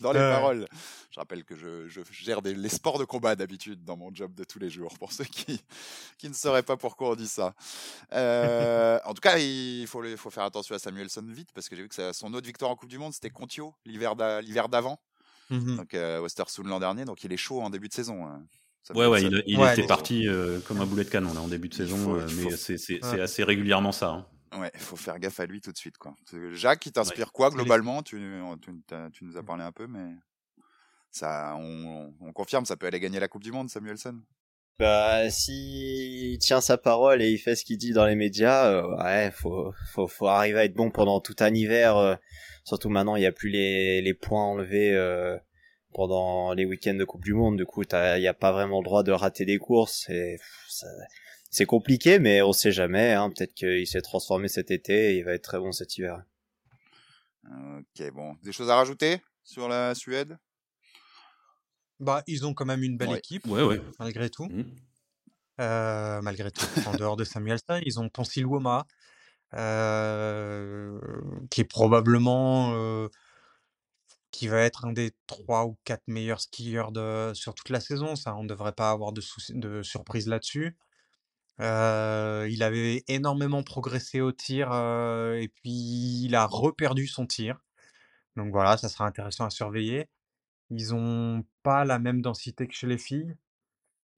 dans, 0.00 0.12
les 0.12 0.20
paroles. 0.20 0.66
Je 1.10 1.20
rappelle 1.20 1.44
que 1.44 1.54
je, 1.54 1.86
je 1.88 2.00
gère 2.10 2.40
des, 2.40 2.54
les 2.54 2.70
sports 2.70 2.98
de 2.98 3.04
combat 3.04 3.36
d'habitude 3.36 3.84
dans 3.84 3.98
mon 3.98 4.08
job 4.14 4.32
de 4.34 4.44
tous 4.44 4.58
les 4.58 4.70
jours, 4.70 4.96
pour 4.98 5.12
ceux 5.12 5.24
qui, 5.24 5.62
qui 6.16 6.30
ne 6.30 6.34
sauraient 6.34 6.62
pas 6.62 6.78
pourquoi 6.78 7.10
on 7.10 7.14
dit 7.14 7.28
ça. 7.28 7.52
Euh, 8.14 8.98
en 9.04 9.12
tout 9.12 9.20
cas, 9.20 9.36
il 9.36 9.86
faut, 9.86 10.02
il 10.02 10.16
faut 10.16 10.30
faire 10.30 10.44
attention 10.44 10.74
à 10.74 10.78
Samuelson 10.78 11.26
vite, 11.28 11.50
parce 11.52 11.68
que 11.68 11.76
j'ai 11.76 11.82
vu 11.82 11.90
que 11.90 12.12
son 12.14 12.32
autre 12.32 12.46
victoire 12.46 12.70
en 12.70 12.74
Coupe 12.74 12.88
du 12.88 12.96
Monde, 12.96 13.12
c'était 13.12 13.28
Contio, 13.28 13.74
l'hiver 13.84 14.16
d'avant. 14.16 14.98
Mmh 15.52 15.76
donc 15.76 15.92
euh, 15.92 16.26
l'an 16.64 16.80
dernier, 16.80 17.04
donc 17.04 17.24
il 17.24 17.32
est 17.32 17.36
chaud 17.36 17.60
en 17.60 17.68
début 17.68 17.88
de 17.88 17.92
saison. 17.92 18.26
Hein. 18.26 18.42
ouais, 18.94 19.06
ouais, 19.06 19.22
il, 19.22 19.60
était 19.60 19.86
parti 19.86 20.26
euh, 20.26 20.60
comme 20.60 20.80
un 20.80 20.86
boulet 20.86 21.04
de 21.04 21.10
canon 21.10 21.34
là, 21.34 21.40
en 21.40 21.48
début 21.48 21.68
de 21.68 21.74
saison, 21.74 22.16
euh, 22.16 22.26
mais 22.36 22.56
c'est 22.56 23.20
assez 23.20 23.44
régulièrement 23.44 23.92
ça. 23.92 24.26
Hein. 24.52 24.58
Ouais, 24.58 24.70
il 24.74 24.80
faut 24.80 24.96
faire 24.96 25.18
gaffe 25.18 25.40
à 25.40 25.46
lui 25.46 25.60
tout 25.60 25.72
de 25.72 25.76
suite. 25.76 25.98
Quoi. 25.98 26.14
Jacques, 26.52 26.80
qui 26.80 26.92
t'inspire 26.92 27.32
quoi 27.32 27.50
globalement? 27.50 28.02
Tu, 28.02 28.20
tu, 29.12 29.24
nous 29.24 29.36
as 29.36 29.42
parlé 29.42 29.62
un 29.62 29.72
peu, 29.72 29.86
mais 29.86 30.14
ça, 31.10 31.54
on, 31.58 32.14
on, 32.20 32.32
confirme, 32.32 32.64
ça 32.64 32.76
peut 32.76 32.86
aller 32.86 33.00
gagner 33.00 33.20
la 33.20 33.28
Coupe 33.28 33.42
du 33.42 33.52
Monde, 33.52 33.68
Samuelson 33.68 34.20
bah, 34.78 35.30
si 35.30 36.38
tient 36.40 36.60
sa 36.60 36.78
parole 36.78 37.22
et 37.22 37.30
il 37.30 37.38
fait 37.38 37.54
ce 37.54 37.64
qu'il 37.64 37.78
dit 37.78 37.92
dans 37.92 38.06
les 38.06 38.16
médias, 38.16 38.66
euh, 38.70 38.96
ouais, 38.96 39.30
faut, 39.30 39.72
faut, 39.92 40.08
faut 40.08 40.26
arriver 40.26 40.60
à 40.60 40.64
être 40.64 40.74
bon 40.74 40.90
pendant 40.90 41.20
tout 41.20 41.36
un 41.40 41.54
hiver. 41.54 41.96
Euh, 41.96 42.16
surtout 42.64 42.88
maintenant, 42.88 43.16
il 43.16 43.20
n'y 43.20 43.26
a 43.26 43.32
plus 43.32 43.50
les, 43.50 44.02
les 44.02 44.14
points 44.14 44.44
enlevés 44.44 44.94
euh, 44.94 45.38
pendant 45.92 46.52
les 46.52 46.64
week-ends 46.64 46.94
de 46.94 47.04
Coupe 47.04 47.24
du 47.24 47.34
Monde. 47.34 47.56
Du 47.56 47.64
coup, 47.64 47.82
il 47.82 48.20
n'y 48.20 48.26
a 48.26 48.34
pas 48.34 48.52
vraiment 48.52 48.80
le 48.80 48.84
droit 48.84 49.02
de 49.02 49.12
rater 49.12 49.44
des 49.44 49.58
courses. 49.58 50.08
Et 50.08 50.38
c'est 51.50 51.66
compliqué, 51.66 52.18
mais 52.18 52.42
on 52.42 52.52
sait 52.52 52.72
jamais. 52.72 53.12
Hein, 53.12 53.30
Peut-être 53.30 53.54
qu'il 53.54 53.86
s'est 53.86 54.00
transformé 54.00 54.48
cet 54.48 54.70
été 54.70 55.12
et 55.12 55.18
il 55.18 55.24
va 55.24 55.34
être 55.34 55.44
très 55.44 55.58
bon 55.58 55.70
cet 55.70 55.96
hiver. 55.96 56.22
Ok, 57.44 58.10
bon. 58.12 58.34
Des 58.42 58.52
choses 58.52 58.70
à 58.70 58.76
rajouter 58.76 59.20
sur 59.44 59.68
la 59.68 59.94
Suède? 59.94 60.38
Bah, 62.02 62.22
ils 62.26 62.44
ont 62.44 62.52
quand 62.52 62.64
même 62.64 62.82
une 62.82 62.96
belle 62.96 63.16
équipe, 63.16 63.46
malgré 63.98 64.28
tout. 64.28 64.46
Mmh. 64.46 64.64
malgré 65.58 66.50
tout, 66.50 66.66
en 66.86 66.94
dehors 66.94 67.16
de 67.16 67.24
Samuelson, 67.24 67.80
ils 67.86 68.00
ont 68.00 68.08
Ponsil 68.08 68.46
qui 71.50 71.60
est 71.60 71.68
probablement 71.68 73.08
qui 74.32 74.48
va 74.48 74.60
être 74.62 74.86
un 74.86 74.92
des 74.92 75.12
trois 75.26 75.66
ou 75.66 75.76
quatre 75.84 76.08
meilleurs 76.08 76.40
skieurs 76.40 76.90
de, 76.90 77.32
sur 77.34 77.54
toute 77.54 77.68
la 77.68 77.80
saison. 77.80 78.16
Ça, 78.16 78.34
on 78.34 78.42
ne 78.42 78.48
devrait 78.48 78.72
pas 78.72 78.90
avoir 78.90 79.12
de, 79.12 79.22
de 79.50 79.82
surprise 79.82 80.26
là-dessus. 80.26 80.76
il 81.60 82.62
avait 82.62 83.04
énormément 83.06 83.62
progressé 83.62 84.20
au 84.20 84.32
tir 84.32 84.72
et 84.72 85.48
puis 85.54 86.24
il 86.24 86.34
a 86.34 86.46
reperdu 86.46 87.06
son 87.06 87.26
tir. 87.26 87.60
Donc 88.36 88.50
voilà, 88.50 88.76
ça 88.76 88.88
sera 88.88 89.06
intéressant 89.06 89.44
à 89.44 89.50
surveiller. 89.50 90.08
Ils 90.74 90.94
ont 90.94 91.44
pas 91.62 91.84
la 91.84 91.98
même 91.98 92.22
densité 92.22 92.66
que 92.66 92.74
chez 92.74 92.86
les 92.86 92.98
filles. 92.98 93.36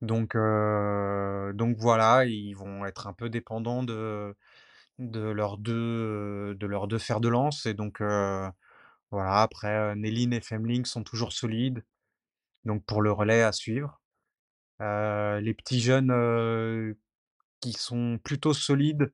Donc, 0.01 0.35
donc 0.35 1.77
voilà, 1.77 2.25
ils 2.25 2.53
vont 2.53 2.85
être 2.85 3.07
un 3.07 3.13
peu 3.13 3.29
dépendants 3.29 3.83
de, 3.83 4.35
de 4.99 5.19
leurs 5.21 5.57
deux, 5.57 6.55
de 6.55 6.67
leurs 6.67 6.87
deux 6.87 6.99
fers 6.99 7.19
de 7.21 7.29
lance. 7.29 7.65
Et 7.65 7.73
donc, 7.73 8.01
voilà, 9.11 9.41
après, 9.41 9.95
Néline 9.95 10.33
et 10.33 10.41
Femling 10.41 10.85
sont 10.85 11.03
toujours 11.03 11.33
solides. 11.33 11.83
Donc, 12.65 12.83
pour 12.85 13.01
le 13.01 13.11
relais 13.11 13.43
à 13.43 13.51
suivre. 13.51 14.01
les 14.79 15.53
petits 15.53 15.81
jeunes 15.81 16.95
qui 17.61 17.73
sont 17.73 18.19
plutôt 18.23 18.53
solides 18.53 19.11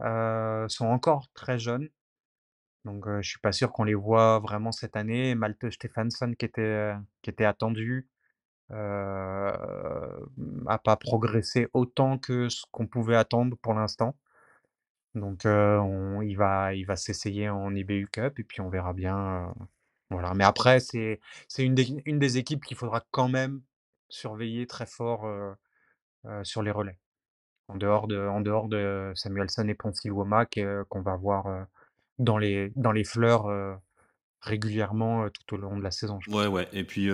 sont 0.00 0.86
encore 0.86 1.28
très 1.34 1.58
jeunes. 1.58 1.88
Donc, 2.84 3.06
je 3.20 3.28
suis 3.28 3.38
pas 3.40 3.52
sûr 3.52 3.72
qu'on 3.72 3.84
les 3.84 3.94
voit 3.94 4.38
vraiment 4.40 4.72
cette 4.72 4.96
année. 4.96 5.34
Malte 5.34 5.70
Stefansson 5.70 6.34
qui 6.38 6.46
était, 6.46 6.94
qui 7.22 7.30
était 7.30 7.44
attendu, 7.44 8.08
euh, 8.72 10.26
a 10.66 10.78
pas 10.78 10.96
progressé 10.96 11.68
autant 11.72 12.18
que 12.18 12.48
ce 12.48 12.64
qu'on 12.70 12.86
pouvait 12.86 13.16
attendre 13.16 13.56
pour 13.60 13.74
l'instant. 13.74 14.16
Donc, 15.14 15.42
on 15.44 16.22
il 16.22 16.34
va 16.36 16.72
il 16.74 16.84
va 16.86 16.96
s'essayer 16.96 17.48
en 17.48 17.74
IBU 17.74 18.08
Cup 18.12 18.38
et 18.38 18.44
puis 18.44 18.60
on 18.60 18.68
verra 18.68 18.92
bien, 18.92 19.52
voilà. 20.10 20.34
Mais 20.34 20.44
après 20.44 20.80
c'est 20.80 21.20
c'est 21.48 21.64
une 21.64 21.74
des 21.74 22.00
une 22.06 22.18
des 22.20 22.38
équipes 22.38 22.64
qu'il 22.64 22.76
faudra 22.76 23.04
quand 23.10 23.28
même 23.28 23.60
surveiller 24.08 24.66
très 24.68 24.86
fort, 24.86 25.26
sur 26.44 26.62
les 26.62 26.70
relais. 26.70 26.98
En 27.68 27.76
dehors 27.76 28.06
de 28.08 28.18
en 28.18 28.40
dehors 28.40 28.68
de 28.68 29.12
Samuelson 29.16 29.68
et 29.68 29.74
Ponsiluoma 29.74 30.46
qu'on 30.46 31.02
va 31.02 31.16
voir, 31.16 31.66
dans 32.20 32.38
les, 32.38 32.72
dans 32.76 32.92
les 32.92 33.04
fleurs 33.04 33.48
régulièrement 34.40 35.28
tout 35.28 35.54
au 35.54 35.58
long 35.58 35.76
de 35.76 35.82
la 35.82 35.90
saison. 35.90 36.18
ouais, 36.28 36.46
ouais. 36.46 36.68
Et 36.72 36.84
puis, 36.84 37.08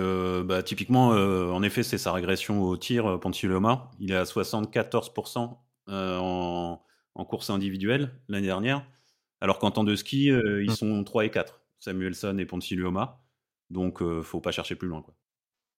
bah, 0.45 0.63
typiquement, 0.63 1.09
en 1.09 1.63
effet, 1.63 1.83
c'est 1.83 1.97
sa 1.97 2.11
régression 2.11 2.61
au 2.61 2.77
tir, 2.77 3.19
Pontiloma. 3.19 3.91
Il 3.99 4.11
est 4.11 4.15
à 4.15 4.23
74% 4.23 5.57
en, 5.87 6.81
en, 7.15 7.25
course 7.25 7.49
individuelle 7.49 8.13
l'année 8.27 8.47
dernière, 8.47 8.85
alors 9.41 9.59
qu'en 9.59 9.71
temps 9.71 9.83
de 9.83 9.95
ski, 9.95 10.25
ils 10.25 10.69
mmh. 10.69 10.75
sont 10.75 11.03
3 11.03 11.25
et 11.25 11.31
4, 11.31 11.61
Samuelson 11.79 12.37
et 12.37 12.45
Pontiloma. 12.45 13.21
Donc, 13.69 14.01
faut 14.23 14.41
pas 14.41 14.51
chercher 14.51 14.75
plus 14.75 14.87
loin. 14.87 15.01
Quoi. 15.01 15.15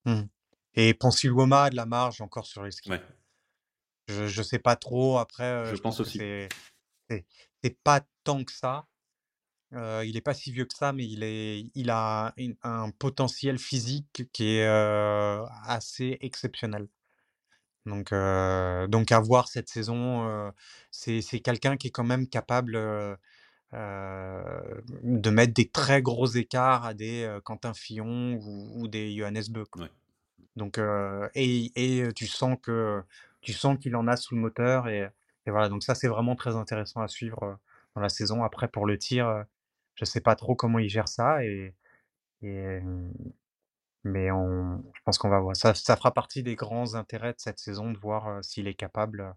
Mmh. 0.06 0.28
Et 0.76 0.94
Ponsiloma 0.94 1.64
a 1.64 1.70
de 1.70 1.76
la 1.76 1.86
marge 1.86 2.22
encore 2.22 2.46
sur 2.46 2.64
les 2.64 2.72
skis. 2.72 2.92
Je, 4.08 4.28
je 4.28 4.42
sais 4.42 4.60
pas 4.60 4.76
trop. 4.76 5.18
Après, 5.18 5.66
je, 5.66 5.82
pense, 5.82 6.00
aussi. 6.00 6.20
C'est 7.10 7.84
pas 7.84 8.02
tant 8.24 8.44
que 8.44 8.52
ça 8.52 8.86
il 9.72 10.18
est 10.18 10.22
pas 10.22 10.34
si 10.34 10.52
vieux 10.52 10.66
que 10.66 10.74
ça, 10.76 10.94
mais 10.94 11.06
il 11.06 11.24
est 11.24 11.66
il 11.76 11.90
a 11.90 12.34
un 12.64 12.90
potentiel 12.92 13.58
physique 13.60 14.24
qui 14.34 14.58
est, 14.58 14.68
assez 15.66 16.18
exceptionnel. 16.22 16.88
Donc 17.86 18.12
donc 18.90 19.12
à 19.12 19.20
voir 19.20 19.48
cette 19.48 19.70
saison, 19.70 20.52
c'est 20.92 21.22
c'est 21.22 21.40
quelqu'un 21.40 21.78
qui 21.78 21.88
est 21.88 21.92
quand 21.92 22.04
même 22.04 22.28
capable, 22.28 22.74
de 23.74 25.30
mettre 25.30 25.54
des 25.54 25.70
très 25.70 26.02
gros 26.02 26.28
écarts 26.28 26.86
à 26.86 26.94
des, 26.94 27.40
Quentin 27.44 27.74
Fillon 27.74 28.34
ou 28.42 28.82
ou 28.82 28.88
des 28.88 29.16
Johannes 29.16 29.44
Böck. 29.50 29.70
Donc 30.56 30.80
et 31.36 31.72
et 31.76 32.14
tu 32.14 32.28
sens 32.28 32.58
que 32.62 33.02
tu 33.42 33.54
sens 33.54 33.78
qu'il 33.80 33.96
en 33.96 34.08
a 34.08 34.18
sous 34.18 34.36
le 34.36 34.42
moteur 34.42 34.88
et 34.88 35.10
et 35.46 35.52
voilà, 35.52 35.70
donc 35.70 35.84
ça, 35.84 35.96
c'est 35.96 36.08
vraiment 36.08 36.36
très 36.36 36.56
intéressant 36.56 37.02
à 37.02 37.08
suivre, 37.08 37.58
dans 37.96 38.02
la 38.02 38.10
saison. 38.10 38.44
Après 38.44 38.68
pour 38.68 38.86
le 38.86 38.98
tir, 38.98 39.46
je 40.00 40.06
sais 40.06 40.22
pas 40.22 40.36
trop 40.36 40.56
comment 40.56 40.80
il 40.80 40.90
gère 40.90 41.10
ça 41.10 41.44
et, 41.44 41.76
mais 44.06 44.32
on, 44.32 44.82
je 44.96 45.02
pense 45.04 45.18
qu'on 45.18 45.30
va 45.30 45.42
voir. 45.42 45.56
Ça, 45.58 45.74
ça 45.74 45.98
fera 45.98 46.14
partie 46.14 46.42
des 46.42 46.56
grands 46.56 46.96
intérêts 46.96 47.34
de 47.34 47.40
cette 47.40 47.60
saison 47.60 47.92
de 47.92 47.98
voir 47.98 48.44
s'il 48.44 48.68
est 48.68 48.74
capable, 48.74 49.36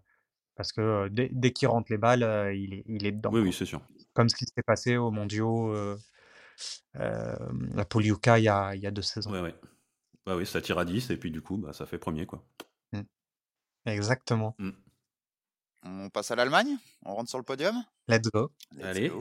parce 0.55 0.71
que 0.71 1.09
dès, 1.09 1.51
qu'il 1.51 1.67
rentre 1.67 1.91
les 1.91 1.97
balles, 1.97 2.55
il, 2.55 2.75
est, 2.75 2.83
il 2.87 3.05
est 3.05 3.11
dedans. 3.11 3.31
Oui, 3.33 3.41
oui, 3.41 3.51
c'est 3.51 3.65
sûr. 3.65 3.81
Comme 4.13 4.29
ce 4.29 4.35
qui 4.35 4.45
s'est 4.45 4.63
passé 4.63 4.95
au 4.95 5.11
Mondiaux, 5.11 5.75
la 6.93 7.85
Poliuka 7.89 8.39
il 8.39 8.43
y 8.43 8.47
a, 8.47 8.73
il 8.73 8.81
y 8.81 8.87
a 8.87 8.91
deux 8.91 9.01
saisons. 9.01 9.31
Oui, 9.33 9.39
oui. 9.39 9.51
Bah 10.25 10.37
oui, 10.37 10.45
ça 10.45 10.61
tire 10.61 10.79
à 10.79 10.85
10 10.85 11.09
et 11.09 11.17
puis 11.17 11.31
du 11.31 11.41
coup, 11.41 11.57
bah, 11.57 11.73
ça 11.73 11.85
fait 11.85 11.97
premier. 11.97 12.25
quoi. 12.25 12.41
Mmh. 12.93 13.01
Exactement. 13.85 14.55
Mmh. 14.57 14.71
On 15.83 16.09
passe 16.09 16.31
à 16.31 16.35
l'Allemagne? 16.35 16.77
On 17.03 17.13
rentre 17.13 17.29
sur 17.29 17.37
le 17.37 17.43
podium? 17.43 17.75
Let's 18.07 18.29
go. 18.31 18.51
Allez. 18.81 19.11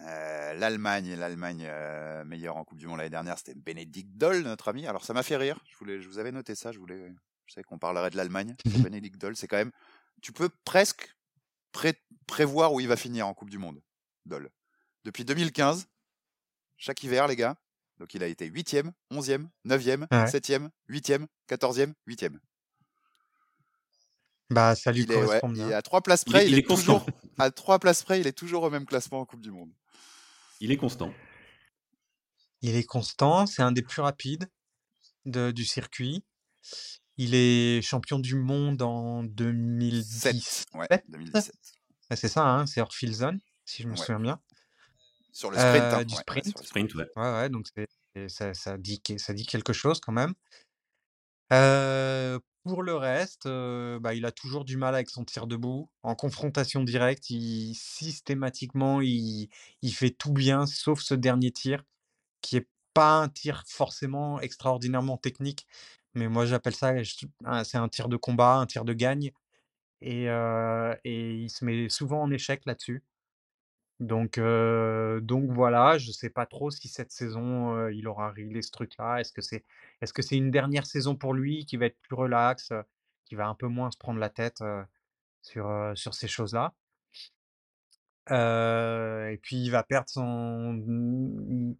Euh, 0.00 0.54
L'Allemagne, 0.54 1.14
l'Allemagne 1.14 1.66
euh, 1.68 2.24
meilleure 2.24 2.56
en 2.56 2.64
Coupe 2.64 2.78
du 2.78 2.86
Monde 2.86 2.98
l'année 2.98 3.10
dernière, 3.10 3.38
c'était 3.38 3.54
Bénédicte 3.54 4.12
Doll, 4.16 4.42
notre 4.42 4.68
ami. 4.68 4.86
Alors 4.86 5.04
ça 5.04 5.12
m'a 5.12 5.22
fait 5.22 5.36
rire. 5.36 5.58
Je 5.70 5.76
voulais, 5.76 6.00
je 6.00 6.08
vous 6.08 6.18
avais 6.18 6.32
noté 6.32 6.54
ça. 6.54 6.72
Je 6.72 6.78
voulais, 6.78 7.12
je 7.46 7.54
savais 7.54 7.64
qu'on 7.64 7.78
parlerait 7.78 8.10
de 8.10 8.16
l'Allemagne. 8.16 8.54
Bénédicte 8.82 9.20
Doll, 9.20 9.36
c'est 9.36 9.48
quand 9.48 9.56
même. 9.56 9.72
Tu 10.22 10.32
peux 10.32 10.50
presque 10.64 11.14
prévoir 12.26 12.72
où 12.72 12.80
il 12.80 12.88
va 12.88 12.96
finir 12.96 13.26
en 13.26 13.34
Coupe 13.34 13.50
du 13.50 13.58
Monde. 13.58 13.80
Doll. 14.26 14.50
Depuis 15.04 15.24
2015, 15.24 15.86
chaque 16.76 17.02
hiver, 17.02 17.26
les 17.28 17.36
gars. 17.36 17.56
Donc 17.98 18.14
il 18.14 18.22
a 18.22 18.26
été 18.26 18.48
8e, 18.48 18.92
11e, 19.12 19.48
9e, 19.66 20.06
7e, 20.08 20.68
8e, 20.88 21.26
14e, 21.48 21.92
8e. 22.08 22.38
Bah, 24.50 24.74
ça 24.74 24.92
lui 24.92 25.04
correspond 25.04 25.50
bien. 25.50 25.70
à 25.70 25.82
trois 25.82 26.00
places 26.00 26.24
près, 26.24 26.46
il, 26.46 26.58
est, 26.58 26.66
toujours 26.66 27.04
à 27.38 27.50
trois 27.50 27.78
places 27.78 28.02
près, 28.02 28.20
il 28.20 28.26
est 28.26 28.32
toujours 28.32 28.62
au 28.62 28.70
même 28.70 28.86
classement 28.86 29.20
en 29.20 29.26
Coupe 29.26 29.42
du 29.42 29.50
Monde. 29.50 29.70
Il 30.60 30.72
est 30.72 30.76
constant. 30.76 31.12
Il 32.62 32.74
est 32.74 32.84
constant, 32.84 33.46
c'est 33.46 33.62
un 33.62 33.72
des 33.72 33.82
plus 33.82 34.02
rapides 34.02 34.50
de, 35.24 35.52
du 35.52 35.64
circuit. 35.64 36.24
Il 37.16 37.34
est 37.34 37.82
champion 37.82 38.18
du 38.18 38.34
monde 38.34 38.82
en 38.82 39.22
2017. 39.22 40.66
Ouais, 40.74 40.86
2017. 41.08 41.54
c'est 42.14 42.28
ça, 42.28 42.48
hein, 42.48 42.66
c'est 42.66 42.80
Orphilzon, 42.80 43.38
si 43.64 43.82
je 43.82 43.88
me 43.88 43.96
souviens 43.96 44.20
bien. 44.20 44.40
Sur 45.32 45.50
le 45.50 45.58
sprint. 45.58 45.84
Hein, 45.84 46.04
du 46.04 46.14
sprint. 46.14 46.58
sprint 46.64 46.94
ouais. 46.94 47.06
ouais, 47.16 47.48
donc 47.48 47.66
ça, 48.28 48.54
ça, 48.54 48.78
dit, 48.78 49.00
ça 49.18 49.32
dit 49.32 49.46
quelque 49.46 49.72
chose 49.72 50.00
quand 50.00 50.12
même. 50.12 50.34
Euh, 51.52 52.38
pour 52.68 52.82
le 52.84 52.94
reste, 52.94 53.48
bah, 53.48 54.14
il 54.14 54.24
a 54.24 54.32
toujours 54.32 54.64
du 54.64 54.76
mal 54.76 54.94
avec 54.94 55.10
son 55.10 55.24
tir 55.24 55.46
debout. 55.48 55.90
En 56.04 56.14
confrontation 56.14 56.84
directe, 56.84 57.30
il 57.30 57.74
systématiquement, 57.74 59.00
il 59.00 59.48
fait 59.92 60.10
tout 60.10 60.32
bien 60.32 60.66
sauf 60.66 61.00
ce 61.00 61.14
dernier 61.14 61.50
tir, 61.50 61.82
qui 62.42 62.56
est 62.58 62.68
pas 62.94 63.20
un 63.22 63.28
tir 63.28 63.64
forcément 63.66 64.40
extraordinairement 64.40 65.18
technique, 65.18 65.66
mais 66.14 66.28
moi 66.28 66.46
j'appelle 66.46 66.74
ça 66.74 66.92
c'est 67.64 67.78
un 67.78 67.88
tir 67.88 68.08
de 68.08 68.16
combat, 68.16 68.56
un 68.56 68.66
tir 68.66 68.84
de 68.84 68.92
gagne 68.92 69.32
et 70.00 70.24
il 71.04 71.50
se 71.50 71.64
met 71.64 71.88
souvent 71.88 72.22
en 72.22 72.30
échec 72.30 72.62
là-dessus. 72.66 73.02
Donc, 74.00 74.38
donc 74.38 75.50
voilà, 75.50 75.98
je 75.98 76.12
sais 76.12 76.30
pas 76.30 76.46
trop 76.46 76.70
si 76.70 76.88
cette 76.88 77.10
saison, 77.10 77.88
il 77.88 78.06
aura 78.06 78.30
réglé 78.30 78.62
ce 78.62 78.70
truc-là. 78.70 79.20
Est-ce 79.20 79.32
que 80.12 80.22
c'est 80.22 80.36
une 80.36 80.50
dernière 80.50 80.86
saison 80.86 81.16
pour 81.16 81.34
lui 81.34 81.66
qui 81.66 81.76
va 81.76 81.86
être 81.86 81.98
plus 82.02 82.14
relax, 82.14 82.72
qui 83.24 83.34
va 83.34 83.48
un 83.48 83.54
peu 83.54 83.66
moins 83.66 83.90
se 83.90 83.98
prendre 83.98 84.20
la 84.20 84.30
tête, 84.30 84.62
sur, 85.42 85.94
ces 86.12 86.28
choses-là? 86.28 86.74
et 88.30 89.38
puis 89.42 89.56
il 89.56 89.70
va 89.70 89.82
perdre 89.82 90.08
son. 90.08 90.82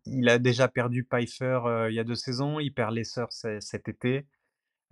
Il 0.06 0.28
a 0.28 0.38
déjà 0.38 0.66
perdu 0.66 1.04
Pfeiffer 1.04 1.60
il 1.90 1.94
y 1.94 2.00
a 2.00 2.04
deux 2.04 2.14
saisons. 2.14 2.58
Il 2.58 2.72
perd 2.72 2.94
les 2.94 3.04
Sœurs 3.04 3.32
cet 3.32 3.88
été. 3.88 4.26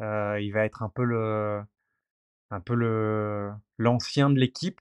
il 0.01 0.51
va 0.53 0.65
être 0.65 0.83
un 0.83 0.91
peu 0.91 1.05
le, 1.05 1.63
un 2.51 2.61
peu 2.61 2.75
l'ancien 3.79 4.31
de 4.31 4.39
l'équipe. 4.39 4.81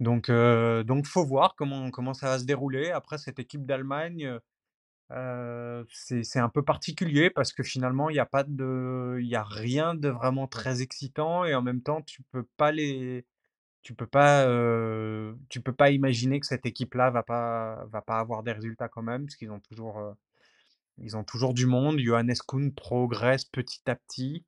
Donc, 0.00 0.28
euh, 0.28 0.82
donc 0.82 1.06
faut 1.06 1.24
voir 1.24 1.54
comment, 1.56 1.90
comment 1.90 2.14
ça 2.14 2.28
va 2.28 2.38
se 2.38 2.44
dérouler. 2.44 2.90
Après, 2.90 3.18
cette 3.18 3.38
équipe 3.38 3.66
d'Allemagne, 3.66 4.38
euh, 5.12 5.84
c'est 5.90 6.38
un 6.40 6.48
peu 6.48 6.62
particulier 6.62 7.30
parce 7.30 7.52
que 7.52 7.62
finalement, 7.62 8.10
il 8.10 8.14
n'y 8.14 8.18
a 8.20 8.28
a 8.32 9.44
rien 9.44 9.94
de 9.94 10.08
vraiment 10.08 10.46
très 10.46 10.82
excitant 10.82 11.44
et 11.44 11.54
en 11.54 11.62
même 11.62 11.82
temps, 11.82 12.02
tu 12.02 12.22
peux 12.32 12.44
pas 12.56 12.72
les, 12.72 13.24
tu 13.86 13.94
peux 13.94 14.06
pas, 14.06 14.44
euh, 14.46 15.34
tu 15.48 15.60
peux 15.60 15.72
pas 15.72 15.90
imaginer 15.90 16.40
que 16.40 16.46
cette 16.46 16.66
équipe-là 16.66 17.10
va 17.10 17.22
pas, 17.22 17.84
va 17.86 18.02
pas 18.02 18.18
avoir 18.18 18.42
des 18.42 18.50
résultats 18.52 18.88
quand 18.88 19.02
même 19.02 19.26
parce 19.26 19.36
qu'ils 19.36 19.52
ont 19.52 19.60
toujours, 19.60 19.98
euh, 20.00 20.12
ils 20.98 21.16
ont 21.16 21.24
toujours 21.24 21.54
du 21.54 21.66
monde. 21.66 22.00
Johannes 22.00 22.34
Kuhn 22.48 22.72
progresse 22.74 23.44
petit 23.44 23.82
à 23.88 23.94
petit. 23.96 24.44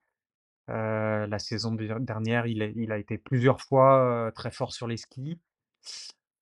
Euh, 0.70 1.26
la 1.26 1.38
saison 1.38 1.72
dernière, 1.72 2.46
il 2.46 2.92
a, 2.92 2.98
été 2.98 3.18
plusieurs 3.18 3.60
fois 3.60 4.00
euh, 4.02 4.30
très 4.30 4.50
fort 4.50 4.72
sur 4.72 4.86
les 4.86 4.98
skis. 4.98 5.40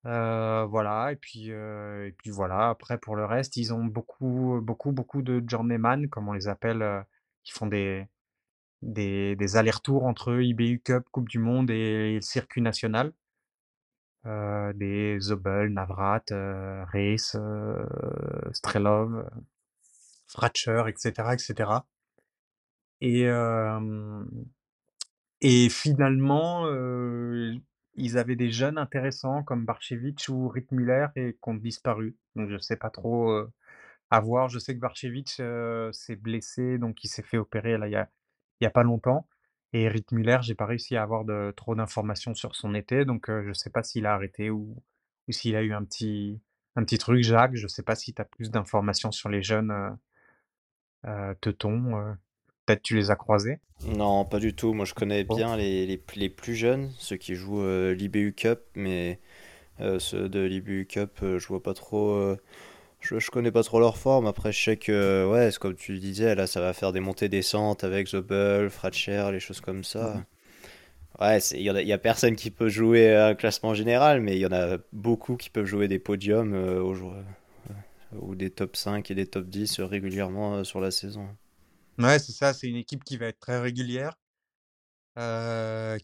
Euh, 0.06 0.64
voilà, 0.66 1.12
et 1.12 1.16
puis, 1.16 1.50
voilà. 2.26 2.70
Après, 2.70 2.98
pour 2.98 3.16
le 3.16 3.24
reste, 3.24 3.56
ils 3.56 3.72
ont 3.72 3.84
beaucoup, 3.84 4.60
beaucoup, 4.62 4.92
beaucoup 4.92 5.22
de 5.22 5.42
journeyman, 5.48 6.08
comme 6.08 6.28
on 6.28 6.32
les 6.32 6.48
appelle, 6.48 7.04
qui 7.44 7.52
font 7.52 7.66
des, 7.66 8.08
allers-retours 9.56 10.04
entre 10.04 10.40
IBU 10.40 10.80
Cup, 10.80 11.04
Coupe 11.12 11.28
du 11.28 11.38
Monde 11.38 11.70
et 11.70 12.16
le 12.16 12.20
circuit 12.20 12.62
national. 12.62 13.12
des 14.24 15.18
Zobel, 15.20 15.72
Navrat, 15.72 16.24
Reis, 16.30 17.36
Strelov, 18.52 19.28
Fratcher, 20.26 20.84
etc., 20.88 21.12
etc. 21.32 21.80
Et, 23.00 23.28
finalement, 25.70 26.66
ils 27.94 28.18
avaient 28.18 28.36
des 28.36 28.50
jeunes 28.50 28.78
intéressants 28.78 29.42
comme 29.42 29.64
Barchevich 29.64 30.28
ou 30.28 30.48
Rittmüller 30.48 31.06
et 31.16 31.32
qui 31.32 31.48
ont 31.48 31.54
disparu. 31.54 32.16
Donc 32.34 32.50
je 32.50 32.58
sais 32.58 32.76
pas 32.76 32.90
trop 32.90 33.46
à 34.10 34.20
voir. 34.20 34.48
Je 34.48 34.58
sais 34.58 34.74
que 34.74 34.80
Barchevich 34.80 35.40
s'est 35.92 36.16
blessé, 36.16 36.78
donc 36.78 37.04
il 37.04 37.08
s'est 37.08 37.22
fait 37.22 37.38
opérer 37.38 37.76
il 37.82 37.90
y 38.60 38.66
a, 38.66 38.70
pas 38.70 38.82
longtemps. 38.82 39.28
Et 39.72 39.88
Rittmüller, 39.88 40.38
j'ai 40.42 40.54
pas 40.54 40.66
réussi 40.66 40.96
à 40.96 41.02
avoir 41.02 41.24
de, 41.24 41.52
trop 41.56 41.74
d'informations 41.74 42.34
sur 42.34 42.56
son 42.56 42.74
été, 42.74 43.04
donc 43.04 43.26
je 43.28 43.52
sais 43.52 43.70
pas 43.70 43.82
s'il 43.82 44.06
a 44.06 44.14
arrêté 44.14 44.50
ou, 44.50 44.82
s'il 45.30 45.56
a 45.56 45.62
eu 45.62 45.72
un 45.72 45.84
petit, 45.84 46.40
un 46.76 46.84
petit 46.84 46.98
truc. 46.98 47.22
Jacques, 47.22 47.56
je 47.56 47.66
sais 47.66 47.82
pas 47.82 47.96
si 47.96 48.14
tu 48.14 48.22
as 48.22 48.24
plus 48.24 48.50
d'informations 48.50 49.12
sur 49.12 49.28
les 49.28 49.42
jeunes 49.42 49.98
euh, 51.06 51.34
Teuton. 51.40 52.16
Peut-être 52.66 52.82
tu 52.82 52.96
les 52.96 53.10
as 53.12 53.16
croisés? 53.16 53.60
Non, 53.86 54.24
pas 54.24 54.40
du 54.40 54.54
tout. 54.54 54.72
Moi, 54.72 54.84
je 54.84 54.94
connais 54.94 55.22
bien 55.22 55.56
les, 55.56 55.86
les, 55.86 56.02
les, 56.16 56.28
plus 56.28 56.54
jeunes, 56.54 56.90
ceux 56.98 57.16
qui 57.16 57.34
jouent 57.36 57.62
euh, 57.62 57.94
l'IBU 57.94 58.32
Cup, 58.32 58.60
mais 58.74 59.20
euh, 59.80 59.98
ceux 60.00 60.28
de 60.28 60.40
l'IBU 60.40 60.86
Cup, 60.86 61.10
euh, 61.22 61.38
je 61.38 61.46
vois 61.46 61.62
pas 61.62 61.74
trop. 61.74 62.36
je, 63.00 63.18
je 63.18 63.30
connais 63.30 63.52
pas 63.52 63.62
trop 63.62 63.78
leur 63.78 63.96
forme. 63.96 64.26
Après, 64.26 64.50
je 64.50 64.62
sais 64.62 64.76
que, 64.76 65.30
ouais, 65.30 65.50
comme 65.60 65.76
tu 65.76 65.98
disais, 65.98 66.34
là, 66.34 66.46
ça 66.48 66.60
va 66.60 66.72
faire 66.72 66.92
des 66.92 67.00
montées-descentes 67.00 67.84
avec 67.84 68.08
The 68.08 68.16
Bull, 68.16 68.70
Fratcher, 68.70 69.28
les 69.30 69.40
choses 69.40 69.60
comme 69.60 69.84
ça. 69.84 70.14
Mhm. 70.14 70.24
Ouais, 71.20 71.38
il 71.52 71.60
y, 71.60 71.64
y, 71.64 71.92
a 71.92 71.98
personne 71.98 72.36
qui 72.36 72.50
peut 72.50 72.68
jouer 72.68 73.16
un 73.16 73.34
classement 73.34 73.72
général, 73.72 74.20
mais 74.20 74.36
il 74.36 74.40
y 74.40 74.46
en 74.46 74.52
a 74.52 74.76
beaucoup 74.92 75.36
qui 75.36 75.48
peuvent 75.48 75.64
jouer 75.64 75.88
des 75.88 75.98
podiums 75.98 76.54
ou 78.20 78.34
des 78.34 78.50
top 78.50 78.76
5 78.76 79.10
et 79.10 79.14
des 79.14 79.26
top 79.26 79.46
10 79.46 79.80
régulièrement 79.80 80.62
sur 80.64 80.80
la 80.80 80.90
saison. 80.90 81.28
Ouais, 81.98 82.18
c'est 82.18 82.32
ça, 82.32 82.54
c'est 82.54 82.68
une 82.68 82.76
équipe 82.76 83.04
qui 83.04 83.16
va 83.18 83.26
être 83.26 83.38
très 83.40 83.58
régulière, 83.60 84.16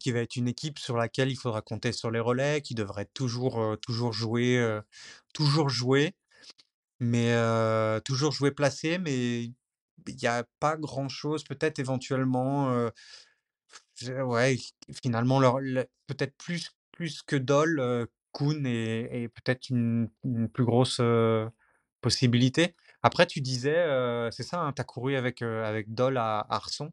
qui 0.00 0.10
va 0.12 0.20
être 0.20 0.36
une 0.36 0.48
équipe 0.48 0.78
sur 0.78 0.96
laquelle 0.96 1.30
il 1.30 1.36
faudra 1.36 1.60
compter 1.62 1.92
sur 1.92 2.10
les 2.10 2.20
relais, 2.20 2.62
qui 2.62 2.74
devrait 2.74 3.08
toujours, 3.14 3.76
toujours 3.82 4.12
jouer, 4.12 4.80
toujours 5.34 5.68
jouer, 5.68 6.14
mais 7.00 7.34
toujours 8.04 8.32
jouer 8.32 8.52
placé, 8.52 8.98
mais 8.98 9.44
il 9.44 10.16
n'y 10.22 10.28
a 10.28 10.44
pas 10.60 10.76
grand-chose, 10.76 11.44
peut-être 11.44 11.78
éventuellement, 11.80 12.88
ouais, 14.24 14.56
finalement, 15.02 15.40
peut-être 16.06 16.36
plus, 16.36 16.70
plus 16.92 17.22
que 17.22 17.36
Dole, 17.36 18.06
Kuhn 18.32 18.64
est, 18.66 19.28
peut-être 19.28 19.68
une 19.70 20.08
plus 20.52 20.64
grosse 20.64 21.00
possibilité. 22.00 22.74
Après, 23.02 23.26
tu 23.26 23.40
disais, 23.40 23.84
c'est 24.30 24.42
ça, 24.42 24.60
hein, 24.60 24.72
tu 24.72 24.80
as 24.80 24.84
couru 24.84 25.16
avec, 25.16 25.42
avec 25.42 25.92
Dole 25.92 26.16
à 26.16 26.46
Arson. 26.48 26.90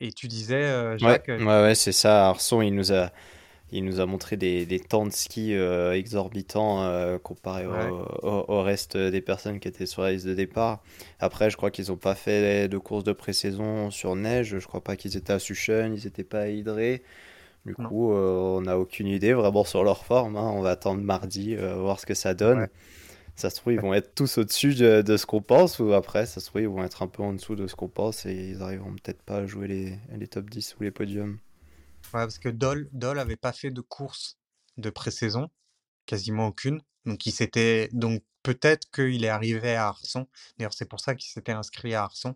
Et 0.00 0.12
tu 0.12 0.28
disais, 0.28 0.96
Jacques. 0.98 1.28
Ouais, 1.28 1.44
ouais, 1.44 1.74
c'est 1.74 1.92
ça. 1.92 2.28
Arson, 2.28 2.62
il 2.62 2.74
nous 2.74 2.92
a, 2.92 3.10
il 3.70 3.84
nous 3.84 4.00
a 4.00 4.06
montré 4.06 4.36
des, 4.36 4.64
des 4.64 4.80
temps 4.80 5.04
de 5.04 5.12
ski 5.12 5.52
exorbitants 5.52 7.18
comparé 7.18 7.66
au, 8.22 8.62
reste 8.62 8.96
des 8.96 9.20
personnes 9.20 9.60
qui 9.60 9.68
étaient 9.68 9.86
sur 9.86 10.02
la 10.02 10.12
liste 10.12 10.26
de 10.26 10.34
départ. 10.34 10.82
Après, 11.18 11.50
je 11.50 11.56
crois 11.56 11.70
qu'ils 11.70 11.88
n'ont 11.88 11.96
pas 11.96 12.14
fait 12.14 12.68
de 12.68 12.78
course 12.78 13.04
de 13.04 13.12
pré-saison 13.12 13.90
sur 13.90 14.16
neige. 14.16 14.58
Je 14.58 14.66
crois 14.66 14.82
pas 14.82 14.96
qu'ils 14.96 15.16
étaient 15.16 15.32
à 15.32 15.38
Suchen, 15.38 15.94
ils 15.94 16.04
n'étaient 16.04 16.24
pas 16.24 16.42
à 16.42 16.48
Hydré. 16.48 17.02
Du 17.66 17.74
coup, 17.74 18.12
on 18.12 18.62
n'a 18.62 18.78
aucune 18.78 19.08
idée 19.08 19.34
vraiment 19.34 19.64
sur 19.64 19.84
leur 19.84 20.04
forme. 20.06 20.36
Hein. 20.36 20.52
On 20.54 20.62
va 20.62 20.70
attendre 20.70 21.02
mardi, 21.02 21.54
voir 21.56 22.00
ce 22.00 22.06
que 22.06 22.14
ça 22.14 22.32
donne. 22.32 22.68
Ça 23.38 23.50
se 23.50 23.54
trouve, 23.54 23.72
ils 23.72 23.80
vont 23.80 23.94
être 23.94 24.16
tous 24.16 24.38
au-dessus 24.38 24.74
de, 24.74 25.16
ce 25.16 25.24
qu'on 25.24 25.40
pense, 25.40 25.78
ou 25.78 25.92
après, 25.92 26.26
ça 26.26 26.40
se 26.40 26.46
trouve, 26.46 26.60
ils 26.60 26.66
vont 26.66 26.82
être 26.82 27.04
un 27.04 27.06
peu 27.06 27.22
en 27.22 27.32
dessous 27.32 27.54
de 27.54 27.68
ce 27.68 27.76
qu'on 27.76 27.88
pense 27.88 28.26
et 28.26 28.34
ils 28.34 28.62
arriveront 28.62 28.96
peut-être 28.96 29.22
pas 29.22 29.36
à 29.36 29.46
jouer 29.46 29.68
les, 29.68 29.98
les 30.10 30.26
top 30.26 30.50
10 30.50 30.74
ou 30.74 30.82
les 30.82 30.90
podiums. 30.90 31.38
Ouais, 32.06 32.22
parce 32.22 32.40
que 32.40 32.48
Dole, 32.48 32.88
Dole 32.90 33.20
avait 33.20 33.36
pas 33.36 33.52
fait 33.52 33.70
de 33.70 33.80
course 33.80 34.40
de 34.76 34.90
pré-saison, 34.90 35.50
quasiment 36.04 36.48
aucune. 36.48 36.82
Donc, 37.06 37.26
il 37.26 37.30
s'était, 37.30 37.88
donc 37.92 38.24
peut-être 38.42 38.90
qu'il 38.90 39.24
est 39.24 39.28
arrivé 39.28 39.76
à 39.76 39.86
Arson. 39.86 40.26
D'ailleurs, 40.58 40.74
c'est 40.74 40.88
pour 40.88 40.98
ça 40.98 41.14
qu'il 41.14 41.30
s'était 41.30 41.52
inscrit 41.52 41.94
à 41.94 42.02
Arson. 42.02 42.34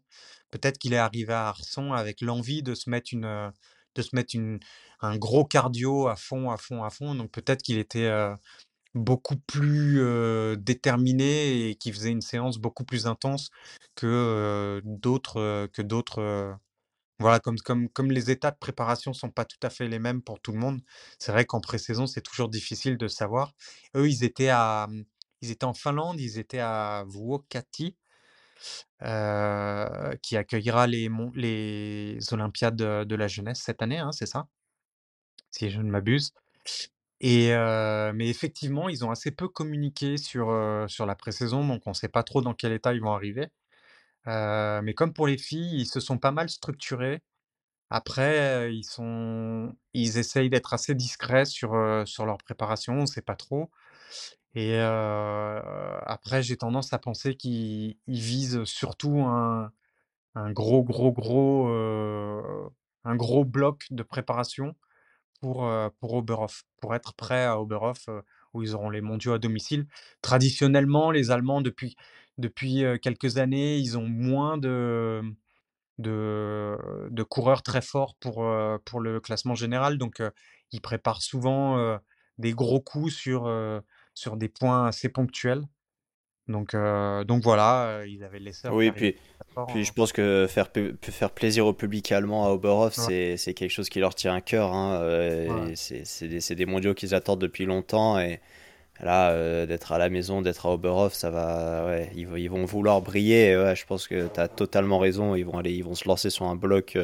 Peut-être 0.53 0.79
qu'il 0.79 0.93
est 0.93 0.99
arrivé 0.99 1.33
à 1.33 1.49
Arson 1.49 1.95
avec 1.95 2.21
l'envie 2.21 2.63
de 2.63 2.77
se 2.77 2.89
mettre 2.89 3.13
une, 3.13 3.53
de 3.97 4.03
se 4.03 4.15
mettre 4.15 4.37
une, 4.37 4.61
un 5.01 5.17
gros 5.17 5.45
cardio 5.45 6.07
à 6.07 6.15
fond, 6.15 6.53
à 6.53 6.59
fond, 6.59 6.85
à 6.85 6.91
fond. 6.91 7.17
Donc, 7.17 7.33
peut-être 7.33 7.63
qu'il 7.63 7.79
était, 7.79 8.07
euh, 8.07 8.37
beaucoup 8.95 9.37
plus 9.37 10.01
déterminé 10.59 11.69
et 11.71 11.75
qui 11.77 11.93
faisait 11.93 12.11
une 12.11 12.21
séance 12.21 12.59
beaucoup 12.59 12.85
plus 12.85 13.07
intense 13.07 13.51
que 13.95 14.81
d'autres 14.85 15.69
que 15.73 15.83
d'autres 15.83 16.55
voilà 17.21 17.41
comme, 17.41 17.59
comme 17.59 17.89
comme 17.91 18.11
les 18.13 18.31
états 18.31 18.51
de 18.53 18.59
préparation 18.59 19.13
sont 19.15 19.31
pas 19.31 19.45
tout 19.47 19.59
à 19.63 19.71
fait 19.71 19.89
les 19.89 19.99
mêmes 20.01 20.23
pour 20.23 20.41
tout 20.41 20.53
le 20.53 20.59
monde 20.59 20.81
c'est 21.19 21.33
vrai 21.33 21.45
qu'en 21.47 21.61
pré-saison 21.61 22.07
c'est 22.07 22.23
toujours 22.23 22.49
difficile 22.51 22.99
de 22.99 23.09
savoir. 23.09 23.55
Eux 23.97 24.09
ils 24.11 24.25
étaient 24.25 24.51
à 24.51 24.89
mmh, 24.91 25.05
ils 25.43 25.51
étaient 25.53 25.65
en 25.67 25.75
Finlande 25.75 26.21
ils 26.21 26.39
étaient 26.39 26.61
à 26.61 27.05
Vuokatti 27.09 27.97
qui 30.23 30.37
accueillera 30.37 30.87
les 30.87 31.09
les 31.35 32.19
Olympiades 32.33 32.77
de, 32.77 33.15
la 33.17 33.29
jeunesse 33.29 33.61
cette 33.61 33.83
année 33.83 33.99
hein, 33.99 34.13
c'est 34.13 34.27
ça? 34.27 34.47
Si 35.51 35.71
je 35.71 35.81
ne 35.83 35.91
m'abuse 35.91 36.33
et 37.23 37.51
mais 38.15 38.29
effectivement, 38.29 38.89
ils 38.91 39.05
ont 39.05 39.11
assez 39.11 39.31
peu 39.33 39.49
communiqué 39.49 40.17
sur, 40.19 40.55
sur 40.89 41.07
la 41.07 41.15
pré-saison, 41.17 41.67
donc 41.67 41.83
on 41.87 41.91
ne 41.91 41.95
sait 41.95 42.09
pas 42.09 42.23
trop 42.25 42.43
dans 42.43 42.55
quel 42.55 42.73
état 42.73 42.95
ils 42.95 43.01
vont 43.03 43.13
arriver. 43.15 43.49
mais 44.27 44.95
comme 44.95 45.13
pour 45.15 45.27
les 45.27 45.39
filles, 45.39 45.81
ils 45.83 45.87
se 45.87 46.01
sont 46.01 46.19
pas 46.19 46.33
mal 46.33 46.49
structurés. 46.51 47.23
Après, 47.91 48.73
ils 48.75 48.85
sont 48.85 49.75
ils 49.95 50.19
essayent 50.19 50.51
d'être 50.51 50.75
assez 50.75 50.95
discrets 50.95 51.45
sur, 51.47 51.73
sur 52.07 52.27
leur 52.27 52.39
préparation, 52.39 52.95
on 52.95 53.03
ne 53.03 53.07
sait 53.07 53.23
pas 53.23 53.37
trop. 53.37 53.71
Et 54.55 54.79
après, 54.81 56.43
j'ai 56.43 56.57
tendance 56.57 56.93
à 56.93 56.99
penser 56.99 57.37
qu'ils 57.37 57.97
visent 58.07 58.65
surtout 58.65 59.21
un 59.21 59.73
un 60.37 60.53
gros, 60.53 60.85
gros, 60.85 61.13
gros, 61.13 61.69
un 63.05 63.17
gros 63.17 63.45
bloc 63.45 63.87
de 63.91 64.03
préparation 64.03 64.75
pour, 65.43 65.71
pour 66.01 66.15
Oberhof, 66.15 66.65
pour 66.81 66.95
être 66.95 67.13
prêt 67.15 67.45
à 67.45 67.61
Oberhof, 67.61 68.09
où 68.55 68.63
ils 68.63 68.75
auront 68.75 68.89
les 68.91 69.03
mondiaux 69.03 69.35
à 69.35 69.39
domicile. 69.39 69.87
Traditionnellement, 70.23 71.11
les 71.11 71.31
Allemands, 71.31 71.61
depuis, 71.61 71.97
depuis 72.39 72.85
quelques 73.03 73.37
années, 73.37 73.77
ils 73.79 73.99
ont 73.99 74.09
moins 74.09 74.57
de, 74.57 75.21
de, 75.99 76.79
de 77.11 77.23
coureurs 77.25 77.63
très 77.63 77.83
forts 77.83 78.17
pour, 78.21 78.47
pour 78.85 79.01
le 79.01 79.21
classement 79.21 79.55
général. 79.55 79.99
Donc, 79.99 80.23
ils 80.73 80.81
préparent 80.81 81.23
souvent 81.23 81.99
des 82.39 82.53
gros 82.53 82.81
coups 82.81 83.13
sur, 83.13 83.53
sur 84.15 84.37
des 84.37 84.49
points 84.49 84.87
assez 84.87 85.09
ponctuels. 85.11 85.65
Donc, 86.49 86.75
donc 86.75 87.43
voilà, 87.43 88.03
ils 88.07 88.23
avaient 88.25 88.41
laissé. 88.41 88.69
Oui, 88.69 88.91
puis, 88.91 89.17
puis 89.69 89.85
je 89.85 89.93
pense 89.93 90.13
que 90.13 90.47
faire, 90.49 90.69
faire 91.01 91.31
plaisir 91.31 91.67
au 91.67 91.73
public 91.73 92.11
allemand 92.13 92.47
à 92.47 92.51
Oberhof, 92.51 92.95
c'est 92.95 93.55
quelque 93.55 93.71
chose 93.71 93.89
qui 93.89 94.01
leur 94.01 94.15
tient 94.15 94.35
à 94.35 94.41
cœur. 94.41 94.73
Hein, 94.73 95.73
C'est 95.75 96.29
des, 96.29 96.55
des, 96.55 96.67
mondiaux 96.67 96.95
qu'ils 96.95 97.15
attendent 97.15 97.41
depuis 97.41 97.65
longtemps 97.65 98.19
et, 98.19 98.41
Là, 99.01 99.67
d'être 99.67 99.91
à 99.91 99.99
la 99.99 100.11
maison, 100.11 100.43
d'être 100.43 100.67
à 100.67 100.75
Oberhof, 100.75 101.13
ça 101.13 101.29
va. 101.31 101.87
Ouais, 101.87 102.13
ils, 102.15 102.29
ils 102.37 102.49
vont 102.49 102.65
vouloir 102.65 103.03
briller. 103.03 103.73
Je 103.75 103.85
pense 103.85 104.07
que 104.07 104.29
tu 104.29 104.39
as 104.39 104.47
totalement 104.47 105.01
raison. 105.01 105.35
Ils 105.35 105.45
vont 105.45 105.59
aller, 105.59 105.73
ils 105.73 105.83
vont 105.83 105.97
se 105.97 106.07
lancer 106.07 106.31
sur 106.31 106.45
un 106.45 106.55
bloc 106.55 106.97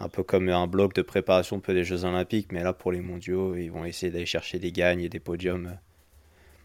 un 0.00 0.08
peu 0.08 0.22
comme 0.22 0.48
un 0.48 0.66
bloc 0.66 0.94
de 0.94 1.02
préparation 1.02 1.60
peu 1.60 1.74
des 1.74 1.84
Jeux 1.84 2.04
Olympiques, 2.04 2.52
mais 2.52 2.64
là 2.64 2.72
pour 2.72 2.90
les 2.90 3.00
mondiaux, 3.00 3.54
ils 3.54 3.70
vont 3.70 3.84
essayer 3.84 4.10
d'aller 4.10 4.26
chercher 4.26 4.58
des 4.58 4.72
gagnes 4.72 5.02
et 5.02 5.08
des 5.08 5.20
podiums 5.20 5.66
euh, 5.66 5.76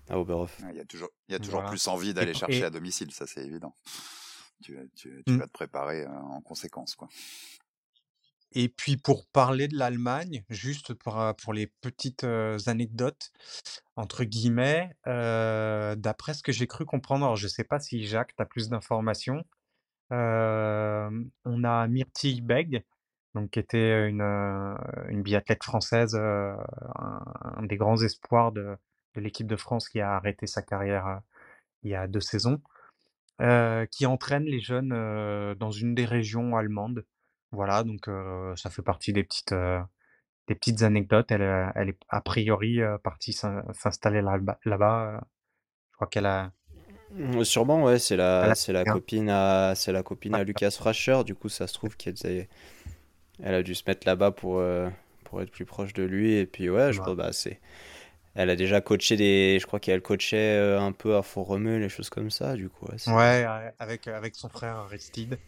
à 0.09 0.19
Oberhof. 0.19 0.61
Il 0.71 0.77
y 0.77 0.79
a 0.79 0.85
toujours, 0.85 1.09
il 1.27 1.33
y 1.33 1.35
a 1.35 1.39
toujours 1.39 1.63
plus 1.65 1.87
envie 1.87 2.13
d'aller 2.13 2.33
chercher 2.33 2.63
à 2.63 2.69
domicile, 2.69 3.11
ça 3.11 3.25
c'est 3.27 3.45
évident. 3.45 3.75
Tu, 4.63 4.77
mmh. 5.27 5.37
vas 5.37 5.47
te 5.47 5.51
préparer 5.51 6.05
euh, 6.05 6.09
en 6.09 6.41
conséquence. 6.41 6.95
Quoi. 6.95 7.09
Et 8.53 8.69
puis 8.69 8.95
pour 8.95 9.27
parler 9.27 9.67
de 9.67 9.77
l'Allemagne, 9.77 10.43
juste 10.49 10.93
pour, 10.93 11.19
euh, 11.19 11.33
pour 11.33 11.53
les 11.53 11.67
petites 11.67 12.23
anecdotes, 12.23 13.31
entre 13.95 14.23
guillemets, 14.23 14.95
d'après 15.05 16.33
ce 16.33 16.41
que 16.41 16.51
j'ai 16.51 16.67
cru 16.67 16.85
comprendre, 16.85 17.25
alors 17.25 17.35
je 17.35 17.45
ne 17.45 17.49
sais 17.49 17.63
pas 17.63 17.79
si 17.79 18.05
Jacques, 18.05 18.35
tu 18.35 18.41
as 18.41 18.45
plus 18.45 18.69
d'informations, 18.69 19.43
on 20.09 21.63
a 21.63 21.87
Myrtille 21.87 22.41
Beg, 22.41 22.83
donc 23.33 23.51
qui 23.51 23.59
était 23.59 24.07
une, 24.07 24.21
une 24.21 25.21
biathlète 25.21 25.63
française, 25.63 26.15
un, 26.15 27.63
des 27.63 27.75
grands 27.75 28.01
espoirs 28.01 28.53
de, 28.53 28.77
de 29.15 29.21
l'équipe 29.21 29.47
de 29.47 29.55
France 29.55 29.89
qui 29.89 30.01
a 30.01 30.11
arrêté 30.15 30.47
sa 30.47 30.61
carrière 30.61 31.21
il 31.83 31.91
y 31.91 31.95
a 31.95 32.07
deux 32.07 32.21
saisons, 32.21 32.61
qui 33.91 34.05
entraîne 34.05 34.45
les 34.45 34.59
jeunes 34.59 35.55
dans 35.55 35.71
une 35.71 35.95
des 35.95 36.05
régions 36.05 36.55
allemandes. 36.55 37.05
Voilà, 37.51 37.83
donc 37.83 38.09
ça 38.55 38.69
fait 38.69 38.81
partie 38.81 39.13
des 39.13 39.23
petites, 39.23 39.53
des 40.47 40.55
petites 40.55 40.81
anecdotes. 40.81 41.31
Elle, 41.31 41.71
elle 41.75 41.89
est 41.89 41.99
a 42.09 42.21
priori 42.21 42.79
partie 43.03 43.33
s'installer 43.33 44.21
là-bas. 44.21 45.21
Je 45.91 45.97
crois 45.97 46.07
qu'elle 46.07 46.25
a, 46.25 46.51
mmh, 47.13 47.45
Sûrement, 47.45 47.83
ouais, 47.83 47.99
c'est 47.99 48.17
la, 48.17 48.53
c'est 48.53 48.73
la 48.73 48.83
copine 48.83 49.29
à, 49.29 49.73
c'est 49.75 49.93
la 49.93 50.03
copine 50.03 50.35
à 50.35 50.43
Lucas 50.43 50.71
Frascher. 50.71 51.23
Du 51.23 51.35
coup, 51.35 51.47
ça 51.47 51.67
se 51.67 51.73
trouve 51.73 51.95
qu'elle 51.95 52.15
elle 53.43 53.55
a 53.55 53.63
dû 53.63 53.75
se 53.75 53.83
mettre 53.87 54.07
là-bas 54.07 54.31
pour, 54.31 54.59
euh, 54.59 54.89
pour 55.23 55.41
être 55.41 55.51
plus 55.51 55.65
proche 55.65 55.93
de 55.93 56.03
lui. 56.03 56.33
Et 56.33 56.45
puis, 56.45 56.69
ouais, 56.69 56.91
je 56.93 56.99
crois, 56.99 57.15
bah, 57.15 57.31
c'est. 57.31 57.59
Elle 58.35 58.49
a 58.49 58.57
déjà 58.57 58.81
coaché 58.81 59.15
des. 59.15 59.57
Je 59.61 59.65
crois 59.65 59.79
qu'elle 59.79 60.01
coachait 60.01 60.57
euh, 60.57 60.79
un 60.79 60.91
peu 60.91 61.15
à 61.15 61.23
Font-Romeu, 61.23 61.77
les 61.77 61.87
choses 61.87 62.09
comme 62.09 62.29
ça, 62.29 62.55
du 62.55 62.69
coup. 62.69 62.85
Ouais, 63.07 63.47
avec, 63.79 64.07
avec 64.07 64.35
son 64.35 64.49
frère 64.49 64.75
Aristide. 64.75 65.39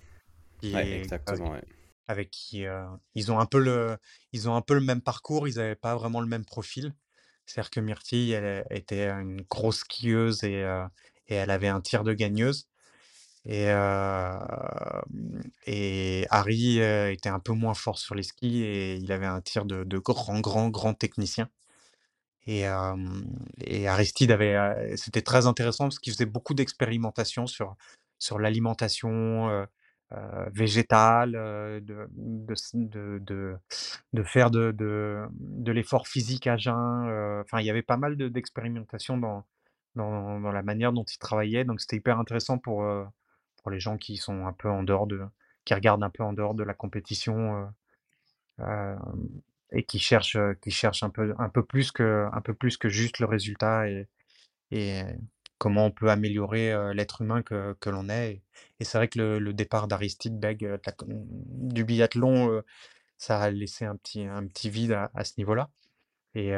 Ouais, 0.64 1.02
exactement, 1.02 1.52
ouais. 1.52 1.64
Avec 2.08 2.32
qui 2.32 2.66
euh, 2.66 2.86
ils, 3.14 3.30
ont 3.34 3.40
un 3.40 3.46
peu 3.46 3.60
le, 3.60 3.98
ils 4.32 4.50
ont 4.50 4.56
un 4.56 4.62
peu 4.62 4.74
le 4.74 4.80
même 4.80 5.02
parcours, 5.02 5.50
ils 5.50 5.58
n'avaient 5.58 5.76
pas 5.76 5.96
vraiment 5.96 6.22
le 6.22 6.28
même 6.28 6.46
profil. 6.46 6.94
C'est-à-dire 7.46 7.70
que 7.70 7.82
Myrtille, 7.82 8.32
elle 8.32 8.66
était 8.70 9.10
une 9.10 9.42
grosse 9.42 9.80
skieuse 9.80 10.46
et, 10.46 10.62
et 11.28 11.36
elle 11.36 11.52
avait 11.52 11.68
un 11.68 11.82
tir 11.82 12.06
de 12.06 12.14
gagneuse. 12.14 12.68
Et, 13.46 13.68
et 15.66 16.26
Harry 16.30 16.80
était 16.80 17.30
un 17.30 17.40
peu 17.40 17.52
moins 17.52 17.74
fort 17.74 18.00
sur 18.00 18.16
les 18.16 18.24
skis 18.24 18.64
et 18.64 18.96
il 18.96 19.12
avait 19.12 19.26
un 19.26 19.42
tir 19.42 19.66
de, 19.66 19.84
de 19.84 19.98
grand, 19.98 20.40
grand, 20.40 20.70
grand 20.70 20.94
technicien. 20.94 21.50
Et, 22.48 22.66
Aristide 23.88 24.32
avait, 24.32 24.96
c'était 24.96 25.22
très 25.22 25.48
intéressant 25.48 25.86
parce 25.86 26.00
qu'il 26.00 26.14
faisait 26.14 26.26
beaucoup 26.26 26.54
d'expérimentations 26.54 27.46
sur, 27.46 27.76
sur 28.20 28.40
l'alimentation 28.40 29.68
végétale, 30.54 31.34
de, 31.34 32.08
de, 32.14 33.58
de, 34.14 34.24
faire 34.24 34.50
de, 34.50 34.72
de, 34.72 35.26
de 35.32 35.72
l'effort 35.74 36.08
physique 36.08 36.48
à 36.48 36.56
jeun. 36.56 37.42
Enfin, 37.42 37.60
il 37.60 37.66
y 37.66 37.70
avait 37.70 37.82
pas 37.82 37.98
mal 37.98 38.16
d'expérimentations 38.16 39.18
dans, 39.18 39.44
dans, 39.96 40.52
la 40.52 40.64
manière 40.64 40.94
dont 40.94 41.04
il 41.04 41.18
travaillait. 41.18 41.66
Donc, 41.66 41.82
c'était 41.82 41.98
hyper 41.98 42.18
intéressant 42.18 42.58
pour, 42.58 42.86
les 43.70 43.80
gens 43.82 43.98
qui 43.98 44.16
sont 44.16 44.46
un 44.46 44.54
peu 44.54 44.70
en 44.70 44.84
dehors 44.84 45.08
de, 45.08 45.22
qui 45.66 45.74
regardent 45.74 46.04
un 46.04 46.10
peu 46.10 46.24
en 46.24 46.32
dehors 46.32 46.54
de 46.54 46.64
la 46.64 46.74
compétition 46.74 47.70
et 49.72 49.84
qui 49.84 50.00
cherchent, 50.00 50.38
qui 50.62 50.72
cherchent 50.72 51.04
un 51.04 51.10
peu, 51.10 51.34
un 51.40 51.50
peu 51.50 51.64
plus 51.64 51.92
que, 51.92 52.28
un 52.34 52.42
peu 52.42 52.54
plus 52.54 52.78
que 52.78 52.90
juste 52.90 53.20
le 53.20 53.26
résultat 53.26 53.90
et, 53.90 54.08
et 54.72 55.02
comment 55.58 55.86
on 55.88 55.92
peut 55.92 56.10
améliorer 56.10 56.72
euh, 56.72 56.94
l'être 56.94 57.22
humain 57.22 57.42
que, 57.44 57.76
que 57.80 57.90
l'on 57.90 58.10
est. 58.10 58.44
Et, 58.80 58.86
c'est 58.86 58.98
vrai 58.98 59.08
que 59.08 59.20
le, 59.20 59.54
départ 59.54 59.88
d'Aristide 59.88 60.40
Beg 60.40 60.80
du 61.10 61.84
biathlon, 61.86 62.64
ça 63.18 63.40
a 63.42 63.50
laissé 63.52 63.86
un 63.86 63.96
petit, 63.96 64.24
un 64.24 64.46
petit 64.48 64.70
vide 64.70 64.94
à, 64.94 65.24
ce 65.24 65.34
niveau-là. 65.38 65.70
Et, 66.36 66.54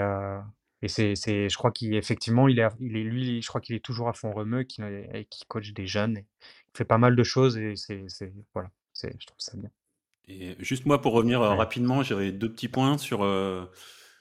et 0.82 0.88
c'est, 0.88 1.16
c'est, 1.16 1.50
je 1.50 1.58
crois 1.58 1.72
qu'effectivement, 1.72 2.48
il 2.48 2.60
est, 2.60 2.68
il 2.80 2.96
est, 2.98 3.04
lui, 3.04 3.42
je 3.42 3.48
crois 3.48 3.62
qu'il 3.62 3.76
est 3.76 3.84
toujours 3.84 4.10
à 4.10 4.14
fond 4.14 4.32
remue, 4.34 4.66
qui, 4.66 4.82
qui 5.30 5.46
coach 5.48 5.72
des 5.74 5.88
jeunes. 5.88 6.18
Et 6.18 6.26
il 6.74 6.78
fait 6.78 6.86
pas 6.86 6.98
mal 6.98 7.16
de 7.16 7.24
choses 7.24 7.58
et 7.58 7.76
c'est, 7.76 8.06
c'est 8.08 8.34
voilà, 8.54 8.72
c'est, 8.94 9.16
je 9.20 9.26
trouve 9.28 9.40
ça 9.40 9.58
bien. 9.58 9.70
Et 10.30 10.56
juste 10.60 10.86
moi, 10.86 11.02
pour 11.02 11.14
revenir 11.14 11.42
euh, 11.42 11.56
rapidement, 11.56 12.04
j'aurais 12.04 12.32
deux 12.32 12.52
petits 12.52 12.68
points 12.68 12.98
sur, 12.98 13.24
euh, 13.24 13.66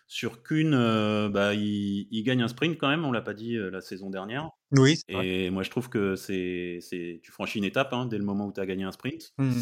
sur 0.06 0.42
Kuhn. 0.42 0.72
Euh, 0.72 1.28
bah, 1.28 1.54
il, 1.54 2.08
il, 2.10 2.22
gagne 2.22 2.42
un 2.42 2.48
sprint 2.48 2.78
quand 2.78 2.88
même, 2.88 3.04
on 3.04 3.12
l'a 3.12 3.20
pas 3.20 3.34
dit 3.34 3.56
la 3.56 3.80
saison 3.80 4.08
dernière. 4.08 4.50
Oui. 4.72 4.98
Et 5.08 5.50
moi, 5.50 5.62
je 5.62 5.70
trouve 5.70 5.88
que 5.90 6.16
c'est, 6.16 6.78
c'est, 6.80 7.20
tu 7.22 7.30
franchis 7.30 7.58
une 7.58 7.64
étape 7.64 7.92
hein, 7.92 8.06
dès 8.06 8.18
le 8.18 8.24
moment 8.24 8.46
où 8.46 8.52
tu 8.52 8.60
as 8.60 8.66
gagné 8.66 8.84
un 8.84 8.92
sprint. 8.92 9.32
Mmh 9.38 9.60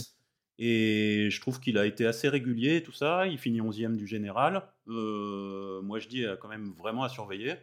et 0.58 1.28
je 1.30 1.38
trouve 1.42 1.60
qu'il 1.60 1.76
a 1.76 1.84
été 1.84 2.06
assez 2.06 2.30
régulier, 2.30 2.82
tout 2.82 2.90
ça. 2.90 3.26
Il 3.26 3.36
finit 3.36 3.60
11e 3.60 3.94
du 3.94 4.06
général. 4.06 4.62
Euh, 4.88 5.82
moi, 5.82 5.98
je 5.98 6.08
dis 6.08 6.24
quand 6.40 6.48
même 6.48 6.72
vraiment 6.78 7.02
à 7.02 7.10
surveiller. 7.10 7.56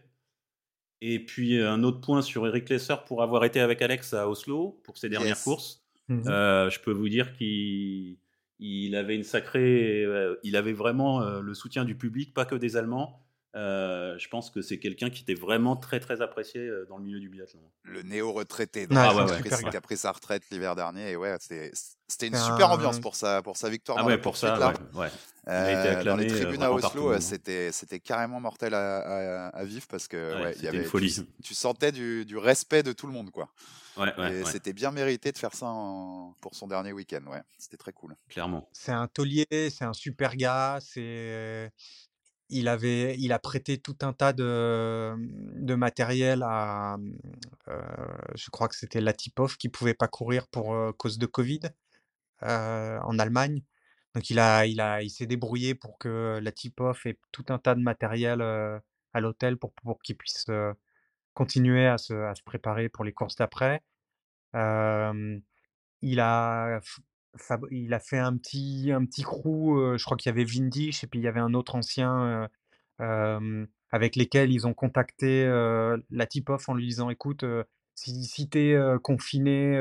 Et 1.01 1.17
puis, 1.17 1.59
un 1.59 1.81
autre 1.81 2.01
point 2.01 2.21
sur 2.21 2.45
Eric 2.45 2.69
Lesser 2.69 2.93
pour 3.07 3.23
avoir 3.23 3.45
été 3.45 3.59
avec 3.61 3.81
Alex 3.81 4.13
à 4.13 4.29
Oslo 4.29 4.79
pour 4.83 4.99
ses 4.99 5.09
dernières 5.09 5.41
courses. 5.41 5.83
Euh, 6.09 6.69
je 6.69 6.79
peux 6.79 6.91
vous 6.91 7.09
dire 7.09 7.33
qu'il 7.33 8.17
il 8.59 8.95
avait 8.95 9.15
une 9.15 9.23
sacrée. 9.23 10.05
il 10.43 10.55
avait 10.55 10.73
vraiment 10.73 11.21
le 11.39 11.53
soutien 11.53 11.85
du 11.85 11.95
public, 11.95 12.33
pas 12.33 12.45
que 12.45 12.55
des 12.55 12.77
Allemands. 12.77 13.22
Euh, 13.55 14.17
je 14.17 14.27
pense 14.29 14.49
que 14.49 14.63
c'est 14.63 14.79
quelqu'un 14.79 15.11
qui 15.11 15.21
était 15.21 15.35
vraiment 15.35 15.75
très 15.75 15.99
très 15.99 16.21
apprécié 16.21 16.59
euh, 16.61 16.85
dans 16.89 16.97
le 16.97 17.03
milieu 17.03 17.19
du 17.19 17.29
biathlon. 17.29 17.61
Le 17.83 18.01
néo-retraité 18.01 18.87
ah, 18.95 19.27
qui 19.69 19.77
a 19.77 19.81
pris 19.81 19.95
sa 19.97 20.11
retraite 20.11 20.41
l'hiver 20.49 20.75
dernier. 20.75 21.11
Et 21.11 21.15
ouais, 21.15 21.35
c'était 21.39 22.27
une 22.27 22.35
super 22.35 22.71
ambiance 22.71 22.99
pour 22.99 23.15
sa, 23.15 23.43
pour 23.43 23.57
sa 23.57 23.69
victoire. 23.69 23.99
Ah 23.99 24.05
ouais, 24.05 24.17
pour 24.17 24.37
ça, 24.37 24.57
là. 24.57 24.73
Ouais, 24.95 25.09
euh, 25.49 26.03
dans 26.03 26.15
les 26.15 26.27
tribunes 26.27 26.63
à 26.63 26.71
Oslo, 26.71 27.19
c'était 27.19 27.71
c'était 27.71 27.99
carrément 27.99 28.39
mortel 28.39 28.73
à, 28.73 29.49
à, 29.49 29.63
vivre 29.63 29.85
parce 29.87 30.07
que 30.07 30.55
il 30.57 30.63
y 30.63 30.67
avait 30.67 30.79
une 30.79 30.83
folie. 30.85 31.15
Tu, 31.43 31.53
sentais 31.53 31.91
du, 31.91 32.25
du, 32.25 32.37
respect 32.37 32.81
de 32.81 32.91
tout 32.91 33.05
le 33.05 33.13
monde, 33.13 33.29
quoi. 33.29 33.49
et 34.29 34.43
c'était 34.45 34.73
bien 34.73 34.89
mérité 34.89 35.31
de 35.31 35.37
faire 35.37 35.53
ça 35.53 35.67
pour 36.41 36.55
son 36.55 36.67
dernier 36.67 36.91
week-end. 36.91 37.21
Ouais, 37.27 37.41
c'était 37.59 37.77
très 37.77 37.93
cool. 37.93 38.15
Clairement. 38.29 38.67
C'est 38.73 38.93
un 38.93 39.07
taulier, 39.07 39.45
c'est 39.69 39.85
un 39.85 39.93
super 39.93 40.35
gars, 40.35 40.79
c'est 40.81 41.71
il, 42.53 42.67
avait, 42.67 43.15
il 43.19 43.33
a 43.33 43.39
prêté 43.39 43.77
tout 43.77 43.97
un 44.01 44.13
tas 44.13 44.33
de, 44.33 45.13
de 45.55 45.75
matériel 45.75 46.43
à, 46.43 46.97
je 48.35 48.49
crois 48.49 48.67
que 48.67 48.75
c'était 48.75 49.01
Latipov 49.01 49.57
qui 49.57 49.69
pouvait 49.69 49.93
pas 49.93 50.07
courir 50.07 50.47
pour 50.47 50.75
cause 50.97 51.17
de 51.17 51.25
Covid 51.25 51.61
en 52.41 53.19
Allemagne. 53.19 53.63
Donc 54.15 54.29
il 54.29 54.39
a, 54.39 54.65
il 54.65 54.79
a, 54.81 55.01
il 55.01 55.09
s'est 55.09 55.25
débrouillé 55.25 55.75
pour 55.75 55.97
que 55.97 56.39
Latipov 56.41 56.99
ait 57.05 57.19
tout 57.31 57.45
un 57.49 57.57
tas 57.59 57.75
de 57.75 57.81
matériel 57.81 58.41
à 58.41 59.19
l'hôtel 59.19 59.57
pour, 59.57 59.73
pour 59.73 59.99
qu'il 60.01 60.17
puisse 60.17 60.45
continuer 61.33 61.87
à 61.87 61.97
se, 61.97 62.13
à 62.13 62.35
se, 62.35 62.43
préparer 62.43 62.89
pour 62.89 63.03
les 63.05 63.13
courses 63.13 63.35
d'après. 63.35 63.81
il 64.53 66.19
a 66.19 66.81
il 67.71 67.93
a 67.93 67.99
fait 67.99 68.19
un 68.19 68.37
petit, 68.37 68.91
un 68.93 69.05
petit 69.05 69.23
crew, 69.23 69.97
je 69.97 70.03
crois 70.03 70.17
qu'il 70.17 70.29
y 70.29 70.33
avait 70.33 70.43
Vindish 70.43 71.03
et 71.03 71.07
puis 71.07 71.19
il 71.19 71.23
y 71.23 71.27
avait 71.27 71.39
un 71.39 71.53
autre 71.53 71.75
ancien 71.75 72.49
avec 73.91 74.15
lesquels 74.15 74.51
ils 74.51 74.67
ont 74.67 74.73
contacté 74.73 75.45
la 76.09 76.25
tip-off 76.27 76.69
en 76.69 76.73
lui 76.73 76.87
disant 76.87 77.09
écoute, 77.09 77.43
si, 77.95 78.25
si 78.25 78.49
tu 78.49 78.59
es 78.59 78.99
confiné, 79.01 79.77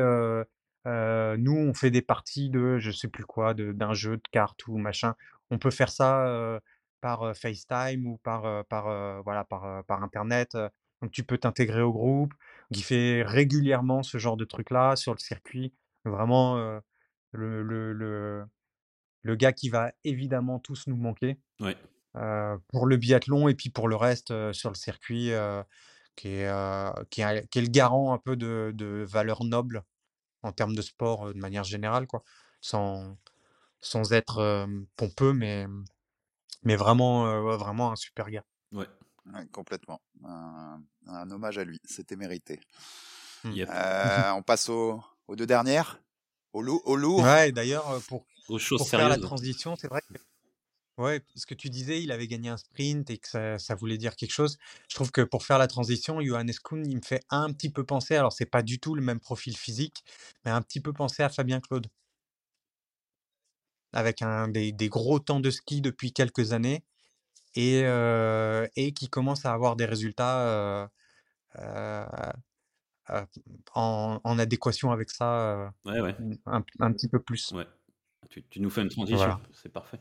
nous 0.87 1.57
on 1.57 1.75
fait 1.75 1.91
des 1.91 2.03
parties 2.03 2.51
de 2.51 2.79
je 2.79 2.91
sais 2.91 3.09
plus 3.09 3.25
quoi, 3.25 3.55
d'un 3.55 3.95
jeu 3.95 4.17
de 4.17 4.29
cartes 4.31 4.67
ou 4.67 4.79
machin. 4.79 5.15
On 5.51 5.59
peut 5.59 5.71
faire 5.71 5.91
ça 5.91 6.61
par 7.01 7.37
FaceTime 7.37 8.07
ou 8.07 8.19
par, 8.19 8.65
par, 8.67 9.23
voilà, 9.23 9.45
par, 9.45 9.85
par 9.85 10.03
Internet. 10.03 10.57
donc 11.03 11.11
tu 11.11 11.23
peux 11.23 11.37
t'intégrer 11.39 11.83
au 11.83 11.93
groupe. 11.93 12.33
qui 12.73 12.83
fait 12.83 13.23
régulièrement 13.23 14.03
ce 14.03 14.19
genre 14.19 14.37
de 14.37 14.45
truc-là 14.45 14.97
sur 14.97 15.13
le 15.13 15.19
circuit. 15.19 15.75
Vraiment 16.05 16.81
le, 17.33 17.63
le, 17.63 18.45
le, 19.23 19.37
gars 19.37 19.53
qui 19.53 19.69
va 19.69 19.93
évidemment 20.05 20.59
tous 20.59 20.87
nous 20.87 20.97
manquer. 20.97 21.39
pour 22.69 22.87
le 22.87 22.97
biathlon 22.97 23.49
et 23.49 23.55
puis 23.55 23.71
pour 23.71 23.89
le 23.89 23.97
reste 23.97 24.53
sur 24.53 24.71
le 24.71 24.77
circuit, 24.77 25.33
qui, 26.17 26.29
est, 26.29 26.51
qui, 27.11 27.21
est, 27.23 27.49
qui, 27.49 27.59
est, 27.59 27.63
le 27.63 27.69
garant 27.69 28.13
un 28.13 28.19
peu 28.19 28.37
de, 28.37 28.73
de 28.75 29.05
valeurs 29.09 29.45
nobles 29.45 29.83
en 30.43 30.53
termes 30.53 30.75
de 30.75 30.83
sport 30.83 31.33
de 31.33 31.39
manière 31.39 31.65
générale, 31.65 32.07
quoi. 32.07 32.23
Sans, 32.61 33.17
sans 33.81 34.13
être 34.13 34.67
pompeux, 34.97 35.33
mais, 35.33 35.67
mais 36.63 36.77
vraiment, 36.77 37.57
vraiment 37.57 37.93
un 37.93 37.97
super 37.97 38.31
gars. 38.31 38.45
Ouais, 38.73 38.87
complètement. 39.53 40.01
Un, 40.25 41.31
hommage 41.31 41.59
à 41.59 41.65
lui, 41.65 41.81
c'était 41.85 42.17
mérité. 42.17 42.61
Mmh. 43.45 43.65
on 44.37 44.43
passe 44.43 44.69
aux, 44.69 45.03
deux 45.29 45.47
dernières, 45.47 46.01
au, 46.53 46.63
au 46.63 46.97
lourd. 46.97 47.23
Ouais, 47.23 47.53
d'ailleurs, 47.53 48.01
pour, 48.09 48.25
pour 48.47 48.89
faire 48.89 49.09
la 49.09 49.19
transition, 49.19 49.77
c'est 49.77 49.89
vrai 49.89 50.01
que 50.03 50.15
Ouais, 50.99 51.23
ce 51.35 51.47
que 51.47 51.55
tu 51.55 51.71
disais, 51.71 52.03
il 52.03 52.13
avait 52.13 52.27
gagné 52.27 52.51
un 52.51 52.59
sprint 52.59 53.09
et 53.09 53.17
que 53.17 53.27
ça, 53.27 53.59
ça 53.59 53.75
voulait 53.75 53.97
dire 53.97 54.15
quelque 54.15 54.33
chose. 54.33 54.59
Je 54.89 54.95
trouve 54.95 55.11
que 55.11 55.23
pour 55.23 55.43
faire 55.43 55.57
la 55.57 55.67
transition, 55.67 56.21
Johannes 56.21 56.53
Kuhn, 56.63 56.85
il 56.87 56.97
me 56.97 57.03
fait 57.03 57.25
un 57.31 57.51
petit 57.51 57.71
peu 57.71 57.83
penser, 57.85 58.15
alors 58.15 58.33
c'est 58.33 58.47
pas 58.47 58.63
du 58.63 58.79
tout 58.79 58.95
le 58.95 59.01
même 59.01 59.19
profil 59.19 59.57
physique, 59.57 60.05
mais 60.45 60.51
un 60.51 60.61
petit 60.61 60.81
peu 60.81 60.93
penser 60.93 61.23
à 61.23 61.31
Fabien 61.31 61.61
Claude. 61.61 61.87
Avec 63.95 64.21
un, 64.21 64.49
des, 64.49 64.73
des 64.73 64.89
gros 64.91 65.19
temps 65.19 65.41
de 65.41 65.51
ski 65.51 65.81
depuis 65.81 66.13
quelques 66.13 66.53
années 66.53 66.85
et, 67.55 67.81
et 68.77 68.93
qui 68.93 69.09
commence 69.09 69.47
à 69.47 69.53
avoir 69.55 69.77
des 69.77 69.87
résultats 69.87 70.91
en, 73.75 74.21
en 74.23 74.39
adéquation 74.39 74.91
avec 74.93 75.11
ça 75.11 75.73
Ouais, 75.85 76.01
ouais, 76.01 76.17
un, 76.47 76.63
un 76.81 76.93
petit 76.93 77.09
peu 77.09 77.21
plus. 77.21 77.53
ouais. 77.53 77.67
Tu, 78.31 78.43
tu 78.45 78.61
nous 78.61 78.71
fais 78.71 78.83
une 78.83 78.89
transition, 78.89 79.39
c'est 79.53 79.73
parfait. 79.73 80.01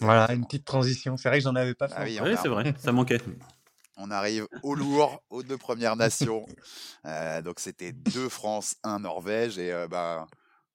Voilà, 0.00 0.32
une 0.32 0.44
petite 0.44 0.64
transition. 0.64 1.16
C'est 1.16 1.28
vrai 1.28 1.38
que 1.38 1.44
j'en 1.44 1.54
avais 1.54 1.74
pas 1.74 1.88
ah 1.92 2.04
fait. 2.04 2.20
oui, 2.20 2.36
c'est 2.40 2.48
vrai, 2.48 2.74
ça 2.78 2.92
manquait. 2.92 3.20
On 3.96 4.10
arrive 4.10 4.46
au 4.62 4.74
lourd, 4.74 5.22
aux 5.30 5.42
deux 5.42 5.58
Premières 5.58 5.96
Nations. 5.96 6.46
Euh, 7.06 7.40
donc 7.40 7.60
c'était 7.60 7.92
deux 7.92 8.28
France, 8.28 8.76
un 8.82 8.98
Norvège. 9.00 9.58
Et 9.58 9.72
euh, 9.72 9.88
bah, 9.88 10.26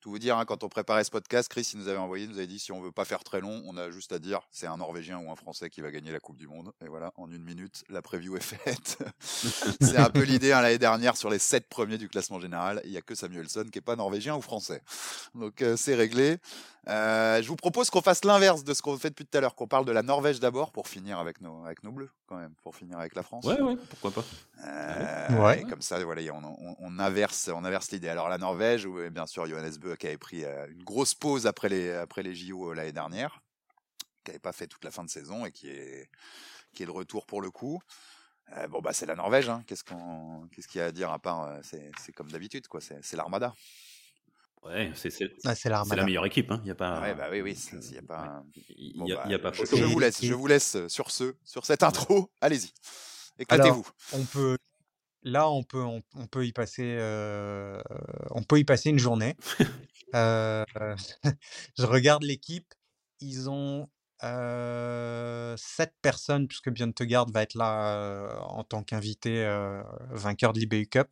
tout 0.06 0.12
vous 0.12 0.20
dire, 0.20 0.38
hein, 0.38 0.46
quand 0.46 0.64
on 0.64 0.70
préparait 0.70 1.04
ce 1.04 1.10
podcast, 1.10 1.50
Chris 1.50 1.68
il 1.74 1.80
nous 1.80 1.88
avait 1.88 1.98
envoyé, 1.98 2.28
nous 2.28 2.38
avait 2.38 2.46
dit 2.46 2.60
si 2.60 2.72
on 2.72 2.80
veut 2.80 2.92
pas 2.92 3.06
faire 3.06 3.24
très 3.24 3.42
long, 3.42 3.64
on 3.66 3.76
a 3.76 3.90
juste 3.90 4.12
à 4.12 4.20
dire 4.20 4.42
c'est 4.52 4.68
un 4.68 4.78
Norvégien 4.78 5.18
ou 5.18 5.32
un 5.32 5.36
Français 5.36 5.72
qui 5.72 5.82
va 5.82 5.90
gagner 5.90 6.12
la 6.12 6.20
Coupe 6.20 6.38
du 6.38 6.48
Monde. 6.48 6.74
Et 6.86 6.88
voilà, 6.88 7.12
en 7.16 7.32
une 7.32 7.42
minute, 7.42 7.84
la 7.90 8.04
preview 8.04 8.38
est 8.38 8.40
faite. 8.40 9.00
c'est 9.82 9.98
un 9.98 10.12
peu 10.12 10.22
l'idée 10.22 10.52
hein, 10.52 10.62
l'année 10.62 10.78
dernière 10.78 11.18
sur 11.18 11.32
les 11.32 11.40
sept 11.40 11.68
premiers 11.68 11.98
du 11.98 12.08
classement 12.08 12.40
général, 12.40 12.84
il 12.86 12.92
y 12.92 12.98
a 12.98 13.02
que 13.02 13.16
Samuelson 13.16 13.66
qui 13.72 13.80
est 13.80 13.82
pas 13.82 13.96
norvégien 13.96 14.36
ou 14.36 14.42
français. 14.42 14.84
Donc 15.34 15.64
euh, 15.64 15.76
c'est 15.76 15.96
réglé. 15.96 16.38
Euh, 16.88 17.42
je 17.42 17.48
vous 17.48 17.56
propose 17.56 17.90
qu'on 17.90 18.02
fasse 18.02 18.24
l'inverse 18.26 18.64
de 18.64 18.74
ce 18.74 18.82
qu'on 18.82 18.98
fait 18.98 19.10
depuis 19.10 19.26
tout 19.26 19.38
à 19.38 19.42
l'heure, 19.42 19.56
qu'on 19.56 19.68
parle 19.68 19.86
de 19.86 19.92
la 19.92 20.04
Norvège 20.04 20.40
d'abord 20.40 20.72
pour 20.72 20.88
finir 20.88 21.18
avec 21.18 21.42
nos, 21.42 21.66
avec 21.66 21.84
nos 21.84 21.92
bleus, 21.92 22.12
quand 22.28 22.38
même, 22.38 22.54
pour 22.62 22.76
finir 22.76 23.00
avec 23.00 23.16
la 23.16 23.24
France. 23.24 23.44
Ouais, 23.44 23.60
ouais, 23.60 23.76
pourquoi 23.90 24.12
pas. 24.12 24.24
Euh, 24.68 25.44
ouais. 25.44 25.64
Comme 25.64 25.82
ça, 25.82 26.04
voilà, 26.04 26.22
on, 26.32 26.76
on, 26.80 27.00
inverse, 27.00 27.50
on 27.52 27.66
inverse 27.66 27.90
l'idée. 27.92 28.10
Alors 28.10 28.30
la 28.30 28.38
Norvège, 28.38 28.86
où 28.86 29.00
bien 29.10 29.26
sûr 29.26 29.48
Johannes 29.48 29.74
Bö 29.96 29.98
qui 29.98 30.08
avait 30.08 30.18
pris 30.18 30.44
euh, 30.44 30.68
une 30.70 30.84
grosse 30.84 31.16
pause 31.16 31.48
après 31.48 31.70
les, 31.70 31.92
après 31.92 32.24
les 32.24 32.36
JO 32.36 32.74
l'année 32.74 32.92
dernière, 32.92 33.42
qui 34.24 34.32
n'avait 34.32 34.40
pas 34.40 34.54
fait 34.54 34.68
toute 34.68 34.84
la 34.84 34.92
fin 34.92 35.04
de 35.04 35.10
saison 35.10 35.46
et 35.46 35.52
qui 35.52 35.70
est, 35.70 36.10
qui 36.74 36.84
est 36.84 36.86
de 36.86 36.92
retour 36.92 37.26
pour 37.26 37.42
le 37.42 37.52
coup. 37.52 37.82
bon 38.70 38.82
bah 38.82 38.94
c'est 38.94 39.06
la 39.06 39.16
Norvège, 39.16 39.50
hein. 39.50 39.64
qu'est-ce 39.68 39.84
qu'on, 39.84 40.48
qu'est-ce 40.52 40.68
qu'il 40.68 40.80
y 40.80 40.82
a 40.82 40.88
à 40.88 40.92
dire 40.92 41.12
à 41.12 41.20
part, 41.20 41.60
c'est, 41.64 41.92
c'est 42.00 42.12
comme 42.12 42.32
d'habitude 42.32 42.68
quoi, 42.68 42.82
c'est, 42.82 43.00
c'est 43.04 43.18
l'armada. 43.18 43.54
Ouais, 44.64 44.92
c'est 44.96 45.12
ah, 45.46 45.54
la 45.96 46.04
meilleure 46.04 46.26
équipe. 46.26 46.50
Hein. 46.50 46.60
Il 46.64 46.70
y 46.70 46.72
a 46.72 46.76
pas. 46.76 47.00
Ouais, 47.00 47.14
bah 47.14 47.28
oui, 47.32 47.42
oui. 47.42 47.56
Il 47.72 47.94
y 47.94 47.98
a 48.00 48.02
pas. 48.02 48.44
Il 48.76 49.06
y 49.06 49.34
a, 49.36 49.38
pas. 49.38 49.52
Je, 49.54 49.84
vous 49.84 50.00
laisse. 50.00 50.26
Je 50.26 50.34
vous 50.34 50.48
laisse 50.48 50.88
sur 50.88 51.12
ce, 51.12 51.36
sur 51.44 51.68
cette 51.68 51.84
intro. 51.84 52.32
Allez-y. 52.42 52.74
Éclatez-vous. 53.38 53.86
On 54.14 54.24
peut. 54.24 54.58
Là, 55.26 55.50
on 55.50 55.64
peut, 55.64 55.82
on, 55.82 56.02
peut 56.28 56.46
y 56.46 56.52
passer. 56.52 56.96
Euh, 57.00 57.82
on 58.30 58.44
peut 58.44 58.60
y 58.60 58.64
passer 58.64 58.92
une 58.92 59.00
journée. 59.00 59.36
euh, 60.14 60.64
je 61.78 61.86
regarde 61.86 62.22
l'équipe. 62.22 62.72
Ils 63.22 63.50
ont 63.50 63.90
euh, 64.24 65.58
7 65.58 65.96
personnes, 66.04 66.48
puisque 66.48 66.70
Björn 66.70 67.32
va 67.32 67.42
être 67.42 67.56
là 67.56 68.38
en 68.44 68.64
tant 68.64 68.84
qu'invité 68.84 69.44
vainqueur 70.12 70.54
de 70.54 70.60
l'IBU 70.60 70.86
Cup. 70.86 71.08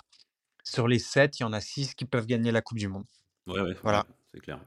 Sur 0.64 0.88
les 0.88 1.00
7, 1.00 1.40
il 1.40 1.42
y 1.42 1.46
en 1.46 1.54
a 1.54 1.60
6 1.60 1.96
qui 1.96 2.06
peuvent 2.06 2.28
gagner 2.28 2.52
la 2.52 2.62
Coupe 2.62 2.78
du 2.78 2.88
Monde. 2.88 3.06
Ouais, 3.48 3.62
ouais, 3.62 3.76
Voilà. 3.82 4.06
c'est 4.32 4.42
clair. 4.42 4.60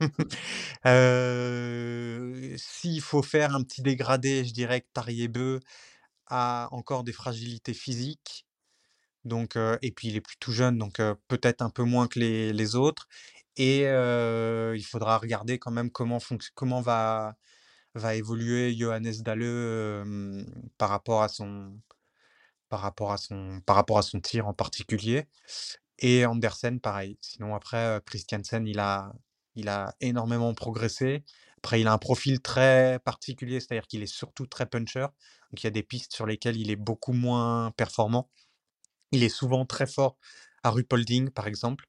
s'il 2.58 3.00
faut 3.00 3.22
faire 3.22 3.54
un 3.54 3.62
petit 3.62 3.82
dégradé, 3.82 4.44
je 4.44 4.52
dirais 4.52 4.80
que 4.80 4.88
Tariebeu 4.92 5.60
a 6.26 6.66
encore 6.72 7.04
des 7.04 7.12
fragilités 7.12 7.74
physiques. 7.74 8.45
Donc, 9.26 9.56
et 9.82 9.90
puis 9.92 10.08
il 10.08 10.16
est 10.16 10.20
plus 10.20 10.36
tout 10.38 10.52
jeune, 10.52 10.78
donc 10.78 10.96
peut-être 11.28 11.62
un 11.62 11.70
peu 11.70 11.82
moins 11.82 12.06
que 12.08 12.18
les, 12.18 12.52
les 12.52 12.76
autres. 12.76 13.08
Et 13.56 13.80
il 13.82 14.84
faudra 14.84 15.18
regarder 15.18 15.58
quand 15.58 15.70
même 15.70 15.90
comment, 15.90 16.18
comment 16.54 16.80
va, 16.80 17.36
va 17.94 18.14
évoluer 18.14 18.76
Johannes 18.76 19.22
Dalle 19.22 20.04
par 20.78 20.90
rapport 20.90 21.22
à 21.22 21.28
son 21.28 21.78
par 22.68 22.80
rapport 22.80 23.12
à 23.12 23.18
son 23.18 23.60
par 23.66 23.76
rapport 23.76 23.98
à 23.98 24.02
son 24.02 24.20
tir 24.20 24.46
en 24.48 24.54
particulier. 24.54 25.26
Et 25.98 26.26
Andersen, 26.26 26.80
pareil. 26.80 27.18
Sinon, 27.22 27.54
après, 27.54 28.00
Christiansen, 28.06 28.66
il 28.66 28.78
a, 28.80 29.12
il 29.54 29.68
a 29.68 29.94
énormément 30.00 30.52
progressé. 30.54 31.24
Après, 31.58 31.80
il 31.80 31.88
a 31.88 31.92
un 31.92 31.98
profil 31.98 32.40
très 32.40 32.98
particulier, 33.00 33.60
c'est-à-dire 33.60 33.86
qu'il 33.86 34.02
est 34.02 34.06
surtout 34.06 34.46
très 34.46 34.66
puncher. 34.66 35.06
Donc, 35.50 35.62
il 35.62 35.64
y 35.64 35.66
a 35.68 35.70
des 35.70 35.82
pistes 35.82 36.14
sur 36.14 36.26
lesquelles 36.26 36.58
il 36.58 36.70
est 36.70 36.76
beaucoup 36.76 37.12
moins 37.14 37.70
performant. 37.76 38.28
Il 39.16 39.24
est 39.24 39.28
souvent 39.28 39.64
très 39.64 39.86
fort 39.86 40.18
à 40.62 40.70
Rupolding, 40.70 41.30
par 41.30 41.46
exemple, 41.46 41.86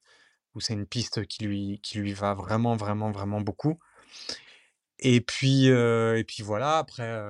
où 0.54 0.60
c'est 0.60 0.74
une 0.74 0.86
piste 0.86 1.26
qui 1.26 1.44
lui, 1.44 1.80
qui 1.82 1.98
lui 1.98 2.12
va 2.12 2.34
vraiment, 2.34 2.76
vraiment, 2.76 3.10
vraiment 3.10 3.40
beaucoup. 3.40 3.78
Et 4.98 5.20
puis, 5.20 5.66
et 5.66 6.24
puis 6.26 6.42
voilà, 6.42 6.78
après, 6.78 7.22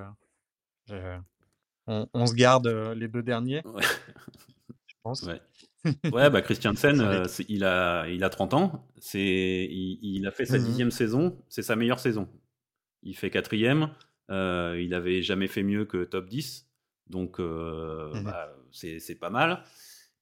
on, 1.86 2.26
se 2.26 2.34
garde 2.34 2.66
les 2.96 3.08
deux 3.08 3.22
derniers, 3.22 3.62
je 4.86 4.94
pense. 5.02 5.22
Ouais, 5.24 5.40
bah 6.30 6.42
Christiansen, 6.42 7.00
euh, 7.00 7.26
il, 7.48 7.64
a, 7.64 8.08
il 8.08 8.24
a 8.24 8.28
30 8.28 8.54
ans. 8.54 8.88
C'est, 8.98 9.68
il, 9.70 10.26
a 10.26 10.30
fait 10.30 10.46
sa 10.46 10.58
mmh 10.58 10.64
dixième 10.64 10.90
saison. 10.90 11.38
C'est 11.48 11.62
sa 11.62 11.76
meilleure 11.76 12.00
saison. 12.00 12.28
Il 13.02 13.16
fait 13.16 13.30
quatrième. 13.30 13.90
Euh, 14.30 14.80
il 14.80 14.94
avait 14.94 15.22
jamais 15.22 15.46
fait 15.46 15.62
mieux 15.62 15.84
que 15.84 16.04
top 16.04 16.28
10. 16.28 16.68
Donc, 17.08 17.40
euh, 17.40 18.12
mmh 18.14 18.24
bah, 18.24 18.56
c'est 18.72 19.18
pas 19.18 19.30
mal. 19.30 19.62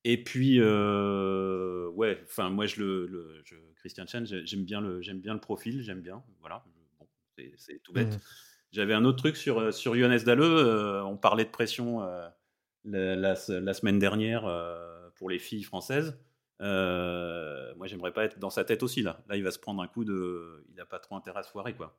Et 0.08 0.22
puis, 0.22 0.60
ouais, 0.60 2.22
enfin, 2.24 2.50
moi, 2.50 2.66
je 2.66 2.80
le, 2.80 3.40
je, 3.44 3.56
Christian 3.74 4.06
Chen, 4.06 4.24
j'aime 4.24 4.64
bien 4.64 4.80
le, 4.80 5.02
j'aime 5.02 5.20
bien 5.20 5.34
le 5.34 5.40
profil, 5.40 5.82
j'aime 5.82 6.00
bien. 6.00 6.22
Voilà, 6.40 6.64
bon, 6.98 7.06
c'est 7.56 7.82
tout 7.82 7.92
bête. 7.92 8.14
Mmh. 8.14 8.20
J'avais 8.72 8.94
un 8.94 9.04
autre 9.04 9.18
truc 9.18 9.36
sur 9.36 9.72
sur 9.74 9.96
Johannes 9.96 10.22
Dalleux. 10.24 11.02
on 11.02 11.16
parlait 11.16 11.44
de 11.44 11.50
pression 11.50 12.00
la, 12.84 13.16
la, 13.16 13.34
la, 13.48 13.74
semaine 13.74 13.98
dernière 13.98 14.48
pour 15.16 15.28
les 15.28 15.38
filles 15.38 15.64
françaises. 15.64 16.16
Euh, 16.62 17.74
moi, 17.76 17.86
j'aimerais 17.86 18.12
pas 18.12 18.24
être 18.24 18.38
dans 18.38 18.50
sa 18.50 18.64
tête 18.64 18.82
aussi 18.82 19.02
là. 19.02 19.22
Là, 19.28 19.36
il 19.36 19.42
va 19.42 19.50
se 19.50 19.58
prendre 19.58 19.82
un 19.82 19.88
coup 19.88 20.04
de. 20.04 20.64
Il 20.70 20.76
n'a 20.76 20.86
pas 20.86 20.98
trop 20.98 21.16
intérêt 21.16 21.40
à 21.40 21.42
se 21.42 21.50
foirer 21.50 21.74
quoi. 21.74 21.98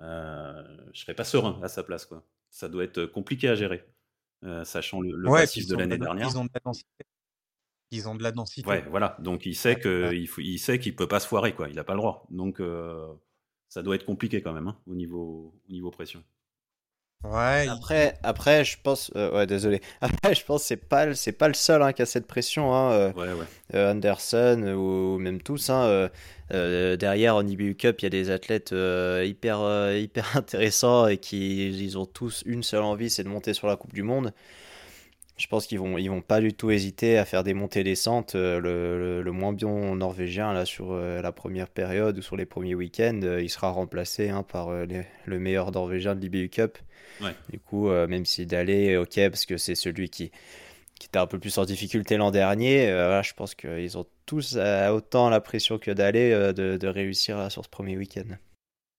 Euh, 0.00 0.62
je 0.92 1.00
serais 1.00 1.14
pas 1.14 1.24
serein 1.24 1.58
à 1.62 1.68
sa 1.68 1.82
place 1.82 2.04
quoi. 2.04 2.24
Ça 2.50 2.68
doit 2.68 2.84
être 2.84 3.06
compliqué 3.06 3.48
à 3.48 3.54
gérer, 3.54 3.84
euh, 4.42 4.64
sachant 4.64 5.00
le, 5.00 5.16
le 5.16 5.30
passif 5.30 5.66
de 5.66 5.76
l'année 5.76 5.98
dernière. 5.98 6.28
Ils 6.28 6.38
ont 6.38 6.44
de 6.44 6.50
la 6.52 6.60
densité. 6.60 7.04
Ils 7.90 8.08
ont 8.08 8.14
de 8.14 8.22
la 8.22 8.32
densité. 8.32 8.68
Ouais, 8.68 8.84
voilà. 8.90 9.16
Donc 9.20 9.46
il 9.46 9.54
sait 9.54 9.76
que 9.76 10.12
il, 10.12 10.26
faut, 10.26 10.40
il 10.40 10.58
sait 10.58 10.78
qu'il 10.78 10.96
peut 10.96 11.06
pas 11.06 11.20
se 11.20 11.28
foirer 11.28 11.54
quoi. 11.54 11.68
Il 11.68 11.76
n'a 11.76 11.84
pas 11.84 11.92
le 11.94 11.98
droit. 11.98 12.26
Donc 12.30 12.60
euh, 12.60 13.06
ça 13.68 13.82
doit 13.82 13.94
être 13.94 14.06
compliqué 14.06 14.42
quand 14.42 14.52
même 14.52 14.68
hein, 14.68 14.76
au 14.86 14.94
niveau 14.94 15.54
au 15.68 15.72
niveau 15.72 15.90
pression. 15.90 16.24
Ouais. 17.22 17.66
Après, 17.68 18.18
après, 18.22 18.64
je 18.64 18.76
pense, 18.82 19.10
euh, 19.16 19.32
ouais, 19.32 19.46
désolé. 19.46 19.80
Après, 20.02 20.34
je 20.34 20.44
pense 20.44 20.62
c'est 20.62 20.76
pas, 20.76 21.14
c'est 21.14 21.32
pas 21.32 21.48
le 21.48 21.54
seul 21.54 21.82
hein, 21.82 21.94
qui 21.94 22.02
a 22.02 22.06
cette 22.06 22.26
pression. 22.26 22.74
Hein, 22.74 22.92
euh, 22.92 23.12
ouais, 23.14 23.32
ouais. 23.32 23.46
Euh, 23.74 23.92
Anderson 23.92 24.74
ou, 24.76 25.18
même 25.18 25.40
tous. 25.40 25.70
Hein, 25.70 26.10
derrière, 26.50 27.36
en 27.36 27.46
IBU 27.46 27.76
Cup, 27.76 28.00
il 28.00 28.04
y 28.04 28.06
a 28.06 28.10
des 28.10 28.30
athlètes 28.30 28.72
hyper, 28.72 29.96
hyper 29.96 30.26
intéressants 30.36 31.06
et 31.06 31.16
qui, 31.16 31.68
ils 31.68 31.96
ont 31.96 32.06
tous 32.06 32.42
une 32.44 32.62
seule 32.62 32.82
envie, 32.82 33.08
c'est 33.08 33.24
de 33.24 33.28
monter 33.28 33.54
sur 33.54 33.68
la 33.68 33.76
Coupe 33.76 33.94
du 33.94 34.02
Monde. 34.02 34.32
Je 35.36 35.46
pense 35.48 35.66
qu'ils 35.66 35.80
vont, 35.80 35.98
ils 35.98 36.08
vont 36.08 36.20
pas 36.20 36.40
du 36.40 36.52
tout 36.52 36.70
hésiter 36.70 37.18
à 37.18 37.24
faire 37.24 37.42
des 37.42 37.54
montées-descentes. 37.54 38.34
Le, 38.34 39.20
le, 39.22 39.32
moins 39.32 39.52
bien 39.52 39.96
norvégien 39.96 40.52
là 40.52 40.64
sur 40.64 40.94
la 40.94 41.32
première 41.32 41.68
période 41.68 42.18
ou 42.18 42.22
sur 42.22 42.36
les 42.36 42.46
premiers 42.46 42.76
week-ends, 42.76 43.20
il 43.40 43.50
sera 43.50 43.70
remplacé 43.70 44.28
hein, 44.28 44.44
par 44.44 44.70
le 44.70 45.38
meilleur 45.40 45.72
norvégien 45.72 46.14
de 46.14 46.20
l'IBU 46.20 46.50
Cup. 46.50 46.78
Du 47.50 47.58
coup, 47.58 47.88
euh, 47.88 48.06
même 48.06 48.24
si 48.24 48.46
d'aller, 48.46 48.96
ok, 48.96 49.14
parce 49.30 49.46
que 49.46 49.56
c'est 49.56 49.74
celui 49.74 50.10
qui, 50.10 50.30
qui 50.98 51.06
était 51.06 51.18
un 51.18 51.26
peu 51.26 51.38
plus 51.38 51.56
en 51.58 51.64
difficulté 51.64 52.16
l'an 52.16 52.30
dernier, 52.30 52.88
euh, 52.88 53.22
je 53.22 53.34
pense 53.34 53.54
qu'ils 53.54 53.96
ont 53.98 54.06
tous 54.26 54.56
euh, 54.56 54.88
autant 54.90 55.30
la 55.30 55.40
pression 55.40 55.78
que 55.78 55.90
d'aller 55.90 56.30
de, 56.30 56.76
de, 56.76 56.88
réussir 56.88 57.50
sur 57.50 57.64
ce 57.64 57.68
premier 57.68 57.96
week-end. 57.96 58.36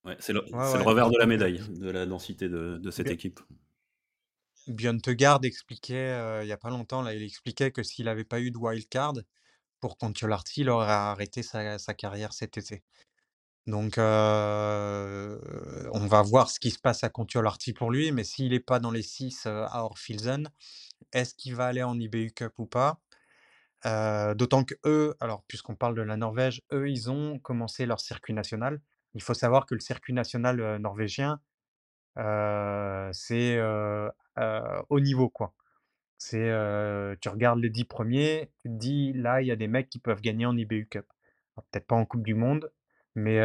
Ouais, 0.05 0.15
c'est 0.19 0.33
le, 0.33 0.43
le, 0.51 0.81
revers 0.81 1.09
de 1.09 1.17
la 1.17 1.25
médaille, 1.25 1.61
de 1.69 1.89
la 1.89 2.05
densité 2.05 2.47
de, 2.47 2.77
de 2.77 2.91
cette 2.91 3.09
équipe. 3.09 3.39
Björn 4.67 4.99
expliquait 5.43 6.41
il 6.41 6.45
n'y 6.45 6.51
a 6.51 6.57
pas 6.57 6.69
longtemps, 6.69 7.01
là, 7.01 7.13
il 7.13 7.23
expliquait 7.23 7.71
que 7.71 7.83
s'il 7.83 8.05
n'avait 8.05 8.23
pas 8.23 8.39
eu 8.39 8.51
de 8.51 8.57
wild 8.57 8.87
card 8.89 9.13
pour 9.79 9.97
Contiolarty, 9.97 10.61
il 10.61 10.69
aurait 10.69 10.91
arrêté 10.91 11.43
sa, 11.43 11.77
carrière 11.93 12.33
cet 12.33 12.57
été. 12.57 12.83
Donc, 13.67 13.97
on 13.97 14.01
va 16.07 16.21
voir 16.23 16.49
ce 16.49 16.59
qui 16.59 16.71
se 16.71 16.79
passe 16.79 17.03
à 17.03 17.09
Kontiolahti 17.09 17.73
pour 17.73 17.91
lui, 17.91 18.11
mais 18.11 18.23
s'il 18.23 18.49
n'est 18.51 18.59
pas 18.59 18.79
dans 18.79 18.91
les 18.91 19.01
6 19.01 19.45
à 19.45 19.83
Orfilsen, 19.83 20.49
est-ce 21.13 21.35
qu'il 21.35 21.55
va 21.55 21.67
aller 21.67 21.83
en 21.83 21.99
IBU 21.99 22.31
Cup 22.31 22.53
ou 22.57 22.65
pas? 22.65 22.99
D'autant 24.35 24.63
que 24.63 24.75
eux, 24.85 25.15
alors 25.19 25.43
puisqu'on 25.47 25.75
parle 25.75 25.95
de 25.95 26.01
la 26.01 26.17
Norvège, 26.17 26.61
eux, 26.73 26.89
ils 26.89 27.09
ont 27.11 27.39
commencé 27.39 27.85
leur 27.85 27.99
circuit 27.99 28.33
national. 28.33 28.81
Il 29.13 29.21
faut 29.21 29.33
savoir 29.35 29.65
que 29.65 29.75
le 29.75 29.81
circuit 29.81 30.13
national 30.13 30.77
norvégien, 30.77 31.39
c'est 32.17 33.59
haut 34.89 34.99
niveau, 34.99 35.29
quoi. 35.29 35.53
C'est, 36.17 36.49
tu 37.21 37.29
regardes 37.29 37.59
les 37.59 37.69
10 37.69 37.85
premiers, 37.85 38.51
tu 38.61 38.69
te 38.69 38.73
dis, 38.73 39.13
là, 39.13 39.41
il 39.41 39.47
y 39.47 39.51
a 39.51 39.55
des 39.55 39.67
mecs 39.67 39.89
qui 39.89 39.99
peuvent 39.99 40.21
gagner 40.21 40.45
en 40.45 40.57
IBU 40.57 40.87
Cup. 40.87 41.05
Peut-être 41.71 41.87
pas 41.87 41.95
en 41.95 42.05
Coupe 42.05 42.23
du 42.23 42.35
Monde, 42.35 42.71
mais 43.15 43.39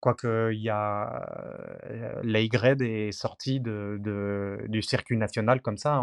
quoique 0.00 0.52
il 0.52 0.60
y 0.60 0.70
a 0.70 2.20
l'Aigred 2.22 2.82
est 2.82 3.12
sorti 3.12 3.60
de, 3.60 4.64
du 4.68 4.82
circuit 4.82 5.16
national 5.16 5.62
comme 5.62 5.78
ça 5.78 6.02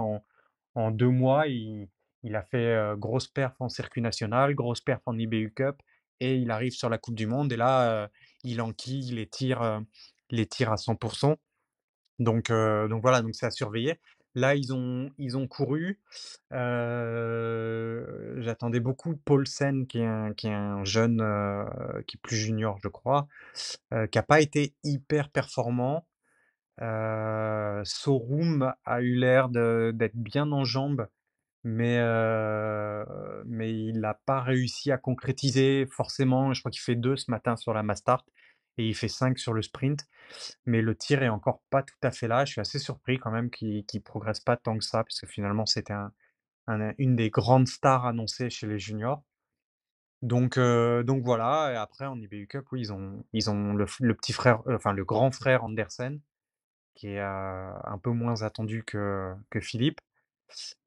en, 0.75 0.91
deux 0.91 1.09
mois. 1.09 1.47
Il, 1.47 1.87
il 2.23 2.35
a 2.35 2.43
fait 2.43 2.93
grosse 2.97 3.27
perf 3.27 3.55
en 3.59 3.69
circuit 3.69 4.01
national, 4.01 4.55
grosse 4.55 4.81
perf 4.81 5.01
en 5.05 5.17
IBU 5.17 5.53
Cup, 5.55 5.77
et 6.19 6.37
il 6.37 6.51
arrive 6.51 6.73
sur 6.73 6.89
la 6.89 6.97
Coupe 6.97 7.15
du 7.15 7.27
Monde. 7.27 7.51
Et 7.53 7.57
là, 7.57 8.09
il 8.43 8.61
enquille 8.61 9.11
les 9.11 9.27
tirs, 9.27 9.81
les 10.29 10.45
tirs 10.45 10.71
à 10.71 10.75
100%. 10.75 11.35
Donc, 12.23 12.49
voilà, 12.49 13.21
donc 13.21 13.35
c'est 13.35 13.45
à 13.45 13.51
surveiller. 13.51 13.99
Là, 14.33 14.55
ils 14.55 14.73
ont, 14.73 15.11
couru. 15.47 15.99
J'attendais 18.39 18.79
beaucoup 18.79 19.17
Paulsen, 19.17 19.85
qui 19.87 19.99
est 19.99 20.05
un, 20.05 20.33
qui 20.33 20.47
est 20.47 20.53
un 20.53 20.85
jeune, 20.85 21.17
qui 22.07 22.17
est 22.17 22.21
plus 22.21 22.37
junior, 22.37 22.77
je 22.81 22.87
crois, 22.87 23.27
qui 23.91 24.17
n'a 24.17 24.23
pas 24.23 24.39
été 24.39 24.73
hyper 24.83 25.29
performant. 25.29 26.05
Sorum 27.83 28.73
a 28.85 29.01
eu 29.01 29.15
l'air 29.15 29.49
d'être 29.49 30.15
bien 30.15 30.49
en 30.51 30.63
jambes, 30.63 31.07
mais, 31.63 31.99
mais 33.45 33.73
il 33.73 33.99
n'a 33.99 34.13
pas 34.25 34.41
réussi 34.41 34.91
à 34.91 34.97
concrétiser 34.97 35.85
forcément. 35.91 36.53
Je 36.53 36.61
crois 36.61 36.71
qu'il 36.71 36.81
fait 36.81 36.95
2 36.95 37.17
ce 37.17 37.29
matin 37.29 37.57
sur 37.57 37.73
la 37.73 37.83
Mastart 37.83 38.25
il 38.87 38.95
fait 38.95 39.07
5 39.07 39.37
sur 39.39 39.53
le 39.53 39.61
sprint. 39.61 40.07
Mais 40.65 40.81
le 40.81 40.95
tir 40.95 41.23
est 41.23 41.29
encore 41.29 41.61
pas 41.69 41.83
tout 41.83 41.95
à 42.03 42.11
fait 42.11 42.27
là. 42.27 42.45
Je 42.45 42.53
suis 42.53 42.61
assez 42.61 42.79
surpris 42.79 43.17
quand 43.19 43.31
même 43.31 43.49
qu'il 43.49 43.85
ne 43.93 43.99
progresse 43.99 44.39
pas 44.39 44.57
tant 44.57 44.77
que 44.77 44.83
ça, 44.83 45.03
parce 45.03 45.25
finalement, 45.25 45.65
c'était 45.65 45.93
un, 45.93 46.13
une 46.97 47.15
des 47.15 47.29
grandes 47.29 47.67
stars 47.67 48.05
annoncées 48.05 48.49
chez 48.49 48.67
les 48.67 48.79
juniors. 48.79 49.23
Donc, 50.21 50.59
donc 50.59 51.23
voilà, 51.23 51.71
et 51.73 51.75
après 51.75 52.05
en 52.05 52.19
IBU 52.19 52.47
Cup, 52.47 52.65
oui, 52.71 52.81
ils 52.81 52.93
ont, 52.93 53.25
ils 53.33 53.49
ont 53.49 53.73
le, 53.73 53.85
petit 54.15 54.33
frère, 54.33 54.61
enfin 54.67 54.93
le 54.93 55.03
grand 55.03 55.31
frère 55.31 55.63
Andersen, 55.63 56.21
qui 56.95 57.07
est 57.07 57.19
un 57.19 57.99
peu 58.01 58.11
moins 58.11 58.43
attendu 58.43 58.83
que, 58.83 59.33
Philippe. 59.59 59.99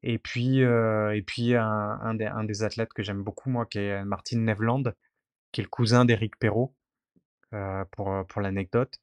Et 0.03 0.19
puis, 0.19 0.63
un, 0.63 2.13
des, 2.15 2.63
athlètes 2.63 2.93
que 2.93 3.03
j'aime 3.03 3.23
beaucoup, 3.23 3.49
moi, 3.49 3.65
qui 3.65 3.79
est 3.79 4.05
Martin 4.05 4.39
Nevland, 4.39 4.95
qui 5.51 5.61
est 5.61 5.63
le 5.63 5.69
cousin 5.69 6.05
d'Éric 6.05 6.37
Perrault, 6.37 6.73
pour, 7.91 8.25
pour 8.27 8.41
l'anecdote. 8.41 8.99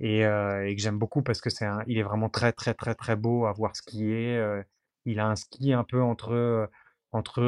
Et, 0.00 0.20
et, 0.20 0.76
que 0.76 0.82
j'aime 0.82 0.98
beaucoup 0.98 1.22
parce 1.22 1.40
que 1.40 1.50
c'est 1.50 1.66
il 1.86 1.98
est 1.98 2.02
vraiment 2.02 2.28
très 2.28 2.52
très 2.52 2.74
très 2.74 2.94
très 2.94 3.16
beau 3.16 3.46
à 3.46 3.52
voir 3.52 3.74
skier. 3.76 4.40
il 5.04 5.20
a 5.20 5.28
un 5.28 5.36
ski 5.36 5.72
un 5.72 5.84
peu 5.84 6.02
entre, 6.02 6.70
entre 7.12 7.42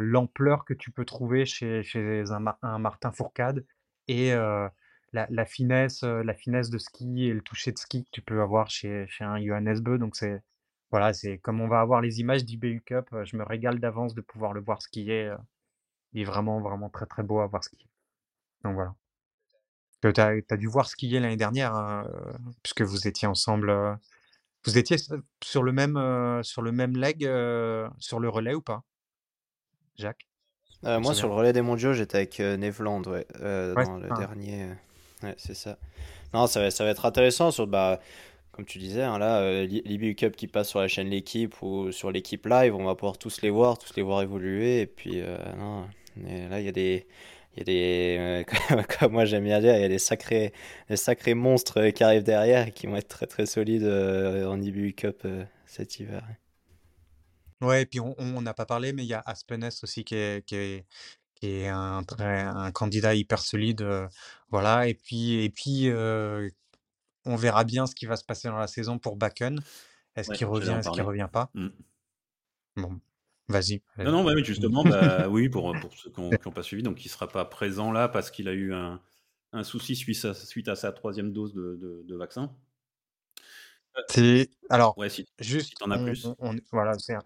l'ampleur 0.00 0.64
que 0.64 0.74
tu 0.74 0.90
peux 0.90 1.04
trouver 1.04 1.46
chez, 1.46 1.82
chez 1.82 2.24
un, 2.30 2.44
un, 2.62 2.78
Martin 2.78 3.12
Fourcade 3.12 3.64
et 4.08 4.32
la, 4.34 5.26
la, 5.30 5.44
finesse, 5.46 6.02
la 6.02 6.34
finesse 6.34 6.70
de 6.70 6.78
ski 6.78 7.26
et 7.26 7.32
le 7.32 7.42
toucher 7.42 7.72
de 7.72 7.78
ski 7.78 8.04
que 8.04 8.10
tu 8.12 8.22
peux 8.22 8.42
avoir 8.42 8.70
chez, 8.70 9.06
chez 9.08 9.24
un 9.24 9.42
Johannes 9.42 9.80
Beu. 9.80 9.98
Donc 9.98 10.16
c'est 10.16 10.42
voilà, 10.90 11.14
c'est 11.14 11.38
comme 11.38 11.60
on 11.62 11.68
va 11.68 11.80
avoir 11.80 12.02
les 12.02 12.20
images 12.20 12.44
d'IBU 12.44 12.82
Cup, 12.82 13.08
je 13.24 13.36
me 13.36 13.44
régale 13.44 13.80
d'avance 13.80 14.14
de 14.14 14.20
pouvoir 14.20 14.52
le 14.52 14.60
voir 14.60 14.82
skier. 14.82 15.34
Il 16.12 16.22
est 16.22 16.24
vraiment 16.24 16.60
vraiment 16.60 16.90
très 16.90 17.06
très 17.06 17.22
beau 17.22 17.40
à 17.40 17.46
voir 17.46 17.64
skier. 17.64 17.88
Donc 18.64 18.74
voilà. 18.74 18.94
Tu 20.02 20.20
as, 20.20 20.56
dû 20.56 20.66
voir 20.66 20.88
skier 20.88 21.20
l'année 21.20 21.36
dernière, 21.36 21.74
hein, 21.74 22.04
puisque 22.62 22.82
vous 22.82 23.06
étiez 23.06 23.28
ensemble. 23.28 23.72
vous 24.64 24.76
étiez 24.78 24.96
sur 25.42 25.62
le 25.62 25.72
même, 25.72 26.42
sur 26.42 26.62
le 26.62 26.72
même 26.72 26.96
leg 26.96 27.22
sur 27.98 28.18
le 28.18 28.28
relais 28.28 28.54
ou 28.54 28.60
pas 28.60 28.82
Jacques 29.96 30.26
Moi, 30.82 31.14
sur 31.14 31.28
le 31.28 31.34
relais 31.34 31.52
des 31.52 31.62
mondiaux, 31.62 31.92
j'étais 31.92 32.16
avec 32.18 32.40
Nevland, 32.40 33.06
ouais, 33.06 33.26
dans 33.38 33.96
le 33.98 34.08
dernier. 34.18 34.70
Ouais, 35.22 35.34
c'est 35.36 35.54
ça. 35.54 35.78
Non, 36.34 36.48
ça 36.48 36.60
va, 36.60 36.70
ça 36.72 36.82
va 36.82 36.90
être 36.90 37.06
intéressant 37.06 37.52
sur, 37.52 37.68
bah, 37.68 38.00
comme 38.50 38.64
tu 38.64 38.78
disais, 38.78 39.02
hein, 39.02 39.18
là, 39.18 39.64
l'IBU 39.64 40.16
Cup 40.16 40.34
qui 40.34 40.48
passe 40.48 40.68
sur 40.68 40.80
la 40.80 40.88
chaîne 40.88 41.08
L'équipe 41.08 41.62
ou 41.62 41.92
sur 41.92 42.10
l'équipe 42.10 42.44
live, 42.46 42.74
on 42.74 42.84
va 42.84 42.96
pouvoir 42.96 43.18
tous 43.18 43.40
les 43.42 43.50
voir, 43.50 43.78
tous 43.78 43.94
les 43.94 44.02
voir 44.02 44.22
évoluer. 44.22 44.80
Et 44.80 44.86
puis, 44.86 45.22
non, 45.58 45.86
là, 46.16 46.58
il 46.58 46.64
y 46.64 46.68
a 46.68 46.72
des 46.72 47.06
il 47.54 47.58
y 47.58 47.60
a 47.60 47.64
des, 47.64 48.16
euh, 48.18 48.84
comme 48.98 49.12
moi 49.12 49.24
j'aime 49.24 49.44
bien 49.44 49.60
dire, 49.60 49.74
il 49.76 49.82
y 49.82 49.84
a 49.84 49.88
des 49.88 49.98
sacrés, 49.98 50.52
des 50.88 50.96
sacrés 50.96 51.34
monstres 51.34 51.90
qui 51.90 52.02
arrivent 52.02 52.22
derrière 52.22 52.68
et 52.68 52.72
qui 52.72 52.86
vont 52.86 52.96
être 52.96 53.08
très 53.08 53.26
très 53.26 53.46
solides 53.46 53.84
euh, 53.84 54.46
en 54.46 54.60
IBU 54.60 54.94
Cup 54.94 55.22
euh, 55.24 55.44
cet 55.66 56.00
hiver. 56.00 56.26
Ouais, 57.60 57.82
et 57.82 57.86
puis 57.86 58.00
on 58.00 58.42
n'a 58.42 58.54
pas 58.54 58.66
parlé, 58.66 58.92
mais 58.92 59.04
il 59.04 59.08
y 59.08 59.14
a 59.14 59.22
Aspenes 59.24 59.70
aussi 59.82 60.02
qui 60.02 60.16
est, 60.16 60.44
qui 60.44 60.56
est, 60.56 60.86
qui 61.34 61.46
est 61.46 61.68
un, 61.68 62.02
un 62.18 62.72
candidat 62.72 63.14
hyper 63.14 63.38
solide. 63.38 63.86
voilà, 64.50 64.88
et 64.88 64.94
puis, 64.94 65.44
et 65.44 65.50
puis 65.50 65.88
on 67.24 67.36
verra 67.36 67.62
bien 67.62 67.86
ce 67.86 67.94
qui 67.94 68.06
va 68.06 68.16
se 68.16 68.24
passer 68.24 68.48
dans 68.48 68.56
la 68.56 68.66
saison 68.66 68.98
pour 68.98 69.14
Bakken. 69.14 69.60
Est-ce 70.16 70.32
qu'il 70.32 70.46
revient, 70.46 70.74
est-ce 70.78 70.90
qu'il 70.90 71.02
revient 71.02 71.28
pas? 71.32 71.50
Mmh. 71.54 71.68
Bon, 72.78 73.00
Vas-y. 73.48 73.82
Non, 73.98 74.12
non, 74.12 74.24
mais 74.24 74.44
justement, 74.44 74.84
bah, 74.84 75.28
oui, 75.28 75.48
pour, 75.48 75.74
pour 75.80 75.92
ceux 75.94 76.10
qui 76.10 76.20
n'ont 76.20 76.30
pas 76.30 76.62
suivi, 76.62 76.82
donc 76.82 77.04
il 77.04 77.08
ne 77.08 77.12
sera 77.12 77.28
pas 77.28 77.44
présent 77.44 77.92
là 77.92 78.08
parce 78.08 78.30
qu'il 78.30 78.48
a 78.48 78.52
eu 78.52 78.72
un, 78.72 79.00
un 79.52 79.64
souci 79.64 79.96
suite 79.96 80.24
à, 80.24 80.34
suite 80.34 80.68
à, 80.68 80.76
sa 80.76 80.92
troisième 80.92 81.32
dose 81.32 81.52
de, 81.54 82.04
de, 82.06 82.16
vaccin. 82.16 82.54
C'est 84.08 84.48
alors 84.70 84.96
ouais, 84.96 85.10
si, 85.10 85.26
juste, 85.38 85.74
si 85.76 85.84
en 85.84 85.90
as 85.90 85.98
plus. 85.98 86.26
voilà, 86.70 86.94
c'est 86.98 87.14
un, 87.14 87.22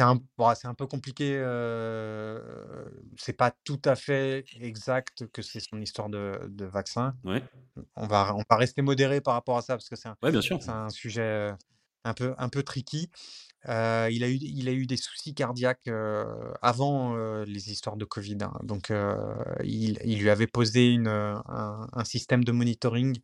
un, 0.00 0.20
bon, 0.36 0.52
un, 0.64 0.74
peu 0.74 0.86
compliqué. 0.86 1.36
Euh, 1.36 2.40
c'est 3.16 3.32
pas 3.32 3.52
tout 3.64 3.80
à 3.84 3.94
fait 3.94 4.44
exact 4.60 5.26
que 5.32 5.42
c'est 5.42 5.60
son 5.60 5.80
histoire 5.80 6.08
de, 6.08 6.40
de 6.48 6.64
vaccin. 6.64 7.14
Ouais. 7.24 7.42
On 7.94 8.06
va, 8.06 8.34
on 8.34 8.42
va 8.48 8.56
rester 8.56 8.82
modéré 8.82 9.20
par 9.20 9.34
rapport 9.34 9.56
à 9.56 9.62
ça 9.62 9.74
parce 9.74 9.88
que 9.88 9.96
c'est 9.96 10.08
un, 10.08 10.16
ouais, 10.22 10.34
un 10.68 10.90
sujet 10.90 11.20
euh, 11.20 11.52
un 12.04 12.14
peu, 12.14 12.34
un 12.38 12.48
peu 12.48 12.62
tricky 12.62 13.10
il, 13.66 14.24
a 14.24 14.28
eu, 14.28 14.36
il 14.40 14.68
a 14.68 14.72
eu 14.72 14.86
des 14.86 14.96
soucis 14.96 15.34
cardiaques 15.34 15.88
avant 16.62 17.16
les 17.44 17.72
histoires 17.72 17.96
de 17.96 18.04
Covid. 18.04 18.38
Hein. 18.42 18.52
Donc, 18.62 18.92
il, 19.64 20.18
lui 20.20 20.30
avait 20.30 20.46
posé 20.46 20.92
une, 20.92 21.08
un, 21.08 22.04
système 22.04 22.44
de 22.44 22.52
monitoring 22.52 23.18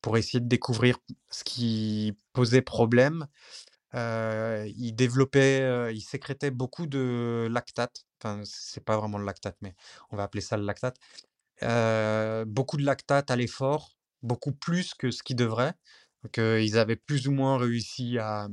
pour 0.00 0.16
essayer 0.18 0.40
de 0.40 0.48
découvrir 0.48 0.98
ce 1.30 1.44
qui 1.44 2.16
posait 2.32 2.62
problème. 2.62 3.26
il 3.94 4.92
développait, 4.94 5.92
il 5.94 6.00
sécrétait 6.00 6.50
beaucoup 6.50 6.86
de 6.86 7.48
lactate. 7.50 8.06
Enfin, 8.20 8.40
c'est 8.44 8.84
pas 8.84 8.96
vraiment 8.96 9.18
le 9.18 9.24
lactate, 9.24 9.56
mais 9.60 9.74
on 10.10 10.16
va 10.16 10.24
appeler 10.24 10.40
ça 10.40 10.56
le 10.56 10.64
lactate. 10.64 10.96
beaucoup 12.46 12.76
de 12.76 12.84
lactate 12.84 13.30
à 13.30 13.36
l'effort, 13.36 13.96
beaucoup 14.22 14.52
plus 14.52 14.94
que 14.94 15.10
ce 15.10 15.22
qu'il 15.22 15.36
devrait. 15.36 15.74
Donc, 16.22 16.38
ils 16.38 16.78
avaient 16.78 16.96
plus 16.96 17.28
ou 17.28 17.32
moins 17.32 17.58
réussi 17.58 18.18
à, 18.18 18.48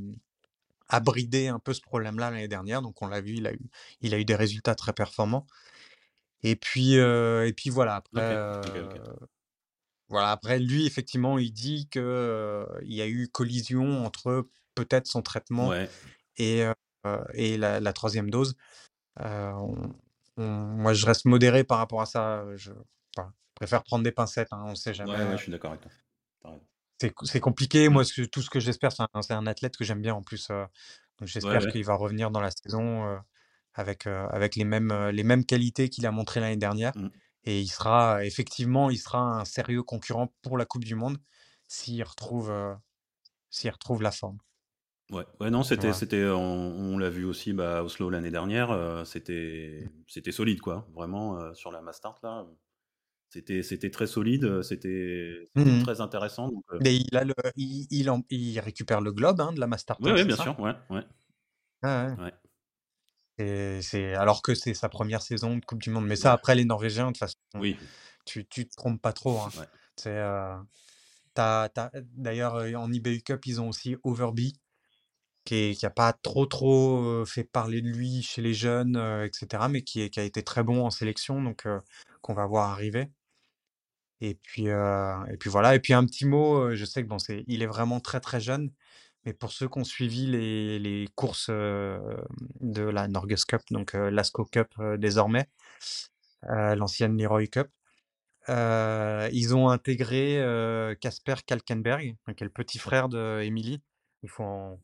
a 0.91 0.99
bridé 0.99 1.47
un 1.47 1.59
peu 1.59 1.73
ce 1.73 1.81
problème-là 1.81 2.29
l'année 2.29 2.47
dernière. 2.47 2.81
Donc 2.81 3.01
on 3.01 3.07
l'a 3.07 3.21
vu, 3.21 3.35
il 3.35 3.47
a 3.47 3.53
eu, 3.53 3.69
il 4.01 4.13
a 4.13 4.19
eu 4.19 4.25
des 4.25 4.35
résultats 4.35 4.75
très 4.75 4.93
performants. 4.93 5.47
Et 6.43 6.55
puis, 6.55 6.95
et 6.95 7.53
puis 7.55 7.69
voilà, 7.69 7.95
après, 7.95 8.35
voilà, 10.09 10.31
après 10.31 10.59
lui, 10.59 10.85
effectivement, 10.85 11.37
il 11.37 11.53
dit 11.53 11.87
qu'il 11.89 12.01
il 12.01 12.93
y 12.93 13.01
a 13.01 13.07
eu 13.07 13.27
collision 13.27 14.05
entre 14.05 14.47
peut-être 14.75 15.07
son 15.07 15.21
traitement 15.21 15.71
et, 16.37 16.65
et 17.33 17.57
la, 17.57 17.93
troisième 17.93 18.29
dose. 18.29 18.55
moi, 19.17 20.93
je 20.93 21.05
reste 21.05 21.25
modéré 21.25 21.63
par 21.63 21.77
rapport 21.77 22.01
à 22.01 22.05
ça. 22.05 22.43
Je, 22.55 22.71
préfère 23.61 23.83
prendre 23.83 24.03
des 24.03 24.11
pincettes, 24.11 24.51
hein, 24.53 24.63
on 24.65 24.71
ne 24.71 24.75
sait 24.75 24.95
jamais. 24.95 25.11
Ouais, 25.11 25.37
je 25.37 25.43
suis 25.43 25.51
d'accord 25.51 25.71
avec 25.71 25.81
toi 25.81 25.91
c'est 27.23 27.39
compliqué. 27.39 27.89
Moi, 27.89 28.03
tout 28.31 28.41
ce 28.41 28.49
que 28.49 28.59
j'espère, 28.59 28.91
c'est 28.91 29.31
un, 29.33 29.47
athlète 29.47 29.77
que 29.77 29.83
j'aime 29.83 30.01
bien 30.01 30.13
en 30.13 30.21
plus. 30.21 30.47
donc 30.49 31.27
j'espère 31.27 31.67
qu'il 31.67 31.83
va 31.83 31.95
revenir 31.95 32.31
dans 32.31 32.41
la 32.41 32.51
saison 32.51 33.19
avec, 33.73 34.07
avec 34.07 34.55
les, 34.55 34.63
mêmes, 34.63 35.09
les 35.09 35.23
mêmes 35.23 35.45
qualités 35.45 35.89
qu'il 35.89 36.05
a 36.05 36.11
montré 36.11 36.39
l'année 36.39 36.57
dernière. 36.57 36.95
Mmh. 36.95 37.09
Et 37.45 37.61
il 37.61 37.67
sera, 37.67 38.23
effectivement, 38.23 38.89
il 38.89 38.97
sera 38.97 39.19
un 39.39 39.45
sérieux 39.45 39.83
concurrent 39.83 40.31
pour 40.41 40.57
la 40.57 40.65
Coupe 40.65 40.83
du 40.83 40.95
Monde 40.95 41.17
s'il 41.67 42.03
retrouve, 42.03 42.53
s'il 43.49 43.71
retrouve 43.71 44.01
la 44.01 44.11
forme. 44.11 44.37
Ouais, 45.09 45.25
ouais 45.39 45.49
non, 45.49 45.63
c'était, 45.63 45.91
c'était, 45.91 46.25
on, 46.25 46.97
l'a 46.97 47.09
vu 47.09 47.25
aussi 47.25 47.51
bah, 47.51 47.79
à 47.79 47.83
Oslo 47.83 48.09
l'année 48.09 48.31
dernière, 48.31 49.03
c'était, 49.05 49.89
c'était 50.07 50.31
solide, 50.31 50.61
quoi, 50.61 50.87
vraiment, 50.93 51.53
sur 51.53 51.71
la 51.71 51.81
Mastart, 51.81 52.19
là. 52.23 52.45
C'était, 53.33 53.63
c'était 53.63 53.91
très 53.91 54.07
solide, 54.07 54.61
c'était, 54.61 55.47
mmh 55.55 55.83
très 55.83 56.01
intéressant. 56.01 56.49
Donc, 56.49 56.65
Mais 56.81 56.97
il, 56.97 57.15
a 57.15 57.23
le, 57.23 57.33
il, 57.55 57.87
il, 58.29 58.59
récupère 58.59 58.99
le 58.99 59.13
globe 59.13 59.39
hein, 59.39 59.53
de 59.53 59.59
la 59.61 59.67
Master 59.67 59.95
Oui, 60.01 60.11
oui 60.11 60.25
bien 60.25 60.35
sûr. 60.35 60.59
Ouais, 60.59 60.73
ouais. 60.89 61.05
ouais. 61.81 62.33
Et 63.37 63.81
c'est, 63.81 64.15
alors 64.15 64.41
que 64.41 64.53
c'est 64.53 64.73
sa 64.73 64.89
première 64.89 65.21
saison 65.21 65.55
de 65.55 65.63
Coupe 65.63 65.81
du 65.81 65.91
Monde. 65.91 66.07
Mais 66.07 66.17
ça, 66.17 66.33
après, 66.33 66.55
les 66.55 66.65
Norvégiens, 66.65 67.05
de 67.05 67.11
toute 67.11 67.19
façon, 67.19 67.37
oui. 67.55 67.77
tu, 68.25 68.45
tu 68.45 68.67
te 68.67 68.75
trompes 68.75 69.01
pas 69.01 69.13
trop. 69.13 69.39
Hein. 69.39 69.49
C'est, 69.95 70.21
d'ailleurs, 72.17 72.55
en 72.55 72.91
IBU 72.91 73.21
Cup, 73.21 73.45
ils 73.45 73.61
ont 73.61 73.69
aussi 73.69 73.95
Overby, 74.03 74.59
qui 75.45 75.77
n'a 75.81 75.89
pas 75.89 76.11
trop 76.11 76.45
trop 76.45 77.23
fait 77.25 77.45
parler 77.45 77.81
de 77.81 77.87
lui 77.87 78.23
chez 78.23 78.41
les 78.41 78.53
jeunes, 78.53 78.97
etc., 79.23 79.67
mais 79.69 79.83
qui, 79.83 80.09
qui, 80.09 80.19
a 80.19 80.23
été 80.23 80.43
très 80.43 80.63
bon 80.63 80.85
en 80.85 80.89
sélection, 80.89 81.41
donc 81.41 81.65
qu'on 82.21 82.33
va 82.33 82.45
voir 82.45 82.71
arriver. 82.71 83.09
Et 84.21 84.35
puis, 84.35 84.67
et 84.67 85.37
puis 85.39 85.49
voilà. 85.49 85.75
Et 85.75 85.79
puis 85.79 85.93
un 85.93 86.05
petit 86.05 86.25
mot, 86.25 86.73
je 86.75 86.85
sais 86.85 87.03
que 87.03 87.07
bon, 87.07 87.19
c'est, 87.19 87.43
il 87.47 87.63
est 87.63 87.67
vraiment 87.67 87.99
très 87.99 88.19
très 88.19 88.39
jeune, 88.39 88.71
mais 89.25 89.33
pour 89.33 89.51
ceux 89.51 89.67
qui 89.67 89.79
ont 89.79 89.83
suivi 89.83 90.27
les, 90.27 90.79
les 90.79 91.07
courses 91.15 91.49
de 91.49 92.81
la 92.81 93.07
Norges 93.07 93.45
Cup, 93.45 93.61
donc 93.71 93.93
l'Asco 93.93 94.45
Cup 94.45 94.69
désormais, 94.97 95.47
l'ancienne 96.43 97.17
Leroy 97.17 97.47
Cup, 97.47 97.67
ils 98.47 99.55
ont 99.55 99.69
intégré 99.69 100.39
Casper 101.01 101.35
Kalkenberg, 101.45 102.15
qui 102.37 102.43
est 102.43 102.45
le 102.45 102.49
petit 102.49 102.77
frère 102.77 103.09
d'Emily. 103.09 103.81
Ils 104.23 104.29
font 104.29 104.77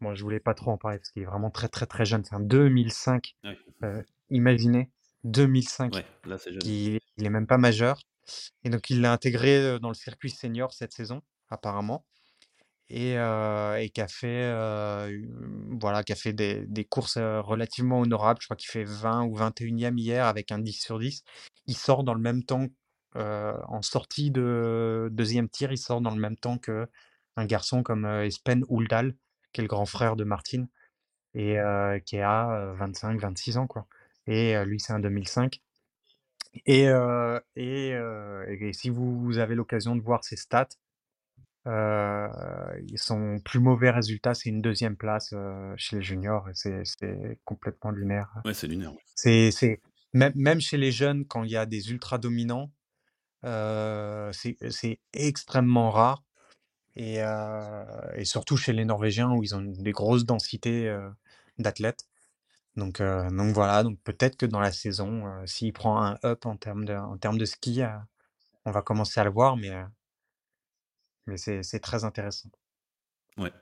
Bon, 0.00 0.14
je 0.14 0.22
voulais 0.22 0.40
pas 0.40 0.54
trop 0.54 0.72
en 0.72 0.76
parler 0.76 0.98
parce 0.98 1.10
qu'il 1.10 1.22
est 1.22 1.26
vraiment 1.26 1.50
très 1.50 1.68
très 1.68 1.86
très 1.86 2.04
jeune. 2.04 2.24
C'est 2.24 2.34
un 2.34 2.40
2005. 2.40 3.34
imaginez, 4.30 4.90
2005. 5.24 5.94
Ouais, 5.94 6.04
là 6.24 6.38
c'est 6.38 6.52
jeune. 6.52 6.62
Il, 6.64 7.00
il, 7.16 7.26
est 7.26 7.30
même 7.30 7.46
pas 7.46 7.58
majeur. 7.58 8.00
Et 8.64 8.70
donc 8.70 8.90
il 8.90 9.00
l'a 9.00 9.12
intégré 9.12 9.78
dans 9.80 9.88
le 9.88 9.94
circuit 9.94 10.30
senior 10.30 10.72
cette 10.72 10.92
saison, 10.92 11.22
apparemment. 11.48 12.04
Et, 12.88 13.14
et 13.14 13.90
qui 13.90 14.00
a 14.00 14.08
fait, 14.08 14.52
voilà, 15.80 16.04
qui 16.04 16.12
a 16.12 16.16
fait 16.16 16.32
des, 16.32 16.84
courses 16.84 17.18
relativement 17.18 18.00
honorables. 18.00 18.40
Je 18.40 18.46
crois 18.46 18.56
qu'il 18.56 18.70
fait 18.70 18.84
20 18.84 19.24
ou 19.24 19.36
21e 19.36 19.98
hier 19.98 20.24
avec 20.26 20.52
un 20.52 20.60
10 20.60 20.72
sur 20.72 20.98
10. 20.98 21.24
Il 21.66 21.76
sort 21.76 22.04
dans 22.04 22.14
le 22.14 22.20
même 22.20 22.44
temps 22.44 22.68
en 23.14 23.82
sortie 23.82 24.30
de 24.30 25.08
deuxième 25.10 25.48
tir, 25.48 25.72
il 25.72 25.78
sort 25.78 26.00
dans 26.00 26.14
le 26.14 26.20
même 26.20 26.36
temps 26.36 26.58
que 26.58 26.86
un 27.36 27.44
garçon 27.44 27.82
comme 27.82 28.06
Espen 28.06 28.64
Uldal, 28.70 29.14
qui 29.52 29.60
est 29.60 29.64
le 29.64 29.68
grand 29.68 29.86
frère 29.86 30.16
de 30.16 30.24
Martine, 30.24 30.68
et 31.34 31.56
qui 32.04 32.18
a 32.18 32.74
25-26 32.78 33.58
ans. 33.58 33.66
Quoi. 33.66 33.86
Et 34.26 34.54
lui, 34.64 34.80
c'est 34.80 34.92
un 34.92 35.00
2005. 35.00 35.60
Et, 36.64 36.86
et, 37.56 37.90
et, 37.90 38.72
si 38.72 38.90
vous 38.90 39.38
avez 39.38 39.54
l'occasion 39.54 39.96
de 39.96 40.00
voir 40.00 40.24
ses 40.24 40.36
stats, 40.36 40.68
son 41.64 43.38
plus 43.44 43.60
mauvais 43.60 43.90
résultat, 43.90 44.34
c'est 44.34 44.48
une 44.48 44.62
deuxième 44.62 44.96
place 44.96 45.34
chez 45.76 45.96
les 45.96 46.02
juniors. 46.02 46.48
C'est 46.54 46.84
complètement 47.44 47.90
lunaire. 47.90 48.30
Ouais, 48.44 48.54
c'est 48.54 48.68
lunaire. 48.68 48.92
C'est 49.14 49.80
même, 50.12 50.32
même 50.34 50.60
chez 50.60 50.76
les 50.76 50.92
jeunes, 50.92 51.26
quand 51.26 51.44
il 51.44 51.50
y 51.50 51.56
a 51.56 51.66
des 51.66 51.90
ultra 51.90 52.18
dominants, 52.18 52.70
c'est 53.42 55.00
extrêmement 55.12 55.90
rare. 55.90 56.22
Et, 56.94 57.18
et, 58.14 58.24
surtout 58.24 58.56
chez 58.56 58.72
les 58.72 58.84
Norvégiens 58.84 59.30
où 59.30 59.42
ils 59.42 59.54
ont 59.54 59.62
des 59.62 59.92
grosses 59.92 60.24
densités 60.24 60.94
d'athlètes. 61.58 62.06
Donc, 62.76 63.00
donc 63.00 63.54
voilà, 63.54 63.82
donc 63.82 63.98
peut-être 64.02 64.36
que 64.36 64.44
dans 64.46 64.60
la 64.60 64.70
saison, 64.70 65.24
s'il 65.46 65.72
prend 65.72 66.02
un 66.02 66.18
up 66.24 66.44
en 66.44 66.56
termes 66.56 66.84
de, 66.84 66.94
en 66.94 67.16
termes 67.16 67.38
de 67.38 67.46
ski, 67.46 67.82
on 68.66 68.70
va 68.70 68.82
commencer 68.82 69.18
à 69.18 69.24
le 69.24 69.30
voir, 69.30 69.56
mais, 69.56 69.72
mais 71.26 71.38
c'est 71.38 71.80
très 71.80 72.04
intéressant. 72.04 72.50
Ouais. 73.38 73.52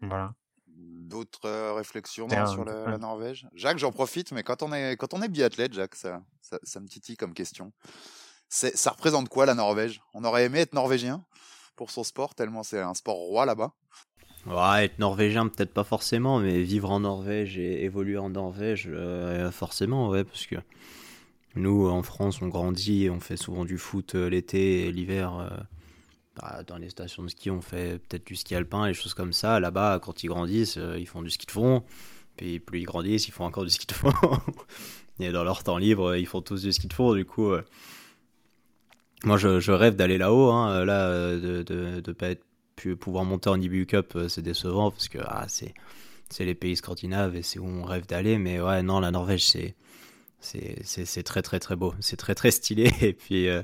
Voilà. 0.00 0.34
D'autres 0.66 1.72
réflexions 1.74 2.28
sur 2.28 2.64
la, 2.64 2.98
Norvège? 2.98 3.48
Jacques, 3.54 3.78
j'en 3.78 3.92
profite, 3.92 4.32
mais 4.32 4.42
quand 4.42 4.62
on 4.62 4.72
est, 4.74 4.96
quand 4.96 5.14
on 5.14 5.22
est 5.22 5.28
biathlète, 5.28 5.72
Jacques, 5.72 5.94
ça, 5.94 6.22
ça, 6.42 6.58
ça 6.64 6.80
me 6.80 6.88
titille 6.88 7.16
comme 7.16 7.32
question. 7.32 7.72
Ça 8.48 8.90
représente 8.90 9.28
quoi 9.30 9.46
la 9.46 9.54
Norvège? 9.54 10.02
On 10.12 10.22
aurait 10.24 10.44
aimé 10.44 10.60
être 10.60 10.74
norvégien 10.74 11.24
pour 11.76 11.90
son 11.90 12.04
sport, 12.04 12.34
tellement 12.34 12.62
c'est 12.62 12.80
un 12.80 12.94
sport 12.94 13.16
roi 13.16 13.46
là-bas. 13.46 13.72
Être 14.48 14.98
norvégien, 15.00 15.48
peut-être 15.48 15.72
pas 15.72 15.84
forcément, 15.84 16.38
mais 16.38 16.62
vivre 16.62 16.90
en 16.90 17.00
Norvège 17.00 17.58
et 17.58 17.84
évoluer 17.84 18.16
en 18.16 18.30
Norvège, 18.30 18.88
euh, 18.88 19.50
forcément, 19.50 20.08
ouais, 20.08 20.22
parce 20.22 20.46
que 20.46 20.56
nous, 21.56 21.88
en 21.88 22.02
France, 22.02 22.40
on 22.42 22.48
grandit, 22.48 23.08
on 23.10 23.18
fait 23.18 23.36
souvent 23.36 23.64
du 23.64 23.76
foot 23.76 24.14
euh, 24.14 24.28
l'été 24.28 24.86
et 24.86 24.92
l'hiver. 24.92 25.36
Euh, 25.36 25.48
bah, 26.36 26.62
dans 26.66 26.76
les 26.76 26.90
stations 26.90 27.24
de 27.24 27.28
ski, 27.28 27.50
on 27.50 27.60
fait 27.60 27.98
peut-être 27.98 28.26
du 28.26 28.36
ski 28.36 28.54
alpin 28.54 28.86
et 28.86 28.94
choses 28.94 29.14
comme 29.14 29.32
ça. 29.32 29.58
Là-bas, 29.58 30.00
quand 30.00 30.22
ils 30.22 30.28
grandissent, 30.28 30.78
ils 30.96 31.06
font 31.06 31.22
du 31.22 31.30
ski 31.30 31.46
de 31.46 31.50
fond. 31.50 31.82
Puis 32.36 32.60
plus 32.60 32.80
ils 32.80 32.84
grandissent, 32.84 33.26
ils 33.26 33.32
font 33.32 33.44
encore 33.44 33.64
du 33.64 33.70
ski 33.70 33.86
de 33.86 33.94
fond. 33.94 34.12
et 35.18 35.32
dans 35.32 35.44
leur 35.44 35.64
temps 35.64 35.78
libre, 35.78 36.14
ils 36.14 36.26
font 36.26 36.42
tous 36.42 36.62
du 36.62 36.72
ski 36.72 36.88
de 36.88 36.92
fond. 36.92 37.14
Du 37.14 37.24
coup, 37.24 37.52
moi, 39.24 39.38
je, 39.38 39.70
rêve 39.72 39.96
d'aller 39.96 40.18
là-haut. 40.18 40.50
Hein. 40.50 40.84
Là, 40.84 41.10
de 41.38 41.64
ne 42.06 42.12
pas 42.12 42.28
être, 42.28 42.44
pu 42.76 42.96
pouvoir 42.96 43.24
monter 43.24 43.48
en 43.48 43.60
IBU 43.60 43.86
Cup, 43.86 44.12
euh, 44.16 44.28
c'est 44.28 44.42
décevant 44.42 44.90
parce 44.90 45.08
que 45.08 45.18
ah, 45.24 45.46
c'est 45.48 45.74
c'est 46.28 46.44
les 46.44 46.54
pays 46.54 46.76
scandinaves 46.76 47.36
et 47.36 47.42
c'est 47.42 47.58
où 47.58 47.66
on 47.66 47.84
rêve 47.84 48.06
d'aller. 48.06 48.38
Mais 48.38 48.60
ouais, 48.60 48.82
non, 48.82 49.00
la 49.00 49.10
Norvège, 49.10 49.46
c'est 49.46 49.74
c'est 50.40 51.22
très 51.24 51.42
très 51.42 51.58
très 51.60 51.76
beau. 51.76 51.94
C'est 52.00 52.16
très 52.16 52.34
très 52.34 52.50
stylé. 52.50 52.92
Et 53.00 53.12
puis, 53.12 53.48
euh, 53.48 53.62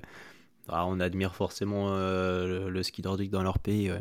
ah, 0.69 0.87
on 0.87 1.01
admire 1.01 1.35
forcément 1.35 1.91
le, 1.91 2.83
ski 2.83 3.03
nordique 3.03 3.31
dans 3.31 3.43
leur 3.43 3.59
pays. 3.59 3.93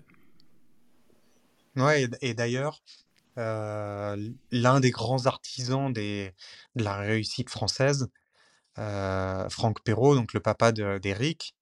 Ouais, 1.76 2.08
et, 2.22 2.34
d'ailleurs, 2.34 2.82
l'un 3.38 4.80
des 4.80 4.92
grands 4.92 5.26
artisans 5.26 5.92
de 5.92 6.32
la 6.76 6.98
réussite 6.98 7.50
française, 7.50 8.10
euh, 8.78 9.50
Franck 9.50 9.84
Perrault, 9.84 10.16
donc 10.16 10.34
le 10.34 10.40
papa 10.40 10.72
d'Eric, 10.72 11.56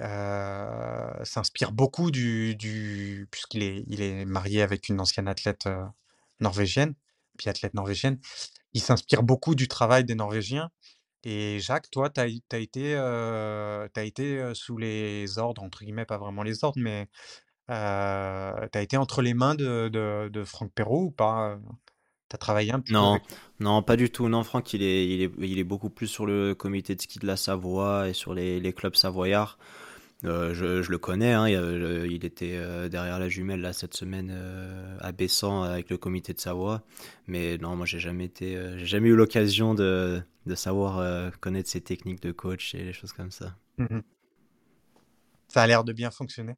euh, 0.00 1.24
s'inspire 1.24 1.72
beaucoup 1.72 2.10
du, 2.10 2.56
du 2.56 3.28
puisqu'il 3.30 3.62
est, 3.62 3.84
il 3.88 4.02
est 4.02 4.24
marié 4.24 4.62
avec 4.62 4.88
une 4.88 5.00
ancienne 5.00 5.28
athlète 5.28 5.66
euh, 5.66 5.84
norvégienne, 6.40 6.94
athlète 7.46 7.74
norvégienne, 7.74 8.18
il 8.74 8.80
s'inspire 8.82 9.22
beaucoup 9.22 9.54
du 9.54 9.68
travail 9.68 10.04
des 10.04 10.14
Norvégiens. 10.14 10.70
Et 11.24 11.58
Jacques, 11.60 11.90
toi, 11.90 12.10
tu 12.10 12.20
as, 12.20 12.26
été, 12.58 12.96
as 12.96 14.04
été 14.04 14.52
sous 14.54 14.76
les 14.78 15.38
ordres, 15.38 15.62
entre 15.62 15.84
guillemets, 15.84 16.04
pas 16.06 16.18
vraiment 16.18 16.42
les 16.42 16.64
ordres, 16.64 16.80
mais 16.80 17.08
tu 17.68 17.72
as 17.74 18.68
été 18.82 18.96
entre 18.96 19.22
les 19.22 19.34
mains 19.34 19.54
de, 19.54 19.88
de, 19.88 20.28
de 20.32 20.44
Franck 20.44 20.72
Perrault 20.74 21.04
ou 21.06 21.10
pas 21.10 21.58
T'as 22.34 22.38
travaillé 22.38 22.72
un 22.72 22.80
petit 22.80 22.92
non, 22.92 23.20
peu 23.20 23.34
Non, 23.60 23.80
pas 23.80 23.94
du 23.94 24.10
tout. 24.10 24.28
Non, 24.28 24.42
Franck, 24.42 24.74
il 24.74 24.82
est, 24.82 25.06
il, 25.06 25.22
est, 25.22 25.30
il 25.38 25.60
est 25.60 25.64
beaucoup 25.64 25.88
plus 25.88 26.08
sur 26.08 26.26
le 26.26 26.52
comité 26.56 26.96
de 26.96 27.00
ski 27.00 27.20
de 27.20 27.28
la 27.28 27.36
Savoie 27.36 28.08
et 28.08 28.12
sur 28.12 28.34
les, 28.34 28.58
les 28.58 28.72
clubs 28.72 28.96
savoyards. 28.96 29.56
Euh, 30.24 30.52
je, 30.52 30.82
je, 30.82 30.90
le 30.90 30.98
connais, 30.98 31.32
hein, 31.32 31.46
il, 31.46 32.24
était 32.24 32.56
euh, 32.56 32.88
derrière 32.88 33.20
la 33.20 33.28
jumelle 33.28 33.60
là, 33.60 33.72
cette 33.72 33.94
semaine 33.94 34.32
euh, 34.34 34.98
à 35.00 35.12
Bessan 35.12 35.62
avec 35.62 35.90
le 35.90 35.96
comité 35.96 36.34
de 36.34 36.40
Savoie. 36.40 36.82
Mais 37.28 37.56
non, 37.58 37.76
moi 37.76 37.86
j'ai 37.86 38.00
jamais 38.00 38.24
été, 38.24 38.60
j'ai 38.78 38.86
jamais 38.86 39.10
eu 39.10 39.14
l'occasion 39.14 39.74
de, 39.74 40.20
de 40.46 40.54
savoir 40.56 41.30
connaître 41.38 41.70
ses 41.70 41.82
techniques 41.82 42.20
de 42.20 42.32
coach 42.32 42.74
et 42.74 42.82
les 42.82 42.92
choses 42.92 43.12
comme 43.12 43.30
ça. 43.30 43.54
Mmh 43.78 44.00
ça 45.46 45.62
a 45.62 45.66
l'air 45.68 45.84
de 45.84 45.92
bien 45.92 46.10
fonctionner. 46.10 46.56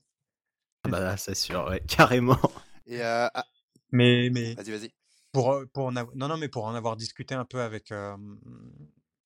Ah 0.84 0.88
bah 0.88 1.16
c'est 1.18 1.34
sûr, 1.34 1.66
ouais, 1.68 1.82
carrément. 1.86 2.40
Et 2.86 3.02
ah 3.02 3.44
mais 3.92 4.30
mais. 4.32 4.54
Vas-y, 4.54 4.70
vas-y. 4.70 4.90
Pour, 5.36 5.60
pour 5.74 5.84
en 5.88 5.92
non, 5.92 6.06
non, 6.14 6.38
mais 6.38 6.48
pour 6.48 6.64
en 6.64 6.74
avoir 6.74 6.96
discuté 6.96 7.34
un 7.34 7.44
peu 7.44 7.60
avec, 7.60 7.92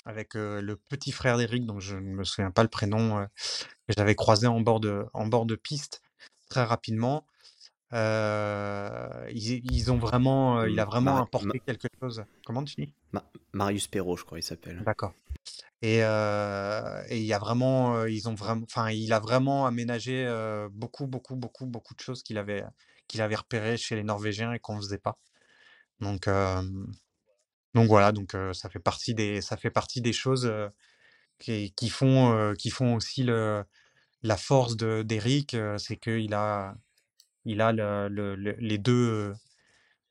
avec 0.04 0.34
le 0.34 0.74
petit 0.74 1.12
frère 1.12 1.38
d'Eric, 1.38 1.64
dont 1.66 1.78
je 1.78 1.94
ne 1.94 2.00
me 2.00 2.24
souviens 2.24 2.50
pas 2.50 2.64
le 2.64 2.68
prénom, 2.68 3.28
que 3.86 3.94
j'avais 3.96 4.16
croisé 4.16 4.48
en 4.48 4.60
bord 4.60 4.80
de, 4.80 5.06
en 5.14 5.28
bord 5.28 5.46
de 5.46 5.54
piste 5.54 6.02
très 6.48 6.64
rapidement. 6.64 7.28
ils, 7.92 9.62
ils, 9.70 9.92
ont 9.92 9.98
vraiment, 9.98 10.64
il 10.64 10.80
a 10.80 10.84
vraiment 10.84 11.22
apporté 11.22 11.60
quelque 11.60 11.86
chose. 12.02 12.24
Comment 12.44 12.64
tu 12.64 12.74
dis? 12.74 12.92
Marius 13.52 13.86
Perrault, 13.86 14.16
je 14.16 14.24
crois, 14.24 14.40
il 14.40 14.42
s'appelle. 14.42 14.82
D'accord. 14.82 15.14
Et, 15.80 15.98
et 15.98 17.18
il 17.18 17.24
y 17.24 17.32
a 17.32 17.38
vraiment, 17.38 18.04
ils 18.06 18.28
ont 18.28 18.34
vraiment, 18.34 18.64
enfin, 18.64 18.90
il 18.90 19.12
a 19.12 19.20
vraiment 19.20 19.64
aménagé 19.64 20.28
beaucoup, 20.72 21.06
beaucoup, 21.06 21.36
beaucoup, 21.36 21.66
beaucoup 21.66 21.94
de 21.94 22.00
choses 22.00 22.24
qu'il 22.24 22.36
avait, 22.36 22.64
qu'il 23.06 23.22
avait 23.22 23.36
repérées 23.36 23.76
chez 23.76 23.94
les 23.94 24.02
Norvégiens 24.02 24.52
et 24.52 24.58
qu'on 24.58 24.74
ne 24.74 24.80
faisait 24.80 24.98
pas. 24.98 25.16
Donc, 26.01 26.28
donc 27.74 27.89
voilà, 27.89 28.12
donc 28.12 28.36
ça 28.52 28.68
fait 28.68 28.78
partie 28.78 29.14
des, 29.14 29.40
ça 29.40 29.56
fait 29.56 29.70
partie 29.70 30.01
des 30.01 30.12
choses 30.12 30.52
qui, 31.39 31.72
qui, 31.72 31.89
font, 31.89 32.55
qui 32.59 32.70
font 32.70 32.94
aussi 32.94 33.22
le, 33.22 33.64
la 34.22 34.36
force 34.36 34.77
d'Eric, 34.77 35.56
c'est 35.78 35.97
qu'il 35.97 36.35
a, 36.35 36.74
il 37.44 37.60
a 37.60 37.72
le, 37.72 38.35
les, 38.35 38.78
deux, 38.78 39.32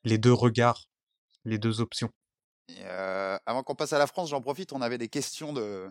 les 0.03 0.17
deux 0.17 0.33
regards, 0.33 0.89
les 1.45 1.57
deux 1.57 1.81
options. 1.81 2.11
avant 3.45 3.63
qu'on 3.63 3.75
passe 3.75 3.93
à 3.93 3.99
la 3.99 4.07
France, 4.07 4.29
j'en 4.29 4.41
profite, 4.41 4.73
on 4.73 4.81
avait 4.81 4.97
des 4.97 5.09
questions 5.09 5.53
de, 5.53 5.89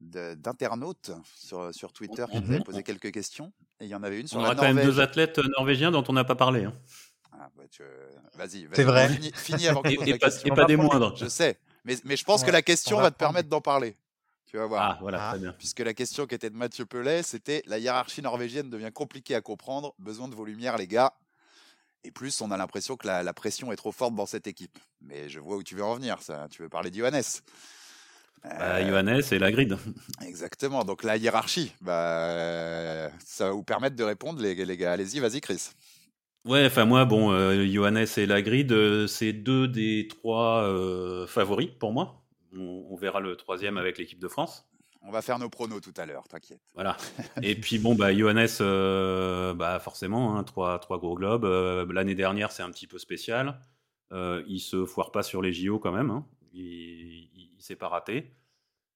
d'internautes 0.00 1.12
sur, 1.36 1.74
sur 1.74 1.92
Twitter 1.92 2.24
qui 2.30 2.40
nous 2.40 2.50
avaient 2.50 2.60
posé 2.60 2.82
quelques 2.82 3.12
questions. 3.12 3.52
Et 3.80 3.84
il 3.84 3.88
y 3.88 3.94
en 3.94 4.02
avait 4.02 4.20
une 4.20 4.26
sur 4.26 4.38
on 4.38 4.42
la 4.42 4.48
aura 4.48 4.56
quand 4.56 4.74
même 4.74 4.84
deux 4.84 5.00
athlètes 5.00 5.38
norvégiens 5.56 5.90
dont 5.90 6.04
on 6.08 6.12
n'a 6.12 6.24
pas 6.24 6.36
parlé. 6.36 6.64
Hein. 6.64 6.74
Ah, 7.38 7.50
bah, 7.56 7.64
Vas-y, 8.34 8.68
c'est 8.72 8.84
vrai. 8.84 9.08
Finis, 9.34 9.68
avant 9.68 9.82
que 9.82 9.88
et, 9.88 10.10
et, 10.10 10.18
pas, 10.18 10.28
et 10.44 10.50
pas 10.50 10.64
des 10.64 10.76
moindres. 10.76 11.16
Je 11.16 11.26
sais, 11.26 11.58
mais, 11.84 11.96
mais 12.04 12.16
je 12.16 12.24
pense 12.24 12.44
que 12.44 12.50
la 12.50 12.62
question 12.62 13.00
va, 13.00 13.10
te 13.10 13.16
permettre 13.16 13.48
d'en 13.48 13.60
parler. 13.60 13.96
Tu 14.46 14.56
vas 14.56 14.66
voir. 14.66 14.82
Ah, 14.82 14.98
voilà, 15.00 15.30
très 15.30 15.38
bien. 15.40 15.52
Puisque 15.58 15.80
la 15.80 15.94
question 15.94 16.26
qui 16.26 16.34
était 16.34 16.50
de 16.50 16.56
Mathieu 16.56 16.86
Pellet, 16.86 17.22
c'était 17.22 17.62
la 17.66 17.78
hiérarchie 17.78 18.22
norvégienne 18.22 18.70
devient 18.70 18.90
compliquée 18.92 19.34
à 19.34 19.40
comprendre, 19.40 19.94
besoin 19.98 20.28
de 20.28 20.34
vos 20.34 20.44
lumières, 20.44 20.76
les 20.76 20.86
gars. 20.86 21.12
Et 22.04 22.10
plus, 22.10 22.40
on 22.40 22.50
a 22.50 22.56
l'impression 22.56 22.96
que 22.96 23.06
la, 23.06 23.32
pression 23.32 23.72
est 23.72 23.76
trop 23.76 23.90
forte 23.90 24.14
dans 24.14 24.26
cette 24.26 24.46
équipe. 24.46 24.78
Mais 25.00 25.28
je 25.28 25.40
vois 25.40 25.56
où 25.56 25.62
tu 25.62 25.74
veux 25.74 25.84
en 25.84 25.94
venir. 25.94 26.22
Ça. 26.22 26.46
Tu 26.50 26.62
veux 26.62 26.68
parler 26.68 26.90
d'Iohannes. 26.90 27.22
Bah, 28.44 28.86
Johannes 28.86 29.22
et 29.30 29.38
la 29.38 29.50
grid. 29.50 29.76
Exactement. 30.20 30.84
Donc 30.84 31.02
la 31.02 31.16
hiérarchie, 31.16 31.74
bah, 31.80 33.10
ça 33.24 33.46
va 33.46 33.52
vous 33.52 33.64
permettre 33.64 33.96
de 33.96 34.04
répondre, 34.04 34.40
les, 34.42 34.54
les 34.54 34.76
gars. 34.76 34.92
Allez-y, 34.92 35.18
vas-y, 35.18 35.40
Chris. 35.40 35.70
Ouais, 36.44 36.66
enfin 36.66 36.84
moi, 36.84 37.06
bon, 37.06 37.32
euh, 37.32 37.66
Johannes 37.66 38.06
et 38.18 38.26
la 38.26 38.42
grid, 38.42 38.70
euh, 38.70 39.06
c'est 39.06 39.32
deux 39.32 39.66
des 39.66 40.08
trois 40.08 40.64
euh, 40.64 41.26
favoris 41.26 41.70
pour 41.78 41.92
moi. 41.92 42.22
On, 42.56 42.94
verra 42.96 43.20
le 43.20 43.34
troisième 43.34 43.78
avec 43.78 43.98
l'équipe 43.98 44.20
de 44.20 44.28
France. 44.28 44.68
On 45.02 45.10
va 45.10 45.22
faire 45.22 45.38
nos 45.38 45.48
pronos 45.48 45.80
tout 45.80 45.94
à 45.96 46.06
l'heure, 46.06 46.28
t'inquiète. 46.28 46.60
Voilà. 46.74 46.96
Et 47.42 47.54
puis 47.56 47.78
bon, 47.78 47.94
bah 47.94 48.14
Johannes, 48.14 48.46
bah 49.56 49.80
forcément, 49.80 50.36
hein, 50.36 50.44
trois, 50.44 50.78
trois 50.78 50.98
gros 50.98 51.14
globes. 51.14 51.44
L'année 51.90 52.14
dernière, 52.14 52.52
c'est 52.52 52.62
un 52.62 52.70
petit 52.70 52.86
peu 52.86 52.98
spécial. 52.98 53.58
il 54.12 54.60
se 54.60 54.84
foire 54.84 55.10
pas 55.10 55.22
sur 55.22 55.42
les 55.42 55.52
JO 55.52 55.78
quand 55.78 55.92
même. 55.92 56.10
Hein. 56.10 56.26
Il, 56.52 57.28
il, 57.34 57.56
s'est 57.58 57.74
pas 57.74 57.88
raté. 57.88 58.30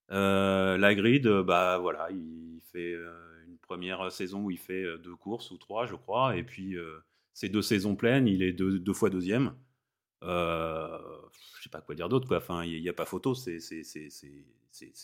la 0.09 0.95
grid, 0.95 1.27
bah 1.27 1.79
voilà, 1.79 2.09
il 2.11 2.61
fait 2.73 2.95
une 3.47 3.59
première 3.59 4.13
saison 4.13 4.43
où 4.45 4.51
il 4.51 4.59
fait 4.59 4.85
deux 4.99 5.17
courses 5.17 5.51
ou 5.51 5.59
trois, 5.59 5.87
je 5.87 5.97
crois, 5.97 6.37
et 6.37 6.45
puis 6.45 6.77
c'est 7.39 7.49
deux 7.49 7.63
saisons 7.63 7.95
pleines, 7.95 8.27
il 8.27 8.43
est 8.43 8.53
deux, 8.53 8.81
deux 8.81 8.93
fois 8.93 9.11
deuxième. 9.11 9.55
Euh, 10.25 10.99
je 11.57 11.63
sais 11.63 11.69
pas 11.69 11.81
quoi 11.81 11.95
dire 11.95 12.09
d'autre, 12.09 12.27
quoi. 12.27 12.39
Enfin, 12.39 12.65
il 12.65 12.83
n'y 12.83 12.89
a, 12.89 12.93
pas 12.93 13.05
photo, 13.05 13.33
c'est 13.33 13.61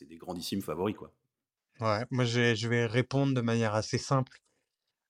des 0.08 0.16
grandissimes 0.16 0.60
favoris, 0.60 0.96
quoi. 0.96 1.14
Ouais, 1.78 2.04
moi 2.10 2.24
je 2.24 2.66
vais 2.66 2.86
répondre 2.86 3.34
de 3.34 3.40
manière 3.40 3.76
assez 3.76 3.98
simple 3.98 4.40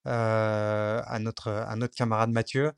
euh, 0.07 1.01
à, 1.03 1.19
notre, 1.19 1.49
à 1.49 1.75
notre 1.77 1.95
camarade 1.95 2.31
Mathieu. 2.31 2.73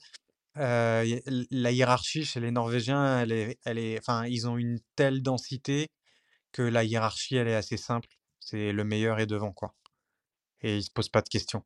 Euh, 0.58 1.20
la 1.50 1.72
hiérarchie 1.72 2.24
chez 2.24 2.38
les 2.38 2.52
Norvégiens, 2.52 3.18
elle 3.18 3.32
est, 3.32 3.58
elle 3.64 3.78
est, 3.78 3.98
enfin, 3.98 4.26
ils 4.26 4.46
ont 4.46 4.56
une 4.56 4.78
telle 4.94 5.22
densité 5.22 5.88
que 6.52 6.62
la 6.62 6.84
hiérarchie, 6.84 7.34
elle 7.34 7.48
est 7.48 7.56
assez 7.56 7.76
simple. 7.76 8.08
C'est 8.38 8.70
le 8.70 8.84
meilleur 8.84 9.18
est 9.18 9.26
devant, 9.26 9.52
quoi. 9.52 9.74
Et 10.60 10.76
ils 10.76 10.84
se 10.84 10.90
posent 10.92 11.08
pas 11.08 11.22
de 11.22 11.28
questions. 11.28 11.64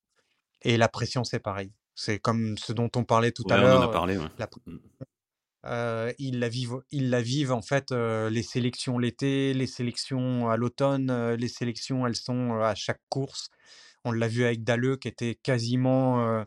Et 0.63 0.79
la 0.79 0.89
pression, 0.89 1.25
c'est 1.25 1.41
pareil. 1.41 1.75
C'est 2.03 2.19
comme 2.19 2.57
ce 2.57 2.73
dont 2.73 2.91
on 2.97 3.05
parlait 3.05 3.31
tout 3.31 3.45
à 3.51 3.59
l'heure. 3.59 3.79
On 3.79 3.85
en 3.85 3.91
a 3.91 3.93
parlé, 3.93 4.17
ils, 6.19 6.39
la 6.39 6.49
vivent, 6.49 6.81
ils 6.91 7.11
la 7.11 7.21
vivent 7.21 7.53
en 7.53 7.61
fait 7.61 7.91
les 7.93 8.43
sélections 8.43 8.99
l'été, 8.99 9.53
les 9.53 9.67
sélections 9.67 10.49
à 10.49 10.57
l'automne, 10.57 11.35
les 11.35 11.49
sélections 11.49 12.07
elles 12.07 12.17
sont 12.17 12.55
à 12.55 12.75
chaque 12.75 13.03
course. 13.11 13.51
On 14.07 14.13
l'a 14.13 14.29
vu 14.29 14.47
avec 14.47 14.65
Dalleux 14.65 14.97
qui 14.97 15.09
était 15.09 15.35
quasiment 15.35 16.43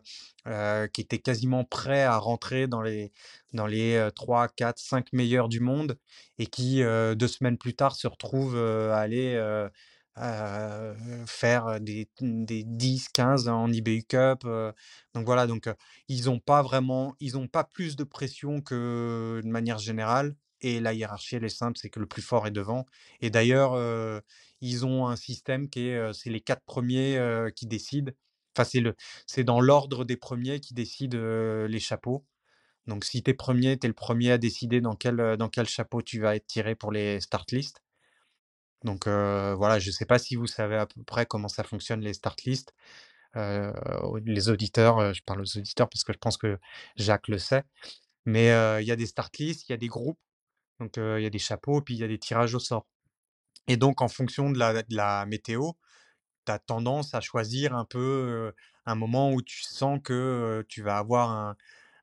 qui 0.92 1.00
était 1.00 1.20
quasiment 1.20 1.62
prêt 1.62 2.02
à 2.02 2.18
rentrer 2.18 2.66
dans 2.66 2.82
les 2.82 3.12
dans 3.52 3.68
les 3.68 4.08
3, 4.16 4.48
4, 4.48 4.76
5 4.76 5.12
meilleurs 5.12 5.48
du 5.48 5.60
monde 5.60 5.96
et 6.40 6.46
qui 6.46 6.82
deux 6.82 7.28
semaines 7.28 7.58
plus 7.58 7.76
tard 7.76 7.94
se 7.94 8.08
retrouve 8.08 8.58
à 8.58 8.96
aller 8.96 9.36
faire 11.26 11.80
des, 11.80 12.08
des 12.20 12.64
10, 12.64 13.08
15 13.08 13.48
en 13.48 13.70
IBU 13.72 14.04
Cup. 14.04 14.44
donc 15.14 15.24
voilà, 15.26 15.46
donc 15.46 15.68
ils 16.08 16.24
n'ont 16.26 16.38
pas 16.40 16.62
vraiment, 16.62 17.14
ils 17.20 17.34
n'ont 17.34 17.48
pas 17.48 17.64
plus 17.64 17.96
de 17.96 18.04
pression 18.04 18.60
que 18.60 19.40
de 19.42 19.48
manière 19.48 19.78
générale. 19.78 20.36
Et 20.60 20.80
la 20.80 20.94
hiérarchie, 20.94 21.36
elle 21.36 21.44
est 21.44 21.48
simple, 21.50 21.78
c'est 21.78 21.90
que 21.90 22.00
le 22.00 22.06
plus 22.06 22.22
fort 22.22 22.46
est 22.46 22.50
devant. 22.50 22.86
Et 23.20 23.28
d'ailleurs, 23.30 23.76
ils 24.60 24.86
ont 24.86 25.06
un 25.08 25.16
système 25.16 25.68
qui 25.68 25.88
est, 25.88 26.12
c'est 26.12 26.30
les 26.30 26.40
quatre 26.40 26.62
premiers 26.64 27.18
qui 27.56 27.66
décident. 27.66 28.12
Enfin, 28.56 28.64
c'est 28.70 28.80
le, 28.80 28.94
c'est 29.26 29.44
dans 29.44 29.60
l'ordre 29.60 30.04
des 30.04 30.16
premiers 30.16 30.60
qui 30.60 30.74
décident 30.74 31.18
les 31.66 31.80
chapeaux. 31.80 32.24
Donc, 32.86 33.04
si 33.04 33.22
tu 33.22 33.30
es 33.30 33.34
premier, 33.34 33.78
tu 33.78 33.86
es 33.86 33.88
le 33.88 33.94
premier 33.94 34.32
à 34.32 34.38
décider 34.38 34.80
dans 34.80 34.96
quel, 34.96 35.36
dans 35.38 35.50
quel 35.50 35.68
chapeau 35.68 36.02
tu 36.02 36.20
vas 36.20 36.36
être 36.36 36.46
tiré 36.48 36.74
pour 36.76 36.92
les 36.92 37.20
start 37.20 37.52
lists. 37.52 37.83
Donc 38.84 39.08
voilà, 39.08 39.78
je 39.78 39.88
ne 39.88 39.92
sais 39.92 40.06
pas 40.06 40.18
si 40.18 40.36
vous 40.36 40.46
savez 40.46 40.76
à 40.76 40.86
peu 40.86 41.02
près 41.02 41.26
comment 41.26 41.48
ça 41.48 41.64
fonctionne 41.64 42.00
les 42.00 42.14
start 42.14 42.42
lists. 42.44 42.74
les 43.34 44.48
auditeurs, 44.50 45.14
je 45.14 45.22
parle 45.22 45.40
aux 45.40 45.58
auditeurs 45.58 45.88
parce 45.88 46.04
que 46.04 46.12
je 46.12 46.18
pense 46.18 46.36
que 46.36 46.58
Jacques 46.96 47.28
le 47.28 47.38
sait. 47.38 47.64
Mais 48.26 48.48
il 48.82 48.86
y 48.86 48.92
a 48.92 48.96
des 48.96 49.06
start 49.06 49.36
lists, 49.38 49.68
il 49.68 49.72
y 49.72 49.74
a 49.74 49.78
des 49.78 49.88
groupes, 49.88 50.18
donc 50.80 50.96
il 50.98 51.22
y 51.22 51.26
a 51.26 51.30
des 51.30 51.38
chapeaux, 51.38 51.80
puis 51.80 51.94
il 51.94 52.00
y 52.00 52.04
a 52.04 52.08
des 52.08 52.18
tirages 52.18 52.54
au 52.54 52.60
sort. 52.60 52.86
Et 53.68 53.76
donc 53.76 54.02
en 54.02 54.08
fonction 54.08 54.50
de 54.50 54.58
la, 54.58 55.26
météo, 55.26 55.72
tu 56.46 56.52
as 56.52 56.58
tendance 56.58 57.14
à 57.14 57.20
choisir 57.20 57.74
un 57.74 57.86
peu 57.86 58.52
un 58.86 58.94
moment 58.94 59.32
où 59.32 59.42
tu 59.42 59.62
sens 59.62 59.98
que 60.04 60.64
tu 60.68 60.82
vas 60.82 60.98
avoir 60.98 61.56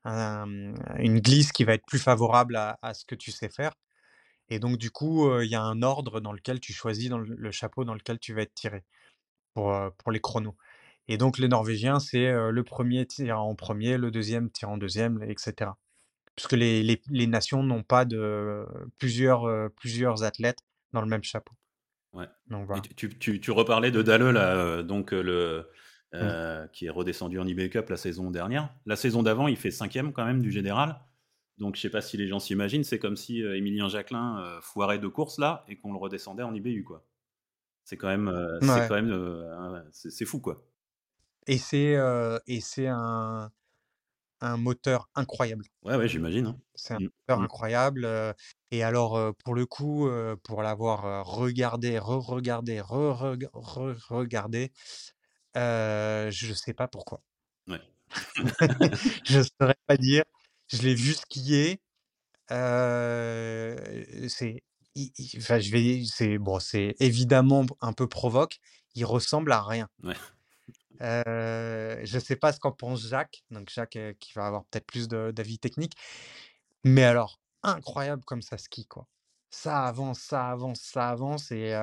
une 0.04 1.20
glisse 1.20 1.52
qui 1.52 1.64
va 1.64 1.74
être 1.74 1.86
plus 1.86 2.00
favorable 2.00 2.56
à 2.56 2.94
ce 2.94 3.04
que 3.04 3.14
tu 3.14 3.30
sais 3.30 3.48
faire. 3.48 3.72
Et 4.48 4.58
donc, 4.58 4.76
du 4.76 4.90
coup, 4.90 5.40
il 5.40 5.48
y 5.48 5.54
a 5.54 5.62
un 5.62 5.82
ordre 5.82 6.20
dans 6.20 6.32
lequel 6.32 6.60
tu 6.60 6.72
choisis 6.72 7.08
dans 7.08 7.18
le, 7.18 7.50
chapeau 7.50 7.84
dans 7.84 7.94
lequel 7.94 8.18
tu 8.18 8.34
vas 8.34 8.42
être 8.42 8.54
tiré 8.54 8.84
pour, 9.54 9.74
pour 9.98 10.12
les 10.12 10.20
chronos. 10.20 10.56
Et 11.08 11.16
donc, 11.16 11.38
les 11.38 11.48
Norvégiens, 11.48 11.98
c'est 11.98 12.30
le 12.32 12.62
premier 12.62 13.06
tir 13.06 13.40
en 13.40 13.54
premier, 13.54 13.96
le 13.96 14.10
deuxième 14.10 14.50
tir 14.50 14.68
en 14.68 14.76
deuxième, 14.76 15.22
etc. 15.22 15.70
Puisque 16.36 16.52
les, 16.52 16.82
les, 16.82 17.26
nations 17.26 17.62
n'ont 17.62 17.82
pas 17.82 18.04
de 18.04 18.66
plusieurs, 18.98 19.70
plusieurs 19.76 20.22
athlètes 20.22 20.60
dans 20.92 21.00
le 21.00 21.08
même 21.08 21.22
chapeau. 21.22 21.54
Ouais. 22.12 22.26
Donc, 22.48 22.66
voilà. 22.66 22.82
tu, 22.82 23.18
tu, 23.18 23.40
tu, 23.40 23.50
reparlais 23.50 23.90
de 23.90 24.02
Dalle, 24.02 24.30
là, 24.30 24.82
donc 24.82 25.12
le, 25.12 25.66
mmh. 26.12 26.68
qui 26.72 26.86
est 26.86 26.90
redescendu 26.90 27.38
en 27.38 27.46
IB 27.46 27.70
Cup 27.70 27.88
la 27.88 27.96
saison 27.96 28.30
dernière. 28.30 28.68
La 28.86 28.96
saison 28.96 29.22
d'avant, 29.22 29.48
il 29.48 29.56
fait 29.56 29.70
cinquième 29.70 30.12
quand 30.12 30.24
même 30.24 30.42
du 30.42 30.50
général. 30.50 31.00
Donc, 31.62 31.76
je 31.76 31.80
sais 31.80 31.90
pas 31.90 32.02
si 32.02 32.16
les 32.16 32.26
gens 32.26 32.40
s'imaginent, 32.40 32.82
c'est 32.82 32.98
comme 32.98 33.16
si 33.16 33.40
euh, 33.40 33.56
Émilien 33.56 33.88
Jacquelin 33.88 34.40
euh, 34.40 34.60
foirait 34.60 34.98
de 34.98 35.06
course 35.06 35.38
là 35.38 35.64
et 35.68 35.76
qu'on 35.76 35.92
le 35.92 35.98
redescendait 35.98 36.42
en 36.42 36.52
IBU, 36.52 36.82
quoi. 36.82 37.06
C'est 37.84 37.96
quand 37.96 38.08
même, 38.08 38.26
euh, 38.26 38.58
c'est 38.60 38.88
quand 38.88 39.00
même, 39.00 39.88
c'est 39.92 40.24
fou, 40.24 40.40
quoi. 40.40 40.66
Et 41.46 41.58
c'est 41.58 41.96
et 42.48 42.60
c'est 42.60 42.88
un, 42.88 43.52
un 44.40 44.56
moteur 44.56 45.08
incroyable. 45.14 45.64
Ouais, 45.84 45.94
ouais, 45.94 46.08
j'imagine. 46.08 46.46
Hein. 46.46 46.58
C'est 46.74 46.94
un 46.94 46.98
mmh, 46.98 47.10
moteur 47.28 47.38
mmh. 47.38 47.44
incroyable. 47.44 48.34
et 48.72 48.82
alors, 48.82 49.32
pour 49.44 49.54
le 49.54 49.64
coup, 49.64 50.10
pour 50.42 50.64
l'avoir 50.64 51.24
regardé, 51.24 51.96
re-regardé, 52.00 52.80
re-regardé, 52.80 54.72
je 55.54 56.48
ne 56.48 56.54
sais 56.54 56.74
pas 56.74 56.88
pourquoi. 56.88 57.22
Ouais. 57.68 57.80
je 59.24 59.38
ne 59.38 59.44
saurais 59.44 59.78
pas 59.86 59.96
dire 59.96 60.24
je 60.72 60.82
l'ai 60.82 60.94
vu 60.94 61.14
skier. 61.14 61.80
Euh, 62.50 63.76
c'est, 64.28 64.62
enfin, 65.36 65.58
je 65.58 65.70
vais, 65.70 66.04
c'est 66.04 66.38
bon, 66.38 66.58
c'est 66.58 66.94
évidemment 67.00 67.64
un 67.80 67.92
peu 67.92 68.08
provoque. 68.08 68.58
Il 68.94 69.04
ressemble 69.04 69.52
à 69.52 69.62
rien. 69.62 69.88
Ouais. 70.02 70.16
Euh, 71.00 72.00
je 72.04 72.18
sais 72.18 72.36
pas 72.36 72.52
ce 72.52 72.60
qu'en 72.60 72.72
pense 72.72 73.08
Jacques, 73.08 73.42
donc 73.50 73.70
Jacques 73.70 73.98
qui 74.20 74.32
va 74.34 74.46
avoir 74.46 74.64
peut-être 74.66 74.86
plus 74.86 75.08
d'avis 75.08 75.58
techniques. 75.58 75.94
Mais 76.84 77.04
alors, 77.04 77.40
incroyable 77.62 78.24
comme 78.24 78.42
ça 78.42 78.58
skie, 78.58 78.86
quoi. 78.86 79.06
Ça 79.50 79.86
avance, 79.86 80.20
ça 80.20 80.50
avance, 80.50 80.80
ça 80.80 81.10
avance, 81.10 81.52
et 81.52 81.74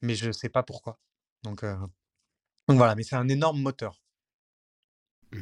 mais 0.00 0.14
je 0.14 0.32
sais 0.32 0.48
pas 0.48 0.62
pourquoi. 0.62 0.98
Donc, 1.42 1.64
donc 2.68 2.76
voilà, 2.76 2.94
mais 2.94 3.02
c'est 3.02 3.16
un 3.16 3.28
énorme 3.28 3.60
moteur. 3.60 4.01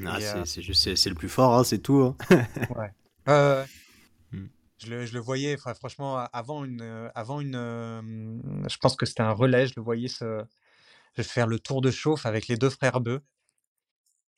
Ah, 0.07 0.45
c'est 0.45 1.09
le 1.09 1.15
plus 1.15 1.29
fort, 1.29 1.55
hein, 1.55 1.65
c'est 1.65 1.79
tout. 1.79 2.01
Hein. 2.01 2.17
ouais. 2.77 3.65
Mmh. 4.33 4.47
je, 4.79 4.91
le, 4.91 5.07
je, 5.07 5.15
le, 5.15 5.21
voyais, 5.21 5.57
franchement, 5.57 6.19
avant 6.33 6.65
une, 6.65 7.11
avant 7.15 7.41
une, 7.41 8.63
je 8.69 8.77
pense 8.79 8.97
que 8.97 9.07
c'était 9.07 9.23
un 9.23 9.33
relais, 9.33 9.67
je 9.67 9.75
le 9.77 9.83
voyais 9.83 10.09
se, 10.09 10.45
faire 11.19 11.47
le 11.47 11.59
tour 11.59 11.81
de 11.81 11.91
chauffe 11.91 12.27
avec 12.27 12.49
les 12.49 12.57
deux 12.57 12.71
frères 12.71 13.01
Bœufs. 13.01 13.23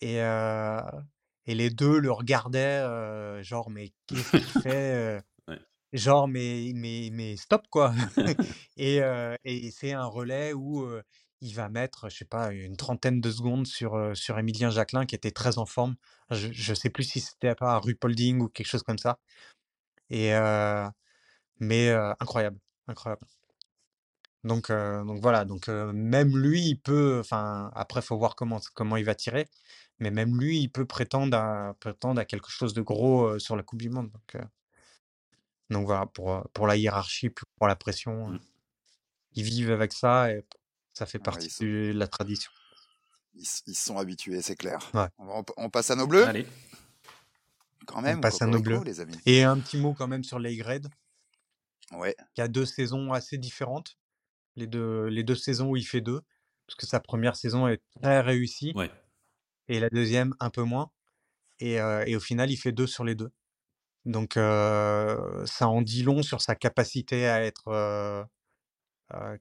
Et, 0.00 0.16
et 0.16 1.54
les 1.54 1.70
deux 1.70 1.98
le 1.98 2.10
regardaient, 2.10 3.42
genre, 3.42 3.70
mais 3.70 3.92
qu'est-ce 4.06 4.30
qu'il 4.30 4.40
fait 4.62 5.22
Genre, 5.92 6.26
mais, 6.26 6.72
mais, 6.74 7.10
mais 7.12 7.36
stop, 7.36 7.66
quoi. 7.68 7.94
et, 8.78 9.00
et 9.44 9.70
c'est 9.70 9.92
un 9.92 10.06
relais 10.06 10.54
où 10.54 10.86
il 11.42 11.54
va 11.54 11.68
mettre, 11.68 12.08
je 12.08 12.16
sais 12.18 12.24
pas, 12.24 12.52
une 12.52 12.76
trentaine 12.76 13.20
de 13.20 13.30
secondes 13.30 13.66
sur, 13.66 14.16
sur 14.16 14.38
Emilien 14.38 14.70
Jacquelin 14.70 15.06
qui 15.06 15.16
était 15.16 15.32
très 15.32 15.58
en 15.58 15.66
forme. 15.66 15.96
Je 16.30 16.70
ne 16.70 16.74
sais 16.76 16.88
plus 16.88 17.04
si 17.04 17.20
c'était 17.20 17.54
pas 17.56 17.74
un 17.74 17.78
Rupolding 17.80 18.40
ou 18.40 18.48
quelque 18.48 18.68
chose 18.68 18.84
comme 18.84 18.98
ça. 18.98 19.18
Et, 20.10 20.30
mais 21.60 21.90
incroyable, 22.20 22.58
incroyable. 22.88 23.26
Donc, 24.44 24.70
donc 24.70 25.20
voilà, 25.20 25.44
donc 25.44 25.68
même 25.68 26.36
lui, 26.38 26.62
il 26.62 26.76
peut, 26.76 27.18
enfin, 27.20 27.70
après, 27.74 28.02
faut 28.02 28.18
voir 28.18 28.36
comment, 28.36 28.60
comment 28.74 28.96
il 28.96 29.04
va 29.04 29.14
tirer, 29.14 29.48
mais 29.98 30.10
même 30.10 30.38
lui, 30.38 30.60
il 30.60 30.68
peut 30.68 30.86
prétendre 30.86 31.36
à, 31.36 31.74
prétendre 31.80 32.20
à 32.20 32.24
quelque 32.24 32.50
chose 32.50 32.74
de 32.74 32.82
gros 32.82 33.38
sur 33.40 33.56
la 33.56 33.62
Coupe 33.64 33.82
du 33.82 33.90
Monde. 33.90 34.10
Donc, 34.12 34.44
donc 35.70 35.86
voilà, 35.86 36.06
pour, 36.06 36.48
pour 36.52 36.66
la 36.68 36.76
hiérarchie, 36.76 37.30
pour 37.30 37.66
la 37.66 37.76
pression, 37.76 38.28
mmh. 38.28 38.40
ils 39.34 39.44
vivent 39.44 39.72
avec 39.72 39.92
ça 39.92 40.30
et 40.30 40.44
ça 40.92 41.06
fait 41.06 41.18
partie 41.18 41.48
de 41.60 41.92
la 41.94 42.06
tradition. 42.06 42.50
Ils, 43.34 43.46
ils 43.66 43.74
sont 43.74 43.98
habitués, 43.98 44.42
c'est 44.42 44.56
clair. 44.56 44.78
On, 45.56 45.70
passe 45.70 45.90
à 45.90 45.96
nos 45.96 46.06
bleus? 46.06 46.26
Allez. 46.26 46.46
Quand 47.86 48.02
même, 48.02 48.18
on 48.18 48.20
passe 48.20 48.42
à 48.42 48.46
nos 48.46 48.60
bleus. 48.60 48.82
Les 48.84 49.00
amis. 49.00 49.18
Et 49.26 49.42
un 49.42 49.58
petit 49.58 49.78
mot 49.78 49.94
quand 49.94 50.08
même 50.08 50.24
sur 50.24 50.38
les 50.38 50.56
grades. 50.56 50.88
Ouais. 51.92 52.14
Qui 52.34 52.40
a 52.40 52.48
deux 52.48 52.66
saisons 52.66 53.12
assez 53.12 53.38
différentes 53.38 53.96
les 54.56 54.66
deux, 54.66 55.06
les 55.06 55.22
deux 55.22 55.34
saisons 55.34 55.70
où 55.70 55.76
il 55.76 55.86
fait 55.86 56.00
deux, 56.00 56.20
parce 56.66 56.76
que 56.76 56.86
sa 56.86 57.00
première 57.00 57.36
saison 57.36 57.68
est 57.68 57.82
très 58.00 58.20
réussie, 58.20 58.74
et 59.68 59.80
la 59.80 59.88
deuxième 59.88 60.34
un 60.40 60.50
peu 60.50 60.62
moins. 60.62 60.90
Et, 61.60 61.74
et, 61.74 62.16
au 62.16 62.20
final, 62.20 62.50
il 62.50 62.56
fait 62.56 62.72
deux 62.72 62.86
sur 62.86 63.04
les 63.04 63.14
deux. 63.14 63.30
Donc, 64.04 64.34
ça 64.34 65.68
en 65.68 65.82
dit 65.82 66.02
long 66.02 66.22
sur 66.22 66.40
sa 66.40 66.54
capacité 66.54 67.28
à 67.28 67.44
être 67.44 68.26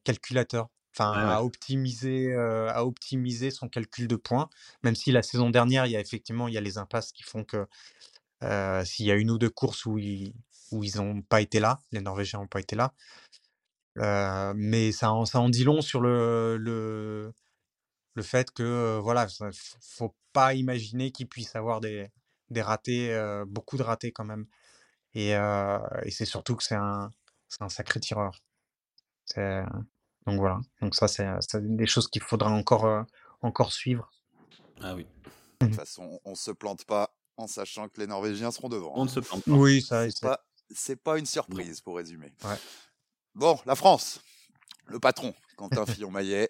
calculateur, 0.04 0.70
enfin 0.94 1.12
à 1.12 1.42
optimiser, 1.44 2.34
à 2.36 2.86
optimiser 2.86 3.52
son 3.52 3.70
calcul 3.70 4.08
de 4.08 4.16
points. 4.16 4.50
Même 4.84 4.96
si 4.96 5.12
la 5.12 5.24
saison 5.24 5.50
dernière, 5.50 5.86
il 5.86 5.92
y 5.92 5.96
a 5.96 6.00
effectivement 6.00 6.48
il 6.48 6.54
y 6.54 6.58
a 6.58 6.62
les 6.62 6.78
impasses 6.78 7.12
qui 7.12 7.24
font 7.24 7.44
que 7.44 7.66
s'il 8.86 9.06
y 9.06 9.12
a 9.12 9.16
une 9.16 9.32
ou 9.32 9.38
deux 9.38 9.50
courses 9.50 9.86
où 9.86 9.98
ils 9.98 10.34
où 10.72 10.84
ils 10.86 10.98
n'ont 10.98 11.22
pas 11.22 11.42
été 11.42 11.60
là, 11.60 11.82
les 11.92 12.00
Norvégiens 12.02 12.40
n'ont 12.40 12.48
pas 12.48 12.62
été 12.62 12.76
là, 12.78 12.94
mais 14.56 14.92
ça 14.92 15.12
en, 15.12 15.26
ça 15.26 15.40
en 15.40 15.50
dit 15.50 15.64
long 15.64 15.82
sur 15.82 16.02
le, 16.02 16.58
le, 16.58 17.34
le 18.16 18.24
fait 18.24 18.52
que, 18.52 19.00
voilà, 19.00 19.28
faut 19.82 20.16
pas 20.34 20.54
imaginer 20.54 21.12
qu'il 21.12 21.28
puisse 21.28 21.56
avoir 21.56 21.82
des, 21.82 22.10
des 22.50 22.62
ratés, 22.62 23.14
beaucoup 23.48 23.78
de 23.78 23.84
ratés 23.84 24.12
quand 24.12 24.26
même. 24.26 24.46
Et, 25.14 25.32
et 25.32 26.12
c'est 26.12 26.26
surtout 26.26 26.56
que 26.56 26.64
c'est 26.64 26.76
un, 26.76 27.10
un 27.60 27.70
sacré 27.70 28.00
tireur. 28.00 28.40
Donc 30.28 30.40
voilà, 30.40 30.60
donc 30.82 30.96
ça, 30.96 31.08
c'est 31.08 31.26
des 31.76 31.88
choses 31.88 32.08
qu'il 32.08 32.22
faudra 32.22 32.52
encore, 32.52 33.06
encore 33.42 33.72
suivre. 33.72 34.12
Ah 34.82 34.96
oui. 34.96 35.08
De 35.60 35.68
toute 35.68 35.76
façon, 35.76 36.20
on 36.26 36.36
se 36.36 36.52
plante 36.52 36.86
pas 36.86 37.16
en 37.38 37.48
sachant 37.48 37.88
que 37.90 38.00
les 38.00 38.08
Norvégiens 38.08 38.52
seront 38.52 38.70
devant. 38.70 38.94
On 38.96 39.06
ne 39.06 39.10
se 39.10 39.20
plante 39.20 39.44
pas. 39.44 39.52
Oui, 39.52 39.82
ça, 39.82 40.10
c'est 40.10 40.96
pas, 40.96 41.14
pas 41.14 41.20
une 41.20 41.26
surprise, 41.26 41.82
pour 41.82 41.98
résumer. 41.98 42.34
Ouais. 42.44 42.58
Bon, 43.34 43.60
la 43.66 43.76
France, 43.76 44.22
le 44.86 45.00
patron, 45.00 45.34
Quentin 45.56 45.86
Fillon-Maillet, 45.86 46.50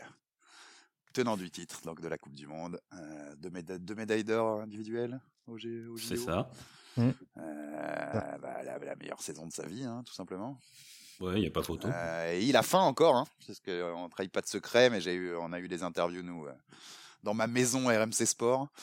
tenant 1.14 1.38
du 1.38 1.52
titre 1.52 1.82
donc 1.84 2.02
de 2.02 2.08
la 2.08 2.18
Coupe 2.18 2.36
du 2.36 2.48
Monde, 2.48 2.80
euh, 2.94 3.36
deux, 3.38 3.96
médailles 3.96 4.24
d'or 4.24 4.62
individuelles 4.62 5.20
au, 5.48 5.58
G, 5.58 5.84
C'est 5.98 6.18
ça. 6.18 6.50
Mmh. 6.98 7.10
Euh, 7.38 8.38
bah, 8.40 8.64
la, 8.64 8.96
meilleure 8.96 9.22
saison 9.22 9.48
de 9.48 9.52
sa 9.52 9.66
vie, 9.66 9.84
hein, 9.84 10.04
tout 10.06 10.14
simplement. 10.14 10.60
Ouais, 11.22 11.36
il 11.36 11.42
n'y 11.42 11.48
a 11.48 11.52
pas 11.52 11.64
photo. 11.64 11.88
Euh, 11.88 12.34
et 12.34 12.44
il 12.44 12.56
a 12.56 12.64
faim 12.64 12.80
encore, 12.80 13.16
hein, 13.16 13.26
parce 13.46 13.60
qu'on 13.60 14.04
ne 14.04 14.10
trahit 14.10 14.32
pas 14.32 14.42
de 14.42 14.48
secret, 14.48 14.90
mais 14.90 15.02
j'ai 15.02 15.14
eu, 15.14 15.36
on 15.36 15.54
a 15.54 15.60
eu 15.60 15.68
des 15.68 15.84
interviews, 15.84 16.24
nous, 16.24 16.48
dans 17.24 17.34
ma 17.34 17.48
maison 17.48 17.88
RMC 17.88 18.26
Sport. 18.26 18.68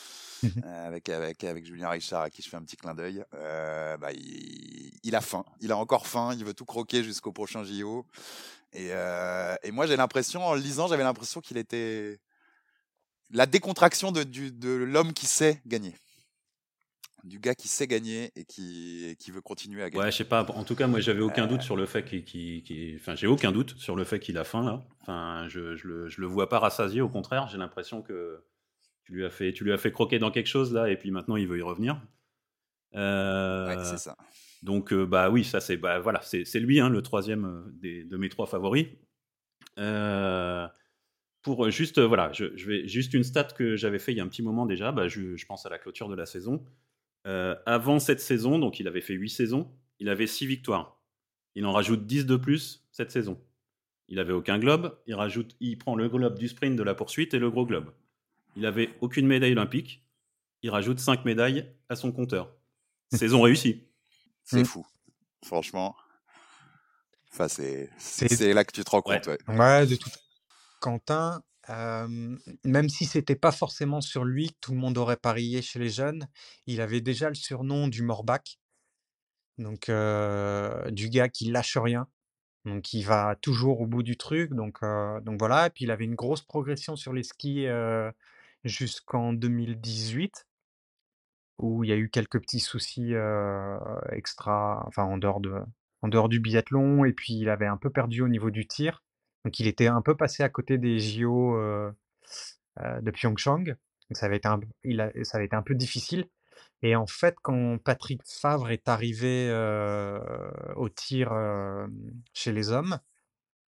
Euh, 0.65 0.87
avec, 0.87 1.09
avec, 1.09 1.43
avec 1.43 1.65
Julien 1.65 1.89
Richard 1.89 2.21
à 2.21 2.29
qui 2.29 2.41
je 2.41 2.47
fais 2.47 2.55
un 2.55 2.61
petit 2.61 2.77
clin 2.77 2.93
d'œil. 2.93 3.25
Euh, 3.33 3.97
bah, 3.97 4.13
il, 4.13 4.91
il, 5.03 5.13
a 5.13 5.19
faim, 5.19 5.43
il 5.59 5.69
a 5.69 5.77
encore 5.77 6.07
faim, 6.07 6.33
il 6.33 6.45
veut 6.45 6.53
tout 6.53 6.63
croquer 6.63 7.03
jusqu'au 7.03 7.33
prochain 7.33 7.65
JO. 7.65 8.05
Et, 8.71 8.89
euh, 8.91 9.55
et 9.63 9.71
moi 9.71 9.85
j'ai 9.85 9.97
l'impression, 9.97 10.45
en 10.45 10.53
le 10.53 10.61
lisant, 10.61 10.87
j'avais 10.87 11.03
l'impression 11.03 11.41
qu'il 11.41 11.57
était 11.57 12.19
la 13.31 13.45
décontraction 13.47 14.13
de 14.13 14.69
l'homme 14.69 15.11
qui 15.11 15.25
sait 15.25 15.61
gagner. 15.65 15.93
Du 17.23 17.39
gars 17.39 17.55
qui 17.55 17.67
sait 17.67 17.87
gagner 17.87 18.31
et 18.35 18.45
qui, 18.45 19.15
qui 19.19 19.31
veut 19.31 19.41
continuer 19.41 19.83
à 19.83 19.89
gagner. 19.89 20.05
Ouais, 20.05 20.11
je 20.11 20.17
sais 20.17 20.23
pas. 20.23 20.45
En 20.49 20.63
tout 20.63 20.75
cas, 20.75 20.87
moi, 20.87 20.99
j'avais 20.99 21.21
aucun 21.21 21.47
doute 21.47 21.61
sur 21.61 21.75
le 21.75 21.85
fait 21.85 22.03
qu'il, 22.03 22.95
enfin, 22.95 23.15
j'ai 23.15 23.27
aucun 23.27 23.51
doute 23.51 23.75
sur 23.77 23.95
le 23.95 24.03
fait 24.03 24.19
qu'il 24.19 24.37
a 24.37 24.43
faim 24.43 24.63
là. 24.63 24.85
Enfin, 25.01 25.47
je, 25.47 25.75
je, 25.75 25.87
le, 25.87 26.07
je 26.07 26.21
le 26.21 26.27
vois 26.27 26.49
pas 26.49 26.59
rassasié. 26.59 27.01
Au 27.01 27.09
contraire, 27.09 27.47
j'ai 27.49 27.57
l'impression 27.57 28.01
que 28.01 28.43
tu 29.09 29.15
lui 29.15 29.25
as 29.25 29.31
fait, 29.31 29.53
tu 29.53 29.63
lui 29.63 29.73
as 29.73 29.77
fait 29.77 29.91
croquer 29.91 30.19
dans 30.19 30.29
quelque 30.29 30.47
chose 30.47 30.71
là, 30.71 30.89
et 30.89 30.95
puis 30.95 31.09
maintenant 31.09 31.35
il 31.35 31.47
veut 31.47 31.57
y 31.57 31.63
revenir. 31.63 31.99
Euh, 32.95 33.83
c'est 33.83 33.97
ça. 33.97 34.15
Donc 34.61 34.93
euh, 34.93 35.05
bah 35.05 35.29
oui, 35.29 35.43
ça 35.43 35.59
c'est 35.59 35.77
bah 35.77 35.99
voilà, 35.99 36.21
c'est 36.21 36.59
lui 36.59 36.79
hein, 36.79 36.89
le 36.89 37.01
troisième 37.01 37.45
euh, 37.45 37.71
des, 37.73 38.03
de 38.03 38.17
mes 38.17 38.29
trois 38.29 38.45
favoris. 38.45 38.87
pour 41.41 41.69
juste 41.71 41.99
voilà, 41.99 42.31
je, 42.33 42.45
vais 42.67 42.87
juste 42.87 43.15
une 43.15 43.23
stat 43.23 43.45
que 43.45 43.75
j'avais 43.75 43.99
fait 43.99 44.11
il 44.11 44.17
y 44.17 44.21
a 44.21 44.23
un 44.23 44.27
petit 44.27 44.43
moment 44.43 44.65
déjà. 44.65 44.91
Bah, 44.91 45.07
je, 45.07 45.35
je 45.35 45.45
pense 45.47 45.65
à 45.65 45.69
la 45.69 45.79
clôture 45.79 46.07
de 46.07 46.15
la 46.15 46.27
saison. 46.27 46.63
Avant 47.25 47.99
cette 47.99 48.21
saison, 48.21 48.59
donc 48.59 48.79
il 48.79 48.87
avait 48.87 49.01
fait 49.01 49.13
huit 49.13 49.29
saisons, 49.29 49.71
il 49.99 50.09
avait 50.09 50.27
six 50.27 50.45
victoires. 50.45 50.99
Il 51.55 51.65
en 51.65 51.73
rajoute 51.73 52.05
10 52.05 52.25
de 52.25 52.37
plus 52.37 52.85
cette 52.91 53.11
saison. 53.11 53.41
Il 54.07 54.19
avait 54.19 54.33
aucun 54.33 54.57
globe, 54.57 54.97
il 55.07 55.15
rajoute, 55.15 55.55
il 55.59 55.77
prend 55.77 55.95
le 55.95 56.09
globe 56.09 56.37
du 56.37 56.47
sprint 56.47 56.75
de 56.75 56.83
la 56.83 56.95
poursuite 56.95 57.33
et 57.33 57.39
le 57.39 57.51
gros 57.51 57.65
globe. 57.65 57.93
Il 58.55 58.65
avait 58.65 58.89
aucune 59.01 59.27
médaille 59.27 59.51
olympique. 59.51 60.03
Il 60.63 60.71
rajoute 60.71 60.99
5 60.99 61.25
médailles 61.25 61.71
à 61.89 61.95
son 61.95 62.11
compteur. 62.11 62.51
Saison 63.13 63.41
réussie. 63.41 63.87
C'est 64.43 64.61
mm. 64.61 64.65
fou. 64.65 64.85
Franchement. 65.45 65.95
Enfin, 67.31 67.47
c'est, 67.47 67.89
c'est 67.97 68.53
là 68.53 68.63
que 68.65 68.71
tu 68.71 68.83
te 68.83 68.89
rends 68.89 69.01
compte. 69.01 69.27
Ouais, 69.47 69.85
de 69.85 69.95
tout. 69.95 70.09
Quentin, 70.79 71.43
même 71.69 72.89
si 72.89 73.05
c'était 73.05 73.35
pas 73.35 73.51
forcément 73.51 74.01
sur 74.01 74.25
lui 74.25 74.49
que 74.49 74.57
tout 74.61 74.71
le 74.71 74.79
monde 74.79 74.97
aurait 74.97 75.17
parié 75.17 75.61
chez 75.61 75.79
les 75.79 75.89
jeunes, 75.89 76.27
il 76.65 76.81
avait 76.81 77.01
déjà 77.01 77.29
le 77.29 77.35
surnom 77.35 77.87
du 77.87 78.01
Morbac. 78.01 78.59
Donc, 79.57 79.91
du 80.91 81.09
gars 81.09 81.29
qui 81.29 81.51
lâche 81.51 81.77
rien. 81.77 82.07
Donc, 82.65 82.93
il 82.93 83.03
va 83.03 83.35
toujours 83.41 83.81
au 83.81 83.87
bout 83.87 84.03
du 84.03 84.17
truc. 84.17 84.53
Donc, 84.53 84.79
donc 85.23 85.37
voilà. 85.37 85.67
Et 85.67 85.69
puis, 85.69 85.85
il 85.85 85.91
avait 85.91 86.05
une 86.05 86.15
grosse 86.15 86.41
progression 86.41 86.95
sur 86.95 87.13
les 87.13 87.23
skis 87.23 87.67
jusqu'en 88.63 89.33
2018, 89.33 90.47
où 91.59 91.83
il 91.83 91.89
y 91.89 91.93
a 91.93 91.97
eu 91.97 92.09
quelques 92.09 92.39
petits 92.41 92.59
soucis 92.59 93.13
extra, 94.11 94.83
enfin 94.87 95.03
en 95.03 95.17
dehors, 95.17 95.39
de, 95.39 95.53
en 96.01 96.07
dehors 96.07 96.29
du 96.29 96.39
biathlon, 96.39 97.05
et 97.05 97.13
puis 97.13 97.33
il 97.33 97.49
avait 97.49 97.67
un 97.67 97.77
peu 97.77 97.89
perdu 97.89 98.21
au 98.21 98.27
niveau 98.27 98.49
du 98.49 98.65
tir. 98.65 99.03
Donc 99.45 99.59
il 99.59 99.67
était 99.67 99.87
un 99.87 100.01
peu 100.01 100.15
passé 100.15 100.43
à 100.43 100.49
côté 100.49 100.77
des 100.77 100.99
JO 100.99 101.57
de 102.77 103.11
Pyeongchang. 103.11 103.75
Ça 104.11 104.25
avait, 104.25 104.37
été 104.37 104.47
un, 104.47 104.59
il 104.83 105.01
a, 105.01 105.11
ça 105.23 105.37
avait 105.37 105.45
été 105.45 105.55
un 105.55 105.61
peu 105.61 105.75
difficile. 105.75 106.27
Et 106.81 106.95
en 106.95 107.07
fait, 107.07 107.35
quand 107.41 107.77
Patrick 107.77 108.21
Favre 108.25 108.71
est 108.71 108.87
arrivé 108.89 109.51
au 110.75 110.89
tir 110.89 111.31
chez 112.33 112.51
les 112.51 112.71
hommes, 112.71 112.99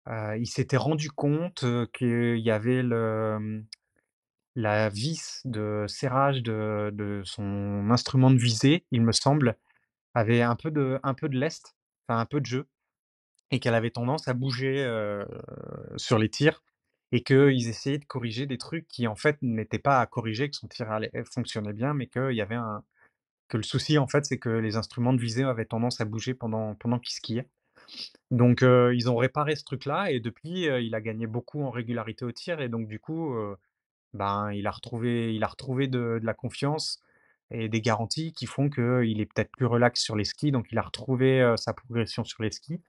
il 0.07 0.47
s'était 0.47 0.77
rendu 0.77 1.09
compte 1.11 1.65
qu'il 1.93 2.37
y 2.39 2.51
avait 2.51 2.83
le, 2.83 3.63
la 4.55 4.89
vis 4.89 5.41
de 5.45 5.85
serrage 5.87 6.41
de, 6.41 7.21
son 7.25 7.89
instrument 7.91 8.31
de 8.31 8.37
visée, 8.37 8.85
il 8.91 9.01
me 9.01 9.11
semble, 9.11 9.57
avait 10.13 10.41
un 10.41 10.55
peu 10.55 10.71
de, 10.71 10.99
un 11.03 11.13
peu 11.13 11.29
de 11.29 11.37
lest, 11.37 11.75
enfin 12.07 12.19
un 12.19 12.25
peu 12.25 12.39
de 12.39 12.45
jeu, 12.45 12.67
et 13.51 13.59
qu'elle 13.59 13.75
avait 13.75 13.91
tendance 13.91 14.27
à 14.27 14.33
bouger 14.33 14.85
sur 15.97 16.17
les 16.17 16.29
tirs, 16.29 16.63
et 17.11 17.23
qu'ils 17.23 17.67
essayaient 17.67 17.99
de 17.99 18.05
corriger 18.05 18.45
des 18.45 18.57
trucs 18.57 18.87
qui 18.87 19.07
en 19.07 19.15
fait 19.15 19.37
n'étaient 19.41 19.79
pas 19.79 20.01
à 20.01 20.05
corriger, 20.05 20.49
que 20.49 20.55
son 20.55 20.67
tir 20.67 20.87
fonctionnait 21.31 21.73
bien, 21.73 21.93
mais 21.93 22.07
qu'il 22.07 22.33
y 22.33 22.41
avait 22.41 22.55
un, 22.55 22.83
que 23.47 23.57
le 23.57 23.63
souci 23.63 23.97
en 23.97 24.07
fait 24.07 24.25
c'est 24.25 24.39
que 24.39 24.49
les 24.49 24.75
instruments 24.75 25.13
de 25.13 25.21
visée 25.21 25.43
avaient 25.43 25.65
tendance 25.65 26.01
à 26.01 26.05
bouger 26.05 26.33
pendant, 26.33 26.75
pendant 26.75 26.99
qu'il 26.99 27.13
skiait. 27.13 27.47
Donc 28.31 28.61
ils 28.61 29.09
ont 29.09 29.15
réparé 29.15 29.55
ce 29.55 29.63
truc-là 29.63 30.11
et 30.11 30.19
depuis 30.19 30.65
il 30.65 30.95
a 30.95 31.01
gagné 31.01 31.27
beaucoup 31.27 31.63
en 31.63 31.69
régularité 31.69 32.25
au 32.25 32.31
tir 32.31 32.61
et 32.61 32.69
donc 32.69 32.87
du 32.87 32.99
coup 32.99 33.35
ben, 34.13 34.51
il 34.51 34.65
a 34.65 34.71
retrouvé, 34.71 35.35
il 35.35 35.43
a 35.43 35.47
retrouvé 35.47 35.87
de, 35.87 36.19
la 36.23 36.33
confiance 36.33 37.01
et 37.51 37.69
des 37.69 37.81
garanties 37.81 38.33
qui 38.33 38.47
font 38.47 38.69
qu'il 38.69 39.21
est 39.21 39.25
peut-être 39.25 39.51
plus 39.51 39.67
relax 39.67 40.01
sur 40.01 40.15
les 40.15 40.23
skis, 40.23 40.51
donc 40.51 40.67
il 40.71 40.77
a 40.79 40.81
retrouvé 40.81 41.53
sa 41.57 41.73
progression 41.73 42.23
sur 42.23 42.41
les 42.41 42.51
skis. 42.51 42.81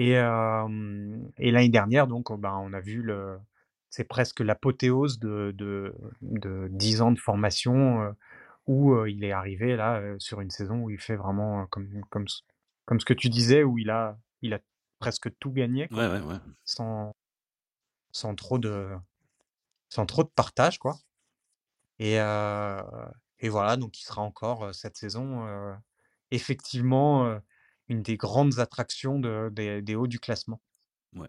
Et, 0.00 0.12
et 0.12 1.50
l'année 1.50 1.68
dernière, 1.68 2.06
donc, 2.06 2.32
ben, 2.38 2.54
on 2.62 2.72
a 2.72 2.78
vu 2.78 3.02
le, 3.02 3.36
c'est 3.90 4.04
presque 4.04 4.38
l'apothéose 4.38 5.18
de, 5.18 5.52
de, 5.56 5.92
de 6.22 6.68
10 6.70 7.02
ans 7.02 7.10
de 7.10 7.18
formation 7.18 8.14
où 8.68 9.04
il 9.06 9.24
est 9.24 9.32
arrivé 9.32 9.74
là 9.74 10.00
sur 10.18 10.40
une 10.40 10.50
saison 10.50 10.82
où 10.82 10.90
il 10.90 11.00
fait 11.00 11.16
vraiment 11.16 11.66
comme, 11.66 12.04
comme, 12.10 12.26
comme 12.84 13.00
ce 13.00 13.04
que 13.04 13.12
tu 13.12 13.28
disais, 13.28 13.64
où 13.64 13.76
il 13.76 13.90
a, 13.90 14.16
il 14.40 14.54
a 14.54 14.60
presque 15.00 15.36
tout 15.40 15.50
gagné 15.50 15.88
Sans, 16.64 17.12
sans 18.12 18.36
trop 18.36 18.60
de, 18.60 18.90
sans 19.88 20.06
trop 20.06 20.22
de 20.22 20.28
partage, 20.28 20.78
quoi. 20.78 20.96
Et, 21.98 22.18
et 23.40 23.48
voilà, 23.48 23.76
donc 23.76 23.98
il 24.00 24.04
sera 24.04 24.22
encore 24.22 24.72
cette 24.72 24.96
saison 24.96 25.44
effectivement 26.30 27.40
une 27.88 28.02
des 28.02 28.16
grandes 28.16 28.58
attractions 28.58 29.18
de, 29.18 29.48
des, 29.80 29.94
hauts 29.94 30.06
du 30.06 30.20
classement. 30.20 30.60
Ouais. 31.14 31.28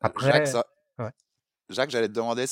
Après, 0.00 0.44
Jacques, 1.70 1.90
j'allais 1.90 2.08
te 2.08 2.12
demander, 2.12 2.44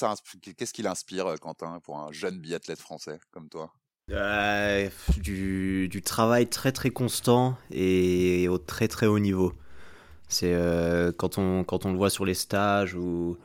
qu'est-ce 0.57 0.73
qui 0.73 0.83
l'inspire, 0.83 1.35
Quentin, 1.41 1.81
pour 1.81 1.99
un 1.99 2.13
jeune 2.13 2.39
biathlète 2.39 2.81
français 2.81 3.19
comme 3.31 3.49
toi? 3.49 3.73
Euh, 4.11 4.89
du, 5.19 5.89
du, 5.89 6.03
travail 6.03 6.49
très 6.49 6.73
très 6.73 6.91
constant 6.91 7.57
et 7.71 8.49
au 8.49 8.59
très 8.59 8.89
très 8.89 9.07
haut 9.07 9.21
niveau. 9.21 9.53
C'est 10.29 10.53
euh, 10.53 11.13
quand, 11.13 11.39
on, 11.39 11.63
quand 11.63 11.87
on 11.87 11.93
le 11.93 11.99
voit 11.99 12.11
sur 12.11 12.25
les 12.25 12.35
stages 12.35 12.95
ou, 12.95 13.39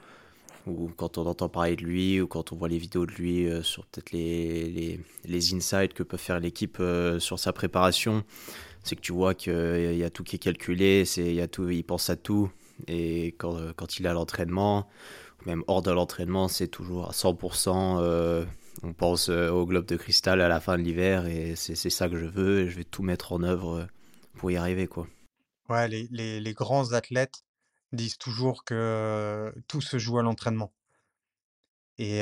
ou 0.65 0.89
quand 0.97 1.17
on 1.17 1.25
entend 1.27 1.47
parler 1.47 1.75
de 1.75 1.83
lui 1.83 2.19
ou 2.19 2.27
quand 2.27 2.51
on 2.51 2.55
voit 2.55 2.69
les 2.69 2.79
vidéos 2.79 3.05
de 3.05 3.11
lui 3.11 3.47
euh, 3.47 3.61
sur 3.61 3.85
peut-être 3.85 4.11
les, 4.11 4.67
les, 4.69 4.99
les, 5.25 5.53
insights 5.53 5.93
que 5.93 6.03
peut 6.03 6.17
faire 6.17 6.39
l'équipe 6.39 6.81
sur 7.19 7.37
sa 7.39 7.53
préparation, 7.53 8.23
c'est 8.88 8.95
que 8.95 9.01
tu 9.01 9.14
vois 9.14 9.34
qu'il 9.34 9.95
y 9.95 10.03
a 10.03 10.09
tout 10.09 10.23
qui 10.23 10.38
est 10.38 10.39
calculé, 10.39 11.05
c'est, 11.05 11.34
y 11.34 11.41
a 11.41 11.47
tout, 11.47 11.69
il 11.69 11.84
pense 11.84 12.09
à 12.09 12.15
tout. 12.15 12.51
Et 12.88 13.27
quand, 13.38 13.57
quand 13.76 13.99
il 13.99 14.05
est 14.05 14.09
à 14.09 14.14
l'entraînement, 14.14 14.88
même 15.45 15.64
hors 15.68 15.81
de 15.81 15.91
l'entraînement, 15.91 16.47
c'est 16.47 16.68
toujours 16.68 17.09
à 17.09 17.11
100% 17.11 18.45
on 18.84 18.93
pense 18.93 19.30
euh, 19.30 19.49
au 19.49 19.65
globe 19.65 19.85
de 19.85 19.95
cristal 19.95 20.41
à 20.41 20.47
la 20.47 20.59
fin 20.59 20.77
de 20.77 20.84
l'hiver 20.84 21.26
et 21.26 21.55
c'est 21.55 21.76
ça 21.76 22.09
que 22.09 22.18
je 22.18 22.26
veux 22.26 22.61
et 22.61 22.69
je 22.69 22.77
vais 22.77 22.84
tout 22.84 23.03
mettre 23.03 23.34
en 23.34 23.43
œuvre 23.43 23.77
euh, 23.77 23.85
pour 24.35 24.51
y 24.51 24.57
arriver 24.57 24.88
quoi. 24.88 25.07
Ouais, 25.69 25.88
les, 25.88 26.07
les, 26.11 26.39
les 26.39 26.53
grands 26.53 26.93
athlètes 26.93 27.43
disent 27.91 28.18
toujours 28.18 28.64
que 28.64 29.53
tout 29.68 29.81
se 29.81 29.97
joue 29.97 30.18
à 30.19 30.23
l'entraînement. 30.23 30.73
Et 31.97 32.22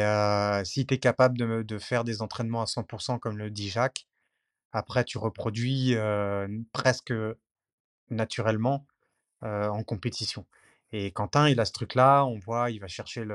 si 0.64 0.86
tu 0.86 0.94
es 0.94 1.00
capable 1.00 1.38
de, 1.38 1.62
de, 1.62 1.78
faire 1.78 2.06
des 2.06 2.22
entraînements 2.22 2.62
à 2.62 2.66
100% 2.66 3.20
comme 3.20 3.38
le 3.38 3.52
dit 3.52 3.70
Jacques, 3.70 4.08
après 4.76 5.06
tu 5.06 5.18
reproduis 5.18 5.96
presque 6.74 7.14
naturellement 8.10 8.86
en 9.42 9.84
compétition. 9.84 10.46
Et 10.92 11.12
Quentin, 11.12 11.50
il 11.50 11.60
a 11.60 11.66
ce 11.66 11.72
truc-là, 11.72 12.26
on 12.26 12.38
voit, 12.38 12.72
il 12.72 12.80
va 12.80 12.88
chercher 12.88 13.26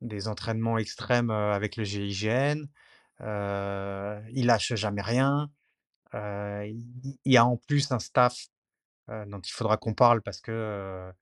des 0.00 0.28
entraînements 0.28 0.78
extrêmes 0.78 1.30
avec 1.30 1.76
le 1.76 1.84
GIGN. 1.84 2.66
il 3.20 4.46
lâche 4.46 4.74
jamais 4.74 5.02
rien. 5.02 5.50
il 6.14 7.18
y 7.24 7.36
a 7.36 7.44
en 7.44 7.56
plus 7.56 7.90
un 7.90 7.98
staff 7.98 8.46
dont 9.08 9.40
il 9.40 9.52
faudra 9.52 9.76
qu'on 9.76 9.94
parle 9.94 10.22
parce 10.22 10.40
que 10.40 11.12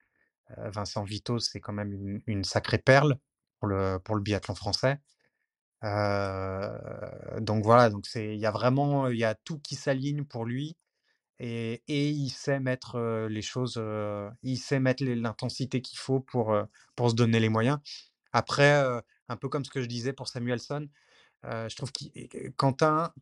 Vincent 0.59 1.03
Vito, 1.03 1.39
c'est 1.39 1.61
quand 1.61 1.73
même 1.73 2.21
une, 2.27 2.45
sacrée 2.45 2.79
perle 2.79 3.19
pour 3.59 3.69
le, 3.69 3.99
pour 4.05 4.17
le 4.17 4.21
biathlon 4.21 4.55
français. 4.55 4.99
Donc 7.41 7.65
voilà, 7.65 7.91
donc 7.91 8.07
c'est 8.07 8.35
il 8.35 8.41
y 8.41 8.47
a 8.47 8.51
vraiment 8.51 9.09
il 9.09 9.19
y 9.19 9.25
a 9.25 9.35
tout 9.35 9.59
qui 9.59 9.75
s'aligne 9.77 10.25
pour 10.25 10.45
lui 10.45 10.77
et, 11.39 11.83
et, 11.89 12.11
il 12.11 12.31
sait 12.31 12.61
mettre 12.61 12.99
les 13.29 13.43
choses, 13.43 13.81
il 14.43 14.57
sait 14.59 14.81
mettre 14.81 15.05
l'intensité 15.05 15.83
qu'il 15.83 15.99
faut 15.99 16.21
pour, 16.21 16.57
pour 16.97 17.11
se 17.11 17.15
donner 17.15 17.41
les 17.41 17.51
moyens. 17.51 17.79
Après, 18.33 18.83
un 19.29 19.37
peu 19.37 19.49
comme 19.49 19.65
ce 19.65 19.71
que 19.71 19.83
je 19.83 19.87
disais 19.87 20.13
pour 20.13 20.29
Samuelson, 20.29 20.89
je 21.45 21.77
trouve 21.77 21.93
que 21.93 22.49
Quentin, 22.57 23.13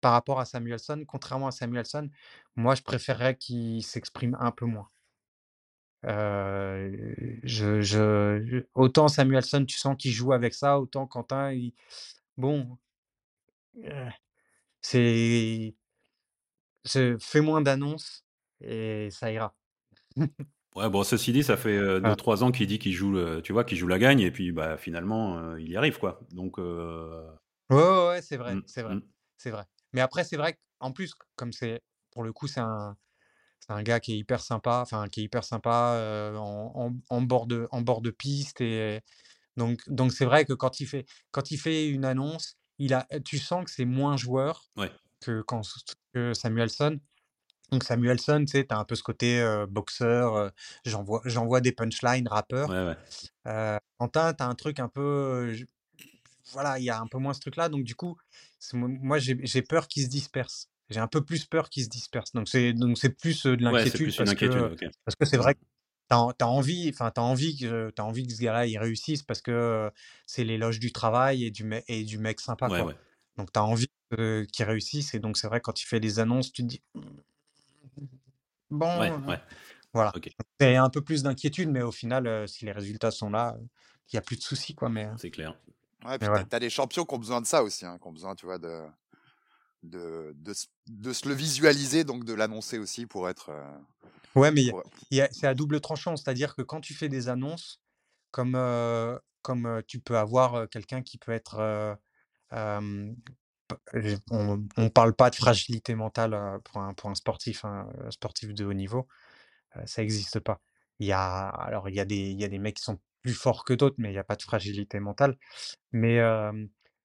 par 0.00 0.12
rapport 0.12 0.40
à 0.40 0.44
Samuelson, 0.44 1.04
contrairement 1.06 1.48
à 1.48 1.52
Samuelson, 1.52 2.08
moi 2.56 2.74
je 2.74 2.82
préférerais 2.82 3.36
qu'il 3.36 3.82
s'exprime 3.82 4.36
un 4.40 4.50
peu 4.50 4.66
moins. 4.66 4.88
Je, 6.04 7.44
autant 8.74 9.08
Samuelson, 9.08 9.64
tu 9.64 9.78
sens 9.78 9.96
qu'il 9.98 10.12
joue 10.12 10.32
avec 10.32 10.54
ça, 10.54 10.78
autant 10.80 11.06
Quentin, 11.06 11.52
il, 11.52 11.74
bon, 12.36 12.78
c'est, 14.80 15.74
fais 16.84 17.40
moins 17.40 17.60
d'annonces 17.60 18.24
et 18.60 19.08
ça 19.10 19.30
ira. 19.32 19.54
Ouais, 20.76 20.88
bon, 20.88 21.02
ceci 21.02 21.32
dit, 21.32 21.42
ça 21.42 21.56
fait 21.56 21.76
2-3 21.76 22.44
ans 22.44 22.52
qu'il 22.52 22.68
dit 22.68 22.78
qu'il 22.78 22.92
joue, 22.92 23.40
tu 23.40 23.52
vois, 23.52 23.64
qu'il 23.64 23.76
joue 23.76 23.88
la 23.88 23.98
gagne, 23.98 24.20
et 24.20 24.30
puis 24.30 24.52
bah, 24.52 24.76
finalement, 24.76 25.56
il 25.56 25.68
y 25.68 25.76
arrive, 25.76 25.98
quoi. 25.98 26.20
Donc. 26.30 26.58
Ouais, 26.58 28.08
ouais, 28.08 28.22
c'est 28.22 28.36
vrai, 28.36 28.54
mmh, 28.54 28.62
c'est 28.66 28.82
vrai, 28.82 28.94
mmh. 28.94 29.02
c'est 29.36 29.50
vrai. 29.50 29.64
Mais 29.92 30.00
après, 30.00 30.22
c'est 30.22 30.36
vrai 30.36 30.56
qu'en 30.78 30.92
plus, 30.92 31.14
comme 31.34 31.52
c'est, 31.52 31.82
pour 32.12 32.22
le 32.22 32.32
coup, 32.32 32.46
c'est 32.46 32.60
un, 32.60 32.96
c'est 33.60 33.72
un 33.72 33.82
gars 33.82 34.00
qui 34.00 34.12
est 34.12 34.18
hyper 34.18 34.40
sympa, 34.40 34.80
enfin, 34.82 35.08
qui 35.08 35.20
est 35.20 35.24
hyper 35.24 35.44
sympa 35.44 36.32
en, 36.36 36.92
en, 37.08 37.22
bord 37.22 37.46
de, 37.46 37.68
en 37.70 37.80
bord 37.82 38.00
de 38.00 38.10
piste, 38.10 38.60
et 38.60 39.00
donc, 39.56 39.80
donc 39.88 40.12
c'est 40.12 40.24
vrai 40.24 40.44
que 40.44 40.52
quand 40.52 40.80
il 40.80 40.86
fait, 40.86 41.04
quand 41.32 41.50
il 41.50 41.58
fait 41.58 41.88
une 41.88 42.04
annonce, 42.04 42.56
il 42.78 42.94
a, 42.94 43.06
tu 43.24 43.38
sens 43.38 43.64
que 43.64 43.70
c'est 43.70 43.84
moins 43.84 44.16
joueur 44.16 44.70
que, 45.20 45.42
quand, 45.42 45.62
que 46.14 46.32
Samuelson. 46.32 47.00
Donc 47.70 47.84
Samuelson, 47.84 48.44
tu 48.46 48.52
sais, 48.52 48.64
t'as 48.64 48.78
un 48.78 48.84
peu 48.84 48.94
ce 48.94 49.02
côté 49.02 49.44
boxeur, 49.68 50.52
j'envoie, 50.86 51.20
j'envoie 51.24 51.60
des 51.60 51.72
punchlines, 51.72 52.28
rappeur. 52.28 52.70
Ouais, 52.70 52.94
ouais. 53.44 53.78
Quentin, 53.98 54.32
t'as 54.32 54.46
un 54.46 54.54
truc 54.54 54.78
un 54.80 54.88
peu, 54.88 55.54
voilà, 56.52 56.78
il 56.78 56.84
y 56.84 56.90
a 56.90 56.98
un 56.98 57.06
peu 57.06 57.18
moins 57.18 57.34
ce 57.34 57.40
truc-là. 57.40 57.68
Donc 57.68 57.84
du 57.84 57.94
coup, 57.94 58.16
moi 58.72 59.18
j'ai 59.18 59.62
peur 59.62 59.88
qu'il 59.88 60.04
se 60.04 60.08
disperse. 60.08 60.70
J'ai 60.90 61.00
un 61.00 61.06
peu 61.06 61.22
plus 61.24 61.44
peur 61.44 61.68
qu'il 61.68 61.84
se 61.84 61.88
disperse. 61.88 62.32
Donc 62.32 62.48
c'est 62.48 62.72
donc 62.72 62.96
c'est 62.98 63.10
plus 63.10 63.44
de 63.44 63.62
l'inquiétude 63.62 64.16
parce, 64.16 64.34
que, 64.34 64.86
parce 65.04 65.16
que 65.16 65.24
c'est 65.26 65.36
vrai 65.36 65.54
que 65.54 65.60
t'as 66.08 66.16
as 66.40 66.46
envie, 66.46 66.90
enfin 66.92 67.10
t'as 67.10 67.22
envie 67.22 67.58
que 67.58 67.90
t'as 67.90 68.04
envie 68.04 68.26
que 68.26 68.32
ce 68.32 68.40
gars-là 68.40 68.66
il 68.66 68.78
réussisse 68.78 69.22
parce 69.22 69.42
que 69.42 69.90
c'est 70.26 70.44
l'éloge 70.44 70.80
du 70.80 70.92
travail 70.92 71.44
et 71.44 71.50
du 71.50 71.68
et 71.88 72.04
du 72.04 72.18
mec 72.18 72.40
sympa. 72.40 72.68
Quoi. 72.68 72.94
Donc 73.36 73.52
t'as 73.52 73.62
envie 73.62 73.88
qu'il 74.10 74.64
réussisse 74.64 75.14
et 75.14 75.18
donc 75.18 75.36
c'est 75.36 75.48
vrai 75.48 75.60
quand 75.60 75.80
il 75.82 75.84
fait 75.84 76.00
des 76.00 76.18
annonces, 76.18 76.52
tu 76.52 76.62
te 76.62 76.68
dis 76.68 76.82
«Mmh, 76.94 77.00
Bon, 78.70 79.10
voilà. 79.94 80.12
C'est 80.60 80.76
un 80.76 80.90
peu 80.90 81.00
plus 81.00 81.22
d'inquiétude, 81.22 81.70
mais 81.70 81.82
au 81.82 81.92
final, 81.92 82.46
si 82.48 82.64
les 82.64 82.72
résultats 82.72 83.10
sont 83.10 83.30
là, 83.30 83.56
il 84.12 84.16
n'y 84.16 84.18
a 84.18 84.22
plus 84.22 84.36
de 84.36 84.42
soucis, 84.42 84.74
quoi. 84.74 84.88
Mais 84.88 85.08
c'est 85.16 85.30
clair. 85.30 85.54
Ouais, 86.04 86.18
puis 86.18 86.28
t'as 86.48 86.60
des 86.60 86.70
champions 86.70 87.04
qui 87.04 87.14
ont 87.14 87.18
besoin 87.18 87.40
de 87.40 87.46
ça 87.46 87.62
aussi, 87.62 87.84
hein, 87.84 87.98
qui 88.00 88.06
ont 88.06 88.12
besoin, 88.12 88.34
tu 88.34 88.46
vois, 88.46 88.58
de 88.58 88.82
de, 89.82 90.34
de, 90.36 90.52
de 90.88 91.12
se 91.12 91.28
le 91.28 91.34
visualiser, 91.34 92.04
donc 92.04 92.24
de 92.24 92.34
l'annoncer 92.34 92.78
aussi 92.78 93.06
pour 93.06 93.28
être. 93.28 93.50
ouais, 94.34 94.50
mais 94.50 94.70
c'est 95.30 95.46
à 95.46 95.54
double 95.54 95.80
tranchant, 95.80 96.16
c'est-à-dire 96.16 96.54
que 96.54 96.62
quand 96.62 96.80
tu 96.80 96.94
fais 96.94 97.08
des 97.08 97.28
annonces, 97.28 97.80
comme 98.30 98.58
comme 99.42 99.82
tu 99.86 100.00
peux 100.00 100.18
avoir 100.18 100.68
quelqu'un 100.68 101.02
qui 101.02 101.18
peut 101.18 101.32
être 101.32 101.96
on 104.30 104.64
ne 104.76 104.88
parle 104.88 105.14
pas 105.14 105.30
de 105.30 105.36
fragilité 105.36 105.94
mentale 105.94 106.60
pour 106.64 106.80
un, 106.80 106.94
pour 106.94 107.10
un 107.10 107.14
sportif, 107.14 107.64
un 107.64 107.88
sportif 108.10 108.54
de 108.54 108.64
haut 108.64 108.72
niveau. 108.72 109.06
ça 109.86 110.02
n'existe 110.02 110.40
pas. 110.40 110.60
Il 110.98 111.06
y 111.06 111.12
a, 111.12 111.48
alors, 111.48 111.88
il 111.88 111.94
y, 111.94 112.00
a 112.00 112.04
des, 112.04 112.16
il 112.30 112.40
y 112.40 112.44
a 112.44 112.48
des 112.48 112.58
mecs 112.58 112.76
qui 112.76 112.82
sont 112.82 112.98
plus 113.22 113.34
forts 113.34 113.64
que 113.64 113.74
d'autres, 113.74 113.96
mais 113.98 114.08
il 114.08 114.12
n'y 114.12 114.18
a 114.18 114.24
pas 114.24 114.36
de 114.36 114.42
fragilité 114.42 115.00
mentale. 115.00 115.36
Mais 115.92 116.20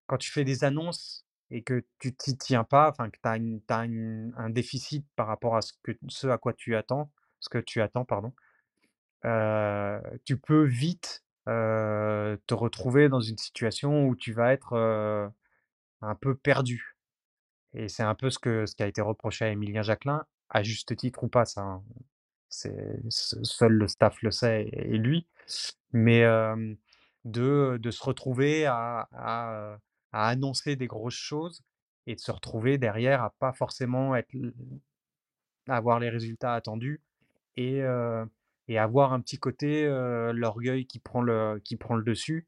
quand 0.07 0.17
tu 0.17 0.31
fais 0.31 0.43
des 0.43 0.63
annonces 0.63 1.25
et 1.53 1.61
que 1.61 1.85
tu 1.99 2.13
t'y 2.15 2.35
tiens 2.35 2.63
pas, 2.63 2.89
enfin 2.89 3.11
que 3.11 3.19
tu 3.21 3.71
as, 3.71 3.77
un 3.77 4.49
déficit 4.49 5.05
par 5.15 5.27
rapport 5.27 5.55
à 5.55 5.61
ce, 5.61 6.27
à 6.27 6.37
quoi 6.39 6.51
tu 6.51 6.75
attends, 6.75 7.11
ce 7.39 7.47
que 7.47 7.59
tu 7.59 7.79
attends, 7.79 8.05
pardon, 8.05 8.33
tu 10.25 10.37
peux 10.37 10.63
vite 10.63 11.23
te 11.45 12.53
retrouver 12.53 13.07
dans 13.07 13.21
une 13.21 13.37
situation 13.37 14.07
où 14.07 14.15
tu 14.15 14.33
vas 14.33 14.51
être 14.51 15.31
un 16.01 16.15
peu 16.15 16.35
perdu. 16.35 16.97
Et 17.75 17.87
c'est 17.87 18.03
un 18.03 18.15
peu 18.15 18.31
ce, 18.31 18.39
que, 18.39 18.65
ce 18.65 18.75
qui 18.75 18.81
a 18.81 18.87
été 18.87 19.01
reproché 19.01 19.45
à 19.45 19.49
Emilien 19.49 19.83
Jacquelin, 19.83 20.25
à 20.49 20.63
juste 20.63 20.95
titre 20.95 21.23
ou 21.23 21.27
pas, 21.27 21.45
ça, 21.45 21.61
hein. 21.61 21.83
seul 22.49 23.73
le 23.73 23.87
staff 23.87 24.19
le 24.23 24.31
sait 24.31 24.69
et, 24.71 24.97
lui, 24.97 25.27
mais 25.91 26.23
de, 27.25 27.77
de, 27.77 27.91
se 27.91 28.03
retrouver 28.03 28.65
à, 28.65 29.77
annoncer 30.13 30.75
des 30.75 30.87
grosses 30.87 31.13
choses 31.13 31.63
et 32.07 32.15
de 32.15 32.19
se 32.19 32.31
retrouver 32.31 32.77
derrière 32.77 33.23
à 33.23 33.31
pas 33.39 33.53
forcément 33.53 34.15
être, 34.15 34.33
avoir 35.67 35.99
les 35.99 36.09
résultats 36.09 36.53
attendus 36.53 37.01
et, 37.55 37.81
et 38.67 38.77
avoir 38.77 39.13
un 39.13 39.21
petit 39.21 39.37
côté 39.37 39.85
l'orgueil 40.33 40.85
qui 40.85 40.99
prend 40.99 41.21
le 41.21 41.61
qui 41.63 41.77
prend 41.77 41.95
le 41.95 42.03
dessus 42.03 42.47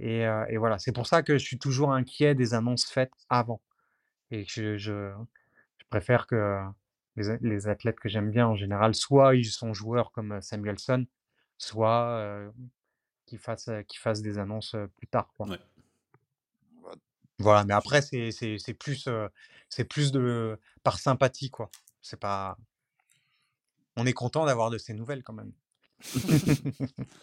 et, 0.00 0.56
voilà, 0.58 0.78
c'est 0.78 0.92
pour 0.92 1.06
ça 1.06 1.22
que 1.22 1.38
je 1.38 1.44
suis 1.44 1.58
toujours 1.58 1.92
inquiet 1.92 2.34
des 2.34 2.54
annonces 2.54 2.86
faites 2.86 3.12
avant. 3.28 3.62
Et 4.30 4.44
je, 4.44 5.12
préfère 5.88 6.26
que 6.26 6.60
les, 7.16 7.68
athlètes 7.68 8.00
que 8.00 8.08
j'aime 8.08 8.30
bien 8.30 8.46
en 8.46 8.56
général, 8.56 8.94
soit 8.94 9.34
ils 9.36 9.44
sont 9.44 9.72
joueurs 9.72 10.12
comme 10.12 10.40
Samuelson, 10.40 11.06
soit 11.58 12.50
qu'ils 13.26 13.38
fassent, 13.38 13.70
fassent 13.96 14.22
des 14.22 14.38
annonces 14.38 14.76
plus 14.96 15.06
tard. 15.06 15.32
Quoi. 15.36 15.56
Voilà, 17.44 17.64
mais 17.64 17.74
après, 17.74 18.00
c'est, 18.02 18.74
plus, 18.78 19.08
c'est 19.68 19.84
plus 19.84 20.12
de, 20.12 20.58
par 20.82 20.98
sympathie. 20.98 21.50
quoi. 21.50 21.70
C'est 22.02 22.18
pas... 22.18 22.56
On 23.96 24.06
est 24.06 24.12
content 24.12 24.46
d'avoir 24.46 24.70
de 24.70 24.78
ces 24.78 24.94
nouvelles 24.94 25.22
quand 25.22 25.34
même. 25.34 25.52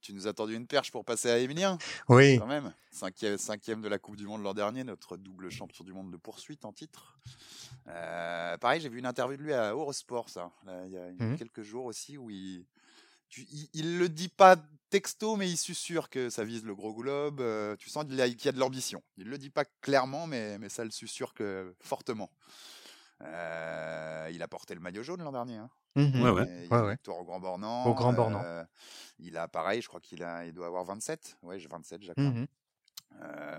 Tu 0.00 0.14
nous 0.14 0.26
as 0.26 0.32
tendu 0.32 0.54
une 0.54 0.66
perche 0.66 0.90
pour 0.90 1.04
passer 1.04 1.28
à 1.28 1.38
Emilien 1.38 1.76
Oui. 2.08 2.38
Quand 2.38 2.46
même. 2.46 2.72
Cinquième, 2.90 3.82
de 3.82 3.88
la 3.88 3.98
Coupe 3.98 4.16
du 4.16 4.26
Monde 4.26 4.42
l'an 4.42 4.54
dernier, 4.54 4.82
notre 4.82 5.18
double 5.18 5.50
champion 5.50 5.84
du 5.84 5.92
monde 5.92 6.10
de 6.10 6.16
poursuite 6.16 6.64
en 6.64 6.72
titre. 6.72 7.18
Euh, 7.88 8.56
pareil, 8.56 8.80
j'ai 8.80 8.88
vu 8.88 9.00
une 9.00 9.06
interview 9.06 9.36
de 9.36 9.42
lui 9.42 9.52
à 9.52 9.72
Eurosport, 9.72 10.30
ça, 10.30 10.50
il 10.86 10.92
y 10.92 10.96
a 10.96 11.10
mmh 11.10 11.36
quelques 11.36 11.62
jours 11.62 11.84
aussi, 11.84 12.16
où 12.16 12.30
il, 12.30 12.64
il, 13.74 13.94
ne 13.94 13.98
le 13.98 14.08
dit 14.08 14.28
pas 14.28 14.56
texto, 14.90 15.36
mais 15.36 15.50
il 15.50 15.56
susurre 15.56 16.08
que 16.08 16.30
ça 16.30 16.44
vise 16.44 16.64
le 16.64 16.74
gros 16.74 16.94
globe. 16.94 17.42
tu 17.78 17.90
sens 17.90 18.04
qu'il 18.04 18.14
y, 18.16 18.48
a 18.48 18.52
de 18.52 18.58
l'ambition. 18.58 19.02
Il 19.16 19.28
le 19.28 19.38
dit 19.38 19.50
pas 19.50 19.64
clairement, 19.82 20.26
mais, 20.26 20.58
mais 20.58 20.68
ça 20.68 20.84
le 20.84 20.90
susurre 20.90 21.34
que 21.34 21.74
fortement. 21.80 22.30
il 23.20 23.26
a 23.26 24.48
porté 24.48 24.74
le 24.74 24.80
maillot 24.80 25.02
jaune 25.02 25.22
l'an 25.22 25.32
dernier. 25.32 25.56
Hein. 25.56 25.70
Mmh 25.96 26.22
ouais, 26.22 26.30
ouais. 26.30 26.66
Il 26.70 26.76
ouais, 26.76 26.96
au 27.08 27.24
Grand 27.24 27.40
Bornand. 27.40 27.84
Au 27.86 27.94
Grand 27.94 28.12
Bornand. 28.12 28.44
il 29.18 29.36
a 29.36 29.48
pareil, 29.48 29.82
je 29.82 29.88
crois 29.88 30.00
qu'il 30.00 30.22
a, 30.22 30.46
il 30.46 30.52
doit 30.52 30.66
avoir 30.66 30.84
27. 30.84 31.38
Ouais, 31.42 31.58
j'ai 31.58 31.68
27, 31.68 32.02
j'accrois. 32.02 32.24
Mmh 32.24 32.46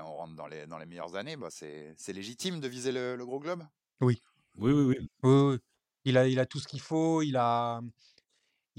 on 0.06 0.16
rentre 0.16 0.36
dans 0.36 0.48
les, 0.48 0.68
dans 0.68 0.78
les 0.78 0.86
meilleures 0.86 1.16
années. 1.16 1.36
Bah, 1.36 1.50
c'est 1.50 1.96
légitime 2.14 2.60
de 2.60 2.68
viser 2.68 2.92
le, 2.92 3.16
le 3.16 3.26
gros 3.26 3.40
globe? 3.40 3.64
Oui. 4.02 4.22
Oui, 4.58 4.72
oui, 4.74 4.84
oui. 4.84 5.10
oui, 5.24 5.58
Il, 6.06 6.18
a, 6.18 6.28
il 6.28 6.40
a 6.40 6.46
tout 6.46 6.60
ce 6.60 6.68
qu'il 6.68 6.82
faut. 6.82 7.22
Il 7.22 7.38
a, 7.38 7.82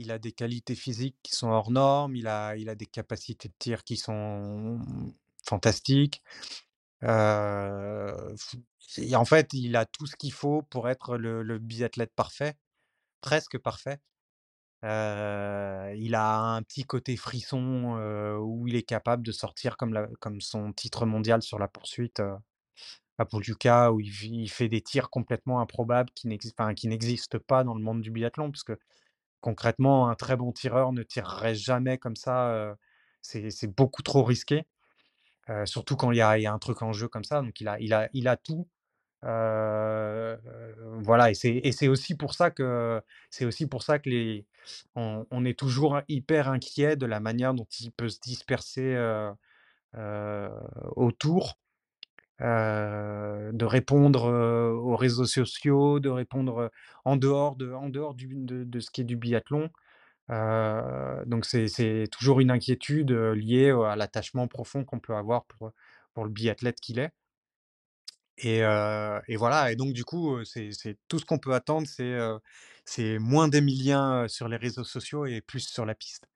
il 0.00 0.10
a 0.10 0.18
des 0.18 0.32
qualités 0.32 0.74
physiques 0.74 1.16
qui 1.22 1.34
sont 1.34 1.48
hors 1.48 1.70
normes. 1.70 2.16
Il 2.16 2.26
a, 2.26 2.56
il 2.56 2.68
a 2.68 2.74
des 2.74 2.86
capacités 2.86 3.48
de 3.48 3.54
tir 3.58 3.84
qui 3.84 3.96
sont 3.96 4.80
fantastiques. 5.44 6.22
Euh, 7.04 8.34
en 9.14 9.24
fait, 9.24 9.52
il 9.52 9.76
a 9.76 9.84
tout 9.86 10.06
ce 10.06 10.16
qu'il 10.16 10.32
faut 10.32 10.62
pour 10.62 10.88
être 10.88 11.16
le, 11.16 11.58
biathlète 11.58 12.14
parfait, 12.14 12.56
presque 13.20 13.58
parfait. 13.58 14.00
Il 14.82 16.14
a 16.14 16.38
un 16.38 16.62
petit 16.62 16.84
côté 16.84 17.16
frisson 17.16 18.38
où 18.40 18.66
il 18.68 18.76
est 18.76 18.82
capable 18.82 19.24
de 19.24 19.32
sortir 19.32 19.76
comme, 19.76 20.08
comme 20.20 20.40
son 20.40 20.72
titre 20.72 21.04
mondial 21.04 21.42
sur 21.42 21.58
la 21.58 21.68
poursuite 21.68 22.22
à 23.18 23.26
Pouljuka, 23.26 23.92
où 23.92 24.00
il, 24.00 24.48
fait 24.48 24.68
des 24.68 24.80
tirs 24.80 25.10
complètement 25.10 25.60
improbables 25.60 26.10
qui 26.14 26.26
n'existent 26.26 27.38
pas 27.46 27.64
dans 27.64 27.74
le 27.74 27.82
monde 27.82 28.00
du 28.00 28.10
biathlon, 28.10 28.50
parce 28.50 28.64
que 28.64 28.78
concrètement, 29.40 30.08
un 30.08 30.14
très 30.14 30.36
bon 30.36 30.52
tireur 30.52 30.92
ne 30.92 31.02
tirerait 31.02 31.54
jamais 31.54 31.98
comme 31.98 32.16
ça. 32.16 32.76
c'est 33.22 33.74
beaucoup 33.76 34.02
trop 34.02 34.24
risqué, 34.24 34.66
surtout 35.64 35.96
quand 35.96 36.12
il 36.12 36.18
y, 36.18 36.22
a, 36.22 36.52
un 36.52 36.58
truc 36.58 36.82
en 36.82 36.92
jeu 36.92 37.08
comme 37.08 37.24
ça. 37.24 37.42
Donc 37.42 37.60
il 37.60 37.68
a, 37.68 38.36
tout. 38.36 38.68
voilà, 39.22 40.40
et 41.30 41.72
c'est 41.72 41.88
aussi 41.88 42.14
pour 42.16 42.34
ça 42.34 42.50
que 42.50 43.02
aussi 43.42 43.66
pour 43.66 43.82
ça 43.82 43.98
que 43.98 44.10
les, 44.10 44.46
on, 44.94 45.44
est 45.44 45.58
toujours 45.58 46.00
hyper 46.08 46.48
inquiet 46.48 46.96
de 46.96 47.06
la 47.06 47.20
manière 47.20 47.54
dont 47.54 47.66
il 47.80 47.92
peut 47.92 48.08
se 48.08 48.20
disperser 48.20 48.96
autour 50.96 51.58
de 52.40 53.64
répondre 53.64 54.24
aux 54.24 54.96
réseaux 54.96 55.26
sociaux, 55.26 56.00
de 56.00 56.08
répondre 56.08 56.70
en 57.04 57.16
dehors 57.16 57.56
de, 57.56 57.72
en 57.72 57.88
dehors 57.88 58.14
de, 58.14 58.80
ce 58.80 58.90
qui 58.90 59.02
est 59.02 59.04
du 59.04 59.16
biathlon. 59.16 59.70
donc 60.28 61.44
c'est 61.44 62.08
toujours 62.10 62.40
une 62.40 62.50
inquiétude 62.50 63.12
liée 63.12 63.70
à 63.70 63.96
l'attachement 63.96 64.48
profond 64.48 64.84
qu'on 64.84 65.00
peut 65.00 65.14
avoir 65.14 65.44
pour, 65.46 65.72
pour 66.14 66.24
le 66.24 66.30
biathlète 66.30 66.80
qu'il 66.80 66.98
est. 66.98 67.12
Et, 68.38 68.60
et, 69.28 69.36
voilà, 69.36 69.70
et 69.70 69.76
donc 69.76 69.92
du 69.92 70.04
coup, 70.04 70.42
c'est 70.44 70.70
tout 71.08 71.18
ce 71.18 71.26
qu'on 71.26 71.38
peut 71.38 71.54
attendre, 71.54 71.86
c'est 72.84 73.18
moins 73.18 73.48
d'Emilien 73.48 74.28
sur 74.28 74.48
les 74.48 74.56
réseaux 74.56 74.84
sociaux 74.84 75.26
et 75.26 75.42
plus 75.42 75.68
sur 75.68 75.84
la 75.84 75.94
piste. 75.94 76.26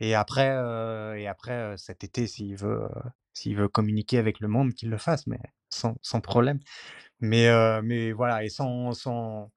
Et 0.00 0.14
après, 0.14 0.48
et 1.20 1.28
après 1.28 1.76
cet 1.76 2.04
été, 2.04 2.26
s'il 2.26 2.56
veut, 2.56 2.88
s'il 3.32 3.56
veut 3.56 3.68
communiquer 3.68 4.18
avec 4.18 4.40
le 4.40 4.48
monde, 4.48 4.74
qu'il 4.74 4.90
le 4.90 4.98
fasse, 4.98 5.26
mais 5.26 5.38
sans, 5.68 5.94
sans 6.02 6.20
problème. 6.20 6.58
Mais, 7.20 7.48
mais 7.82 8.12
voilà, 8.12 8.44
et 8.44 8.48
sans, 8.48 8.92
sans 8.92 9.50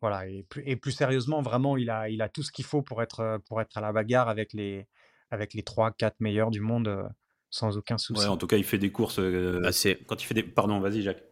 voilà, 0.00 0.26
et 0.26 0.42
plus, 0.42 0.62
et 0.66 0.76
plus, 0.76 0.92
sérieusement, 0.92 1.40
vraiment, 1.40 1.76
il 1.76 1.88
a, 1.90 2.08
il 2.08 2.20
a 2.22 2.28
tout 2.28 2.42
ce 2.42 2.52
qu'il 2.52 2.64
faut 2.64 2.82
pour 2.82 3.02
être, 3.02 3.40
pour 3.46 3.60
être 3.60 3.76
à 3.78 3.80
la 3.80 3.92
bagarre 3.92 4.28
avec 4.28 4.52
les, 4.52 4.86
avec 5.30 5.54
les 5.54 5.62
3-4 5.62 6.14
meilleurs 6.20 6.50
du 6.50 6.60
monde 6.60 7.08
sans 7.50 7.76
aucun 7.76 7.98
souci. 7.98 8.20
Ouais, 8.20 8.26
en 8.26 8.36
tout 8.36 8.46
cas, 8.46 8.56
il 8.56 8.64
fait 8.64 8.78
des 8.78 8.90
courses. 8.90 9.20
Bah, 9.20 9.70
quand 10.06 10.22
il 10.22 10.26
fait 10.26 10.34
des. 10.34 10.42
Pardon, 10.42 10.80
vas-y, 10.80 11.02
Jacques. 11.02 11.22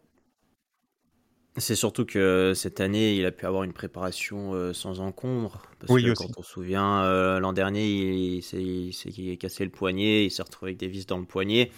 C'est 1.57 1.75
surtout 1.75 2.05
que 2.05 2.53
cette 2.55 2.79
année, 2.79 3.15
il 3.15 3.25
a 3.25 3.31
pu 3.31 3.45
avoir 3.45 3.63
une 3.63 3.73
préparation 3.73 4.73
sans 4.73 4.99
encombre. 5.01 5.61
Parce 5.79 5.91
oui, 5.91 6.03
que 6.03 6.11
aussi. 6.11 6.23
quand 6.23 6.39
on 6.39 6.43
se 6.43 6.51
souvient, 6.51 7.39
l'an 7.39 7.53
dernier, 7.53 7.85
il, 7.85 8.41
s'est 8.41 9.37
cassé 9.37 9.63
le 9.63 9.69
poignet, 9.69 10.25
il 10.25 10.31
s'est 10.31 10.41
retrouvé 10.41 10.69
avec 10.69 10.77
des 10.77 10.87
vis 10.87 11.05
dans 11.05 11.19
le 11.19 11.25
poignet. 11.25 11.69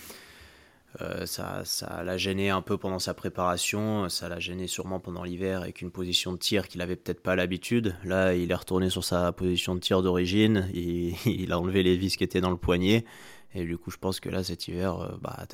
ça, 1.26 1.64
ça 1.65 2.03
l'a 2.03 2.18
gêné 2.18 2.49
un 2.52 2.61
peu 2.61 2.77
pendant 2.77 2.99
sa 2.99 3.14
préparation, 3.14 4.07
ça 4.07 4.30
l'a 4.30 4.39
gêné 4.39 4.68
sûrement 4.68 5.02
pendant 5.02 5.23
l'hiver 5.23 5.61
avec 5.61 5.81
une 5.81 5.91
position 5.91 6.31
de 6.31 6.38
tir 6.38 6.69
qu'il 6.69 6.81
avait 6.81 6.95
peut-être 6.95 7.22
pas 7.22 7.35
l'habitude. 7.35 7.97
Là, 8.06 8.34
il 8.34 8.49
est 8.49 8.56
retourné 8.56 8.89
sur 8.89 9.03
sa 9.03 9.34
position 9.34 9.76
de 9.76 9.81
tir 9.81 10.02
d'origine, 10.02 10.69
il, 10.73 11.15
il, 11.26 11.52
a 11.52 11.60
enlevé 11.60 11.84
les 11.84 11.97
vis 11.97 12.15
qui 12.15 12.23
étaient 12.23 12.39
dans 12.39 12.52
le 12.52 12.56
poignet, 12.56 13.03
et 13.56 13.65
du 13.65 13.77
coup, 13.77 13.89
je 13.89 13.97
pense 13.97 14.19
que 14.19 14.30
là, 14.30 14.43
cet 14.43 14.68
hiver, 14.68 15.18
bah, 15.22 15.45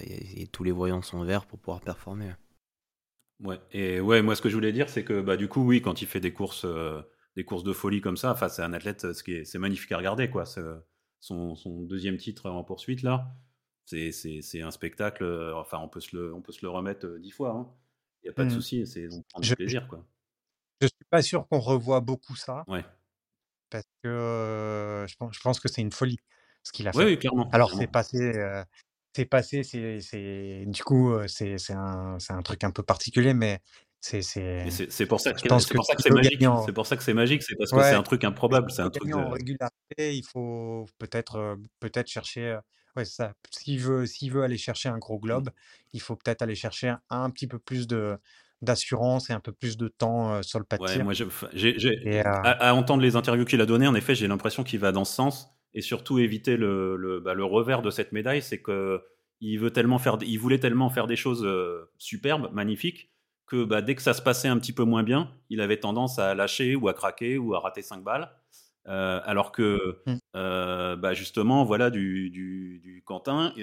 tous 0.52 0.64
les 0.64 0.72
voyants 0.72 1.04
sont 1.04 1.24
verts 1.24 1.46
pour 1.46 1.60
pouvoir 1.60 1.82
performer. 1.82 2.32
Ouais, 3.44 3.60
et 3.72 4.00
ouais, 4.00 4.22
moi 4.22 4.36
ce 4.36 4.42
que 4.42 4.50
je 4.50 4.56
voulais 4.56 4.72
dire, 4.72 4.90
c'est 4.90 5.04
que 5.04 5.20
bah 5.20 5.36
du 5.36 5.48
coup, 5.48 5.66
oui, 5.66 5.82
quand 5.82 6.02
il 6.02 6.08
fait 6.08 6.20
des 6.20 6.32
courses, 6.32 6.66
euh, 6.66 7.02
des 7.36 7.44
courses 7.44 7.64
de 7.64 7.74
folie 7.74 8.02
comme 8.02 8.18
ça, 8.18 8.32
enfin, 8.32 8.50
c'est 8.50 8.62
un 8.62 8.74
athlète, 8.74 9.14
ce 9.14 9.24
qui 9.24 9.34
est, 9.34 9.46
c'est 9.46 9.58
magnifique 9.58 9.92
à 9.92 9.98
regarder, 9.98 10.30
quoi. 10.30 10.46
Son, 11.20 11.56
son, 11.56 11.82
deuxième 11.84 12.18
titre 12.18 12.50
en 12.50 12.64
poursuite 12.64 13.04
là, 13.04 13.36
c'est, 13.86 14.12
c'est, 14.12 14.42
c'est 14.42 14.62
un 14.62 14.72
spectacle. 14.72 15.24
Euh, 15.24 15.56
enfin, 15.56 15.80
on 15.80 15.88
peut 15.88 16.00
se 16.02 16.16
le, 16.16 16.34
on 16.34 16.42
peut 16.42 16.52
se 16.52 16.64
le 16.64 16.70
remettre 16.70 17.06
euh, 17.06 17.20
dix 17.20 17.32
fois. 17.32 17.52
Hein. 17.52 17.70
Il 18.24 18.28
n'y 18.28 18.30
a 18.30 18.34
pas 18.34 18.44
de 18.44 18.50
mmh. 18.50 18.54
souci, 18.54 18.88
c'est 18.88 19.08
on 19.12 19.22
prend 19.24 19.40
du 19.40 19.56
plaisir, 19.56 19.88
quoi. 19.88 20.06
Je 20.82 20.88
suis 20.88 21.06
pas 21.10 21.22
sûr 21.22 21.48
qu'on 21.48 21.60
revoit 21.60 22.00
beaucoup 22.00 22.36
ça. 22.36 22.64
Ouais. 22.68 22.86
Parce 23.70 23.86
que 24.04 25.06
je 25.08 25.16
pense, 25.16 25.36
je 25.36 25.40
pense 25.40 25.60
que 25.60 25.68
c'est 25.68 25.82
une 25.82 25.92
folie 25.92 26.20
ce 26.64 26.72
qu'il 26.72 26.88
a 26.88 26.92
fait. 26.92 27.06
Oui, 27.06 27.18
clairement. 27.18 27.50
Alors 27.52 27.72
c'est 27.72 27.88
passé, 27.88 28.64
c'est 29.14 29.26
passé, 29.26 29.64
c'est, 29.64 30.64
du 30.66 30.84
coup, 30.84 31.14
c'est, 31.28 31.56
un, 31.72 32.18
un 32.30 32.42
truc 32.42 32.64
un 32.64 32.72
peu 32.72 32.84
particulier, 32.84 33.34
mais 33.34 33.62
c'est, 34.00 34.22
c'est, 34.24 35.06
pour 35.06 35.20
ça 35.20 35.32
que, 35.32 35.40
c'est 35.40 36.10
magique. 36.10 36.44
C'est 36.66 36.74
pour 36.74 36.88
ça 36.88 36.98
que 36.98 37.04
c'est 37.04 37.14
magique, 37.14 37.44
c'est 37.44 37.56
parce 37.56 37.72
que 37.72 37.84
c'est 37.84 37.94
un 37.94 38.04
truc 38.04 38.24
improbable, 38.24 38.72
c'est 38.72 38.82
un 38.82 38.90
truc. 38.90 39.14
En 39.14 39.30
régularité, 39.30 40.16
il 40.16 40.26
faut 40.26 40.88
peut-être, 40.98 41.58
peut-être 41.80 42.08
chercher. 42.08 42.58
Ouais, 42.96 43.06
ça. 43.06 43.34
S'il 43.52 43.80
veut, 43.80 44.44
aller 44.44 44.58
chercher 44.58 44.90
un 44.90 44.98
gros 44.98 45.18
mmh. 45.18 45.22
globe, 45.22 45.50
il 45.94 46.02
faut 46.02 46.16
peut-être 46.16 46.42
aller 46.42 46.56
chercher 46.56 46.94
un, 47.10 47.30
petit 47.30 47.48
peu 47.48 47.60
plus 47.60 47.88
de 47.88 48.18
d'assurance 48.62 49.32
et 49.32 49.34
un 49.34 49.40
peu 49.40 49.52
plus 49.52 49.76
de 49.76 49.88
temps 49.88 50.44
sur 50.44 50.60
le 50.60 50.66
pas 50.66 50.78
ouais, 50.78 51.02
moi, 51.02 51.14
à, 52.26 52.76
entendre 52.76 53.02
les 53.02 53.16
interviews 53.16 53.46
qu'il 53.46 53.60
a 53.60 53.66
données, 53.66 53.88
en 53.88 53.96
effet, 53.96 54.14
j'ai 54.14 54.28
l'impression 54.28 54.64
qu'il 54.64 54.80
va 54.80 54.92
dans 54.92 55.06
ce 55.06 55.16
sens 55.16 55.50
et 55.74 55.82
surtout 55.82 56.20
éviter 56.20 56.58
le, 56.58 56.96
le, 56.96 57.20
bah, 57.20 57.34
le 57.34 57.46
revers 57.46 57.82
de 57.82 57.90
cette 57.90 58.12
médaille, 58.12 58.42
c'est 58.42 58.62
que 58.62 59.02
il 59.42 59.58
veut 59.58 59.72
tellement 59.72 59.98
faire, 59.98 60.18
il 60.22 60.38
voulait 60.38 60.60
tellement 60.60 60.90
faire 60.90 61.08
des 61.08 61.16
choses 61.16 61.44
euh, 61.44 61.92
superbes, 61.98 62.52
magnifiques, 62.54 63.12
que 63.48 63.64
bah, 63.64 63.82
dès 63.82 63.96
que 63.96 64.02
ça 64.02 64.14
se 64.14 64.22
passait 64.22 64.48
un 64.48 64.58
petit 64.60 64.72
peu 64.72 64.84
moins 64.84 65.04
bien, 65.04 65.32
il 65.50 65.62
avait 65.62 65.80
tendance 65.80 66.20
à 66.20 66.36
lâcher 66.36 66.76
ou 66.76 66.88
à 66.88 66.94
craquer 66.94 67.38
ou 67.38 67.56
à 67.56 67.60
rater 67.60 67.82
5 67.82 68.04
balles. 68.04 68.32
Euh, 68.88 69.20
alors 69.26 69.52
que 69.52 70.00
mmh. 70.06 70.14
euh, 70.36 70.96
bah, 70.96 71.14
justement, 71.14 71.66
voilà 71.66 71.90
du, 71.90 72.30
du, 72.30 72.80
du 72.84 73.04
Quentin, 73.06 73.54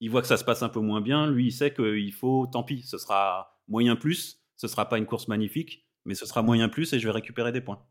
il 0.00 0.10
voit 0.10 0.20
que 0.20 0.28
ça 0.28 0.36
se 0.36 0.44
passe 0.44 0.62
un 0.62 0.68
peu 0.68 0.80
moins 0.80 1.00
bien. 1.00 1.30
Lui, 1.30 1.46
il 1.46 1.52
sait 1.52 1.72
qu'il 1.72 2.12
faut, 2.12 2.46
tant 2.46 2.64
pis, 2.64 2.82
ce 2.82 2.98
sera 2.98 3.60
moyen 3.68 3.96
plus, 3.96 4.42
ce 4.56 4.68
sera 4.68 4.88
pas 4.88 4.98
une 4.98 5.06
course 5.06 5.28
magnifique, 5.28 5.86
mais 6.04 6.14
ce 6.14 6.26
sera 6.26 6.42
moyen 6.42 6.68
plus 6.68 6.92
et 6.92 6.98
je 6.98 7.06
vais 7.06 7.12
récupérer 7.12 7.52
des 7.52 7.60
points. 7.60 7.84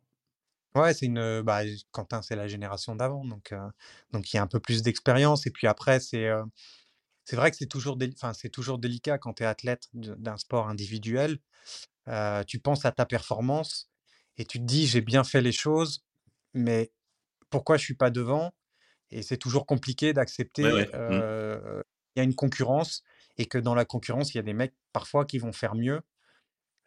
Ouais, 0.77 0.93
c'est 0.93 1.05
une, 1.07 1.41
bah, 1.41 1.61
Quentin, 1.91 2.21
c'est 2.21 2.35
la 2.35 2.47
génération 2.47 2.95
d'avant, 2.95 3.25
donc 3.25 3.53
donc 4.11 4.31
il 4.33 4.35
y 4.35 4.39
a 4.39 4.43
un 4.43 4.47
peu 4.47 4.59
plus 4.59 4.83
d'expérience 4.83 5.47
et 5.47 5.51
puis 5.51 5.65
après 5.67 5.99
c'est, 5.99 6.29
c'est 7.25 7.35
vrai 7.35 7.51
que 7.51 7.57
c'est 7.57 7.67
toujours 7.67 7.97
c'est 8.35 8.49
toujours 8.49 8.79
délicat 8.79 9.17
quand 9.17 9.33
tu 9.35 9.43
es 9.43 9.45
athlète 9.45 9.89
d'un 9.93 10.37
sport 10.37 10.69
individuel. 10.69 11.39
tu 12.47 12.59
penses 12.59 12.85
à 12.85 12.91
ta 12.91 13.05
performance 13.05 13.91
et 14.37 14.45
tu 14.45 14.59
te 14.59 14.65
dis: 14.65 14.87
«J'ai 14.87 15.01
bien 15.01 15.23
fait 15.23 15.41
les 15.41 15.51
choses, 15.51 16.05
mais 16.53 16.91
pourquoi 17.51 17.77
je 17.77 17.83
suis 17.85 17.95
pas 17.95 18.11
devant?» 18.11 18.53
et 19.11 19.23
c'est 19.23 19.37
toujours 19.37 19.65
compliqué 19.67 20.13
d'accepter, 20.13 20.89
mmh. 21.09 21.23
il 22.15 22.19
y 22.19 22.21
a 22.21 22.23
une 22.23 22.35
concurrence 22.35 23.03
et 23.37 23.45
que 23.45 23.57
dans 23.59 23.75
la 23.75 23.85
concurrence, 23.85 24.33
il 24.33 24.37
y 24.37 24.39
a 24.39 24.43
des 24.43 24.53
mecs 24.53 24.75
parfois 24.93 25.25
qui 25.25 25.39
vont 25.39 25.53
faire 25.53 25.75
mieux. 25.75 26.01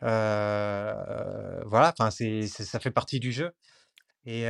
voilà, 0.00 1.92
enfin 1.98 2.10
c'est 2.10 2.46
ça 2.48 2.80
fait 2.80 2.90
partie 2.90 3.20
du 3.20 3.32
jeu. 3.32 3.52
Et, 4.26 4.44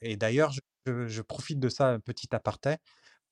et 0.00 0.16
d'ailleurs, 0.16 0.52
je, 0.86 1.22
profite 1.22 1.60
de 1.60 1.68
ça, 1.68 1.98
petit 2.04 2.34
aparté, 2.34 2.76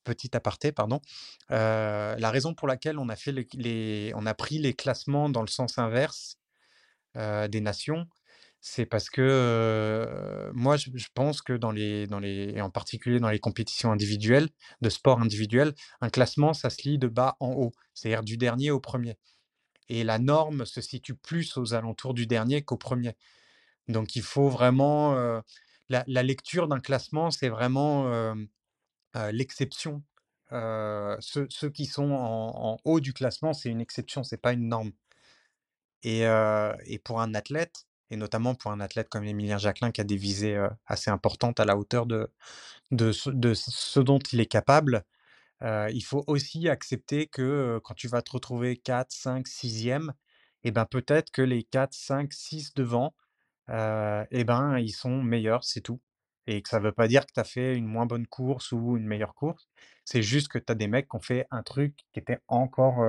petit 0.05 0.36
aparté, 0.36 0.73
pardon. 0.73 1.01
la 1.48 2.31
raison 2.31 2.55
pour 2.55 2.69
laquelle 2.69 2.98
on 2.98 3.09
a, 3.09 3.16
fait 3.16 3.32
les, 3.55 4.12
on 4.15 4.27
a 4.27 4.35
pris 4.35 4.59
les 4.59 4.74
classements 4.74 5.28
dans 5.28 5.43
le 5.43 5.48
sens 5.48 5.78
inverse 5.78 6.36
des 7.15 7.61
nations, 7.61 8.07
c'est 8.61 8.85
parce 8.85 9.09
que 9.09 10.51
moi, 10.55 10.77
je, 10.77 11.07
pense 11.15 11.40
que 11.40 11.55
dans 11.55 11.70
les, 11.70 12.07
dans 12.07 12.20
les, 12.20 12.52
et 12.57 12.61
en 12.61 12.70
particulier 12.70 13.19
dans 13.19 13.31
les 13.31 13.39
compétitions 13.39 13.90
individuelles, 13.90 14.48
de 14.82 14.90
sport 14.90 15.20
individuel, 15.20 15.74
un 16.01 16.11
classement, 16.11 16.52
ça 16.52 16.69
se 16.69 16.86
lit 16.86 16.98
de 16.98 17.09
bas 17.09 17.36
en 17.40 17.52
haut, 17.52 17.73
c'est-à-dire 17.94 18.23
du 18.23 18.36
dernier 18.36 18.70
au 18.70 18.78
premier. 18.78 19.16
Et 19.89 20.05
la 20.05 20.19
norme 20.19 20.66
se 20.66 20.81
situe 20.81 21.15
plus 21.15 21.57
aux 21.57 21.74
alentours 21.74 22.15
du 22.15 22.27
dernier 22.27 22.62
qu'au 22.62 22.77
premier. 22.77 23.16
Donc 23.89 24.15
il 24.15 24.23
faut 24.23 24.48
vraiment 24.48 25.43
la, 25.91 26.23
lecture 26.23 26.69
d'un 26.69 26.81
classement, 26.81 27.31
c'est 27.31 27.49
vraiment 27.49 28.35
l'exception. 29.15 30.03
Ceux, 30.51 31.71
qui 31.73 31.87
sont 31.87 32.11
en, 32.12 32.79
haut 32.85 33.01
du 33.01 33.12
classement, 33.12 33.53
c'est 33.53 33.69
une 33.69 33.81
exception, 33.81 34.23
c'est 34.23 34.41
pas 34.41 34.53
une 34.53 34.69
norme. 34.69 34.93
Et, 36.03 36.25
pour 37.05 37.21
un 37.21 37.35
athlète, 37.35 37.87
et 38.11 38.17
notamment 38.17 38.55
pour 38.55 38.73
un 38.73 38.81
athlète 38.81 39.09
comme 39.09 39.25
Emilien 39.25 39.59
Jacquelin 39.59 39.93
qui 39.93 40.01
a 40.01 40.05
des 40.05 40.17
visées 40.17 40.61
assez 40.87 41.11
importantes 41.11 41.61
à 41.61 41.65
la 41.65 41.77
hauteur 41.77 42.07
de, 42.07 42.31
ce 43.12 44.01
dont 44.01 44.19
il 44.33 44.41
est 44.41 44.47
capable, 44.47 45.05
il 45.62 46.05
faut 46.05 46.25
aussi 46.27 46.69
accepter 46.69 47.27
que 47.27 47.81
quand 47.85 47.95
tu 47.95 48.09
vas 48.09 48.23
te 48.23 48.33
retrouver 48.33 48.77
4, 48.77 49.11
5, 49.11 49.47
6e, 49.47 50.11
et 50.62 50.73
ben 50.73 50.85
peut-être 50.85 51.31
que 51.31 51.43
les 51.43 51.62
4, 51.62 51.95
5, 51.95 52.33
6 52.33 52.75
devant, 52.75 53.15
et 53.71 54.45
ben 54.45 54.79
ils 54.79 54.91
sont 54.93 55.23
meilleurs, 55.23 55.65
c'est 55.65 55.81
tout. 55.81 56.01
Et 56.47 56.63
que 56.63 56.69
ça 56.69 56.79
ne 56.81 56.85
veut 56.85 56.93
pas 56.93 57.09
dire 57.09 57.27
que 57.27 57.33
tu 57.33 57.41
as 57.41 57.45
fait 57.45 57.77
une 57.77 57.87
moins 57.87 58.07
bonne 58.07 58.27
course 58.27 58.73
ou 58.73 58.97
une 58.97 59.07
meilleure 59.07 59.35
course. 59.35 59.69
C'est 60.05 60.23
juste 60.23 60.49
que 60.49 60.59
tu 60.59 60.73
as 60.73 60.75
des 60.75 60.89
mecs 60.89 61.09
qui 61.09 61.17
ont 61.17 61.21
fait 61.21 61.47
un 61.51 61.63
truc 61.63 61.95
qui 62.13 62.19
était 62.19 62.41
encore 62.49 63.05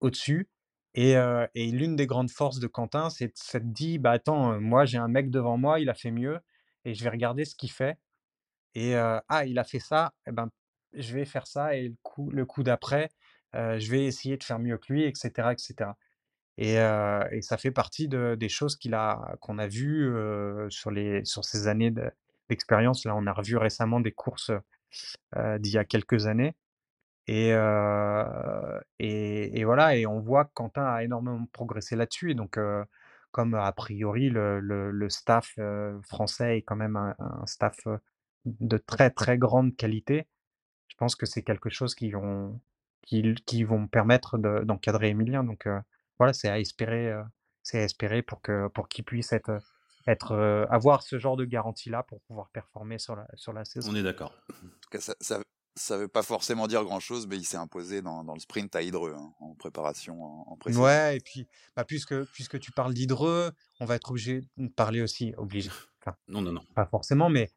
au-dessus. 0.00 0.48
Et, 0.94 1.12
et 1.54 1.70
l'une 1.70 1.96
des 1.96 2.06
grandes 2.06 2.30
forces 2.30 2.58
de 2.60 2.66
Quentin, 2.66 3.10
c'est 3.10 3.28
de 3.28 3.32
se 3.34 3.58
dire, 3.58 4.00
bah 4.00 4.12
attends, 4.12 4.60
moi 4.60 4.84
j'ai 4.84 4.98
un 4.98 5.08
mec 5.08 5.30
devant 5.30 5.58
moi, 5.58 5.80
il 5.80 5.90
a 5.90 5.94
fait 5.94 6.10
mieux, 6.10 6.38
et 6.84 6.94
je 6.94 7.04
vais 7.04 7.10
regarder 7.10 7.44
ce 7.44 7.54
qu'il 7.54 7.70
fait. 7.70 7.98
Et 8.74 8.94
ah, 8.94 9.44
il 9.46 9.58
a 9.58 9.64
fait 9.64 9.80
ça, 9.80 10.14
et 10.26 10.32
ben 10.32 10.50
je 10.94 11.14
vais 11.14 11.24
faire 11.24 11.46
ça, 11.46 11.74
et 11.76 11.88
le 11.88 11.96
coup, 12.02 12.30
le 12.30 12.46
coup 12.46 12.62
d'après, 12.62 13.10
je 13.54 13.90
vais 13.90 14.04
essayer 14.04 14.36
de 14.36 14.44
faire 14.44 14.58
mieux 14.58 14.78
que 14.78 14.92
lui, 14.92 15.04
etc., 15.04 15.52
etc. 15.52 15.90
Et, 16.58 16.76
ça 16.76 17.56
fait 17.58 17.70
partie 17.70 18.08
de, 18.08 18.34
des 18.34 18.48
choses 18.48 18.78
qu'on 19.40 19.58
a 19.58 19.66
vues 19.66 20.12
sur, 20.70 20.92
ces 21.44 21.66
années 21.68 21.92
d'expérience. 22.48 23.04
Là, 23.04 23.14
on 23.16 23.26
a 23.26 23.32
revu 23.32 23.56
récemment 23.56 24.00
des 24.00 24.12
courses 24.12 24.50
d'il 25.36 25.72
y 25.72 25.78
a 25.78 25.84
quelques 25.84 26.26
années. 26.26 26.54
Et, 27.28 27.54
voilà, 29.64 29.96
et 29.96 30.06
on 30.06 30.20
voit 30.20 30.44
que 30.44 30.52
Quentin 30.54 30.84
a 30.84 31.02
énormément 31.02 31.46
progressé 31.52 31.96
là-dessus. 31.96 32.32
Et 32.32 32.34
donc, 32.34 32.58
comme 33.30 33.54
a 33.54 33.72
priori 33.72 34.28
le, 34.30 35.06
staff 35.08 35.58
français 36.02 36.58
est 36.58 36.62
quand 36.62 36.76
même 36.76 36.96
un, 36.96 37.46
staff 37.46 37.76
de 38.44 38.76
très 38.76 39.10
très 39.10 39.38
grande 39.38 39.76
qualité, 39.76 40.26
je 40.88 40.96
pense 40.96 41.16
que 41.16 41.26
c'est 41.26 41.42
quelque 41.42 41.70
chose 41.70 41.94
qui 41.94 42.10
vont 42.10 42.60
permettre 43.90 44.38
d'encadrer 44.38 45.08
Emilien. 45.08 45.44
Donc 45.44 45.66
voilà, 46.22 46.32
c'est 46.32 46.48
à 46.48 46.58
espérer, 46.58 47.12
c'est 47.62 47.80
à 47.80 47.84
espérer 47.84 48.22
pour 48.22 48.40
que 48.40 48.68
pour 48.68 48.88
qu'il 48.88 49.04
puisse 49.04 49.32
être, 49.32 49.58
être 50.06 50.66
avoir 50.70 51.02
ce 51.02 51.18
genre 51.18 51.36
de 51.36 51.44
garantie 51.44 51.90
là 51.90 52.02
pour 52.02 52.20
pouvoir 52.22 52.50
performer 52.50 52.98
sur 52.98 53.16
la 53.16 53.26
sur 53.34 53.52
la 53.52 53.64
saison. 53.64 53.90
On 53.90 53.96
est 53.96 54.02
d'accord. 54.02 54.32
Ça, 54.98 55.14
ça, 55.20 55.40
ça 55.74 55.96
veut 55.96 56.08
pas 56.08 56.22
forcément 56.22 56.66
dire 56.66 56.84
grand 56.84 57.00
chose, 57.00 57.26
mais 57.26 57.36
il 57.36 57.44
s'est 57.44 57.56
imposé 57.56 58.02
dans, 58.02 58.24
dans, 58.24 58.34
le 58.34 58.40
sprint 58.40 58.74
à 58.76 58.82
Hydreux 58.82 59.14
hein, 59.16 59.32
en 59.40 59.54
préparation, 59.54 60.22
en, 60.22 60.46
en 60.50 60.72
Ouais, 60.72 61.16
et 61.16 61.20
puis 61.20 61.48
bah, 61.76 61.84
puisque, 61.84 62.24
puisque 62.32 62.58
tu 62.60 62.72
parles 62.72 62.94
d'Hydreux, 62.94 63.50
on 63.80 63.84
va 63.84 63.96
être 63.96 64.10
obligé 64.10 64.42
de 64.56 64.68
parler 64.68 65.00
aussi, 65.00 65.34
obligé. 65.36 65.70
Enfin, 66.00 66.16
non, 66.28 66.42
non, 66.42 66.52
non. 66.52 66.62
Pas 66.74 66.86
forcément, 66.86 67.30
mais 67.30 67.50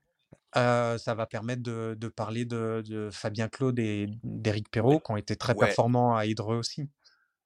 euh, 0.56 0.98
ça 0.98 1.14
va 1.14 1.26
permettre 1.26 1.64
de, 1.64 1.96
de 1.98 2.08
parler 2.08 2.46
de, 2.46 2.84
de, 2.86 3.10
Fabien 3.12 3.50
Claude 3.50 3.78
et 3.80 4.08
d'Éric 4.24 4.70
Perrault, 4.70 5.00
qui 5.00 5.12
ont 5.12 5.18
été 5.18 5.36
très 5.36 5.56
performants 5.56 6.16
à 6.16 6.26
Hydreux 6.26 6.58
aussi. 6.58 6.90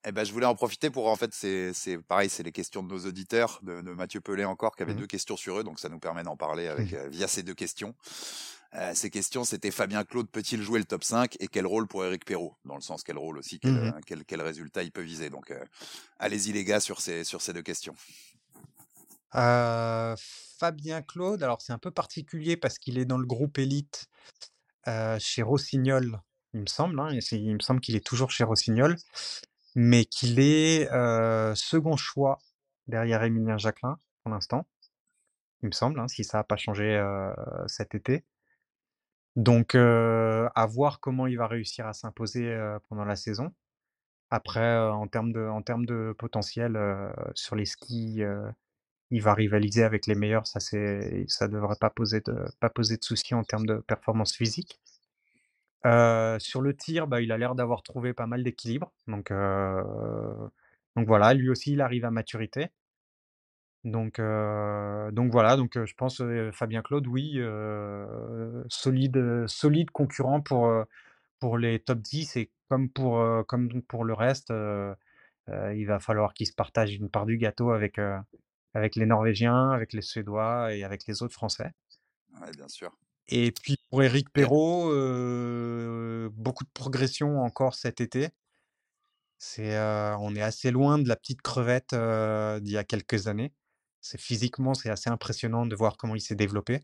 Eh 0.06 0.14
ben, 0.14 0.24
je 0.24 0.32
voulais 0.32 0.46
en 0.46 0.56
profiter 0.56 0.90
pour 0.90 1.08
en 1.08 1.16
fait 1.18 1.34
c'est 1.34 1.74
c'est 1.74 1.98
pareil 1.98 2.30
c'est 2.30 2.44
les 2.44 2.54
questions 2.54 2.82
de 2.84 2.88
nos 2.88 3.06
auditeurs 3.06 3.60
de, 3.64 3.82
de 3.82 3.92
Mathieu 3.92 4.22
Pelé 4.22 4.46
encore 4.46 4.78
qui 4.78 4.84
avait 4.84 4.94
mmh 4.94 4.98
deux 5.00 5.08
questions 5.08 5.36
sur 5.36 5.60
eux 5.60 5.64
donc 5.66 5.78
ça 5.78 5.90
nous 5.90 6.00
permet 6.00 6.24
d'en 6.24 6.38
parler 6.38 6.68
avec 6.68 6.94
mmh. 6.94 6.96
euh, 6.98 7.10
via 7.10 7.28
ces 7.28 7.44
deux 7.44 7.54
questions. 7.54 7.94
Euh, 8.76 8.92
ces 8.94 9.10
questions, 9.10 9.44
c'était 9.44 9.72
Fabien 9.72 10.04
Claude 10.04 10.30
peut-il 10.30 10.62
jouer 10.62 10.78
le 10.78 10.86
top 10.86 11.04
5 11.04 11.38
et 11.40 11.48
quel 11.48 11.66
rôle 11.66 11.88
pour 11.88 12.06
Eric 12.06 12.24
Perrault? 12.24 12.56
Dans 12.66 12.76
le 12.76 12.82
sens, 12.82 13.04
quel 13.04 13.18
rôle 13.18 13.40
aussi, 13.40 13.60
quel, 13.60 13.74
mmh 13.74 14.02
quel, 14.06 14.26
quel, 14.26 14.42
résultat 14.42 14.84
il 14.84 14.92
peut 14.92 15.02
viser. 15.02 15.32
Donc, 15.32 15.50
euh, 15.50 15.64
allez-y 16.20 16.54
les 16.54 16.64
gars 16.64 16.80
sur 16.80 17.02
ces, 17.02 17.24
sur 17.24 17.42
ces 17.42 17.52
deux 17.52 17.64
questions. 17.64 17.96
Euh, 19.34 20.16
Fabien 20.60 21.02
Claude, 21.02 21.42
alors 21.42 21.62
c'est 21.62 21.74
un 21.74 21.80
peu 21.80 21.92
particulier 21.92 22.58
parce 22.58 22.78
qu'il 22.78 23.00
est 23.00 23.06
dans 23.06 23.18
le 23.18 23.26
groupe 23.26 23.58
élite 23.58 24.06
chez 25.20 25.44
Rossignol, 25.44 26.20
il 26.54 26.62
me 26.62 26.66
semble. 26.66 27.00
Hein, 27.00 27.12
il 27.32 27.54
me 27.54 27.60
semble 27.60 27.80
qu'il 27.80 27.96
est 27.96 28.06
toujours 28.06 28.32
chez 28.32 28.44
Rossignol, 28.44 28.96
mais 29.82 30.04
qu'il 30.04 30.42
est 30.42 30.90
second 31.56 31.96
choix 31.96 32.40
derrière 32.88 33.24
Emilien 33.24 33.58
Jacquelin 33.58 33.98
pour 34.22 34.32
l'instant. 34.32 34.68
Il 35.62 35.68
me 35.68 35.72
semble, 35.72 36.02
hein, 36.02 36.10
si 36.10 36.26
ça 36.26 36.40
n'a 36.40 36.44
pas 36.44 36.58
changé 36.58 37.02
cet 37.68 37.96
été. 37.96 38.26
Donc, 39.38 39.76
à 39.76 40.66
voir 40.70 41.00
comment 41.00 41.28
il 41.28 41.38
va 41.38 41.48
réussir 41.48 41.88
à 41.88 41.94
s'imposer 41.94 42.54
pendant 42.90 43.06
la 43.06 43.16
saison. 43.16 43.54
Après, 44.32 44.78
en 44.78 45.08
termes 45.08 45.32
de, 45.32 45.48
en 45.48 45.62
termes 45.62 45.86
de 45.86 46.14
potentiel 46.20 46.78
sur 47.34 47.56
les 47.56 47.66
skis, 47.66 48.22
il 49.12 49.22
va 49.22 49.34
rivaliser 49.34 49.84
avec 49.84 50.08
les 50.08 50.16
meilleurs. 50.16 50.46
Ça, 50.46 50.60
c'est, 50.60 51.24
ça 51.30 51.48
devrait 51.48 51.78
pas 51.80 51.90
poser 51.90 52.20
de, 52.20 52.36
pas 52.60 52.70
poser 52.70 52.98
de 52.98 53.04
soucis 53.06 53.34
en 53.34 53.46
termes 53.46 53.66
de 53.66 53.76
performance 53.76 54.36
physique. 54.36 54.82
Sur 55.84 56.62
le 56.62 56.74
tir, 56.76 57.08
bah, 57.08 57.22
il 57.22 57.32
a 57.32 57.38
l'air 57.38 57.56
d'avoir 57.56 57.84
trouvé 57.84 58.14
pas 58.14 58.28
mal 58.28 58.44
d'équilibre. 58.44 58.92
Donc, 59.08 59.32
donc 60.96 61.08
voilà, 61.08 61.34
lui 61.34 61.50
aussi, 61.50 61.74
il 61.74 61.82
arrive 61.82 62.06
à 62.06 62.12
maturité. 62.12 62.70
Donc, 63.86 64.20
donc 64.20 65.32
voilà, 65.32 65.56
donc 65.56 65.84
je 65.86 65.94
pense 65.94 66.22
Fabien 66.52 66.82
Claude, 66.82 67.08
oui, 67.08 67.40
solide, 68.68 69.46
solide 69.48 69.90
concurrent 69.92 70.42
pour, 70.42 70.70
pour 71.40 71.58
les 71.58 71.80
top 71.80 72.00
10 72.00 72.36
et 72.36 72.52
comme 72.70 72.90
pour, 72.90 73.24
comme 73.48 73.82
pour 73.84 74.04
le 74.04 74.14
reste, 74.14 74.54
il 75.48 75.86
va 75.86 76.00
falloir 76.00 76.34
qu'il 76.34 76.48
se 76.48 76.54
partage 76.54 76.94
une 76.94 77.10
part 77.10 77.26
du 77.26 77.38
gâteau 77.38 77.72
avec, 77.72 78.00
avec 78.74 78.96
les 78.96 79.06
Norvégiens, 79.06 79.72
avec 79.72 79.94
les 79.94 80.02
Suédois 80.02 80.76
et 80.76 80.84
avec 80.84 81.08
les 81.08 81.24
autres 81.24 81.34
Français. 81.34 81.72
Ouais, 82.42 82.52
bien 82.52 82.68
sûr. 82.68 82.92
Et 83.32 83.52
puis 83.52 83.78
pour 83.90 84.02
Éric 84.02 84.32
Perrault, 84.32 84.90
beaucoup 86.32 86.64
de 86.64 86.70
progression 86.74 87.42
encore 87.42 87.76
cet 87.76 88.02
été. 88.02 88.30
C'est, 89.38 89.78
on 90.20 90.36
est 90.36 90.42
assez 90.42 90.72
loin 90.72 90.98
de 90.98 91.08
la 91.08 91.16
petite 91.16 91.42
crevette 91.42 91.94
d'il 91.94 92.74
y 92.74 92.78
a 92.78 92.84
quelques 92.84 93.28
années. 93.28 93.54
C'est 94.02 94.20
physiquement, 94.20 94.74
c'est 94.74 94.90
assez 94.90 95.10
impressionnant 95.10 95.66
de 95.66 95.76
voir 95.76 95.98
comment 95.98 96.16
il 96.16 96.22
s'est 96.22 96.36
développé. 96.36 96.82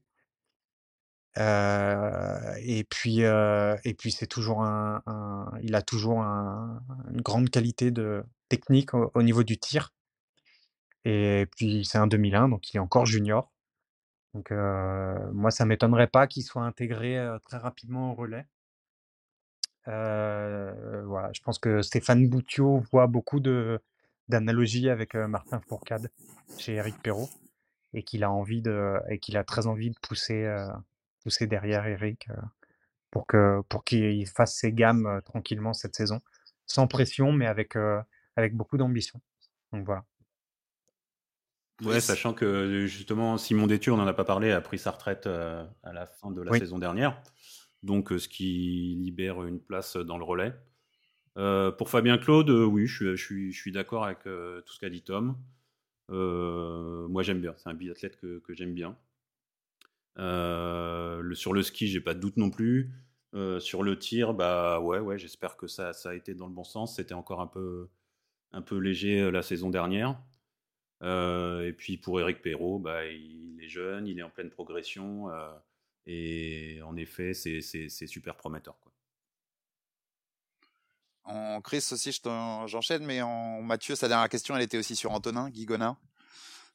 et 1.38 2.85
puis, 2.89 3.22
et 3.22 3.93
puis 3.97 4.11
c'est 4.11 4.27
toujours 4.27 4.61
un, 4.63 5.01
il 5.63 5.73
a 5.76 5.81
toujours 5.81 6.19
une 6.19 7.22
grande 7.22 7.49
qualité 7.49 7.89
de 7.91 8.23
technique 8.49 8.93
au, 8.93 9.23
niveau 9.23 9.43
du 9.43 9.57
tir. 9.57 9.93
Et 11.05 11.47
puis 11.57 11.85
c'est 11.85 11.97
un 11.97 12.07
2001, 12.07 12.49
donc 12.49 12.72
il 12.73 12.77
est 12.77 12.80
encore 12.80 13.05
junior. 13.07 13.51
Donc 14.35 14.51
moi, 15.31 15.49
ça 15.49 15.65
m'étonnerait 15.65 16.07
pas 16.07 16.27
qu'il 16.27 16.43
soit 16.43 16.63
intégré 16.63 17.17
très 17.45 17.57
rapidement 17.57 18.11
au 18.11 18.15
relais. 18.15 18.45
voilà, 19.85 21.29
je 21.33 21.41
pense 21.41 21.57
que 21.57 21.81
Stéphane 21.81 22.27
Boutiot 22.27 22.79
voit 22.91 23.07
beaucoup 23.07 23.39
de 23.39 23.79
d'analogie 24.27 24.89
avec 24.89 25.15
Martin 25.15 25.61
Fourcade 25.61 26.09
chez 26.57 26.73
Eric 26.73 27.01
Perrault 27.01 27.29
et 27.93 28.03
qu'il 28.03 28.25
a 28.25 28.31
envie 28.31 28.61
a 28.65 29.43
très 29.45 29.67
envie 29.67 29.91
de 29.91 29.99
pousser 30.01 30.53
pousser 31.23 31.47
derrière 31.47 31.87
Eric 31.87 32.27
pour 33.11 33.25
pour 33.69 33.85
qu'il 33.85 34.27
fasse 34.27 34.55
ses 34.57 34.73
gammes 34.73 35.21
tranquillement 35.23 35.71
cette 35.73 35.95
saison 35.95 36.19
sans 36.65 36.87
pression 36.87 37.31
mais 37.31 37.47
avec 37.47 37.77
avec 38.35 38.53
beaucoup 38.53 38.77
d'ambition. 38.77 39.21
Donc 39.71 39.85
voilà. 39.85 40.03
Ouais, 41.84 41.99
sachant 41.99 42.34
que 42.34 42.85
justement 42.88 43.38
Simon 43.38 43.68
Détu, 43.68 43.91
on 43.91 43.97
n'en 43.97 44.07
a 44.07 44.14
pas 44.14 44.23
parlé, 44.23 44.52
a 44.52 44.61
pris 44.61 44.80
sa 44.80 44.91
retraite 44.91 45.27
à 45.27 45.93
la 45.93 46.06
fin 46.06 46.31
de 46.31 46.41
la 46.41 46.57
saison 46.57 46.80
dernière. 46.80 47.22
Donc 47.84 48.11
ce 48.18 48.27
qui 48.30 48.95
libère 48.97 49.43
une 49.43 49.60
place 49.60 49.97
dans 49.97 50.18
le 50.18 50.23
relais. 50.23 50.53
Euh, 51.38 51.72
pour 51.72 51.89
Fabien 51.89 52.18
Claude, 52.18 52.49
euh, 52.49 52.65
oui, 52.65 52.88
je 52.88 53.15
suis, 53.15 53.52
je 53.52 53.60
suis, 53.60 53.72
d'accord 53.72 54.06
avec 54.06 54.26
euh, 54.26 54.61
tout 54.61 54.73
ce 54.73 54.80
qu'a 54.80 54.89
dit 54.89 55.02
Tom. 55.02 55.35
moi, 56.10 57.23
j'aime 57.23 57.41
bien. 57.41 57.53
C'est 57.57 57.69
un 57.69 57.73
biathlète 57.73 58.18
que, 58.18 58.39
que 58.39 58.53
j'aime 58.53 58.73
bien. 58.73 58.97
Le, 60.18 61.34
sur 61.34 61.53
le 61.53 61.61
ski, 61.61 61.88
j'ai 61.88 61.99
pas 61.99 62.14
de 62.14 62.19
doute 62.19 62.38
non 62.38 62.49
plus. 62.49 62.91
sur 63.60 63.84
le 63.84 63.99
tir, 63.99 64.34
bah 64.34 64.80
ouais, 64.80 64.99
ouais, 64.99 65.18
j'espère 65.18 65.57
que 65.57 65.68
ça, 65.68 65.93
ça, 65.93 66.10
a 66.11 66.14
été 66.14 66.34
dans 66.34 66.47
le 66.47 66.53
bon 66.53 66.64
sens. 66.64 66.95
C'était 66.95 67.14
encore 67.14 67.41
un 67.41 67.47
peu, 67.47 67.89
un 68.52 68.61
peu 68.61 68.77
léger 68.77 69.30
la 69.31 69.41
saison 69.41 69.69
dernière. 69.69 70.18
Et 71.01 71.73
puis 71.77 71.97
pour 71.97 72.19
Eric 72.19 72.41
Perrault, 72.41 72.80
bah, 72.80 73.05
il 73.05 73.59
est 73.61 73.67
jeune, 73.67 74.07
il 74.07 74.19
est 74.19 74.23
en 74.23 74.30
pleine 74.30 74.49
progression. 74.49 75.30
et 76.05 76.81
en 76.84 76.95
effet, 76.95 77.34
c'est 77.34 78.07
super 78.07 78.35
prometteur. 78.35 78.80
Quoi. 78.80 78.91
En 81.26 81.59
Chris 81.61 81.88
aussi, 81.91 82.22
j'enchaîne, 82.67 83.03
mais 83.03 83.22
en 83.22 83.61
Mathieu, 83.63 83.95
sa 83.95 84.07
dernière 84.07 84.30
question, 84.30 84.55
elle 84.55 84.61
était 84.61 84.77
aussi 84.77 84.95
sur 84.95 85.11
Antonin, 85.11 85.49
Guigona. 85.49 85.97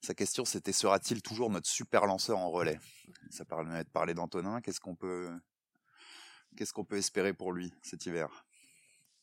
Sa 0.01 0.13
question, 0.15 0.45
c'était 0.45 0.73
sera-t-il 0.73 1.23
toujours 1.23 1.51
notre 1.51 1.69
super 1.69 2.07
lanceur 2.07 2.39
en 2.39 2.51
relais? 2.51 2.81
Ça 3.31 3.45
permet 3.45 3.85
de 3.85 3.89
parler 3.89 4.15
d'Antonin. 4.15 4.61
Qu'est-ce 4.61 4.81
qu'on 4.81 4.97
peut, 4.97 5.29
qu'est-ce 6.57 6.73
qu'on 6.73 6.85
peut 6.85 6.97
espérer 6.97 7.33
pour 7.33 7.53
lui 7.53 7.73
cet 7.83 8.07
hiver? 8.07 8.45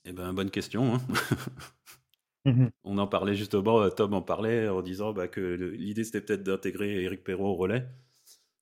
Eh 0.06 0.14
ben, 0.14 0.32
bonne 0.34 0.52
question. 0.52 0.96
Hein. 0.96 1.02
Mmh 2.48 2.68
On 2.86 2.98
en 2.98 3.08
parlait 3.08 3.36
justement, 3.36 3.90
Tom 3.90 4.14
en 4.14 4.22
parlait 4.22 4.70
en 4.70 4.82
disant 4.82 5.12
bah, 5.12 5.28
que 5.28 5.42
l'idée 5.42 6.06
c'était 6.06 6.22
peut-être 6.22 6.44
d'intégrer 6.44 7.04
Eric 7.04 7.24
Perrault 7.24 7.50
au 7.50 7.56
relais. 7.56 7.86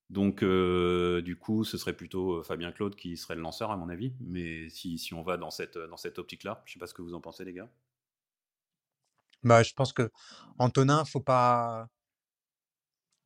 Donc, 0.10 0.44
euh, 0.44 1.22
du 1.22 1.36
coup, 1.36 1.64
ce 1.64 1.78
serait 1.78 1.96
plutôt 1.96 2.36
euh, 2.36 2.44
Fabien 2.44 2.72
Claude 2.72 2.96
qui 2.96 3.18
serait 3.18 3.36
le 3.36 3.42
lanceur, 3.42 3.72
à 3.72 3.78
mon 3.78 3.90
avis. 3.90 4.14
Mais 4.20 4.70
si, 4.70 4.98
si 4.98 5.14
on 5.14 5.24
va 5.24 5.38
dans 5.38 5.50
cette, 5.50 5.78
dans 5.78 5.98
cette 5.98 6.20
optique-là, 6.20 6.62
je 6.66 6.72
ne 6.72 6.74
sais 6.74 6.80
pas 6.80 6.88
ce 6.88 6.94
que 6.94 7.02
vous 7.02 7.14
en 7.14 7.22
pensez, 7.22 7.44
les 7.44 7.54
gars. 7.54 7.70
Bah, 9.44 9.64
je 9.64 9.74
pense 9.74 9.94
que 9.94 10.12
Antonin, 10.60 11.06
faut 11.06 11.22
pas. 11.22 11.88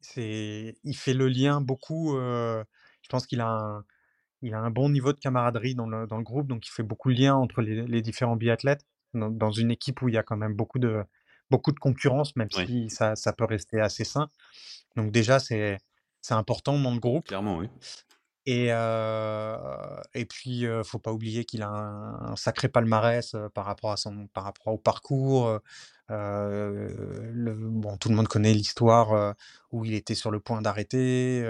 C'est, 0.02 0.78
il 0.84 0.96
fait 0.96 1.14
le 1.14 1.28
lien 1.28 1.60
beaucoup. 1.62 2.18
Euh, 2.18 2.64
je 3.02 3.10
pense 3.10 3.28
qu'il 3.28 3.42
a 3.42 3.50
un, 3.50 3.86
il 4.42 4.54
a 4.54 4.60
un 4.60 4.72
bon 4.72 4.90
niveau 4.90 5.12
de 5.12 5.20
camaraderie 5.20 5.76
dans 5.76 5.88
le, 5.88 6.08
dans 6.08 6.18
le 6.18 6.24
groupe, 6.24 6.48
donc 6.48 6.66
il 6.68 6.72
fait 6.72 6.84
beaucoup 6.84 7.12
de 7.12 7.18
liens 7.18 7.36
entre 7.36 7.62
les, 7.62 7.86
les 7.86 8.02
différents 8.02 8.38
biathlètes 8.38 8.86
dans, 9.14 9.30
dans, 9.30 9.52
une 9.52 9.72
équipe 9.72 10.02
où 10.02 10.10
il 10.10 10.16
y 10.16 10.18
a 10.18 10.24
quand 10.24 10.38
même 10.38 10.54
beaucoup 10.54 10.80
de, 10.80 11.04
beaucoup 11.50 11.72
de 11.72 11.80
concurrence, 11.80 12.36
même 12.36 12.50
si 12.52 12.90
ça, 12.90 13.16
ça 13.16 13.34
peut 13.34 13.46
rester 13.46 13.80
assez 13.80 14.04
sain. 14.04 14.30
Donc 14.96 15.12
déjà, 15.12 15.40
c'est, 15.40 15.78
important 16.30 16.78
dans 16.78 16.94
le 16.94 17.00
groupe. 17.00 17.28
Clairement, 17.28 17.58
oui. 17.58 17.70
Et, 18.46 18.68
euh, 18.72 20.02
et 20.14 20.26
puis, 20.26 20.62
ne 20.64 20.84
faut 20.84 20.98
pas 20.98 21.12
oublier 21.12 21.46
qu'il 21.46 21.62
a 21.62 21.70
un, 21.70 22.36
sacré 22.36 22.68
palmarès 22.68 23.36
par 23.54 23.66
rapport 23.66 23.92
à 23.92 23.98
son, 23.98 24.28
par 24.28 24.44
rapport 24.44 24.74
au 24.74 24.78
parcours. 24.78 25.60
le, 26.10 27.54
bon, 27.56 27.98
tout 27.98 28.10
le 28.10 28.16
monde 28.16 28.28
connaît 28.28 28.54
l'histoire 28.54 29.36
où 29.72 29.86
il 29.86 29.94
était 29.94 30.16
sur 30.16 30.32
le 30.32 30.40
point 30.40 30.62
d'arrêter. 30.62 31.46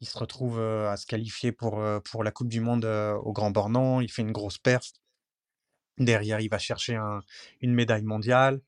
il 0.00 0.08
se 0.08 0.18
retrouve 0.18 0.60
à 0.60 0.96
se 0.96 1.06
qualifier 1.06 1.52
pour, 1.52 1.82
pour 2.10 2.24
la 2.24 2.30
Coupe 2.30 2.48
du 2.48 2.60
Monde 2.60 2.84
au 2.84 3.32
Grand 3.32 3.50
Bornand. 3.50 4.00
Il 4.00 4.10
fait 4.10 4.22
une 4.22 4.32
grosse 4.32 4.58
perf. 4.58 4.92
Derrière, 6.00 6.40
il 6.40 6.48
va 6.48 6.58
chercher 6.58 6.96
un, 6.96 7.20
une 7.60 7.72
médaille 7.72 8.02
mondiale, 8.02 8.60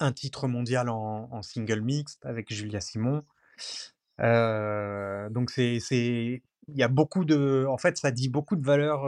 un 0.00 0.12
titre 0.12 0.48
mondial 0.48 0.88
en, 0.88 1.28
en 1.30 1.42
single 1.42 1.82
mixte 1.82 2.24
avec 2.24 2.52
Julia 2.52 2.80
Simon 2.80 3.22
donc 4.18 5.50
c'est 5.50 5.80
c'est 5.80 6.42
il 6.68 6.76
y 6.76 6.82
a 6.82 6.88
beaucoup 6.88 7.24
de 7.24 7.66
en 7.68 7.78
fait, 7.78 7.96
ça 7.96 8.10
dit 8.10 8.28
beaucoup 8.28 8.56
de 8.56 8.64
valeurs, 8.64 9.02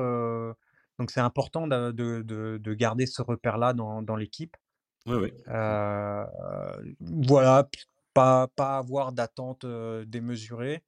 donc 0.98 1.10
c'est 1.10 1.20
important 1.20 1.66
de 1.66 1.92
de 1.92 2.58
de 2.58 2.74
garder 2.74 3.06
ce 3.06 3.22
repère-là 3.22 3.72
dans 3.72 4.02
dans 4.02 4.16
l'équipe. 4.16 4.56
Oui, 5.06 5.16
oui. 5.16 5.32
voilà, 7.00 7.68
pas 8.14 8.48
pas 8.48 8.78
avoir 8.78 9.12
d'attente, 9.12 9.66
démesurée, 10.06 10.82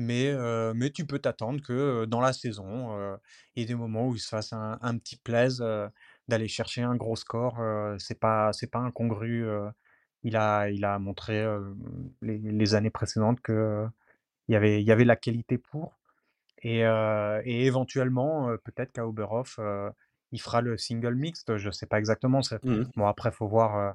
mais 0.00 0.34
mais 0.74 0.90
tu 0.90 1.06
peux 1.06 1.18
t'attendre 1.18 1.60
que, 1.62 2.04
dans 2.06 2.20
la 2.20 2.32
saison, 2.32 2.96
il 3.54 3.60
y 3.60 3.64
ait 3.64 3.66
des 3.66 3.74
moments 3.74 4.08
où 4.08 4.14
il 4.16 4.20
se 4.20 4.28
fasse 4.28 4.52
un 4.52 4.78
un 4.82 4.98
petit 4.98 5.16
plaise, 5.16 5.64
d'aller 6.28 6.48
chercher 6.48 6.82
un 6.82 6.96
gros 6.96 7.16
score, 7.16 7.58
c'est 7.98 8.18
pas 8.18 8.52
c'est 8.52 8.70
pas 8.70 8.78
incongru, 8.78 9.46
il 10.22 10.36
a, 10.36 10.68
il 10.70 10.84
a 10.84 10.98
montré 10.98 11.44
les, 12.22 12.74
années 12.74 12.90
précédentes 12.90 13.40
que 13.40 13.86
il 14.48 14.52
y 14.52 14.56
avait, 14.56 14.80
il 14.82 14.86
y 14.86 14.92
avait 14.92 15.04
la 15.04 15.16
qualité 15.16 15.58
pour. 15.58 15.98
Et, 16.62 16.80
et 16.80 17.66
éventuellement, 17.66 18.56
peut-être 18.64 18.92
qu'à 18.92 19.06
Oberhof, 19.06 19.60
il 20.32 20.40
fera 20.40 20.60
le 20.60 20.76
single 20.76 21.14
mixte. 21.14 21.56
Je 21.56 21.68
ne 21.68 21.72
sais 21.72 21.86
pas 21.86 21.98
exactement. 21.98 22.40
Mmh 22.62 22.82
bon, 22.96 23.06
après, 23.06 23.30
faut 23.30 23.48
voir. 23.48 23.94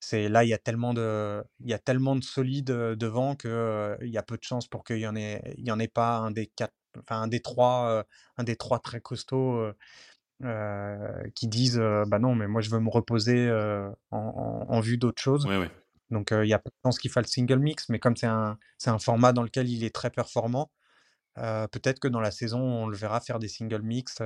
C'est 0.00 0.28
là, 0.30 0.44
il 0.44 0.48
y 0.48 0.54
a 0.54 0.58
tellement 0.58 0.94
de, 0.94 1.44
il 1.60 1.68
y 1.68 1.74
a 1.74 1.78
tellement 1.78 2.16
de 2.16 2.24
solides 2.24 2.66
devant 2.66 3.36
que 3.36 3.96
il 4.00 4.08
y 4.08 4.18
a 4.18 4.22
peu 4.22 4.36
de 4.38 4.42
chances 4.42 4.66
pour 4.66 4.82
qu'il 4.82 4.98
y 4.98 5.06
en 5.06 5.14
ait, 5.14 5.54
il 5.58 5.66
y 5.66 5.70
en 5.70 5.78
ait 5.78 5.88
pas 5.88 6.16
un 6.16 6.30
des 6.30 6.46
quatre, 6.46 6.74
enfin 6.98 7.22
un 7.22 7.28
des 7.28 7.40
trois, 7.40 8.04
un 8.38 8.44
des 8.44 8.56
trois 8.56 8.78
très 8.78 9.00
costauds 9.00 9.72
qui 11.34 11.48
disent 11.48 11.82
bah 12.08 12.18
non, 12.18 12.34
mais 12.34 12.48
moi 12.48 12.62
je 12.62 12.70
veux 12.70 12.80
me 12.80 12.88
reposer 12.88 13.50
en, 14.10 14.80
vue 14.80 14.96
d'autre 14.96 15.22
chose. 15.22 15.46
Donc 16.10 16.30
il 16.32 16.48
y 16.48 16.54
a 16.54 16.58
pas 16.58 16.70
de 16.70 16.76
chance 16.82 16.98
qu'il 16.98 17.10
fasse 17.10 17.26
le 17.26 17.30
single 17.30 17.58
mix, 17.58 17.88
mais 17.90 17.98
comme 17.98 18.16
c'est 18.16 18.26
un, 18.26 18.58
un 18.86 18.98
format 18.98 19.32
dans 19.32 19.42
lequel 19.42 19.68
il 19.68 19.84
est 19.84 19.94
très 19.94 20.10
performant, 20.10 20.70
peut-être 21.36 22.00
que 22.00 22.08
dans 22.08 22.20
la 22.20 22.30
saison 22.30 22.60
on 22.60 22.86
le 22.86 22.96
verra 22.96 23.20
faire 23.20 23.38
des 23.38 23.48
single 23.48 23.82
mix 23.82 24.22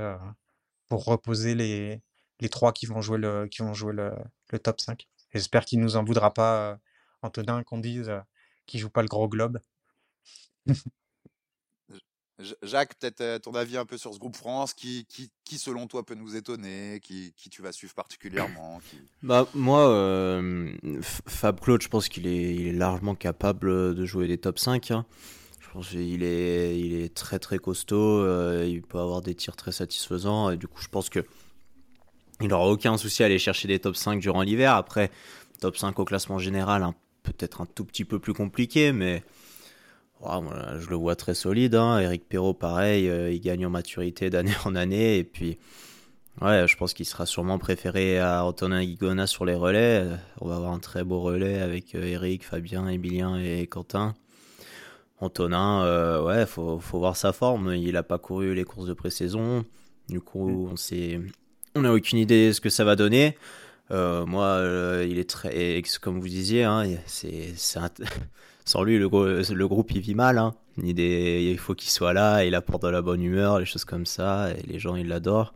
pour 0.89 1.05
reposer 1.05 1.57
les, 1.57 2.01
les 2.41 2.49
trois 2.49 2.73
qui 2.73 2.87
vont 2.87 3.01
jouer 3.01 3.19
le, 3.19 3.47
qui 3.49 3.63
vont 3.63 3.75
jouer 3.75 3.93
le, 3.93 4.13
le 4.51 4.59
top 4.59 4.81
5. 4.81 5.09
J'espère 5.35 5.65
qu'il 5.65 5.81
nous 5.81 5.97
en 5.97 6.05
voudra 6.05 6.32
pas, 6.32 6.78
Antonin, 7.23 7.62
qu'on 7.65 7.78
dise 7.78 8.11
qu'il 8.66 8.81
joue 8.81 8.90
pas 8.90 9.02
le 9.02 9.09
gros 9.09 9.28
globe. 9.28 9.59
Jacques, 12.62 12.94
peut-être 12.98 13.43
ton 13.43 13.55
avis 13.55 13.77
un 13.77 13.85
peu 13.85 13.97
sur 13.97 14.12
ce 14.12 14.19
groupe 14.19 14.35
France, 14.36 14.74
qui, 14.74 15.06
qui, 15.06 15.31
qui 15.44 15.56
selon 15.56 15.86
toi 15.86 16.05
peut 16.05 16.16
nous 16.16 16.35
étonner, 16.35 16.98
qui, 17.01 17.32
qui 17.36 17.48
tu 17.48 17.62
vas 17.62 17.70
suivre 17.70 17.94
particulièrement 17.94 18.81
Bah 19.23 19.47
moi, 19.55 19.89
euh, 19.89 20.73
Fab 21.01 21.61
Claude, 21.61 21.81
je 21.82 21.89
pense 21.89 22.09
qu'il 22.09 22.27
est, 22.27 22.55
il 22.55 22.66
est 22.66 22.73
largement 22.73 23.15
capable 23.15 23.94
de 23.94 24.05
jouer 24.05 24.27
des 24.27 24.39
top 24.39 24.59
5. 24.59 24.90
Hein. 24.90 25.06
Je 25.61 25.69
pense 25.70 25.90
qu'il 25.90 26.24
est, 26.24 26.78
il 26.78 26.94
est 26.94 27.15
très 27.15 27.39
très 27.39 27.59
costaud, 27.59 28.20
euh, 28.20 28.66
il 28.69 28.82
peut 28.82 28.98
avoir 28.98 29.23
des 29.23 29.35
tirs 29.35 29.56
très 29.56 29.73
satisfaisants, 29.73 30.51
et 30.51 30.56
du 30.56 30.66
coup 30.66 30.81
je 30.81 30.89
pense 30.89 31.09
que 31.09 31.24
il 32.40 32.48
n'aura 32.48 32.66
aucun 32.66 32.97
souci 32.97 33.23
à 33.23 33.27
aller 33.27 33.39
chercher 33.39 33.69
des 33.69 33.78
top 33.78 33.97
5 33.97 34.20
durant 34.20 34.43
l'hiver. 34.43 34.74
Après, 34.74 35.11
top 35.61 35.77
5 35.77 35.98
au 35.98 36.05
classement 36.05 36.39
général, 36.39 36.82
hein, 36.82 36.94
peut-être 37.23 37.61
un 37.61 37.66
tout 37.66 37.85
petit 37.85 38.05
peu 38.05 38.19
plus 38.19 38.35
compliqué, 38.35 38.93
mais 38.93 39.23
je 40.78 40.89
le 40.89 40.97
vois 40.97 41.16
très 41.16 41.35
solide. 41.35 41.74
Hein. 41.74 41.98
Eric 41.98 42.28
Perrault, 42.28 42.55
pareil, 42.55 43.09
euh, 43.09 43.32
il 43.32 43.40
gagne 43.40 43.66
en 43.66 43.70
maturité 43.70 44.31
d'année 44.31 44.55
en 44.65 44.74
année. 44.74 45.19
Et 45.19 45.24
puis, 45.24 45.59
ouais, 46.40 46.66
je 46.66 46.77
pense 46.77 46.94
qu'il 46.94 47.06
sera 47.06 47.27
sûrement 47.27 47.59
préféré 47.59 48.19
à 48.19 48.44
Antonin 48.44 48.82
Guigona 48.82 49.27
sur 49.27 49.44
les 49.44 49.55
relais. 49.55 50.05
On 50.40 50.48
va 50.48 50.56
avoir 50.56 50.73
un 50.73 50.78
très 50.78 51.05
beau 51.05 51.20
relais 51.20 51.61
avec 51.61 51.94
euh, 51.94 52.05
Eric, 52.05 52.44
Fabien, 52.44 52.89
Emilien 52.89 53.36
et 53.36 53.66
Quentin. 53.66 54.15
Antonin, 55.20 55.85
euh, 55.85 56.23
ouais, 56.23 56.47
faut, 56.47 56.78
faut 56.81 56.98
voir 56.98 57.16
sa 57.16 57.32
forme. 57.32 57.74
Il 57.74 57.93
n'a 57.93 58.02
pas 58.02 58.19
couru 58.19 58.55
les 58.55 58.65
courses 58.65 58.86
de 58.86 58.94
pré-saison. 58.94 59.65
Du 60.09 60.20
coup, 60.20 60.48
mm. 60.48 60.73
on 60.73 60.77
sait, 60.77 61.20
on 61.75 61.83
n'a 61.83 61.93
aucune 61.93 62.19
idée 62.19 62.49
de 62.49 62.53
ce 62.53 62.61
que 62.61 62.71
ça 62.71 62.85
va 62.85 62.97
donner. 62.97 63.37
moi, 63.91 64.63
il 65.07 65.19
est 65.19 65.29
très, 65.29 65.83
comme 66.01 66.21
vous 66.21 66.29
disiez, 66.29 66.65
hein, 66.65 66.85
c'est, 67.07 67.55
sans 68.65 68.83
lui, 68.83 68.99
le, 68.99 69.09
le, 69.09 69.69
groupe 69.69 69.91
il 69.93 70.01
vit 70.01 70.15
mal. 70.15 70.39
Hein. 70.39 70.55
Il, 70.83 71.59
faut 71.59 71.75
qu'il 71.75 71.91
soit 71.91 72.13
là, 72.13 72.45
il 72.45 72.55
apporte 72.55 72.83
de 72.83 72.89
la 72.89 73.03
bonne 73.03 73.23
humeur, 73.23 73.59
les 73.59 73.67
choses 73.67 73.85
comme 73.85 74.07
ça, 74.07 74.49
les 74.67 74.79
gens 74.79 74.97
ils 74.97 75.07
l'adorent. 75.07 75.55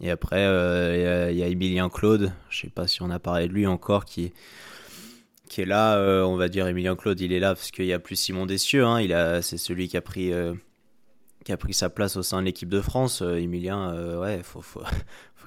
Et 0.00 0.10
après, 0.10 0.44
euh, 0.44 1.30
il 1.30 1.38
y, 1.38 1.42
a 1.42 1.48
Emilien 1.48 1.90
Claude, 1.90 2.32
je 2.48 2.62
sais 2.62 2.70
pas 2.70 2.86
si 2.86 3.02
on 3.02 3.10
a 3.10 3.18
parlé 3.18 3.46
de 3.46 3.52
lui 3.52 3.66
encore, 3.66 4.04
qui, 4.04 4.32
est 5.58 5.64
là, 5.64 5.96
euh, 5.96 6.22
on 6.22 6.36
va 6.36 6.48
dire 6.48 6.66
Emilien 6.66 6.96
Claude, 6.96 7.20
il 7.20 7.32
est 7.32 7.40
là 7.40 7.54
parce 7.54 7.70
qu'il 7.70 7.84
y 7.84 7.92
a 7.92 7.98
plus 7.98 8.16
Simon 8.16 8.46
Dessieux, 8.46 8.84
hein. 8.84 9.40
c'est 9.42 9.58
celui 9.58 9.88
qui 9.88 9.96
a 9.96 10.00
pris, 10.00 10.32
euh, 10.32 10.54
qui 11.44 11.52
a 11.52 11.56
pris 11.56 11.74
sa 11.74 11.90
place 11.90 12.16
au 12.16 12.22
sein 12.22 12.40
de 12.40 12.46
l'équipe 12.46 12.68
de 12.68 12.80
France. 12.80 13.22
Emilien, 13.22 14.18
ouais, 14.18 14.42
faut, 14.44 14.62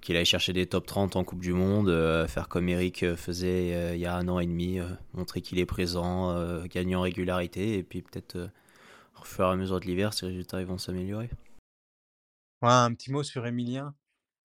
qu'il 0.06 0.16
aille 0.18 0.26
chercher 0.26 0.54
des 0.54 0.68
top 0.68 0.86
30 0.86 1.16
en 1.16 1.24
Coupe 1.24 1.42
du 1.42 1.52
Monde, 1.52 1.90
euh, 1.90 2.28
faire 2.28 2.48
comme 2.48 2.70
Eric 2.70 3.02
euh, 3.02 3.16
faisait 3.16 3.74
euh, 3.74 3.96
il 3.96 4.00
y 4.00 4.06
a 4.06 4.16
un 4.16 4.28
an 4.28 4.40
et 4.40 4.46
demi, 4.46 4.80
montrer 5.14 5.42
qu'il 5.42 5.58
est 5.58 5.66
présent, 5.66 6.64
gagner 6.68 6.96
en 6.96 7.02
régularité, 7.02 7.78
et 7.78 7.84
puis 7.84 8.04
peut-être 8.04 8.50
au 9.20 9.24
fur 9.24 9.46
et 9.46 9.50
à 9.50 9.56
mesure 9.56 9.80
de 9.80 9.86
l'hiver, 9.86 10.14
ces 10.14 10.28
résultats 10.28 10.64
vont 10.64 10.78
s'améliorer. 10.78 11.30
Un 12.62 12.94
petit 12.94 13.12
mot 13.12 13.24
sur 13.24 13.46
Emilien, 13.48 13.96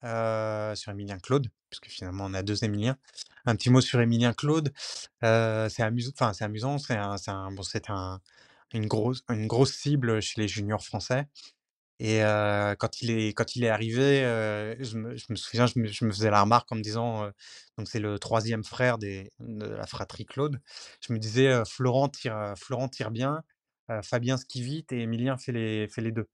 sur 0.02 0.92
Emilien 0.92 1.18
Claude, 1.18 1.48
puisque 1.68 1.88
finalement 1.88 2.24
on 2.24 2.34
a 2.34 2.42
deux 2.42 2.64
Emiliens. 2.64 2.96
Un 3.44 3.54
petit 3.54 3.70
mot 3.70 3.82
sur 3.82 4.00
Emilien 4.00 4.32
Claude. 4.32 4.72
c'est 5.20 5.82
amusant, 5.82 6.12
enfin 6.14 6.32
c'est 6.32 6.44
amusant, 6.44 6.78
c'est 6.78 6.96
un, 6.96 7.52
bon, 7.52 7.62
un, 7.88 8.20
une 8.72 8.86
grosse, 8.86 9.24
une 9.28 9.46
grosse 9.46 9.74
cible 9.74 10.20
chez 10.22 10.40
les 10.40 10.48
juniors 10.48 10.84
français. 10.84 11.26
Et 12.02 12.20
quand 12.78 13.02
il 13.02 13.10
est 13.10 13.28
quand 13.34 13.56
il 13.56 13.64
est 13.64 13.68
arrivé, 13.68 14.22
je 14.80 14.96
me 14.96 15.36
souviens, 15.36 15.66
je 15.66 16.04
me 16.04 16.10
faisais 16.10 16.30
la 16.30 16.40
remarque 16.42 16.72
en 16.72 16.76
me 16.76 16.82
disant, 16.82 17.26
donc 17.76 17.88
c'est 17.88 18.00
le 18.00 18.18
troisième 18.18 18.64
frère 18.64 18.96
de 18.96 19.28
la 19.38 19.86
fratrie 19.86 20.24
Claude. 20.24 20.60
Je 21.06 21.12
me 21.12 21.18
disais, 21.18 21.62
Florent 21.66 22.08
tire, 22.08 22.54
Florent 22.56 22.88
tire 22.88 23.10
bien, 23.10 23.42
Fabien 24.02 24.38
skie 24.38 24.62
vite 24.62 24.92
et 24.92 25.00
Emilien 25.00 25.36
fait 25.36 25.52
les 25.52 25.88
fait 25.88 26.00
les 26.00 26.12
2. 26.12 26.26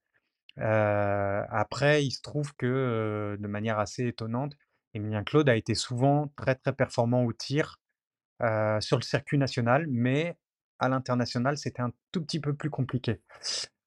après, 0.59 2.05
il 2.05 2.13
se 2.13 2.23
trouve 2.23 2.55
que, 2.55 3.37
de 3.41 3.49
manière 3.49 3.79
assez 3.79 4.07
étonnante, 4.07 4.55
Emilien 4.95 5.25
Claude 5.25 5.49
a 5.49 5.57
été 5.57 5.75
souvent 5.75 6.33
très, 6.37 6.55
très 6.55 6.73
performant 6.75 7.25
au 7.25 7.33
tir, 7.33 7.81
sur 8.81 8.99
le 8.99 9.03
circuit 9.03 9.39
national, 9.39 9.87
mais 9.89 10.37
à 10.78 10.89
l'international, 10.89 11.57
c'était 11.59 11.82
un 11.82 11.93
tout 12.12 12.23
petit 12.23 12.40
peu 12.40 12.55
plus 12.55 12.70
compliqué. 12.70 13.20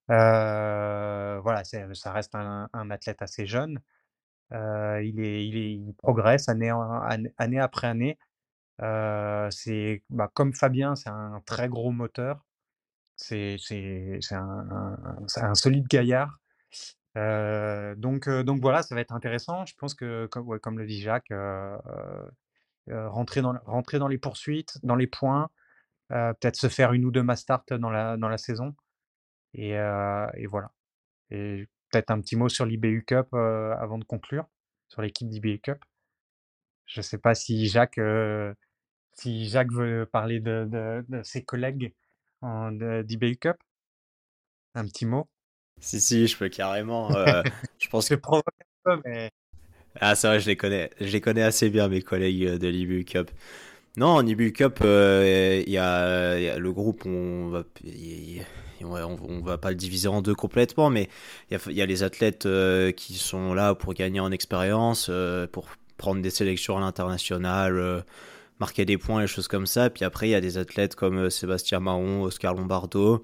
Euh, 0.09 1.39
voilà, 1.41 1.63
ça 1.63 2.11
reste 2.11 2.35
un, 2.35 2.67
athlète 2.89 3.21
assez 3.21 3.45
jeune. 3.45 3.79
il, 4.51 5.19
est, 5.19 5.47
il, 5.47 5.57
est, 5.57 5.93
progresse 5.97 6.49
année, 6.49 6.69
après 7.59 7.87
année. 7.87 8.17
c'est 9.51 10.03
bah, 10.09 10.29
comme 10.33 10.53
Fabien, 10.53 10.95
c'est 10.95 11.09
un 11.09 11.41
très 11.45 11.69
gros 11.69 11.91
moteur. 11.91 12.45
C'est 13.15 13.57
un, 14.31 14.97
un, 15.37 15.55
solide 15.55 15.87
gaillard. 15.87 16.39
donc, 17.15 18.29
donc 18.29 18.61
voilà, 18.61 18.81
ça 18.83 18.95
va 18.95 19.01
être 19.01 19.13
intéressant. 19.13 19.65
Je 19.65 19.75
pense 19.75 19.93
que, 19.93 20.25
comme, 20.27 20.59
comme 20.59 20.79
le 20.79 20.87
dit 20.87 21.01
Jacques, 21.01 21.33
rentrer, 22.87 23.41
dans, 23.41 23.53
rentrer 23.65 23.99
dans 23.99 24.07
les 24.07 24.17
poursuites, 24.17 24.79
dans 24.83 24.95
les 24.95 25.07
points, 25.07 25.49
peut-être 26.09 26.55
se 26.55 26.67
faire 26.67 26.93
une 26.93 27.05
ou 27.05 27.11
deux 27.11 27.23
mass 27.23 27.45
dans 27.71 27.89
la, 27.89 28.17
dans 28.17 28.29
la 28.29 28.37
saison. 28.37 28.75
Et, 29.53 29.71
et 29.71 30.47
voilà. 30.47 30.71
Et 31.31 31.67
peut-être 31.91 32.11
un 32.11 32.21
petit 32.21 32.35
mot 32.35 32.49
sur 32.49 32.65
l'IBU 32.65 33.03
Cup 33.05 33.33
avant 33.33 33.97
de 33.97 34.03
conclure, 34.03 34.47
sur 34.87 35.01
l'équipe 35.01 35.27
d'IBU 35.27 35.59
Cup. 35.59 35.79
Je 36.85 36.99
ne 36.99 37.03
sais 37.03 37.19
pas 37.19 37.35
si 37.35 37.67
Jacques, 37.67 37.99
si 39.13 39.49
Jacques 39.49 39.71
veut 39.71 40.07
parler 40.11 40.39
de, 40.39 40.67
de, 41.07 41.23
ses 41.23 41.43
collègues 41.43 41.93
d'IBU 42.41 43.37
Cup. 43.37 43.57
Un 44.75 44.85
petit 44.85 45.05
mot. 45.05 45.27
Si, 45.79 45.99
si, 45.99 46.27
je 46.27 46.37
peux 46.37 46.49
carrément. 46.49 47.09
je 47.79 47.87
pense 47.89 48.09
que. 48.09 48.15
un 48.15 48.41
peu, 48.83 49.01
mais. 49.05 49.31
Ah, 49.99 50.15
c'est 50.15 50.27
vrai, 50.27 50.39
je 50.39 50.47
les 50.47 50.57
connais. 50.57 50.91
Je 50.99 51.11
les 51.11 51.21
connais 51.21 51.41
assez 51.41 51.69
bien, 51.69 51.87
mes 51.87 52.01
collègues 52.01 52.57
de 52.57 52.67
l'IBU 52.67 53.05
Cup. 53.05 53.31
Non, 53.97 54.07
en 54.07 54.25
IBU 54.25 54.53
Cup, 54.53 54.79
il 54.81 55.69
y, 55.69 55.77
a 55.77 56.57
le 56.57 56.71
groupe, 56.71 57.05
on 57.05 57.49
va, 57.49 57.63
on, 58.81 59.41
va 59.41 59.57
pas 59.57 59.69
le 59.69 59.75
diviser 59.75 60.07
en 60.07 60.21
deux 60.21 60.35
complètement, 60.35 60.89
mais 60.89 61.09
il 61.51 61.59
y, 61.75 61.81
a, 61.81 61.85
les 61.85 62.03
athlètes 62.03 62.47
qui 62.95 63.15
sont 63.15 63.53
là 63.53 63.75
pour 63.75 63.93
gagner 63.93 64.19
en 64.19 64.31
expérience, 64.31 65.11
pour 65.51 65.67
prendre 65.99 66.23
des 66.23 66.31
sélections 66.31 66.77
à 66.77 66.79
l'international, 66.79 67.77
euh, 67.77 68.01
marquer 68.59 68.85
des 68.85 68.97
points, 68.97 69.21
et 69.21 69.27
choses 69.27 69.47
comme 69.47 69.67
ça. 69.67 69.91
Puis 69.91 70.03
après, 70.03 70.29
il 70.29 70.31
y 70.31 70.35
a 70.35 70.41
des 70.41 70.57
athlètes 70.57 70.95
comme 70.95 71.17
euh, 71.17 71.29
Sébastien 71.29 71.79
Mahon, 71.79 72.23
Oscar 72.23 72.55
Lombardo, 72.55 73.23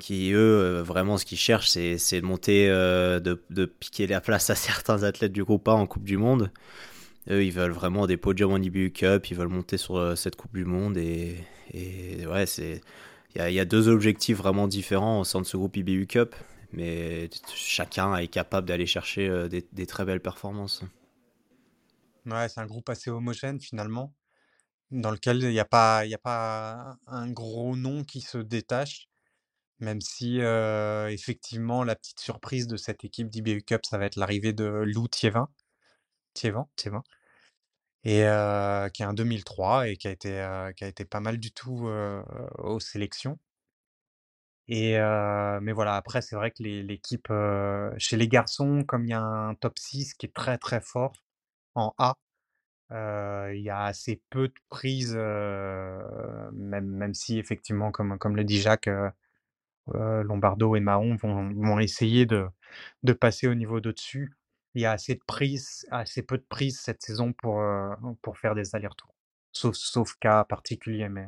qui 0.00 0.32
eux, 0.32 0.38
euh, 0.38 0.82
vraiment, 0.82 1.18
ce 1.18 1.24
qu'ils 1.24 1.38
cherchent, 1.38 1.68
c'est 1.68 2.20
de 2.20 2.26
monter, 2.26 2.66
de, 2.68 3.64
piquer 3.66 4.08
la 4.08 4.20
place 4.20 4.50
à 4.50 4.56
certains 4.56 5.04
athlètes 5.04 5.32
du 5.32 5.44
groupe 5.44 5.68
A 5.68 5.72
en 5.72 5.86
Coupe 5.86 6.04
du 6.04 6.16
Monde. 6.16 6.50
Eux, 7.30 7.44
ils 7.44 7.52
veulent 7.52 7.72
vraiment 7.72 8.06
des 8.06 8.16
podiums 8.16 8.52
en 8.52 8.56
IBU 8.56 8.90
Cup, 8.92 9.30
ils 9.30 9.36
veulent 9.36 9.48
monter 9.48 9.76
sur 9.76 10.16
cette 10.16 10.36
Coupe 10.36 10.54
du 10.54 10.64
Monde. 10.64 10.96
Et, 10.96 11.36
ouais, 12.26 12.46
c'est. 12.46 12.80
Il 13.34 13.52
y, 13.52 13.60
a 13.60 13.64
deux 13.64 13.88
objectifs 13.88 14.38
vraiment 14.38 14.66
différents 14.66 15.20
au 15.20 15.24
sein 15.24 15.40
de 15.40 15.46
ce 15.46 15.56
groupe 15.56 15.76
IBU 15.76 16.06
Cup, 16.06 16.34
mais 16.72 17.28
chacun 17.54 18.16
est 18.16 18.26
capable 18.26 18.66
d'aller 18.66 18.86
chercher 18.86 19.48
des, 19.48 19.86
très 19.86 20.04
belles 20.04 20.22
performances. 20.22 20.82
Ouais, 22.26 22.48
c'est 22.48 22.60
un 22.60 22.66
groupe 22.66 22.88
assez 22.88 23.10
homogène 23.10 23.60
finalement, 23.60 24.12
dans 24.90 25.10
lequel 25.10 25.42
il 25.42 25.50
n'y 25.50 25.60
a 25.60 25.64
pas, 25.66 26.00
a 26.00 26.18
pas 26.18 26.96
un 27.06 27.30
gros 27.30 27.76
nom 27.76 28.02
qui 28.02 28.22
se 28.22 28.38
détache, 28.38 29.08
même 29.78 30.00
si 30.00 30.40
effectivement 31.08 31.84
la 31.84 31.94
petite 31.94 32.20
surprise 32.20 32.66
de 32.66 32.78
cette 32.78 33.04
équipe 33.04 33.28
d'IBU 33.28 33.62
Cup, 33.62 33.82
ça 33.84 33.98
va 33.98 34.06
être 34.06 34.16
l'arrivée 34.16 34.54
de 34.54 34.64
Lou 34.64 35.06
Thiévin, 35.06 35.48
Thiévin, 36.34 36.66
Thiévin, 36.74 37.04
et 38.04 38.20
qui 38.94 39.02
est 39.02 39.06
un 39.06 39.14
2003 39.14 39.88
et 39.88 39.96
qui 39.96 40.08
a 40.08 40.10
été, 40.10 40.30
qui 40.76 40.84
a 40.84 40.88
été 40.88 41.04
pas 41.04 41.20
mal 41.20 41.38
du 41.38 41.52
tout 41.52 41.88
aux 42.58 42.80
sélections. 42.80 43.38
Et 44.68 44.94
mais 45.62 45.72
voilà, 45.72 45.96
après, 45.96 46.20
c'est 46.22 46.36
vrai 46.36 46.50
que 46.50 46.62
l'équipe, 46.62 47.28
chez 47.98 48.16
les 48.16 48.28
garçons, 48.28 48.84
comme 48.84 49.04
il 49.06 49.10
y 49.10 49.14
a 49.14 49.20
un 49.22 49.54
top 49.54 49.78
6 49.78 50.14
qui 50.14 50.26
est 50.26 50.34
très 50.34 50.58
très 50.58 50.80
fort, 50.80 51.12
en 51.74 51.94
A. 51.98 52.16
il 53.52 53.60
y 53.62 53.70
a 53.70 53.84
assez 53.84 54.22
peu 54.30 54.48
de 54.48 54.54
prises, 54.70 55.14
même, 55.16 56.86
même 56.86 57.14
si 57.14 57.38
effectivement, 57.38 57.90
comme, 57.92 58.18
comme 58.18 58.36
le 58.36 58.44
dit 58.44 58.60
Jacques, 58.60 58.90
Lombardo 59.92 60.76
et 60.76 60.80
Mahon 60.80 61.16
vont, 61.16 61.50
vont 61.52 61.78
essayer 61.78 62.24
de, 62.26 62.46
de 63.02 63.12
passer 63.12 63.48
au 63.48 63.54
niveau 63.54 63.80
d'au-dessus. 63.80 64.32
Il 64.74 64.82
y 64.82 64.86
a 64.86 64.92
assez 64.92 65.14
de 65.14 65.22
prises, 65.26 65.86
assez 65.90 66.22
peu 66.22 66.38
de 66.38 66.44
prises 66.48 66.80
cette 66.80 67.02
saison 67.02 67.32
pour, 67.32 67.62
pour 68.22 68.38
faire 68.38 68.54
des 68.54 68.74
allers-retours. 68.74 69.14
Sauf, 69.52 69.74
sauf 69.74 70.14
cas 70.20 70.44
particulier, 70.44 71.08
mais, 71.08 71.26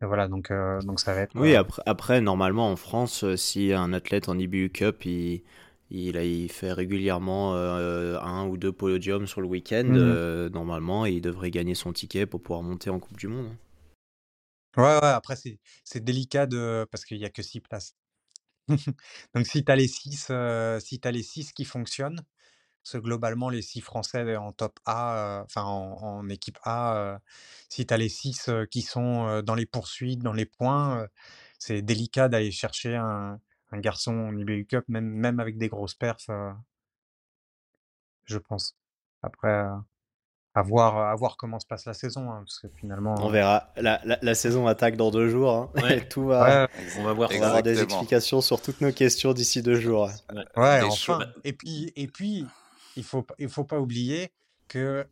voilà, 0.00 0.28
donc, 0.28 0.52
donc 0.84 1.00
ça 1.00 1.12
va 1.12 1.22
être. 1.22 1.34
Oui, 1.34 1.54
après, 1.56 1.82
après, 1.86 2.20
normalement 2.20 2.70
en 2.70 2.76
France, 2.76 3.34
si 3.36 3.72
un 3.72 3.92
athlète 3.92 4.28
en 4.28 4.38
IBU 4.38 4.70
Cup, 4.70 5.04
il 5.04 5.42
il, 5.90 6.16
il 6.16 6.52
fait 6.52 6.72
régulièrement 6.72 7.54
euh, 7.54 8.18
un 8.20 8.46
ou 8.46 8.56
deux 8.56 8.72
podiums 8.72 9.26
sur 9.26 9.40
le 9.40 9.46
week-end. 9.46 9.86
Euh, 9.88 10.50
normalement, 10.50 11.06
il 11.06 11.20
devrait 11.20 11.50
gagner 11.50 11.74
son 11.74 11.92
ticket 11.92 12.26
pour 12.26 12.42
pouvoir 12.42 12.62
monter 12.62 12.90
en 12.90 12.98
Coupe 12.98 13.16
du 13.16 13.28
Monde. 13.28 13.54
Ouais, 14.76 14.84
ouais 14.84 15.08
après, 15.08 15.36
c'est 15.84 16.04
délicat 16.04 16.46
de... 16.46 16.86
parce 16.90 17.04
qu'il 17.04 17.18
n'y 17.18 17.24
a 17.24 17.30
que 17.30 17.42
six 17.42 17.60
places. 17.60 17.94
Donc, 19.34 19.46
si 19.46 19.64
tu 19.64 19.72
as 19.72 19.76
les 19.76 19.88
six, 19.88 20.28
euh, 20.30 20.78
si 20.78 21.00
as 21.02 21.10
les 21.10 21.22
six 21.22 21.52
qui 21.52 21.64
fonctionnent, 21.64 22.20
parce 22.88 23.02
que 23.02 23.06
globalement, 23.06 23.50
les 23.50 23.62
six 23.62 23.80
Français 23.80 24.36
en 24.36 24.52
top 24.52 24.78
A, 24.86 25.42
enfin 25.44 25.62
en, 25.62 26.28
équipe 26.28 26.58
A, 26.64 27.20
si 27.68 27.86
tu 27.86 27.92
as 27.92 27.96
les 27.96 28.08
six 28.08 28.50
qui 28.70 28.82
sont 28.82 29.42
dans 29.42 29.54
les 29.54 29.66
poursuites, 29.66 30.22
dans 30.22 30.32
les 30.32 30.46
points, 30.46 31.06
c'est 31.58 31.82
délicat 31.82 32.28
d'aller 32.28 32.50
chercher 32.50 32.96
un, 32.96 33.40
un 33.72 33.78
garçon 33.78 34.12
en 34.12 34.36
IBU 34.36 34.66
Cup, 34.66 34.84
même, 34.88 35.06
même 35.06 35.40
avec 35.40 35.58
des 35.58 35.68
grosses 35.68 35.94
perfs, 35.94 36.30
euh, 36.30 36.50
je 38.24 38.38
pense. 38.38 38.76
Après, 39.22 39.48
euh, 39.48 39.76
à, 40.54 40.62
voir, 40.62 40.96
à 40.96 41.14
voir 41.16 41.36
comment 41.36 41.58
se 41.58 41.66
passe 41.66 41.84
la 41.84 41.94
saison, 41.94 42.30
hein, 42.30 42.42
parce 42.44 42.60
que 42.60 42.68
finalement. 42.68 43.14
On 43.18 43.28
verra. 43.28 43.72
La, 43.76 44.00
la, 44.04 44.34
saison 44.34 44.66
attaque 44.66 44.96
dans 44.96 45.10
deux 45.10 45.28
jours. 45.28 45.70
Hein. 45.76 45.98
Tout 46.10 46.26
va. 46.26 46.68
on 46.98 47.04
va 47.04 47.12
voir. 47.12 47.30
On 47.34 47.40
va 47.40 47.46
avoir 47.46 47.62
des 47.62 47.82
explications 47.82 48.40
sur 48.40 48.60
toutes 48.60 48.80
nos 48.80 48.92
questions 48.92 49.32
d'ici 49.32 49.62
deux 49.62 49.80
jours. 49.80 50.10
Ouais, 50.56 50.82
enfin. 50.82 51.20
Et 51.44 51.52
puis, 51.52 51.92
et 51.96 52.06
puis, 52.06 52.46
il 52.98 53.04
faut, 53.04 53.26
il 53.38 53.48
faut 53.48 53.64
pas 53.64 53.80
oublier 53.80 54.30
que 54.68 55.06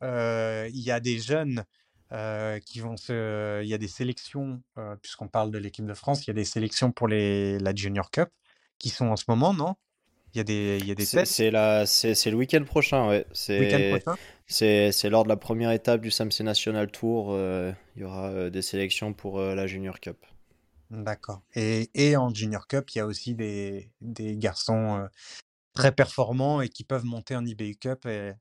il 0.73 0.81
y 0.81 0.91
a 0.91 1.01
des 1.01 1.19
jeunes 1.19 1.65
qui 2.65 2.81
vont 2.81 2.97
se. 2.97 3.63
Il 3.63 3.69
y 3.69 3.75
a 3.75 3.79
des 3.79 3.89
sélections, 3.89 4.63
puisqu'on 5.01 5.29
parle 5.29 5.51
de 5.51 5.59
l'équipe 5.59 5.87
de 5.87 5.95
France, 5.95 6.25
il 6.25 6.29
y 6.29 6.31
a 6.31 6.35
des 6.35 6.45
sélections 6.45 6.93
pour 6.93 7.09
les, 7.09 7.59
la 7.59 7.75
Junior 7.75 8.11
Cup 8.11 8.29
qui 8.79 8.91
sont 8.91 9.07
en 9.07 9.17
ce 9.17 9.25
moment, 9.29 9.55
non? 9.55 9.75
Il 10.35 10.39
y 10.39 10.41
a 10.41 10.45
des, 10.45 10.79
il 10.81 10.87
y 10.87 10.91
a 10.91 10.95
des 10.95 11.07
tests 11.07 11.33
C'est 11.33 11.51
le 12.31 12.37
week-end 12.37 12.63
prochain, 12.65 13.09
ouais. 13.09 13.27
C'est 13.33 15.09
lors 15.09 15.25
de 15.25 15.29
la 15.29 15.37
première 15.37 15.71
étape 15.71 16.03
du 16.03 16.11
Samsung 16.11 16.43
National 16.43 16.91
Tour. 16.91 17.29
Euh, 17.31 17.73
il 17.95 18.03
y 18.03 18.05
aura 18.05 18.29
euh, 18.29 18.51
des 18.51 18.61
sélections 18.61 19.15
pour 19.15 19.41
euh, 19.41 19.55
la 19.55 19.67
Junior 19.67 19.99
Cup. 19.99 20.19
D'accord. 20.91 21.41
Et, 21.55 21.91
et, 21.95 22.17
en 22.17 22.33
Junior 22.33 22.67
Cup, 22.69 22.91
il 22.95 22.99
y 22.99 23.01
a 23.01 23.07
aussi 23.07 23.35
des, 23.35 23.91
des 24.03 24.37
garçons 24.37 25.09
très 25.77 25.93
performants 25.93 26.61
et 26.61 26.69
qui 26.69 26.83
peuvent 26.83 27.05
monter 27.05 27.37
en 27.37 27.45
IBU 27.45 27.77
Cup. 27.77 28.07
Et, 28.07 28.33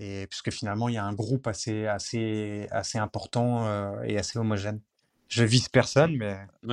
et 0.00 0.26
puisque 0.26 0.50
finalement, 0.50 0.88
il 0.88 0.96
y 0.96 0.98
a 0.98 1.04
un 1.04 1.12
groupe 1.12 1.46
assez, 1.46 1.86
assez, 1.86 2.66
assez 2.72 2.98
important 2.98 4.02
et 4.02 4.18
assez 4.18 4.38
homogène. 4.38 4.80
Je 5.32 5.44
vise 5.44 5.70
personne, 5.70 6.14
mais. 6.18 6.36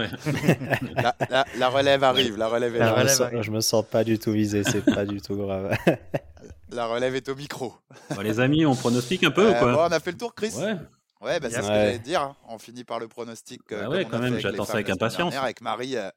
la, 1.58 1.70
relève 1.70 2.04
arrive, 2.04 2.36
la 2.36 2.50
relève 2.50 2.76
est 2.76 2.80
là. 2.80 3.42
Je 3.42 3.52
me 3.52 3.62
sens 3.62 3.86
pas 3.90 4.04
du 4.04 4.20
tout 4.20 4.34
visé, 4.34 4.64
c'est 4.66 4.84
pas 4.84 5.06
du 5.06 5.22
tout 5.22 5.38
grave. 5.38 5.78
la 6.72 6.86
relève 6.88 7.16
est 7.16 7.30
au 7.30 7.36
micro. 7.36 7.74
les 8.22 8.42
amis, 8.42 8.66
on 8.66 8.76
pronostique 8.76 9.24
un 9.24 9.32
peu 9.32 9.46
ou 9.50 9.54
euh, 9.54 9.60
quoi? 9.60 9.88
On 9.88 9.92
a 9.94 10.00
fait 10.02 10.12
le 10.12 10.18
tour, 10.18 10.36
Chris? 10.36 10.52
Ouais. 10.58 10.76
Ouais, 11.22 11.40
bah, 11.40 11.50
c'est 11.50 11.62
ce 11.62 11.62
que 11.62 11.68
j'allais 11.68 12.00
dire. 12.00 12.22
Hein. 12.22 12.36
On 12.50 12.58
finit 12.58 12.84
par 12.84 13.00
le 13.00 13.08
pronostic. 13.08 13.62
Euh, 13.72 13.84
ah 13.86 13.90
ouais, 13.90 14.06
quand 14.06 14.20
même, 14.20 14.38
j'attends 14.40 14.66
ça 14.66 14.74
avec 14.74 14.90
impatience. 14.90 15.34
Avec 15.36 15.62
Marie, 15.62 15.96
euh, 15.96 16.10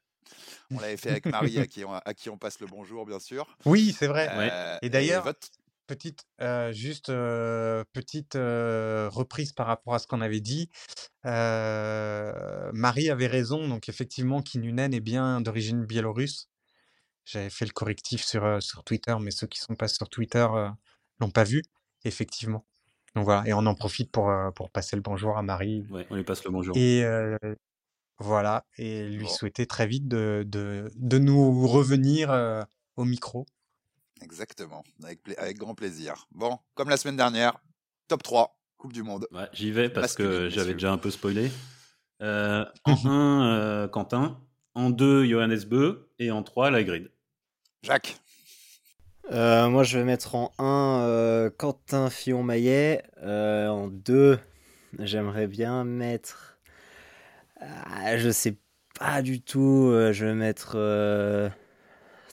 on 0.74 0.80
l'avait 0.80 0.96
fait 0.96 1.10
avec 1.10 1.26
Marie, 1.26 1.58
à 1.58 1.66
qui, 1.66 1.84
on, 1.84 1.92
à 1.92 2.14
qui 2.14 2.30
on 2.30 2.38
passe 2.38 2.60
le 2.60 2.66
bonjour, 2.66 3.06
bien 3.06 3.18
sûr. 3.18 3.46
Oui, 3.64 3.94
c'est 3.96 4.06
vrai. 4.06 4.78
et 4.82 4.88
d'ailleurs, 4.88 5.32
petite, 5.86 6.26
juste 6.70 7.06
petite 7.08 8.34
reprise 8.34 9.52
par 9.52 9.66
rapport 9.66 9.94
à 9.94 9.98
ce 9.98 10.06
qu'on 10.06 10.20
avait 10.20 10.40
dit. 10.40 10.70
Marie 11.24 13.10
avait 13.10 13.26
raison, 13.26 13.68
donc 13.68 13.88
effectivement, 13.88 14.42
Kinunen 14.42 14.94
est 14.94 15.00
bien 15.00 15.40
d'origine 15.40 15.84
biélorusse. 15.84 16.48
J'avais 17.24 17.50
fait 17.50 17.66
le 17.66 17.72
correctif 17.72 18.24
sur, 18.24 18.62
sur 18.62 18.82
Twitter, 18.82 19.14
mais 19.20 19.30
ceux 19.30 19.46
qui 19.46 19.60
sont 19.60 19.76
pas 19.76 19.88
sur 19.88 20.08
Twitter 20.08 20.46
l'ont 21.20 21.30
pas 21.30 21.44
vu, 21.44 21.62
effectivement. 22.04 22.66
Donc 23.14 23.24
voilà, 23.24 23.46
et 23.46 23.52
on 23.52 23.66
en 23.66 23.74
profite 23.74 24.10
pour, 24.10 24.32
pour 24.54 24.70
passer 24.70 24.96
le 24.96 25.02
bonjour 25.02 25.36
à 25.36 25.42
Marie. 25.42 25.86
on 26.10 26.14
lui 26.16 26.24
passe 26.24 26.44
le 26.44 26.50
bonjour. 26.50 26.76
Et 26.76 27.04
voilà, 28.22 28.64
et 28.78 29.08
lui 29.08 29.28
souhaiter 29.28 29.66
très 29.66 29.86
vite 29.86 30.08
de, 30.08 30.44
de, 30.46 30.90
de 30.94 31.18
nous 31.18 31.66
revenir 31.66 32.30
au 32.96 33.04
micro. 33.04 33.46
Exactement, 34.22 34.84
avec, 35.02 35.58
grand 35.58 35.74
plaisir. 35.74 36.26
Bon, 36.30 36.58
comme 36.74 36.88
la 36.88 36.96
semaine 36.96 37.16
dernière, 37.16 37.58
top 38.08 38.22
3, 38.22 38.56
Coupe 38.76 38.92
du 38.92 39.02
Monde. 39.02 39.26
J'y 39.52 39.72
vais 39.72 39.88
parce 39.88 40.14
que 40.14 40.48
j'avais 40.48 40.74
déjà 40.74 40.92
un 40.92 40.98
peu 40.98 41.10
spoilé. 41.10 41.50
Euh, 42.20 42.64
en 42.84 42.96
1, 43.04 43.46
euh, 43.46 43.88
Quentin. 43.88 44.40
En 44.74 44.90
2, 44.90 45.26
Johannes 45.26 45.64
Beu. 45.66 46.08
Et 46.18 46.30
en 46.30 46.42
3, 46.42 46.70
la 46.70 46.84
grid. 46.84 47.10
Jacques. 47.82 48.16
Euh, 49.30 49.68
moi, 49.68 49.82
je 49.82 49.98
vais 49.98 50.04
mettre 50.04 50.34
en 50.34 50.52
1 50.58 51.50
Quentin 51.56 52.10
Fillon-Maillet. 52.10 53.02
en 53.22 53.88
2, 53.88 54.38
j'aimerais 55.00 55.46
bien 55.48 55.84
mettre. 55.84 56.51
Ah, 57.62 58.16
je 58.18 58.30
sais 58.30 58.56
pas 58.98 59.22
du 59.22 59.40
tout. 59.40 59.90
Euh, 59.90 60.12
je 60.12 60.26
vais 60.26 60.34
mettre. 60.34 60.72
Euh... 60.76 61.48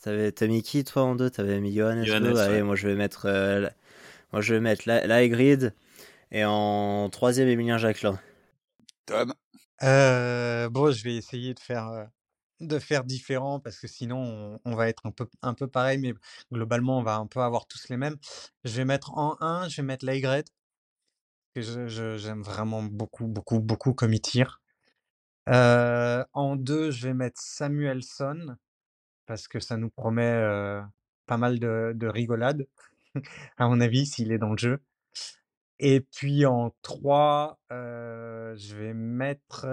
T'as 0.02 0.48
mis 0.48 0.64
qui 0.64 0.84
toi 0.84 1.04
en 1.04 1.16
deux? 1.16 1.30
T'avais 1.30 1.60
mis 1.60 1.76
Johannes, 1.76 2.06
Allez, 2.10 2.64
moi 2.64 2.76
je 2.76 2.88
vais 2.88 2.96
mettre. 2.96 3.26
Euh, 3.26 3.68
moi 4.32 4.42
je 4.42 4.54
vais 4.54 4.60
mettre 4.62 4.86
Grid 5.28 5.74
et 6.32 6.46
en 6.46 7.10
troisième 7.10 7.48
Emilien 7.48 7.78
Jacquelin. 7.78 8.20
Tom. 9.06 9.34
Euh, 9.84 10.70
bon, 10.70 10.92
je 10.92 11.04
vais 11.04 11.16
essayer 11.16 11.54
de 11.54 11.60
faire 11.60 11.88
euh, 11.90 12.06
de 12.60 12.80
faire 12.80 13.04
différent 13.04 13.60
parce 13.60 13.80
que 13.80 13.88
sinon 13.88 14.60
on, 14.64 14.76
va 14.76 14.90
être 14.90 15.06
un 15.06 15.12
peu 15.12 15.28
un 15.42 15.54
peu 15.54 15.68
pareil, 15.68 15.98
mais 15.98 16.14
globalement 16.52 17.00
on 17.00 17.04
va 17.04 17.16
un 17.16 17.28
peu 17.28 17.42
avoir 17.42 17.66
tous 17.68 17.90
les 17.90 17.98
mêmes. 17.98 18.18
Je 18.64 18.76
vais 18.78 18.86
mettre 18.86 19.18
en 19.18 19.38
1, 19.42 19.70
je 19.70 19.78
vais 19.78 19.86
mettre 19.86 20.06
Laigret 20.06 20.46
que 21.56 21.62
je, 21.62 22.18
j'aime 22.18 22.42
vraiment 22.42 22.84
beaucoup 22.84 23.28
beaucoup 23.28 23.60
beaucoup 23.60 23.94
comme 23.94 24.14
il 24.14 24.22
tire. 24.22 24.62
Euh, 25.50 26.24
en 26.34 26.56
2, 26.56 26.92
je 26.92 27.08
vais 27.08 27.14
mettre 27.14 27.42
Samuelson 27.42 28.56
parce 29.26 29.48
que 29.48 29.60
ça 29.60 29.78
nous 29.78 29.90
promet 29.90 30.44
pas 31.26 31.38
mal 31.38 31.60
de, 31.60 31.94
de 31.96 32.08
rigolade 32.08 32.68
à 33.58 33.68
mon 33.68 33.82
avis 33.82 34.06
s'il 34.06 34.32
est 34.32 34.38
dans 34.38 34.52
le 34.52 34.58
jeu. 34.58 34.82
Et 35.80 36.02
puis 36.02 36.46
en 36.46 36.76
3, 36.82 37.60
je 37.70 38.76
vais 38.76 38.94
mettre, 38.94 39.66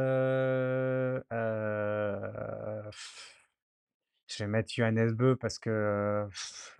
je 4.28 4.38
vais 4.38 4.46
mettre 4.46 4.72
Johannes 4.72 5.12
Beu 5.12 5.36
parce 5.36 5.58
que, 5.58 6.26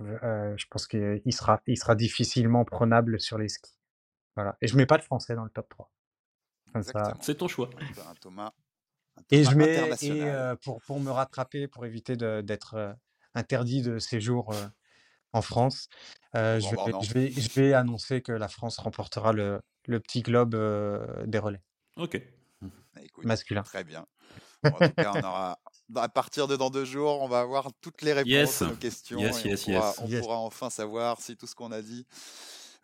je 0.00 0.64
pense 0.70 0.86
qu'il 0.86 1.32
sera 1.32 1.60
il 1.66 1.76
sera 1.76 1.94
difficilement 1.96 2.64
prenable 2.64 3.20
sur 3.20 3.36
les 3.36 3.48
skis. 3.48 3.72
Voilà 4.36 4.56
et 4.60 4.68
je 4.68 4.76
mets 4.76 4.86
pas 4.86 4.98
de 4.98 5.02
français 5.02 5.34
dans 5.34 5.44
le 5.44 5.50
top 5.50 5.68
3. 5.70 5.90
C'est 7.20 7.36
ton 7.36 7.48
choix. 7.48 7.70
Thomas 8.20 8.52
et 9.30 9.44
je 9.44 9.54
mets 9.54 9.90
et 10.02 10.56
pour 10.62 10.80
pour 10.82 11.00
me 11.00 11.10
rattraper, 11.10 11.68
pour 11.68 11.84
éviter 11.86 12.16
d'être, 12.16 12.96
interdit 13.34 13.82
de 13.82 13.98
séjour, 13.98 14.52
en 15.36 15.42
France. 15.42 15.88
Euh, 16.34 16.60
je, 16.60 16.68
vais, 16.68 16.92
je, 17.02 17.12
vais, 17.12 17.30
je, 17.30 17.60
vais, 17.60 17.72
annoncer 17.74 18.20
que 18.20 18.32
la 18.32 18.48
France 18.48 18.78
remportera 18.78 19.32
le, 19.32 19.60
le 19.86 20.00
petit 20.00 20.22
globe 20.22 20.54
euh, 20.54 21.24
des 21.26 21.38
relais. 21.38 21.62
Ok. 21.96 22.20
Bah, 22.60 22.68
Masculin. 23.22 23.62
Très 23.62 23.84
bien. 23.84 24.06
en 24.64 24.70
tout 24.70 24.94
cas, 24.96 25.12
on 25.14 25.20
aura, 25.20 25.58
à 25.96 26.08
partir 26.08 26.48
de 26.48 26.56
dans 26.56 26.70
deux 26.70 26.84
jours, 26.84 27.22
on 27.22 27.28
va 27.28 27.40
avoir 27.40 27.70
toutes 27.80 28.02
les 28.02 28.12
réponses 28.12 28.62
aux 28.62 28.76
questions. 28.76 29.18
Yes, 29.18 29.44
et 29.44 29.50
yes, 29.50 29.68
on, 29.68 29.72
pourra, 29.72 29.94
on 30.00 30.20
pourra 30.20 30.38
enfin 30.38 30.70
savoir 30.70 31.20
si 31.20 31.36
tout 31.36 31.46
ce 31.46 31.54
qu'on 31.54 31.72
a 31.72 31.82
dit 31.82 32.06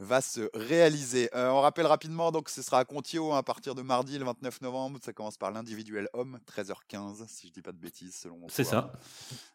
va 0.02 0.20
se 0.20 0.50
réaliser. 0.54 1.30
Euh, 1.34 1.50
on 1.50 1.60
rappelle 1.60 1.86
rapidement, 1.86 2.32
donc 2.32 2.48
ce 2.48 2.62
sera 2.62 2.80
à 2.80 2.84
Contio 2.84 3.32
hein, 3.32 3.38
à 3.38 3.42
partir 3.42 3.74
de 3.74 3.82
mardi 3.82 4.18
le 4.18 4.24
29 4.24 4.60
novembre. 4.60 4.98
Ça 5.02 5.12
commence 5.12 5.36
par 5.36 5.50
l'individuel 5.50 6.08
homme, 6.12 6.38
13h15, 6.46 7.26
si 7.28 7.48
je 7.48 7.52
dis 7.52 7.62
pas 7.62 7.72
de 7.72 7.78
bêtises, 7.78 8.14
selon 8.14 8.38
mon 8.38 8.48
C'est 8.48 8.64
ça. 8.64 8.92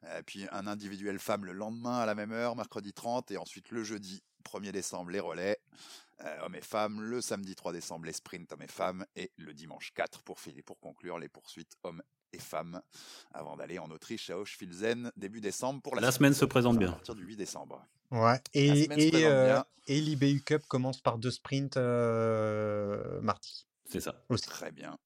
Euh, 0.05 0.21
puis 0.25 0.45
un 0.51 0.67
individuel 0.67 1.19
femme 1.19 1.45
le 1.45 1.53
lendemain 1.53 1.99
à 1.99 2.05
la 2.05 2.15
même 2.15 2.31
heure, 2.31 2.55
mercredi 2.55 2.93
30, 2.93 3.31
et 3.31 3.37
ensuite 3.37 3.71
le 3.71 3.83
jeudi 3.83 4.23
1er 4.45 4.71
décembre, 4.71 5.11
les 5.11 5.19
relais. 5.19 5.59
Euh, 6.23 6.45
hommes 6.45 6.55
et 6.55 6.61
femmes, 6.61 7.01
le 7.01 7.21
samedi 7.21 7.55
3 7.55 7.73
décembre 7.73 8.05
les 8.05 8.13
sprints 8.13 8.51
hommes 8.51 8.63
et 8.63 8.67
femmes, 8.67 9.05
et 9.15 9.31
le 9.37 9.53
dimanche 9.53 9.93
4 9.93 10.23
pour, 10.23 10.39
pour 10.65 10.79
conclure 10.79 11.19
les 11.19 11.29
poursuites 11.29 11.77
hommes 11.83 12.01
et 12.33 12.39
femmes, 12.39 12.81
avant 13.33 13.55
d'aller 13.55 13.79
en 13.79 13.89
Autriche 13.89 14.29
à 14.29 14.37
Hochfilzen 14.37 15.11
début 15.15 15.41
décembre 15.41 15.81
pour 15.81 15.95
la, 15.95 16.01
la 16.01 16.11
semaine 16.11 16.33
se 16.33 16.45
présente 16.45 16.77
bien. 16.77 16.89
À 16.89 16.93
partir 16.93 17.15
du 17.15 17.23
8 17.23 17.35
décembre. 17.35 17.85
Ouais. 18.11 18.39
Et, 18.53 18.83
et, 18.97 19.25
euh, 19.25 19.61
et 19.87 19.99
l'IBU 19.99 20.41
Cup 20.41 20.63
commence 20.67 21.01
par 21.01 21.17
deux 21.17 21.31
sprints 21.31 21.77
euh, 21.77 23.19
mardi. 23.21 23.67
C'est 23.85 23.99
ça. 23.99 24.15
Très 24.47 24.71
bien. 24.71 24.97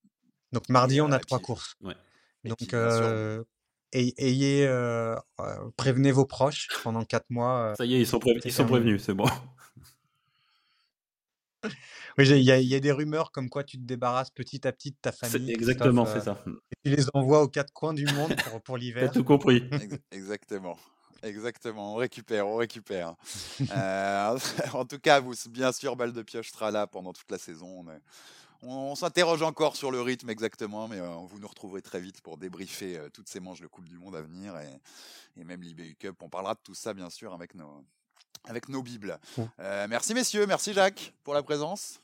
Donc 0.52 0.68
mardi, 0.68 1.00
on 1.00 1.10
a 1.12 1.18
trois 1.18 1.38
courses. 1.38 1.76
Ouais. 1.80 1.96
Donc 2.44 2.74
euh, 2.74 3.42
ayez, 3.92 4.66
prévenez 5.76 6.12
vos 6.12 6.26
proches 6.26 6.68
pendant 6.82 7.04
quatre 7.04 7.30
mois. 7.30 7.74
Ça 7.76 7.84
y 7.84 7.94
est, 7.94 8.00
ils 8.00 8.06
sont, 8.06 8.20
ils 8.44 8.52
sont 8.52 8.66
prévenus, 8.66 9.02
c'est 9.02 9.14
bon. 9.14 9.28
Oui, 12.18 12.28
il 12.28 12.42
y, 12.42 12.74
a 12.74 12.80
des 12.80 12.92
rumeurs 12.92 13.32
comme 13.32 13.48
quoi 13.48 13.64
tu 13.64 13.78
te 13.78 13.84
débarrasses 13.84 14.30
petit 14.30 14.66
à 14.66 14.72
petit 14.72 14.90
de 14.90 14.96
ta 15.00 15.12
famille. 15.12 15.52
Exactement, 15.52 16.04
c'est 16.04 16.20
ça. 16.20 16.38
Et 16.46 16.90
tu 16.90 16.96
les 16.96 17.06
envoies 17.14 17.42
aux 17.42 17.48
quatre 17.48 17.72
coins 17.72 17.94
du 17.94 18.04
monde 18.06 18.34
pour, 18.36 18.60
pour 18.60 18.76
l'hiver. 18.78 19.04
T'as 19.06 19.18
tout 19.18 19.24
compris. 19.24 19.64
Exactement. 20.10 20.76
Exactement, 21.22 21.94
on 21.94 21.96
récupère, 21.96 22.48
on 22.48 22.56
récupère. 22.56 23.14
Euh, 23.76 24.38
en 24.74 24.84
tout 24.84 24.98
cas, 24.98 25.20
vous, 25.20 25.34
bien 25.50 25.70
sûr, 25.70 25.94
Balle 25.94 26.12
de 26.12 26.22
Pioche 26.22 26.50
sera 26.50 26.72
là 26.72 26.88
pendant 26.88 27.12
toute 27.12 27.30
la 27.30 27.38
saison. 27.38 27.84
On, 28.62 28.94
s'interroge 28.96 29.42
encore 29.42 29.76
sur 29.76 29.92
le 29.92 30.00
rythme 30.02 30.30
exactement, 30.30 30.88
mais 30.88 30.98
euh, 30.98 31.14
vous 31.28 31.38
nous 31.38 31.46
retrouverez 31.46 31.80
très 31.80 32.00
vite 32.00 32.20
pour 32.22 32.38
débriefer 32.38 32.98
euh, 32.98 33.08
toutes 33.08 33.28
ces 33.28 33.38
manches 33.38 33.60
de 33.60 33.68
Coupe 33.68 33.88
du 33.88 33.98
Monde 33.98 34.16
à 34.16 34.22
venir 34.22 34.56
et, 34.58 35.40
et 35.40 35.44
même 35.44 35.62
l'IBU 35.62 35.94
Cup. 35.94 36.16
On 36.22 36.28
parlera 36.28 36.54
de 36.54 36.60
tout 36.62 36.74
ça, 36.74 36.92
bien 36.92 37.10
sûr, 37.10 37.32
avec 37.32 37.54
nos, 37.54 37.84
avec 38.44 38.68
nos 38.68 38.82
Bibles. 38.82 39.18
merci, 39.88 40.14
messieurs, 40.14 40.46
merci, 40.46 40.72
Jacques, 40.72 41.12
pour 41.24 41.34
la 41.34 41.42
présence. 41.42 42.02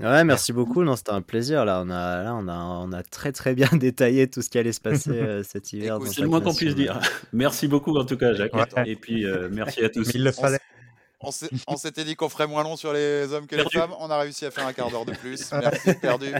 Ouais, 0.00 0.24
merci 0.24 0.52
beaucoup. 0.52 0.82
Non, 0.82 0.96
c'était 0.96 1.10
un 1.10 1.20
plaisir. 1.20 1.64
Là, 1.64 1.82
on 1.84 1.90
a, 1.90 2.22
là, 2.22 2.34
on 2.34 2.48
a, 2.48 2.56
on 2.56 2.92
a 2.92 3.02
très 3.02 3.32
très 3.32 3.54
bien 3.54 3.68
détaité 3.72 4.28
tout 4.28 4.40
ce 4.40 4.48
qui 4.48 4.58
allait 4.58 4.72
se 4.72 4.80
passer 4.80 5.10
euh, 5.10 5.42
cet 5.44 5.72
hiver. 5.72 5.98
C'est 6.06 6.22
le 6.22 6.28
moins 6.28 6.40
qu'on 6.40 6.54
puisse 6.54 6.74
dire. 6.74 6.98
Merci 7.32 7.68
beaucoup 7.68 7.96
en 7.96 8.04
tout 8.04 8.16
cas, 8.16 8.32
Jacques. 8.34 8.52
Et 8.86 8.96
puis 8.96 9.26
euh, 9.26 9.48
merci 9.50 9.84
à 9.84 9.90
tous. 9.90 10.10
Il 10.14 10.24
le 10.24 10.32
fallait. 10.32 10.58
On 11.22 11.76
s'était 11.76 12.04
dit 12.04 12.16
qu'on 12.16 12.30
ferait 12.30 12.46
moins 12.46 12.62
long 12.62 12.76
sur 12.76 12.94
les 12.94 13.30
hommes 13.32 13.46
que 13.46 13.56
les 13.56 13.68
femmes. 13.68 13.92
On 13.98 14.10
a 14.10 14.18
réussi 14.18 14.46
à 14.46 14.50
faire 14.50 14.66
un 14.66 14.72
quart 14.72 14.90
d'heure 14.90 15.04
de 15.04 15.12
plus. 15.12 15.52
Merci, 15.52 15.94
perdu. 16.00 16.32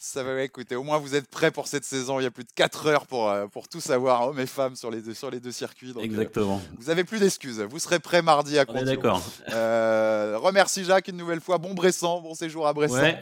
Ça 0.00 0.22
va, 0.22 0.40
écoutez, 0.42 0.76
au 0.76 0.84
moins 0.84 0.98
vous 0.98 1.16
êtes 1.16 1.28
prêts 1.28 1.50
pour 1.50 1.66
cette 1.66 1.84
saison. 1.84 2.20
Il 2.20 2.22
y 2.22 2.26
a 2.26 2.30
plus 2.30 2.44
de 2.44 2.52
4 2.54 2.86
heures 2.86 3.04
pour, 3.04 3.28
euh, 3.28 3.48
pour 3.48 3.66
tout 3.66 3.80
savoir, 3.80 4.28
hommes 4.28 4.38
et 4.38 4.46
femmes, 4.46 4.76
sur 4.76 4.92
les 4.92 5.00
deux, 5.00 5.12
sur 5.12 5.28
les 5.28 5.40
deux 5.40 5.50
circuits. 5.50 5.92
Donc, 5.92 6.04
Exactement. 6.04 6.62
vous 6.78 6.88
avez 6.88 7.02
plus 7.02 7.18
d'excuses. 7.18 7.60
Vous 7.62 7.80
serez 7.80 7.98
prêts 7.98 8.22
mardi 8.22 8.60
à 8.60 8.64
On 8.68 8.84
D'accord. 8.84 9.20
Euh, 9.52 10.36
remercie 10.38 10.84
Jacques 10.84 11.08
une 11.08 11.16
nouvelle 11.16 11.40
fois. 11.40 11.58
Bon 11.58 11.74
Bressan, 11.74 12.20
bon 12.22 12.34
séjour 12.34 12.68
à 12.68 12.72
Bressan. 12.72 13.16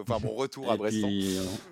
Enfin, 0.00 0.18
bon 0.18 0.34
retour 0.34 0.72
à 0.72 0.78
Bressan. 0.78 1.10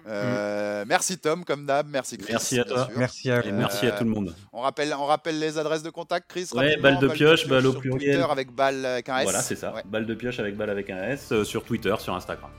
Euh, 0.07 0.85
merci 0.87 1.17
Tom, 1.17 1.47
comme 1.47 1.65
d'hab. 1.65 1.89
Merci 1.89 2.19
Chris. 2.19 2.33
Merci 2.33 2.61
à 2.61 2.65
toi. 2.65 2.91
Merci 2.95 3.31
à, 3.31 3.43
et 3.47 3.53
merci 3.53 3.87
à 3.87 3.93
tout 3.93 4.05
le 4.05 4.11
monde. 4.11 4.37
On 4.53 4.61
rappelle, 4.61 4.93
on 4.93 5.07
rappelle 5.07 5.39
les 5.39 5.57
adresses 5.57 5.83
de 5.83 5.89
contact, 5.89 6.29
Chris. 6.29 6.49
Ouais, 6.53 6.77
balle 6.77 6.99
de 6.99 7.09
pioche, 7.09 7.49
balle 7.49 7.65
au 7.65 7.73
pluriel. 7.73 8.17
Twitter 8.17 8.31
avec 8.31 8.53
balle 8.53 8.85
avec 8.85 9.09
un 9.09 9.17
S. 9.17 9.25
Voilà, 9.25 9.41
c'est 9.41 9.57
ça. 9.57 9.73
Balle 9.87 10.05
de 10.05 10.15
pioche 10.15 10.39
avec 10.41 10.59
balle 10.59 10.69
avec 10.69 10.91
un 10.91 11.03
S 11.05 11.43
sur 11.45 11.65
Twitter, 11.65 11.95
sur 11.99 12.15
Instagram. 12.15 12.51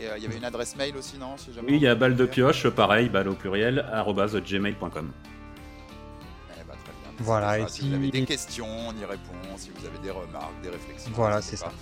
Et 0.00 0.06
euh, 0.06 0.16
il 0.16 0.22
y 0.22 0.26
avait 0.26 0.36
une 0.36 0.44
adresse 0.44 0.76
mail 0.76 0.96
aussi, 0.96 1.18
non 1.18 1.34
Oui, 1.66 1.76
il 1.76 1.82
y 1.82 1.88
a 1.88 1.94
balle 1.94 2.14
de 2.16 2.24
pioche, 2.26 2.68
pareil, 2.68 3.08
balle 3.08 3.28
au 3.28 3.34
pluriel, 3.34 3.84
gmail.com. 4.06 5.10
Eh 6.50 6.64
ben, 6.66 6.74
voilà, 7.18 7.58
et 7.58 7.68
si... 7.68 7.88
vous 7.88 7.94
avez 7.94 8.10
des 8.10 8.24
questions, 8.24 8.66
on 8.66 8.92
y 8.92 9.04
répond. 9.04 9.32
Si 9.56 9.70
vous 9.76 9.86
avez 9.86 9.98
des 9.98 10.10
remarques, 10.10 10.60
des 10.62 10.70
réflexions. 10.70 11.10
Voilà, 11.14 11.42
c'est 11.42 11.56
ça. 11.56 11.72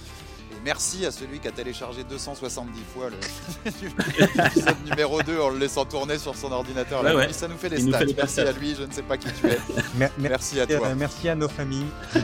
Et 0.52 0.55
merci 0.64 1.05
à 1.05 1.10
celui 1.10 1.40
qui 1.40 1.48
a 1.48 1.51
téléchargé 1.51 2.05
270 2.05 2.80
fois 2.94 3.10
l'épisode 3.64 4.76
numéro 4.88 5.20
2 5.22 5.40
en 5.40 5.51
le 5.51 5.59
laissant 5.59 5.84
tourner 5.84 6.16
sur 6.16 6.34
son 6.36 6.52
ordinateur. 6.52 7.02
Ça 7.32 7.48
nous 7.48 7.56
fait 7.56 7.68
des 7.68 7.80
stats. 7.80 8.06
merci 8.16 8.40
à 8.40 8.52
lui, 8.52 8.74
je 8.74 8.84
ne 8.84 8.93
sais 8.93 9.02
pas 9.02 9.18
qui 9.18 9.28
tu 9.32 9.48
es. 9.48 9.59
merci 10.18 10.60
à 10.60 10.66
toi. 10.66 10.94
merci 10.94 11.28
à 11.28 11.34
nos 11.34 11.48
familles 11.48 11.90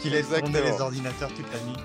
qui 0.00 0.10
laissent 0.10 0.28
tourner 0.28 0.62
les 0.62 0.80
ordinateurs 0.80 1.30
toute 1.34 1.52
la 1.52 1.60
nuit. 1.60 1.78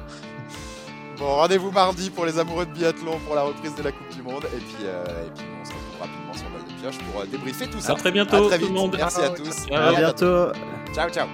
Bon, 1.24 1.36
rendez-vous 1.36 1.72
mardi 1.72 2.10
pour 2.10 2.26
les 2.26 2.38
amoureux 2.38 2.66
de 2.66 2.72
biathlon 2.72 3.18
pour 3.26 3.34
la 3.34 3.44
reprise 3.44 3.74
de 3.76 3.82
la 3.82 3.94
Coupe 3.94 4.14
du 4.14 4.22
Monde. 4.22 4.44
Et 4.54 4.58
puis, 4.58 4.84
euh, 4.84 5.06
et 5.26 5.32
puis 5.34 5.46
on 5.62 5.64
se 5.64 5.72
retrouve 5.72 6.02
rapidement 6.02 6.34
sur 6.34 6.50
Balle 6.50 6.68
de 6.68 6.82
Pioche 6.82 6.98
pour 6.98 7.22
euh, 7.22 7.26
débriefer 7.26 7.68
tout 7.68 7.80
ça. 7.80 7.94
À 7.94 7.96
très 7.96 8.12
bientôt, 8.12 8.44
à 8.44 8.48
très 8.50 8.58
vite. 8.58 8.68
tout 8.68 8.74
le 8.74 8.80
monde. 8.80 8.96
Merci 8.98 9.22
à 9.22 9.30
tous. 9.30 9.72
À 9.72 9.94
bientôt. 9.94 10.52
Ciao, 10.94 11.10
ciao. 11.10 11.28